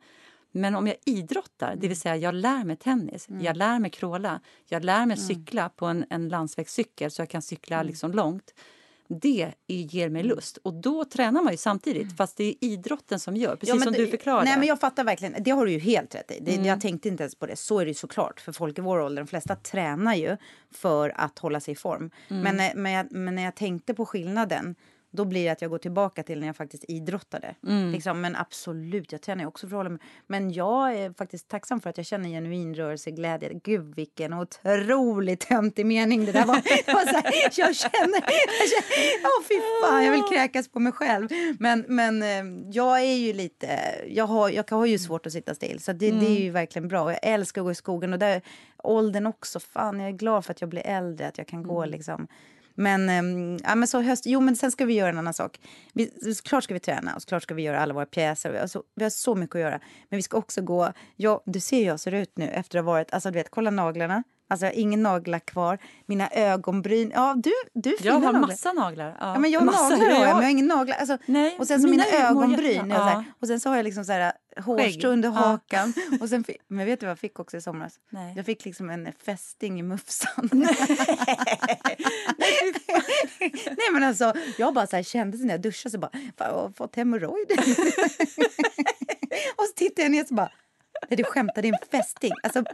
Men 0.53 0.75
om 0.75 0.87
jag 0.87 0.97
idrottar, 1.05 1.77
det 1.77 1.89
vill 1.89 2.01
säga 2.01 2.17
jag 2.17 2.35
lär 2.35 2.65
mig 2.65 2.77
tennis, 2.77 3.29
jag 3.41 3.57
lär 3.57 3.79
mig 3.79 3.91
kråla, 3.91 4.41
jag 4.67 4.85
lär 4.85 5.07
mig 5.07 5.17
cykla 5.17 5.69
på 5.69 5.87
en, 5.87 6.05
en 6.11 6.29
landsvägscykel 6.29 7.11
så 7.11 7.23
jag 7.23 7.31
kan 7.31 7.43
cykla 7.43 7.83
liksom 7.83 8.13
långt. 8.13 8.55
Det 9.09 9.53
ger 9.67 10.09
mig 10.09 10.23
lust. 10.23 10.57
Och 10.57 10.75
då 10.75 11.05
tränar 11.05 11.43
man 11.43 11.53
ju 11.53 11.57
samtidigt, 11.57 12.17
fast 12.17 12.37
det 12.37 12.45
är 12.45 12.55
idrotten 12.61 13.21
som 13.21 13.37
gör. 13.37 13.57
Precis 13.57 13.75
Ja, 13.75 13.81
som 13.81 13.93
du 13.93 14.07
förklarade. 14.07 14.45
Nej, 14.45 14.59
men 14.59 14.69
jag 14.69 14.81
fattar 14.81 15.05
verkligen. 15.05 15.35
Det 15.43 15.51
har 15.51 15.67
du 15.67 15.73
ju 15.73 15.79
helt 15.79 16.15
rätt 16.15 16.31
i. 16.31 16.39
Det, 16.41 16.55
Jag 16.69 16.81
tänkte 16.81 17.09
inte 17.09 17.23
ens 17.23 17.35
på 17.35 17.47
det. 17.47 17.57
Så 17.57 17.79
är 17.79 17.85
det 17.85 17.91
ju 17.91 17.95
såklart. 17.95 18.41
För 18.41 18.53
folk 18.53 18.79
i 18.79 18.81
vår 18.83 18.99
ålder, 19.01 19.23
de 19.23 19.27
flesta 19.29 19.57
tränar 19.57 20.15
ju 20.15 20.37
för 20.71 21.13
att 21.21 21.39
hålla 21.39 21.61
sig 21.61 21.73
i 21.73 21.77
form. 21.77 22.11
Men, 22.29 22.57
när- 22.57 22.75
men, 22.75 23.09
men 23.11 23.35
när 23.35 23.43
jag 23.43 23.55
tänkte 23.57 23.95
på 23.95 24.07
skillnaden 24.07 24.75
då 25.11 25.25
blir 25.25 25.45
det 25.45 25.51
att 25.51 25.63
jag 25.63 25.71
går 25.71 25.79
tillbaka 25.79 26.23
till 26.23 26.41
när 26.41 26.47
jag 26.47 26.57
faktiskt 26.57 26.85
idrottade. 26.89 27.55
Liksom, 27.93 28.21
men 28.21 28.37
absolut, 28.37 29.13
jag 29.13 29.23
tränar 29.23 29.43
ju 29.43 29.49
också 29.49 29.69
för 29.69 29.77
att 29.77 29.79
hålla 29.79 29.91
mig. 29.91 30.01
Men 30.27 30.53
jag 30.53 30.95
är 30.95 31.13
faktiskt 31.13 31.49
tacksam 31.49 31.81
för 31.81 31.91
att 31.91 31.97
jag 31.97 32.07
känner 32.07 32.29
genuin 32.29 32.75
rörelseglädje. 32.75 33.51
Gud 33.65 33.95
vilken 33.95 34.33
otroligt 34.33 35.41
töntig 35.41 35.87
mening 35.87 36.25
det 36.25 36.33
där 36.33 36.47
var. 36.47 36.57
Det 36.87 36.93
var 36.93 37.07
så 37.07 37.17
här, 37.17 37.33
jag 37.43 37.53
känner, 37.77 38.23
jag 38.25 38.69
känner 38.69 39.25
åh 39.25 39.45
fy 39.49 39.55
fan, 39.83 40.05
jag 40.05 40.13
vill 40.13 40.23
kräkas 40.23 40.69
på 40.69 40.81
mig 40.81 40.93
själv. 40.93 41.29
Men, 41.59 41.85
men 41.89 42.23
eh, 42.23 42.71
jag 42.73 43.01
är 43.01 43.17
ju 43.17 43.33
lite, 43.33 43.81
jag 44.09 44.27
har, 44.27 44.51
jag 44.51 44.71
har 44.71 44.87
ju 44.87 44.99
svårt 44.99 45.27
att 45.27 45.33
sitta 45.33 45.55
still. 45.55 45.81
Så 45.81 45.93
det, 45.93 46.11
det 46.11 46.27
är 46.27 46.41
ju 46.41 46.51
verkligen 46.51 46.89
bra. 46.89 47.03
Och 47.03 47.13
Jag 47.13 47.19
älskar 47.23 47.61
att 47.61 47.65
gå 47.65 47.71
i 47.71 47.75
skogen 47.75 48.13
och 48.13 48.19
där, 48.19 48.43
åldern 48.83 49.27
också. 49.27 49.61
Fan, 49.61 50.01
jag 50.01 50.09
är 50.09 50.13
glad 50.13 50.45
för 50.45 50.53
att 50.53 50.61
jag 50.61 50.71
blir 50.71 50.87
äldre, 50.87 51.29
att 51.29 51.39
jag 51.39 51.47
kan 51.47 51.63
gå 51.63 51.85
liksom. 51.85 52.29
Men, 52.79 53.09
ehm, 53.09 53.59
ja, 53.65 53.75
men 53.75 53.89
så 53.89 54.01
höst, 54.01 54.27
jo, 54.27 54.41
men 54.41 54.57
sen 54.57 54.73
ska 54.73 54.85
vi 54.85 54.95
göra 54.95 55.09
en 55.09 55.19
annan 55.19 55.35
sak. 55.35 55.61
Vi, 55.93 56.35
såklart 56.35 56.65
ska 56.65 56.75
vi 56.75 56.81
träna 56.81 57.15
och 57.15 57.23
såklart 57.23 57.43
ska 57.43 57.55
vi 57.55 57.63
göra 57.63 57.81
alla 57.81 57.95
våra 57.95 58.07
pjäser. 58.07 58.51
Vi 58.51 58.59
har, 58.59 58.67
så, 58.67 58.83
vi 58.95 59.03
har 59.05 59.11
så 59.11 59.35
mycket 59.35 59.55
att 59.57 59.61
göra. 59.61 59.81
Men 60.09 60.17
vi 60.17 60.23
ska 60.23 60.37
också 60.37 60.63
gå... 60.63 60.93
Ja, 61.17 61.43
du 61.47 61.61
ser 61.61 61.79
hur 61.79 61.87
jag 61.87 62.01
ser 62.01 62.13
ut 62.13 62.39
nu 62.39 62.49
efter 62.49 62.79
att 62.79 62.85
ha 62.85 62.93
varit... 62.93 63.13
Alltså, 63.13 63.31
du 63.31 63.39
vet, 63.39 63.51
kolla 63.51 63.71
naglarna. 63.71 64.23
Alltså, 64.51 64.67
jag 64.67 64.73
har 64.73 64.79
ingen 64.81 65.03
naglar 65.03 65.39
kvar. 65.39 65.79
Mina 66.07 66.29
ögonbryn. 66.31 67.13
Ja, 67.15 67.35
du, 67.37 67.53
du 67.75 67.97
jag 68.03 68.13
har 68.13 68.21
naglar. 68.21 68.41
massa 68.41 68.73
naglar. 68.73 69.17
Ja, 69.21 69.33
Ja, 69.35 69.39
men 69.39 69.51
jag 69.51 69.61
har 69.61 69.65
massa. 69.67 69.89
naglar 69.89 69.99
har 69.99 70.13
jag, 70.13 70.15
Ja, 70.15 70.21
men 70.21 70.29
jag 70.37 70.43
har 70.43 70.51
ingen 70.51 70.67
naglar. 70.67 70.97
Alltså, 70.97 71.19
Nej, 71.27 71.57
och 71.59 71.67
sen 71.67 71.81
så 71.81 71.89
mina 71.89 72.05
mina 72.11 72.29
ögonbryn. 72.29 72.91
här, 72.91 73.13
Ja. 73.13 73.25
och 73.41 73.47
sen 73.47 73.61
så 73.61 73.69
har 73.69 73.77
jag 73.77 73.85
liksom 73.85 74.05
så 74.05 74.13
här, 74.13 74.33
hårstrå 74.61 75.11
under 75.11 75.29
Ja. 75.29 75.35
hakan. 75.35 75.93
Och 76.21 76.29
sen, 76.29 76.45
fi- 76.45 76.57
men 76.69 76.87
vet 76.87 77.01
du 77.01 77.07
vad 77.07 77.11
jag 77.11 77.19
fick 77.19 77.39
också 77.39 77.57
i 77.57 77.61
somras? 77.61 77.95
Nej. 78.11 78.33
Jag 78.37 78.47
fick 78.47 78.65
liksom 78.65 78.91
en 78.91 79.09
fästing 79.25 79.81
i 79.81 79.83
mufsan. 79.83 80.51
Nej 83.67 83.89
men 83.93 84.03
alltså, 84.03 84.33
jag 84.59 84.75
bara 84.75 84.87
så 84.87 84.97
här, 84.97 85.03
kände 85.03 85.39
när 85.39 85.55
jag 85.55 85.61
duschade 85.61 85.91
så 85.93 85.99
bara, 85.99 86.11
jag 86.39 86.47
har 86.47 86.73
fått 86.77 86.97
hemorrojder. 86.97 87.59
och 89.57 89.65
så 89.65 89.73
tittade 89.77 90.03
jag 90.03 90.11
ner 90.11 90.25
så 90.25 90.35
bara, 90.35 90.53
nej 91.09 91.17
du 91.17 91.25
skämtar, 91.25 91.63
det 91.63 91.69
är 91.69 91.73
en 91.73 91.89
fästing. 91.91 92.33
Alltså 92.43 92.65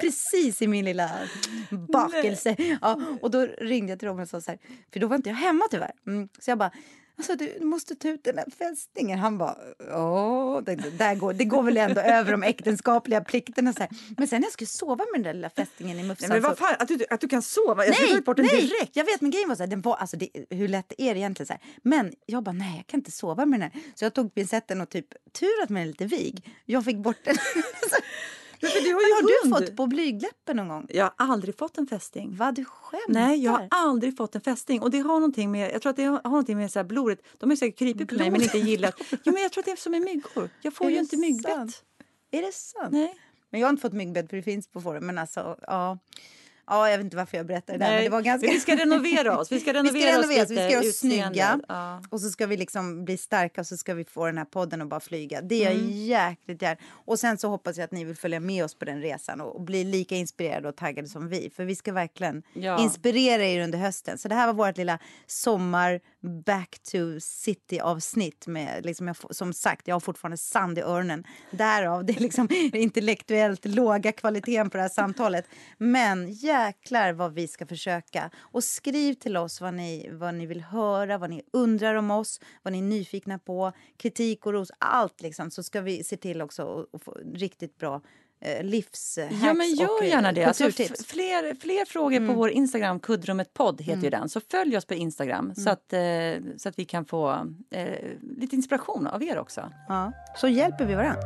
precis 0.00 0.62
i 0.62 0.66
min 0.66 0.84
lilla 0.84 1.10
bakelse. 1.92 2.56
Ja, 2.80 3.00
och 3.22 3.30
då 3.30 3.46
ringde 3.46 3.92
jag 3.92 3.98
till 3.98 4.08
Robin 4.08 4.22
och 4.22 4.28
sa 4.28 4.40
så 4.40 4.50
här, 4.50 4.60
för 4.92 5.00
då 5.00 5.06
var 5.06 5.16
inte 5.16 5.28
jag 5.28 5.36
hemma 5.36 5.64
tyvärr. 5.70 5.92
Mm, 6.06 6.28
så 6.38 6.50
jag 6.50 6.58
bara, 6.58 6.70
Alltså, 7.16 7.36
du 7.36 7.64
måste 7.64 7.94
ta 7.94 8.08
ut 8.08 8.24
den 8.24 8.38
här 8.38 8.46
fästingen. 8.58 9.18
Han 9.18 9.38
bara, 9.38 9.56
åh, 9.94 10.60
det, 10.62 10.74
där 10.74 11.14
går, 11.14 11.32
det 11.32 11.44
går 11.44 11.62
väl 11.62 11.76
ändå 11.76 12.00
över 12.00 12.32
de 12.32 12.42
äktenskapliga 12.42 13.20
plikterna. 13.20 13.72
Så 13.72 13.78
här. 13.80 13.88
Men 14.16 14.28
sen 14.28 14.40
när 14.40 14.46
jag 14.46 14.52
skulle 14.52 14.68
sova 14.68 14.96
med 14.96 15.14
den 15.14 15.22
där 15.22 15.34
lilla 15.34 15.50
fästingen 15.50 15.98
i 15.98 16.02
mufsan. 16.02 16.28
Nej, 16.28 16.40
men 16.40 16.48
vad 16.50 16.58
så- 16.58 16.64
fan, 16.64 16.76
att, 16.78 16.88
du, 16.88 17.04
att 17.10 17.20
du 17.20 17.28
kan 17.28 17.42
sova? 17.42 17.86
Jag 17.86 17.96
Nej, 18.00 18.20
bort 18.20 18.36
den 18.36 18.46
nej, 18.46 18.60
direkt. 18.60 18.96
jag 18.96 19.04
vet 19.04 19.20
men 19.20 19.30
grejen 19.30 19.48
var 19.48 19.56
så 19.56 19.62
här, 19.62 19.70
den 19.70 19.80
var, 19.80 19.96
alltså 19.96 20.16
det, 20.16 20.28
hur 20.50 20.68
lätt 20.68 20.92
är 20.98 21.14
det 21.14 21.20
egentligen? 21.20 21.46
Så 21.46 21.52
här. 21.52 21.62
Men 21.82 22.12
jag 22.26 22.42
bara, 22.42 22.52
nej 22.52 22.76
jag 22.76 22.86
kan 22.86 23.00
inte 23.00 23.10
sova 23.10 23.46
med 23.46 23.60
den 23.60 23.70
här. 23.72 23.80
Så 23.94 24.04
jag 24.04 24.14
tog 24.14 24.34
pincetten 24.34 24.80
och 24.80 24.88
typ, 24.88 25.06
tur 25.32 25.62
att 25.62 25.68
den 25.68 25.76
är 25.76 25.86
lite 25.86 26.06
vig, 26.06 26.48
jag 26.64 26.84
fick 26.84 26.96
bort 26.96 27.18
den. 27.24 27.36
Men 28.60 28.70
för 28.70 28.80
du 28.80 28.94
har 28.94 29.00
ju 29.00 29.14
har 29.14 29.44
du 29.44 29.66
fått 29.66 29.76
på 29.76 29.86
blygläppen 29.86 30.56
någon 30.56 30.68
gång? 30.68 30.86
Jag 30.90 31.04
har 31.04 31.12
aldrig 31.16 31.58
fått 31.58 31.78
en 31.78 31.86
fästing. 31.86 32.36
Vad 32.36 32.54
du 32.54 32.64
skämtar? 32.64 33.12
Nej, 33.12 33.44
jag 33.44 33.52
har 33.52 33.68
aldrig 33.70 34.16
fått 34.16 34.34
en 34.34 34.40
fästing. 34.40 34.82
Och 34.82 34.90
det 34.90 34.98
har 34.98 35.14
någonting 35.14 35.50
med, 35.50 35.72
jag 35.74 35.82
tror 35.82 35.90
att 35.90 35.96
det 35.96 36.04
har 36.04 36.20
någonting 36.24 36.56
med 36.56 36.72
så 36.72 36.78
här 36.78 36.84
blodet. 36.84 37.18
De 37.38 37.50
har 37.50 37.56
säkert 37.56 37.78
krypit 37.78 38.08
på 38.08 38.14
mig 38.14 38.30
men 38.30 38.42
inte 38.42 38.58
gillat. 38.58 38.94
Ja, 39.10 39.32
men 39.32 39.42
jag 39.42 39.52
tror 39.52 39.62
att 39.62 39.66
det 39.66 39.72
är 39.72 39.76
som 39.76 39.92
med 39.92 40.02
myggor. 40.02 40.50
Jag 40.62 40.74
får 40.74 40.84
Är 40.86 40.90
ju 40.90 40.98
inte 40.98 41.16
myggbett. 41.16 41.82
Är 42.30 42.42
det 42.42 42.52
sant? 42.52 42.92
Nej. 42.92 43.14
Men 43.50 43.60
jag 43.60 43.68
har 43.68 43.70
inte 43.70 43.82
fått 43.82 43.92
myggbett 43.92 44.30
för 44.30 44.36
det 44.36 44.42
finns 44.42 44.68
på 44.68 44.80
fåren. 44.80 45.06
Men 45.06 45.18
alltså, 45.18 45.56
ja. 45.66 45.98
Ja, 46.66 46.90
jag 46.90 46.98
vet 46.98 47.04
inte 47.04 47.16
varför 47.16 47.36
jag 47.36 47.46
berättar 47.46 47.72
det 47.72 47.78
där. 47.78 47.94
Men 47.94 48.04
det 48.04 48.10
var 48.10 48.22
ganska... 48.22 48.46
Vi 48.50 48.60
ska 48.60 48.76
renovera 48.76 49.38
oss. 49.38 49.52
Vi 49.52 49.60
ska 49.60 49.72
renovera, 49.72 49.92
Vi 49.92 50.00
ska 50.02 50.12
renovera 50.12 50.40
oss 50.42 50.44
oss, 50.44 50.50
vi 50.50 50.54
ska 50.56 50.70
göra 50.70 50.80
oss 50.88 50.96
snygga. 50.98 51.60
Ja. 51.68 52.02
Och 52.10 52.20
så 52.20 52.28
ska 52.30 52.46
vi 52.46 52.56
liksom 52.56 53.04
bli 53.04 53.16
starka 53.16 53.60
och 53.60 53.66
så 53.66 53.76
ska 53.76 53.94
vi 53.94 54.04
få 54.04 54.26
den 54.26 54.38
här 54.38 54.44
podden 54.44 54.82
att 54.82 54.88
bara 54.88 55.00
flyga. 55.00 55.40
Det 55.40 55.64
är 55.64 55.70
Mm. 55.70 55.90
jäkligt 55.90 56.62
gärna. 56.62 56.76
Och 56.90 57.18
sen 57.18 57.38
så 57.38 57.48
hoppas 57.48 57.76
jag 57.76 57.84
att 57.84 57.92
ni 57.92 58.04
vill 58.04 58.16
följa 58.16 58.40
med 58.40 58.64
oss 58.64 58.74
på 58.74 58.84
den 58.84 59.00
resan 59.02 59.40
och, 59.40 59.54
och 59.54 59.60
bli 59.62 59.84
lika 59.84 60.16
inspirerade 60.16 60.68
och 60.68 60.76
taggade 60.76 61.08
som 61.08 61.28
vi. 61.28 61.50
För 61.56 61.64
vi 61.64 61.76
ska 61.76 61.92
verkligen 61.92 62.42
Ja. 62.52 62.82
inspirera 62.82 63.44
er 63.44 63.64
under 63.64 63.78
hösten. 63.78 64.18
Så 64.18 64.28
det 64.28 64.34
här 64.34 64.46
var 64.46 64.54
vårt 64.54 64.76
lilla 64.76 64.98
sommar 65.26 66.00
back 66.24 66.78
to 66.92 66.98
city 67.20 67.80
avsnitt 67.80 68.46
med 68.46 68.86
liksom 68.86 69.06
jag, 69.06 69.16
som 69.30 69.52
sagt, 69.52 69.88
jag 69.88 69.94
har 69.94 70.00
fortfarande 70.00 70.36
sand 70.36 70.78
i 70.78 70.80
öronen. 70.80 71.24
Därav 71.50 72.04
det 72.04 72.20
liksom 72.20 72.48
intellektuellt 72.72 73.64
låga 73.64 74.12
kvaliteten 74.12 74.70
på 74.70 74.76
det 74.76 74.82
här 74.82 74.88
samtalet. 74.88 75.46
Men 75.78 76.32
jäklar 76.32 77.12
vad 77.12 77.34
vi 77.34 77.48
ska 77.48 77.66
försöka. 77.66 78.30
Och 78.38 78.64
skriv 78.64 79.14
till 79.14 79.36
oss 79.36 79.60
vad 79.60 79.74
ni, 79.74 80.08
vad 80.12 80.34
ni 80.34 80.46
vill 80.46 80.60
höra, 80.60 81.18
vad 81.18 81.30
ni 81.30 81.42
undrar 81.52 81.94
om 81.94 82.10
oss, 82.10 82.40
vad 82.62 82.72
ni 82.72 82.78
är 82.78 82.82
nyfikna 82.82 83.38
på, 83.38 83.72
kritik 83.96 84.46
och 84.46 84.52
ros, 84.52 84.70
allt 84.78 85.20
liksom. 85.20 85.50
Så 85.50 85.62
ska 85.62 85.80
vi 85.80 86.04
se 86.04 86.16
till 86.16 86.42
också 86.42 86.86
att- 86.92 87.02
få 87.02 87.18
riktigt 87.34 87.78
bra 87.78 88.02
livshacks 88.62 89.18
Ja, 89.42 89.54
men 89.54 89.74
gör 89.74 89.88
och 89.96 90.02
eh, 90.02 90.08
gärna 90.08 90.32
det. 90.32 90.44
Alltså, 90.44 90.70
fler, 91.06 91.60
fler 91.60 91.84
frågor 91.84 92.26
på 92.28 92.32
vår 92.32 92.50
Instagram, 92.50 93.00
kuddrummet 93.00 93.54
podd 93.54 93.80
heter 93.80 94.02
ju 94.02 94.10
den. 94.10 94.28
Så 94.28 94.40
följ 94.40 94.76
oss 94.76 94.84
på 94.84 94.94
Instagram 94.94 95.54
så, 95.54 95.70
att, 95.70 95.92
eh, 95.92 96.00
så 96.56 96.68
att 96.68 96.78
vi 96.78 96.84
kan 96.84 97.04
få 97.04 97.46
eh, 97.70 97.86
lite 98.38 98.56
inspiration 98.56 99.06
av 99.06 99.22
er 99.22 99.38
också. 99.38 99.70
Ja. 99.88 100.12
Så 100.36 100.48
hjälper 100.48 100.84
vi 100.84 100.94
varandra. 100.94 101.20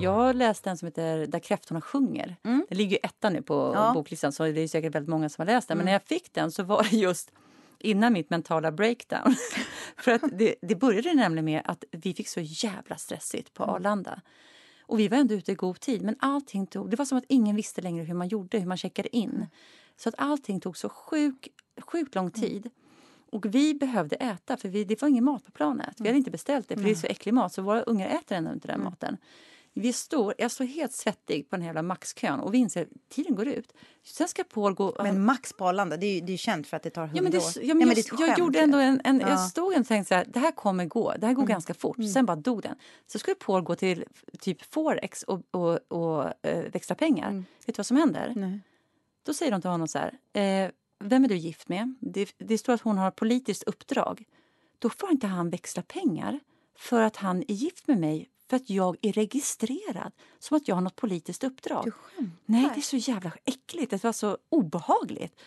Jag 0.00 0.36
läste 0.36 0.70
en 0.70 0.76
som 0.76 0.86
heter 0.86 1.26
Där 1.26 1.38
kräftorna 1.38 1.80
sjunger. 1.80 2.36
Den 2.42 2.64
ligger 2.70 2.90
ju 2.92 2.98
etta 3.02 3.30
nu 3.30 3.42
på 3.42 3.72
Ja. 3.74 3.92
boklistan 3.94 4.32
så 4.32 4.44
det 4.44 4.60
är 4.60 4.68
säkert 4.68 4.94
väldigt 4.94 5.08
många 5.10 5.28
som 5.28 5.42
har 5.42 5.54
läst 5.54 5.68
den. 5.68 5.76
Men 5.78 5.84
när 5.84 5.92
jag 5.92 6.02
fick 6.02 6.32
den 6.34 6.52
så 6.52 6.62
var 6.62 6.86
det 6.90 6.96
just 6.96 7.32
innan 7.78 8.12
mitt 8.12 8.30
mentala 8.30 8.72
breakdown. 8.72 9.34
För 9.96 10.12
att 10.12 10.22
det, 10.32 10.54
det 10.62 10.74
började 10.74 11.14
nämligen 11.14 11.44
med 11.44 11.62
att 11.64 11.84
vi 11.90 12.14
fick 12.14 12.28
så 12.28 12.40
jävla 12.40 12.96
stressigt 12.96 13.54
på 13.54 13.64
Arlanda. 13.64 14.20
Och 14.82 14.98
vi 14.98 15.08
var 15.08 15.18
ändå 15.18 15.34
ute 15.34 15.52
i 15.52 15.54
god 15.54 15.80
tid 15.80 16.02
men 16.02 16.16
allting 16.18 16.66
tog, 16.66 16.90
det 16.90 16.96
var 16.96 17.04
som 17.04 17.18
att 17.18 17.24
ingen 17.28 17.56
visste 17.56 17.80
längre 17.80 18.04
hur 18.04 18.14
man 18.14 18.28
gjorde, 18.28 18.58
hur 18.58 18.66
man 18.66 18.76
checkade 18.76 19.16
in. 19.16 19.46
Så 19.96 20.08
att 20.08 20.14
allting 20.18 20.60
tog 20.60 20.76
så 20.76 20.88
sjuk, 20.88 21.48
sjukt 21.80 22.14
lång 22.14 22.30
tid. 22.30 22.70
Och 23.30 23.54
vi 23.54 23.74
behövde 23.74 24.16
äta 24.16 24.56
för 24.56 24.68
vi, 24.68 24.84
det 24.84 25.02
var 25.02 25.08
ingen 25.08 25.24
mat 25.24 25.44
på 25.44 25.52
planet. 25.52 25.96
Vi 25.98 26.08
hade 26.08 26.18
inte 26.18 26.30
beställt 26.30 26.68
det 26.68 26.76
för 26.76 26.84
det 26.84 26.90
är 26.90 26.94
så 26.94 27.06
äcklig 27.06 27.34
mat 27.34 27.52
så 27.52 27.62
våra 27.62 27.82
ungar 27.82 28.08
äter 28.08 28.36
ändå 28.36 28.52
inte 28.52 28.68
den 28.68 28.84
maten. 28.84 29.16
Vi 29.80 29.92
står, 29.92 30.34
jag 30.38 30.50
står 30.50 30.64
helt 30.64 30.92
svettig 30.92 31.50
på 31.50 31.56
den 31.56 31.62
här 31.62 31.68
jävla 31.68 31.82
maxkön 31.82 32.40
och 32.40 32.54
vi 32.54 32.58
inser 32.58 32.82
att 32.82 32.88
tiden 33.08 33.34
går 33.34 33.48
ut. 33.48 33.72
Sen 34.04 34.28
ska 34.28 34.44
Paul 34.44 34.74
gå... 34.74 34.96
Men 35.02 35.24
Max 35.24 35.52
på 35.52 35.68
Arlanda, 35.68 35.96
det 35.96 36.06
är 36.06 36.14
ju 36.14 36.20
det 36.20 36.32
är 36.32 36.36
känt 36.36 36.66
för 36.66 36.76
att 36.76 36.82
det 36.82 36.90
tar 36.90 37.02
hundra 37.06 37.16
Ja, 37.16 37.22
men 37.22 37.32
det, 37.32 37.38
år. 37.38 37.44
ja, 37.62 37.74
men 37.74 37.88
Ja, 37.88 37.94
jag, 37.94 37.98
ett 37.98 38.20
jag 38.20 38.38
gjorde 38.38 38.60
ändå 38.60 38.78
en, 38.78 39.00
en, 39.04 39.16
Ja. 39.20 39.26
Mm. 39.26 39.28
jag 39.28 39.40
stod 39.40 39.76
och 39.76 39.86
tänkte 39.86 40.08
så 40.08 40.14
här, 40.14 40.24
det 40.28 40.38
här 40.38 40.52
kommer 40.52 40.84
gå, 40.84 41.14
det 41.18 41.26
här 41.26 41.34
går 41.34 41.46
ganska 41.46 41.74
fort. 41.74 41.96
Sen 42.14 42.26
bara 42.26 42.36
dog 42.36 42.62
den. 42.62 42.76
Så 43.06 43.18
skulle 43.18 43.34
Paul 43.34 43.62
gå 43.62 43.74
till 43.74 44.04
typ 44.40 44.74
Forex 44.74 45.22
och, 45.22 45.42
och, 45.50 45.92
och 45.92 46.46
eh, 46.46 46.64
växla 46.72 46.94
pengar. 46.94 47.32
Vet 47.32 47.44
du 47.66 47.72
vad 47.76 47.86
som 47.86 47.96
händer? 47.96 48.26
Mm. 48.26 48.50
Nej. 48.50 48.60
Då 49.22 49.34
säger 49.34 49.52
de 49.52 49.60
till 49.60 49.70
honom 49.70 49.88
så 49.88 49.98
här, 49.98 50.18
eh, 50.32 50.70
vem 51.04 51.24
är 51.24 51.28
du 51.28 51.36
gift 51.36 51.68
med? 51.68 51.94
Det, 52.00 52.34
det 52.38 52.58
står 52.58 52.72
att 52.72 52.80
hon 52.80 52.98
har 52.98 53.10
politiskt 53.10 53.62
uppdrag. 53.62 54.24
Då 54.78 54.90
får 54.90 55.10
inte 55.10 55.26
han 55.26 55.50
växla 55.50 55.82
pengar 55.82 56.40
för 56.78 57.00
att 57.00 57.16
han 57.16 57.42
är 57.48 57.54
gift 57.54 57.88
med 57.88 57.98
mig 57.98 58.28
för 58.48 58.56
att 58.56 58.70
jag 58.70 58.96
är 59.02 59.12
registrerad 59.12 60.12
som 60.38 60.56
att 60.56 60.68
jag 60.68 60.74
har 60.74 60.82
något 60.82 60.96
politiskt 60.96 61.44
uppdrag. 61.44 61.84
Du 61.84 61.90
skämtar? 61.90 62.36
Nej, 62.46 62.70
det 62.74 62.80
är 62.80 62.82
så 62.82 62.96
jävla 62.96 63.32
äckligt. 63.44 63.90
Det 63.90 64.04
var 64.04 64.12
så 64.12 64.38
obehagligt. 64.48 65.40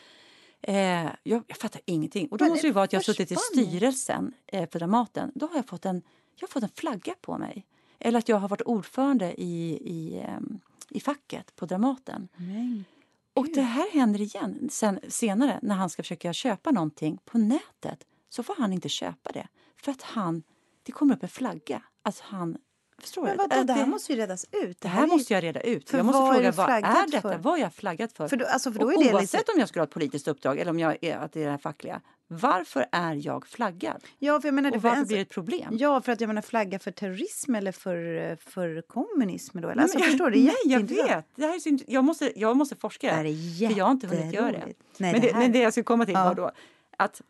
Eh, 0.62 0.76
jag, 1.24 1.44
jag 1.48 1.58
fattar 1.58 1.82
ingenting. 1.86 2.28
Och 2.28 2.38
då 2.38 2.46
Men 2.46 2.52
måste 2.52 2.68
det 2.68 2.74
vara 2.74 2.86
att 2.86 2.94
jag 2.94 3.06
suttit 3.06 3.32
i 3.32 3.36
styrelsen 3.36 4.34
eh, 4.48 4.70
för 4.70 4.80
Dramaten. 4.80 5.32
Då 5.36 5.48
har 5.48 5.56
jag 5.56 5.68
fått 5.68 5.86
en, 5.86 6.02
jag 6.36 6.48
har 6.48 6.52
fått 6.52 6.64
en 6.64 6.70
flagga 6.76 7.16
på 7.22 7.38
mig. 7.38 7.66
Eller 8.00 8.20
att 8.20 8.30
jag 8.30 8.38
har 8.38 8.48
varit 8.48 8.62
ordförande 8.62 9.42
i, 9.42 9.72
i, 9.72 10.20
ehm, 10.20 10.60
i 10.90 11.00
facket 11.00 11.56
på 11.56 11.66
Dramaten. 11.66 12.28
Men 12.36 12.86
Och 13.34 13.48
det 13.54 13.62
här 13.62 13.92
händer 13.92 14.22
igen 14.22 14.70
sen, 14.72 15.00
senare 15.08 15.60
när 15.62 15.76
han 15.76 15.90
ska 15.90 16.04
försöka 16.04 16.34
köpa 16.34 16.72
någonting 16.72 17.20
på 17.26 17.38
nätet. 17.38 18.06
Så 18.30 18.44
får 18.44 18.56
han 18.56 18.74
inte 18.74 18.90
köpa 18.90 19.32
det 19.32 19.48
för 19.78 19.92
att 19.92 20.02
han, 20.02 20.44
det 20.84 20.92
kommer 20.92 21.16
upp 21.16 21.24
en 21.24 21.30
flagga. 21.30 21.84
Alltså 22.02 22.24
han, 22.26 22.58
förstår 23.02 23.24
Men 23.24 23.38
du? 23.38 23.38
vadå, 23.50 23.64
det 23.64 23.74
här 23.74 23.86
måste 23.86 24.14
ju 24.14 24.20
redas 24.20 24.46
ut. 24.52 24.82
det 24.82 24.88
här 24.88 25.04
är 25.04 25.08
ju- 25.08 25.14
måste 25.14 25.34
jag 25.34 25.44
reda 25.44 25.62
ut. 25.62 25.90
För 25.90 25.98
jag 25.98 26.06
måste 26.06 26.22
är 26.22 26.26
fråga 26.34 26.52
du 26.52 26.58
vad 26.58 26.70
är 26.70 27.06
detta? 27.12 27.22
för? 27.22 27.38
Vad 27.38 27.58
är 27.60 27.62
jag 27.62 27.74
flaggat 27.74 28.14
för? 28.14 28.28
För 28.28 28.38
då, 28.38 28.46
alltså, 28.46 28.72
för 28.72 28.80
då 28.80 28.92
är 28.92 29.04
det 29.04 29.14
oavsett 29.14 29.40
lite... 29.40 29.52
om 29.52 29.60
jag 29.60 29.68
skulle 29.70 29.82
ha 29.82 29.88
ett 29.88 29.94
politiskt 29.94 30.28
uppdrag 30.28 30.60
eller 30.60 30.72
om 30.72 30.80
jag 30.80 30.98
är, 31.02 31.18
att 31.18 31.34
det 31.34 31.40
är 31.42 31.46
det 31.46 31.52
här 31.52 31.58
fackliga. 31.58 32.02
Varför 32.28 32.86
är 32.92 33.14
jag 33.26 33.48
flaggad? 33.48 34.04
Ja, 34.20 34.42
för 34.42 34.48
jag 34.48 34.54
menar, 34.56 34.72
det 34.72 34.76
Och 34.76 34.82
för 34.82 34.90
varför 34.90 35.02
en- 35.02 35.08
blir 35.08 35.18
det 35.18 35.22
ett 35.22 35.30
problem? 35.30 35.78
Ja, 35.80 36.02
för 36.02 36.12
att 36.12 36.22
jag 36.22 36.28
menar 36.28 36.42
flagga 36.42 36.80
för 36.80 36.92
terrorism 36.92 37.56
eller 37.56 37.72
för, 37.72 38.36
för 38.52 38.82
kommunism 38.88 39.62
då? 39.62 39.70
Eller? 39.70 39.82
Alltså, 39.82 39.98
Men 39.98 40.04
jag 40.04 40.12
förstår, 40.12 40.30
det 40.32 40.38
är 40.38 40.44
Nej, 40.44 40.56
jag 40.66 40.80
vet. 40.80 41.26
Det 41.36 41.46
här 41.46 41.56
är 41.56 41.60
så, 41.60 41.70
int- 41.70 41.84
jag, 41.88 42.04
måste, 42.04 42.40
jag 42.40 42.58
måste 42.58 42.76
forska. 42.76 43.08
Det 43.08 43.14
här 43.14 43.26
är 43.26 43.68
för 43.70 43.78
jag 43.78 43.86
har 43.86 43.92
inte 43.92 44.08
hunnit 44.08 44.34
göra 44.34 44.52
det. 44.52 44.60
Nej, 44.66 44.74
men, 44.98 45.14
det 45.14 45.20
det, 45.28 45.34
här- 45.34 45.40
men 45.42 45.52
det 45.52 45.60
jag 45.60 45.74
skulle 45.74 45.84
komma 45.84 46.06
till 46.06 46.14
Ja. 46.14 46.24
var 46.24 46.36
då 46.36 46.52
att 46.98 47.22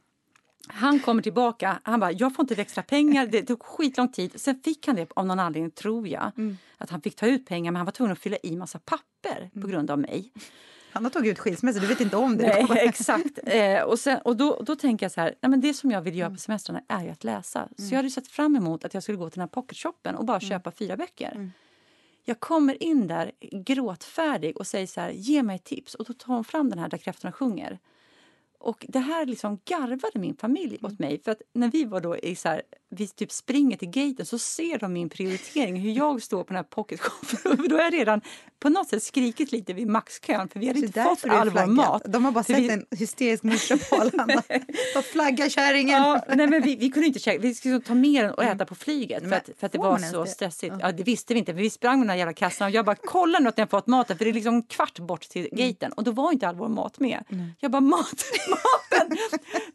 han 0.67 0.99
kommer 0.99 1.21
tillbaka. 1.21 1.79
Han 1.83 1.99
bara, 1.99 2.11
jag 2.11 2.35
får 2.35 2.43
inte 2.43 2.55
växla 2.55 2.83
pengar. 2.83 3.27
Det 3.27 3.43
tog 3.43 3.63
skitlång 3.63 4.11
tid. 4.11 4.31
Sen 4.35 4.59
fick 4.63 4.87
han 4.87 4.95
det 4.95 5.11
av 5.15 5.25
någon 5.25 5.39
anledning, 5.39 5.71
tror 5.71 6.07
jag. 6.07 6.31
Mm. 6.37 6.57
Att 6.77 6.89
han 6.89 7.01
fick 7.01 7.15
ta 7.15 7.27
ut 7.27 7.45
pengar, 7.45 7.71
men 7.71 7.75
han 7.75 7.85
var 7.85 7.91
tvungen 7.91 8.11
att 8.11 8.19
fylla 8.19 8.37
i 8.43 8.55
massa 8.55 8.79
papper 8.79 9.49
på 9.61 9.67
grund 9.67 9.91
av 9.91 9.99
mig. 9.99 10.31
Han 10.91 11.03
har 11.03 11.11
tagit 11.11 11.31
ut 11.31 11.39
skilsmässa, 11.39 11.79
du 11.79 11.87
vet 11.87 12.01
inte 12.01 12.17
om 12.17 12.37
det. 12.37 12.65
Nej, 12.69 12.79
exakt. 12.87 13.39
Eh, 13.43 13.81
och 13.81 13.99
sen, 13.99 14.19
och 14.21 14.37
då, 14.37 14.61
då 14.65 14.75
tänker 14.75 15.05
jag 15.05 15.11
så 15.11 15.21
här, 15.21 15.35
nej, 15.41 15.49
men 15.49 15.61
det 15.61 15.73
som 15.73 15.91
jag 15.91 16.01
vill 16.01 16.17
göra 16.17 16.29
på 16.29 16.37
semestrarna 16.37 16.81
är 16.87 17.03
ju 17.03 17.09
att 17.09 17.23
läsa. 17.23 17.67
Så 17.77 17.83
jag 17.89 17.95
hade 17.95 18.09
sett 18.09 18.27
fram 18.27 18.55
emot 18.55 18.85
att 18.85 18.93
jag 18.93 19.03
skulle 19.03 19.17
gå 19.17 19.29
till 19.29 19.39
den 19.39 19.41
här 19.41 19.47
pocketshoppen 19.47 20.15
och 20.15 20.25
bara 20.25 20.39
köpa 20.39 20.71
fyra 20.71 20.97
böcker. 20.97 21.51
Jag 22.23 22.39
kommer 22.39 22.83
in 22.83 23.07
där 23.07 23.31
gråtfärdig 23.41 24.57
och 24.57 24.67
säger 24.67 24.87
så 24.87 25.01
här, 25.01 25.09
ge 25.09 25.43
mig 25.43 25.59
tips. 25.59 25.95
Och 25.95 26.05
då 26.05 26.13
tar 26.13 26.33
hon 26.33 26.43
fram 26.43 26.69
den 26.69 26.79
här 26.79 26.89
Där 26.89 26.97
kräftorna 26.97 27.31
sjunger. 27.31 27.79
Och 28.61 28.85
det 28.89 28.99
här 28.99 29.25
liksom 29.25 29.59
garvade 29.65 30.19
min 30.19 30.35
familj 30.35 30.77
åt 30.81 30.99
mig. 30.99 31.21
För 31.23 31.31
att 31.31 31.41
när 31.53 31.71
vi 31.71 31.85
var 31.85 32.01
då 32.01 32.17
i 32.17 32.35
så 32.35 32.49
här, 32.49 32.61
vi 32.89 33.07
typ 33.07 33.31
springer 33.31 33.77
till 33.77 33.89
gaten 33.89 34.25
så 34.25 34.39
ser 34.39 34.79
de 34.79 34.93
min 34.93 35.09
prioritering, 35.09 35.75
hur 35.75 35.91
jag 35.91 36.21
står 36.21 36.43
på 36.43 36.47
den 36.47 36.55
här 36.55 36.63
pocketshoppen. 36.63 37.67
då 37.69 37.75
har 37.75 37.83
jag 37.83 37.93
redan 37.93 38.21
på 38.59 38.69
något 38.69 38.87
sätt 38.89 39.03
skrikit 39.03 39.51
lite 39.51 39.73
vid 39.73 39.87
maxkön 39.87 40.49
för 40.49 40.59
vi 40.59 40.67
hade 40.67 40.79
Så 40.79 40.85
inte 40.85 41.03
fått 41.03 41.25
all 41.25 41.49
vår 41.49 41.65
mat. 41.65 42.01
De 42.05 42.25
har 42.25 42.31
bara 42.31 42.43
sett 42.43 42.57
vi- 42.57 42.69
en 42.69 42.85
hysterisk 42.91 43.43
morsa 43.43 43.77
på 43.77 43.95
Arlanda. 44.01 44.43
Flagga 45.11 45.49
kärringen. 45.49 46.03
Ja, 46.03 46.23
nej 46.27 46.47
men 46.47 46.61
vi, 46.61 46.75
vi 46.75 46.89
kunde 46.89 47.07
inte 47.07 47.19
käka, 47.19 47.39
vi 47.39 47.55
skulle 47.55 47.79
ta 47.79 47.95
med 47.95 48.25
den 48.25 48.33
och 48.33 48.43
äta 48.43 48.65
på 48.65 48.75
flyget 48.75 49.23
för 49.23 49.35
att, 49.35 49.49
för 49.57 49.65
att 49.65 49.71
det 49.71 49.77
var 49.77 49.97
så 49.97 50.25
stressigt. 50.25 50.75
Ja. 50.79 50.91
det 50.91 51.03
visste 51.03 51.33
vi 51.33 51.39
inte, 51.39 51.53
för 51.53 51.61
vi 51.61 51.69
sprang 51.69 51.99
med 51.99 52.05
den 52.07 52.09
här 52.09 52.17
jävla 52.17 52.33
kassan 52.33 52.65
och 52.67 52.71
jag 52.71 52.85
bara 52.85 52.95
kolla 52.95 53.39
nu 53.39 53.49
att 53.49 53.57
ni 53.57 53.61
har 53.61 53.67
fått 53.67 53.87
maten 53.87 54.17
för 54.17 54.25
det 54.25 54.31
är 54.31 54.33
liksom 54.33 54.55
en 54.55 54.63
kvart 54.63 54.99
bort 54.99 55.21
till 55.21 55.49
gaten 55.51 55.91
och 55.91 56.03
då 56.03 56.11
var 56.11 56.31
inte 56.31 56.47
all 56.47 56.55
vår 56.55 56.67
mat 56.67 56.99
med. 56.99 57.23
Jag 57.59 57.71
bara 57.71 57.81
mat, 57.81 58.23
maten, 58.55 59.17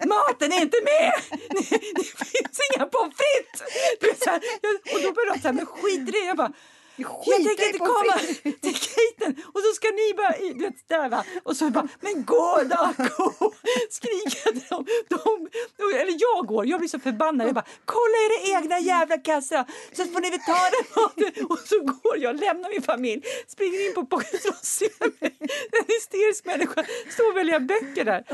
maten 0.08 0.52
är 0.52 0.60
inte 0.60 0.80
med! 0.84 1.12
Det, 1.96 2.04
finns 2.04 2.58
inga 2.74 2.86
pommes 2.86 3.16
frites! 3.16 3.62
Och 4.94 5.00
då 5.02 5.12
började 5.12 5.34
de 5.34 5.40
så 5.40 5.48
här, 5.48 5.52
men 5.52 5.66
skit 5.66 6.08
i 6.08 6.10
det. 6.10 6.24
Jag 6.26 6.36
bara, 6.36 6.52
Jag 6.96 7.24
tänker 7.24 7.66
inte 7.66 7.78
komma 7.78 8.18
till 8.42 8.78
gaten 8.86 9.42
och 9.54 9.60
så 9.60 9.72
ska 9.74 9.88
ni 9.88 10.14
bara... 10.16 10.32
Du 10.54 10.60
vet, 10.60 10.88
där 10.88 11.08
va. 11.08 11.24
Och 11.44 11.56
så 11.56 11.70
bara, 11.70 11.88
men 12.00 12.24
gå 12.24 12.62
då, 12.64 12.92
gå! 12.96 13.52
Eller 14.46 14.65
jag 16.36 16.46
går, 16.46 16.66
jag 16.66 16.78
blir 16.80 16.88
så 16.88 16.98
förbannad. 16.98 17.46
Jag 17.46 17.54
bara, 17.54 17.64
kolla 17.84 18.16
era 18.26 18.58
egna 18.58 18.78
jävla 18.78 19.18
kassar 19.18 19.64
så 19.92 20.04
får 20.04 20.20
ni 20.20 20.30
väl 20.30 20.40
ta 20.40 20.58
den 20.76 20.86
maten. 20.96 21.46
Och 21.50 21.58
så 21.58 21.78
går 21.80 22.18
jag, 22.18 22.40
lämnar 22.40 22.70
min 22.70 22.82
familj, 22.82 23.22
springer 23.46 23.88
in 23.88 23.94
på 23.94 24.06
Pocket 24.06 24.44
och 24.48 24.66
ser 24.66 25.20
mig. 25.20 25.36
En 25.78 25.84
hysterisk 25.88 26.44
människa 26.44 26.84
står 27.08 27.30
och 27.30 27.36
väljer 27.36 27.60
böcker 27.60 28.04
där. 28.04 28.24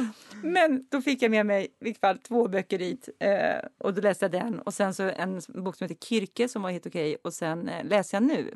Men 0.42 0.86
då 0.90 1.02
fick 1.02 1.22
jag 1.22 1.30
med 1.30 1.46
mig 1.46 1.64
i 1.64 1.84
vilket 1.84 2.00
fall 2.00 2.18
två 2.18 2.48
böcker 2.48 2.78
dit 2.78 3.08
eh, 3.18 3.68
och 3.78 3.94
då 3.94 4.00
läste 4.00 4.24
jag 4.24 4.32
den 4.32 4.60
och 4.60 4.74
sen 4.74 4.94
så 4.94 5.02
en 5.02 5.40
bok 5.48 5.76
som 5.76 5.84
heter 5.84 6.06
Kirke 6.06 6.48
som 6.48 6.62
var 6.62 6.70
helt 6.70 6.86
okej 6.86 7.16
och 7.24 7.34
sen 7.34 7.68
eh, 7.68 7.84
läser 7.84 8.16
jag 8.16 8.22
nu 8.22 8.54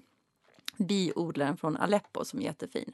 Biodlaren 0.77 1.57
från 1.57 1.77
Aleppo 1.77 2.25
som 2.25 2.39
är 2.39 2.43
jättefin. 2.45 2.93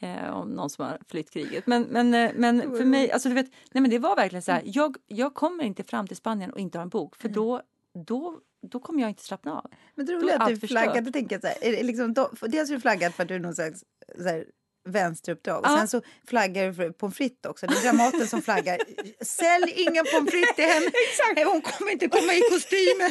Eh, 0.00 0.30
om 0.30 0.48
någon 0.48 0.70
som 0.70 0.84
har 0.84 0.98
flytt 1.08 1.30
kriget. 1.30 1.66
Men, 1.66 1.82
men, 1.82 2.14
eh, 2.14 2.30
men 2.34 2.60
för 2.60 2.84
mig, 2.84 3.12
alltså 3.12 3.28
du 3.28 3.34
vet, 3.34 3.50
nej 3.72 3.82
men 3.82 3.90
det 3.90 3.98
var 3.98 4.16
verkligen 4.16 4.42
så 4.42 4.52
här, 4.52 4.62
jag, 4.64 4.96
jag 5.06 5.34
kommer 5.34 5.64
inte 5.64 5.84
fram 5.84 6.06
till 6.06 6.16
Spanien 6.16 6.50
och 6.50 6.58
inte 6.58 6.78
ha 6.78 6.82
en 6.82 6.88
bok 6.88 7.16
för 7.16 7.28
då, 7.28 7.62
då 8.06 8.40
då 8.62 8.80
kommer 8.80 9.00
jag 9.00 9.08
inte 9.08 9.24
slappna 9.24 9.52
av. 9.52 9.70
Men 9.94 10.06
det 10.06 10.12
roliga 10.12 10.34
är 10.34 10.40
att 10.40 10.60
du 10.60 10.68
flaggade, 10.68 11.12
tänker 11.12 11.34
jag 11.34 11.42
så 11.42 11.46
här, 11.46 11.56
är 11.60 11.76
det 11.76 11.82
liksom, 11.82 12.14
då, 12.14 12.30
dels 12.40 12.70
är 12.70 12.74
du 12.74 12.80
flaggad 12.80 13.14
för 13.14 13.22
att 13.22 13.28
du 13.28 13.34
är 13.34 13.38
någon 13.38 13.54
slags 13.54 13.84
så 14.18 14.28
här, 14.28 14.44
vänsteruppdrag. 14.84 15.64
Och 15.64 15.70
sen 15.70 15.88
så 15.88 16.02
flaggar 16.28 16.66
du 16.66 16.74
för 16.74 16.90
pommes 16.90 17.16
frites 17.16 17.50
också. 17.50 17.66
Det 17.66 17.74
är 17.74 17.82
Dramaten 17.82 18.26
som 18.26 18.42
flaggar. 18.42 18.78
Sälj 19.24 19.72
inga 19.76 20.04
pommes 20.04 20.30
frites 20.30 20.64
henne. 20.74 20.86
Exakt. 20.86 21.48
Hon 21.52 21.60
kommer 21.60 21.92
inte 21.92 22.08
komma 22.08 22.34
i 22.34 22.40
kostymen. 22.40 23.10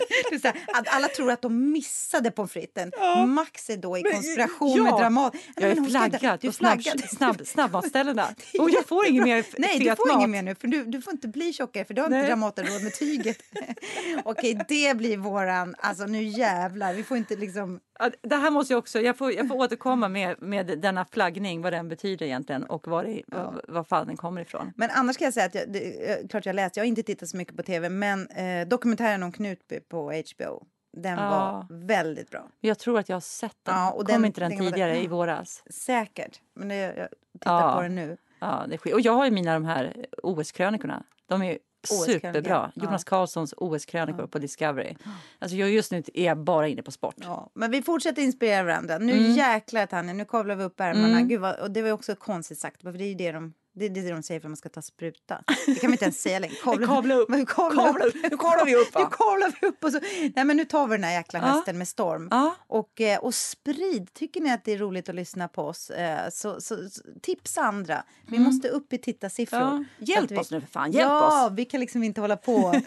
Alla 0.85 1.07
tror 1.07 1.31
att 1.31 1.41
de 1.41 1.71
missade 1.71 2.31
pommes 2.31 2.51
fritesen. 2.51 2.91
Ja. 2.97 3.25
Max 3.25 3.69
är 3.69 3.77
då 3.77 3.97
i 3.97 4.03
konspiration 4.03 4.77
ja. 4.77 4.83
med 4.83 4.93
Dramat. 4.93 5.35
Jag 5.55 5.71
är 5.71 5.89
flaggad 5.89 6.41
på 6.41 6.51
snabb, 6.51 6.81
snabb, 7.09 7.41
snabbmatsställena. 7.47 8.27
Och 8.59 8.69
jag 8.69 8.87
får 8.87 9.07
inget 9.07 9.23
mer 9.23 9.45
Nej, 9.57 9.79
du 9.79 9.95
får 9.95 10.11
inget 10.11 10.29
mer 10.29 10.41
nu. 10.41 10.55
För 10.55 10.67
du, 10.67 10.85
du 10.85 11.01
får 11.01 11.13
inte 11.13 11.27
bli 11.27 11.53
tjockare 11.53 11.85
för 11.85 11.93
då 11.93 12.01
har 12.01 12.07
inte 12.07 12.27
Dramaten 12.27 12.65
råd 12.65 12.83
med 12.83 12.93
tyget. 12.93 13.37
Okej, 14.23 14.59
det 14.67 14.97
blir 14.97 15.17
våran... 15.17 15.75
Alltså 15.79 16.05
nu 16.05 16.23
jävlar. 16.23 16.93
Vi 16.93 17.03
får 17.03 17.17
inte 17.17 17.35
liksom 17.35 17.79
det 18.21 18.35
här 18.35 18.51
måste 18.51 18.73
jag 18.73 18.79
också, 18.79 19.01
jag 19.01 19.17
får, 19.17 19.31
jag 19.33 19.47
får 19.47 19.55
återkomma 19.55 20.09
med, 20.09 20.41
med 20.41 20.79
denna 20.79 21.05
flaggning, 21.05 21.56
vad 21.61 21.73
den 21.73 21.89
betyder 21.89 22.25
egentligen 22.25 22.63
och 22.63 22.87
var, 22.87 23.03
det, 23.03 23.23
ja. 23.27 23.53
vad 23.67 23.87
fan 23.87 24.07
den 24.07 24.17
kommer 24.17 24.41
ifrån. 24.41 24.73
Men 24.75 24.89
annars 24.93 25.17
kan 25.17 25.25
jag 25.25 25.33
säga 25.33 25.45
att 25.45 25.55
jag, 25.55 25.71
det, 25.73 26.29
klart 26.29 26.45
jag 26.45 26.55
läst, 26.55 26.77
jag 26.77 26.83
har 26.83 26.87
inte 26.87 27.03
tittat 27.03 27.29
så 27.29 27.37
mycket 27.37 27.57
på 27.57 27.63
tv, 27.63 27.89
men 27.89 28.27
eh, 28.27 28.67
dokumentären 28.67 29.23
om 29.23 29.31
Knutby 29.31 29.79
på 29.79 30.11
HBO, 30.11 30.65
den 30.97 31.17
ja. 31.17 31.29
var 31.29 31.77
väldigt 31.85 32.31
bra. 32.31 32.49
Jag 32.59 32.79
tror 32.79 32.99
att 32.99 33.09
jag 33.09 33.15
har 33.15 33.21
sett 33.21 33.57
den. 33.63 33.75
Ja, 33.75 33.91
och 33.91 33.97
Kom 33.97 34.15
den, 34.15 34.25
inte 34.25 34.41
den, 34.41 34.49
den 34.49 34.59
tidigare 34.59 34.93
var, 34.93 35.01
i 35.01 35.07
våras? 35.07 35.63
Säkert, 35.69 36.41
men 36.55 36.67
det, 36.67 36.75
jag 36.75 37.07
tittar 37.39 37.61
ja. 37.61 37.75
på 37.75 37.81
den 37.81 37.95
nu. 37.95 38.17
Ja, 38.39 38.65
det 38.69 38.93
och 38.93 39.01
jag 39.01 39.13
har 39.13 39.25
ju 39.25 39.31
mina 39.31 39.53
de 39.53 39.65
här 39.65 40.05
OS-krönikorna. 40.23 41.03
De 41.27 41.41
är 41.41 41.57
Superbra. 41.87 42.71
Jonas. 42.75 43.03
Karlssons 43.03 43.53
OS-krönikor 43.57 44.21
ja. 44.21 44.27
på 44.27 44.39
Discovery. 44.39 44.95
Alltså 45.39 45.57
jag 45.57 45.69
just 45.69 45.91
nu 45.91 46.03
är 46.13 46.35
bara 46.35 46.67
inne 46.67 46.83
på 46.83 46.91
sport. 46.91 47.15
Ja, 47.17 47.49
men 47.53 47.71
vi 47.71 47.81
fortsätter 47.81 48.21
inspirera 48.21 48.63
varandra. 48.63 48.97
Nu 48.97 49.17
mm. 49.17 49.31
jäklar 49.31 49.85
Tanja, 49.85 50.13
nu 50.13 50.25
kavlar 50.25 50.55
vi 50.55 50.63
upp 50.63 50.79
ärmarna. 50.79 51.07
Mm. 51.07 51.27
Gud 51.27 51.41
vad, 51.41 51.59
och 51.59 51.71
det 51.71 51.81
var 51.81 51.91
också 51.91 52.15
konstigt 52.15 52.59
sagt, 52.59 52.81
för 52.81 52.91
det 52.91 53.03
är 53.03 53.09
ju 53.09 53.15
det 53.15 53.31
de 53.31 53.53
det 53.77 53.85
är 53.85 53.89
det 53.89 54.09
de 54.09 54.23
säger 54.23 54.39
för 54.39 54.47
att 54.47 54.51
man 54.51 54.57
ska 54.57 54.69
ta 54.69 54.81
spruta. 54.81 55.43
Det 55.65 55.75
kan 55.75 55.89
man 55.89 55.91
inte 55.91 56.05
ens 56.05 56.21
säga 56.21 56.39
längre. 56.39 56.55
Kavla, 56.63 56.87
kavla 56.87 57.15
upp. 57.15 57.29
Men 57.29 57.45
kavla, 57.45 57.83
kavla 57.83 58.05
upp. 58.05 58.15
Nu 58.23 58.37
kavlar 58.37 58.65
vi 58.65 58.75
upp. 58.75 58.93
Va? 58.93 58.99
Nu 59.03 59.15
kavlar 59.17 59.53
vi 59.61 59.67
upp. 59.67 59.83
Och 59.83 59.91
så. 59.91 59.99
Nej, 60.35 60.45
men 60.45 60.57
nu 60.57 60.65
tar 60.65 60.87
vi 60.87 60.95
den 60.95 61.03
här 61.03 61.13
jäkla 61.13 61.39
hösten 61.39 61.75
ja. 61.75 61.77
med 61.77 61.87
storm. 61.87 62.27
Ja. 62.31 62.55
Och, 62.67 63.01
eh, 63.01 63.19
och 63.19 63.35
sprid. 63.35 64.13
Tycker 64.13 64.41
ni 64.41 64.51
att 64.51 64.65
det 64.65 64.73
är 64.73 64.77
roligt 64.77 65.09
att 65.09 65.15
lyssna 65.15 65.47
på 65.47 65.61
oss 65.61 65.89
eh, 65.89 66.29
så, 66.29 66.61
så, 66.61 66.89
så 66.89 67.01
tipsa 67.21 67.61
andra. 67.61 68.03
Vi 68.27 68.37
mm. 68.37 68.47
måste 68.47 68.69
upp 68.69 68.93
i 68.93 68.97
tittarsiffror. 68.97 69.59
Ja. 69.59 69.83
Hjälp 69.99 70.31
vi, 70.31 70.37
oss 70.37 70.51
nu 70.51 70.61
för 70.61 70.67
fan. 70.67 70.91
Hjälp 70.91 71.09
ja, 71.09 71.45
oss. 71.45 71.53
vi 71.55 71.65
kan 71.65 71.79
liksom 71.79 72.03
inte 72.03 72.21
hålla 72.21 72.37
på. 72.37 72.71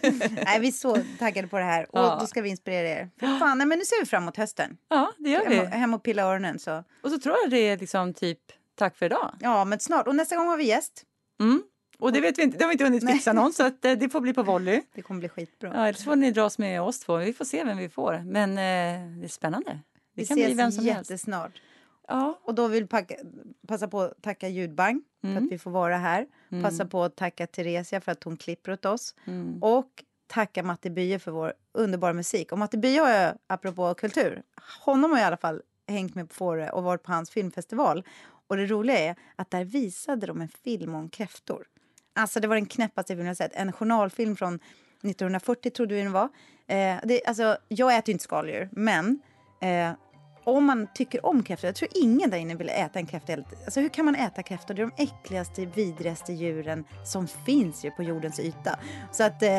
nej, 0.45 0.61
vi 0.61 0.69
är 0.69 0.73
så 0.73 0.97
taggade 1.19 1.49
på 1.49 1.59
det 1.59 1.65
här. 1.65 1.97
Och 1.97 2.21
då 2.21 2.27
ska 2.27 2.43
vi 2.43 2.49
inspirera 2.49 2.89
er. 2.89 3.11
För 3.21 3.39
fan, 3.39 3.59
nej, 3.59 3.67
men 3.67 3.79
nu 3.79 3.85
ser 3.85 4.01
vi 4.01 4.07
fram 4.07 4.23
emot 4.23 4.37
hösten. 4.37 4.77
Ja, 4.89 5.13
det 5.19 5.31
gör 5.31 5.49
vi. 5.49 5.57
Hem, 5.57 5.67
hem 5.67 5.95
och 5.95 6.03
pilla 6.03 6.23
öronen. 6.23 6.59
Så. 6.59 6.85
Och 7.03 7.11
så 7.11 7.19
tror 7.19 7.37
jag 7.43 7.51
det 7.51 7.69
är 7.69 7.79
liksom 7.79 8.15
typ 8.15 8.41
tack 8.85 8.97
för 8.97 9.07
idag. 9.07 9.35
Ja, 9.41 9.65
men 9.65 9.81
snart. 9.81 10.07
Och 10.07 10.15
nästa 10.15 10.37
gång 10.37 10.47
har 10.47 10.57
vi 10.57 10.65
gäst. 10.65 11.05
Mm. 11.41 11.63
Och 11.99 12.13
det 12.13 12.21
vet 12.21 12.39
vi 12.39 12.43
inte, 12.43 12.59
det 12.59 12.65
har 12.65 12.69
vi 12.69 12.73
inte 12.73 12.85
hunnit 12.85 13.11
fixa 13.11 13.33
någon 13.33 13.53
så 13.53 13.67
att, 13.67 13.85
eh, 13.85 13.93
det 13.93 14.09
får 14.09 14.21
bli 14.21 14.35
på 14.35 14.43
volley. 14.43 14.83
Det 14.95 15.03
kommer 15.03 15.21
bli 15.21 15.29
skitbra. 15.29 15.73
Ja, 15.75 15.87
eller 15.87 15.99
får 15.99 16.17
ni 16.17 16.31
dras 16.31 16.59
med 16.59 16.83
oss 16.83 17.01
två. 17.01 17.17
Vi 17.17 17.33
får 17.33 17.45
se 17.45 17.65
vem 17.65 17.79
vi 17.79 17.89
får. 17.89 18.23
Men 18.27 18.51
eh, 18.51 19.19
det 19.21 19.27
är 19.27 19.29
spännande. 19.29 19.71
Det 19.71 19.81
vi 20.15 20.27
kan 20.27 20.39
ses 20.39 20.47
bli 20.47 20.55
vem 20.55 20.73
som 20.73 20.85
jättesnart. 20.85 21.53
Helst. 21.53 21.65
Ja. 22.09 22.41
Och 22.43 22.55
då 22.55 22.69
vill 22.69 22.87
packa, 22.87 23.15
passa 23.69 23.89
på 23.89 24.01
att 24.01 24.23
tacka 24.23 24.49
Ljudbang 24.49 25.03
mm. 25.23 25.37
för 25.37 25.45
att 25.45 25.53
vi 25.53 25.59
får 25.59 25.71
vara 25.71 25.97
här. 25.97 26.27
Mm. 26.53 26.65
Passa 26.65 26.85
på 26.85 27.05
att 27.05 27.17
tacka 27.17 27.47
Theresia 27.47 28.01
för 28.01 28.13
att 28.13 28.25
hon 28.25 28.37
klipper 28.37 28.73
åt 28.73 28.85
oss. 28.85 29.15
Mm. 29.25 29.63
Och 29.63 30.05
tacka 30.27 30.63
Matti 30.63 30.91
Bye 30.91 31.19
för 31.19 31.31
vår 31.31 31.53
underbara 31.73 32.13
musik. 32.13 32.53
Och 32.53 32.59
Matti 32.59 32.77
Bye 32.77 32.99
har 32.99 33.09
jag, 33.09 33.35
apropå 33.47 33.95
kultur, 33.95 34.43
honom 34.85 35.11
har 35.11 35.19
jag 35.19 35.25
i 35.25 35.27
alla 35.27 35.37
fall 35.37 35.63
hängt 35.89 36.15
med 36.15 36.29
på 36.29 36.35
Fårö 36.35 36.71
och 36.71 36.83
varit 36.83 37.03
på 37.03 37.13
hans 37.13 37.31
filmfestival. 37.31 38.05
Och 38.51 38.57
det 38.57 38.67
roliga 38.67 38.99
är 38.99 39.17
att 39.37 39.51
där 39.51 39.65
visade 39.65 40.27
de 40.27 40.41
en 40.41 40.49
film 40.49 40.95
om 40.95 41.09
kräftor. 41.09 41.67
Alltså 42.15 42.41
det 42.41 42.49
var 42.49 42.55
den 42.55 42.67
knäppaste 42.67 43.13
filmen 43.13 43.27
jag 43.27 43.37
sett. 43.37 43.55
En 43.55 43.73
journalfilm 43.73 44.37
från 44.37 44.55
1940 44.55 45.71
trodde 45.71 45.95
vi 45.95 46.03
den 46.03 46.13
var. 46.13 46.29
Eh, 46.67 46.97
det, 47.05 47.25
alltså, 47.27 47.57
jag 47.69 47.97
äter 47.97 48.09
ju 48.09 48.13
inte 48.13 48.25
skaldjur, 48.25 48.69
men 48.73 49.21
eh, 49.61 49.93
om 50.57 50.65
man 50.65 50.87
tycker 50.95 51.27
om 51.27 51.43
kräftor, 51.43 51.69
jag 51.69 51.75
tror 51.75 51.91
ingen 51.95 52.31
där 52.31 52.39
inne 52.39 52.55
vill 52.55 52.69
äta 52.69 52.99
en 52.99 53.07
kräfta. 53.07 53.33
Alltså 53.33 53.81
hur 53.81 53.89
kan 53.89 54.05
man 54.05 54.15
äta 54.15 54.43
kräftor? 54.43 54.75
Det 54.75 54.83
är 54.83 54.91
de 54.97 55.03
äckligaste, 55.03 55.67
vidrigaste 55.67 56.33
djuren 56.33 56.85
som 57.05 57.27
finns 57.27 57.85
ju 57.85 57.91
på 57.91 58.03
jordens 58.03 58.41
yta. 58.41 58.79
Så 59.13 59.25
att 59.25 59.43
eh, 59.43 59.51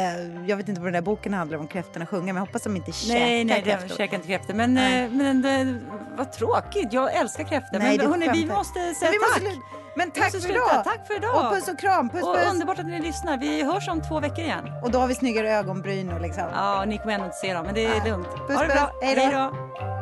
jag 0.47 0.57
vet 0.57 0.69
inte 0.69 0.81
vad 0.81 0.87
den 0.87 0.93
där 0.93 1.01
boken 1.01 1.33
handlar 1.33 1.57
om, 1.57 1.67
kräftorna 1.67 2.05
sjunger, 2.05 2.25
men 2.25 2.35
jag 2.35 2.41
hoppas 2.41 2.61
att 2.61 2.63
de 2.63 2.75
inte 2.75 2.91
käkar 2.91 3.19
nej, 3.19 3.43
nej, 3.43 3.63
kräftor. 3.63 3.87
Nej, 3.87 3.97
käkar 3.97 4.15
inte 4.15 4.27
kräftor. 4.27 4.53
Men, 4.53 4.77
eh, 4.77 5.11
men 5.11 5.41
det, 5.41 5.79
vad 6.17 6.31
tråkigt, 6.31 6.93
jag 6.93 7.15
älskar 7.15 7.43
kräftor. 7.43 7.79
Nej, 7.79 7.97
men 7.97 8.07
hörni, 8.07 8.29
vi 8.33 8.45
måste 8.45 8.93
säga 8.93 9.11
men 9.11 9.19
tack. 9.33 9.43
Måste, 9.43 9.61
men 9.95 10.11
tack 10.11 10.31
för 10.31 10.49
idag! 10.49 10.83
Tack 10.83 11.07
för 11.07 11.15
idag! 11.15 11.45
Och 11.45 11.53
puss 11.53 11.67
och 11.67 11.79
kram! 11.79 12.09
Puss, 12.09 12.23
och 12.23 12.35
puss. 12.35 12.51
Underbart 12.51 12.79
att 12.79 12.85
ni 12.85 13.01
lyssnar. 13.01 13.37
Vi 13.37 13.63
hörs 13.63 13.89
om 13.89 14.01
två 14.01 14.19
veckor 14.19 14.39
igen. 14.39 14.71
Och 14.83 14.91
då 14.91 14.99
har 14.99 15.07
vi 15.07 15.15
snyggare 15.15 15.51
ögonbryn 15.51 16.11
och 16.11 16.21
liksom. 16.21 16.43
Ja, 16.53 16.85
ni 16.87 16.97
kommer 16.97 17.13
ändå 17.13 17.25
inte 17.25 17.37
se 17.37 17.53
dem, 17.53 17.65
men 17.65 17.75
det 17.75 17.85
är 17.85 17.97
ja. 17.97 18.03
lugnt. 18.05 18.27
Puss, 18.47 18.57
ha 18.57 18.63
det 18.63 18.73
bra. 18.73 18.91
Hej 19.01 19.29
då! 19.31 20.00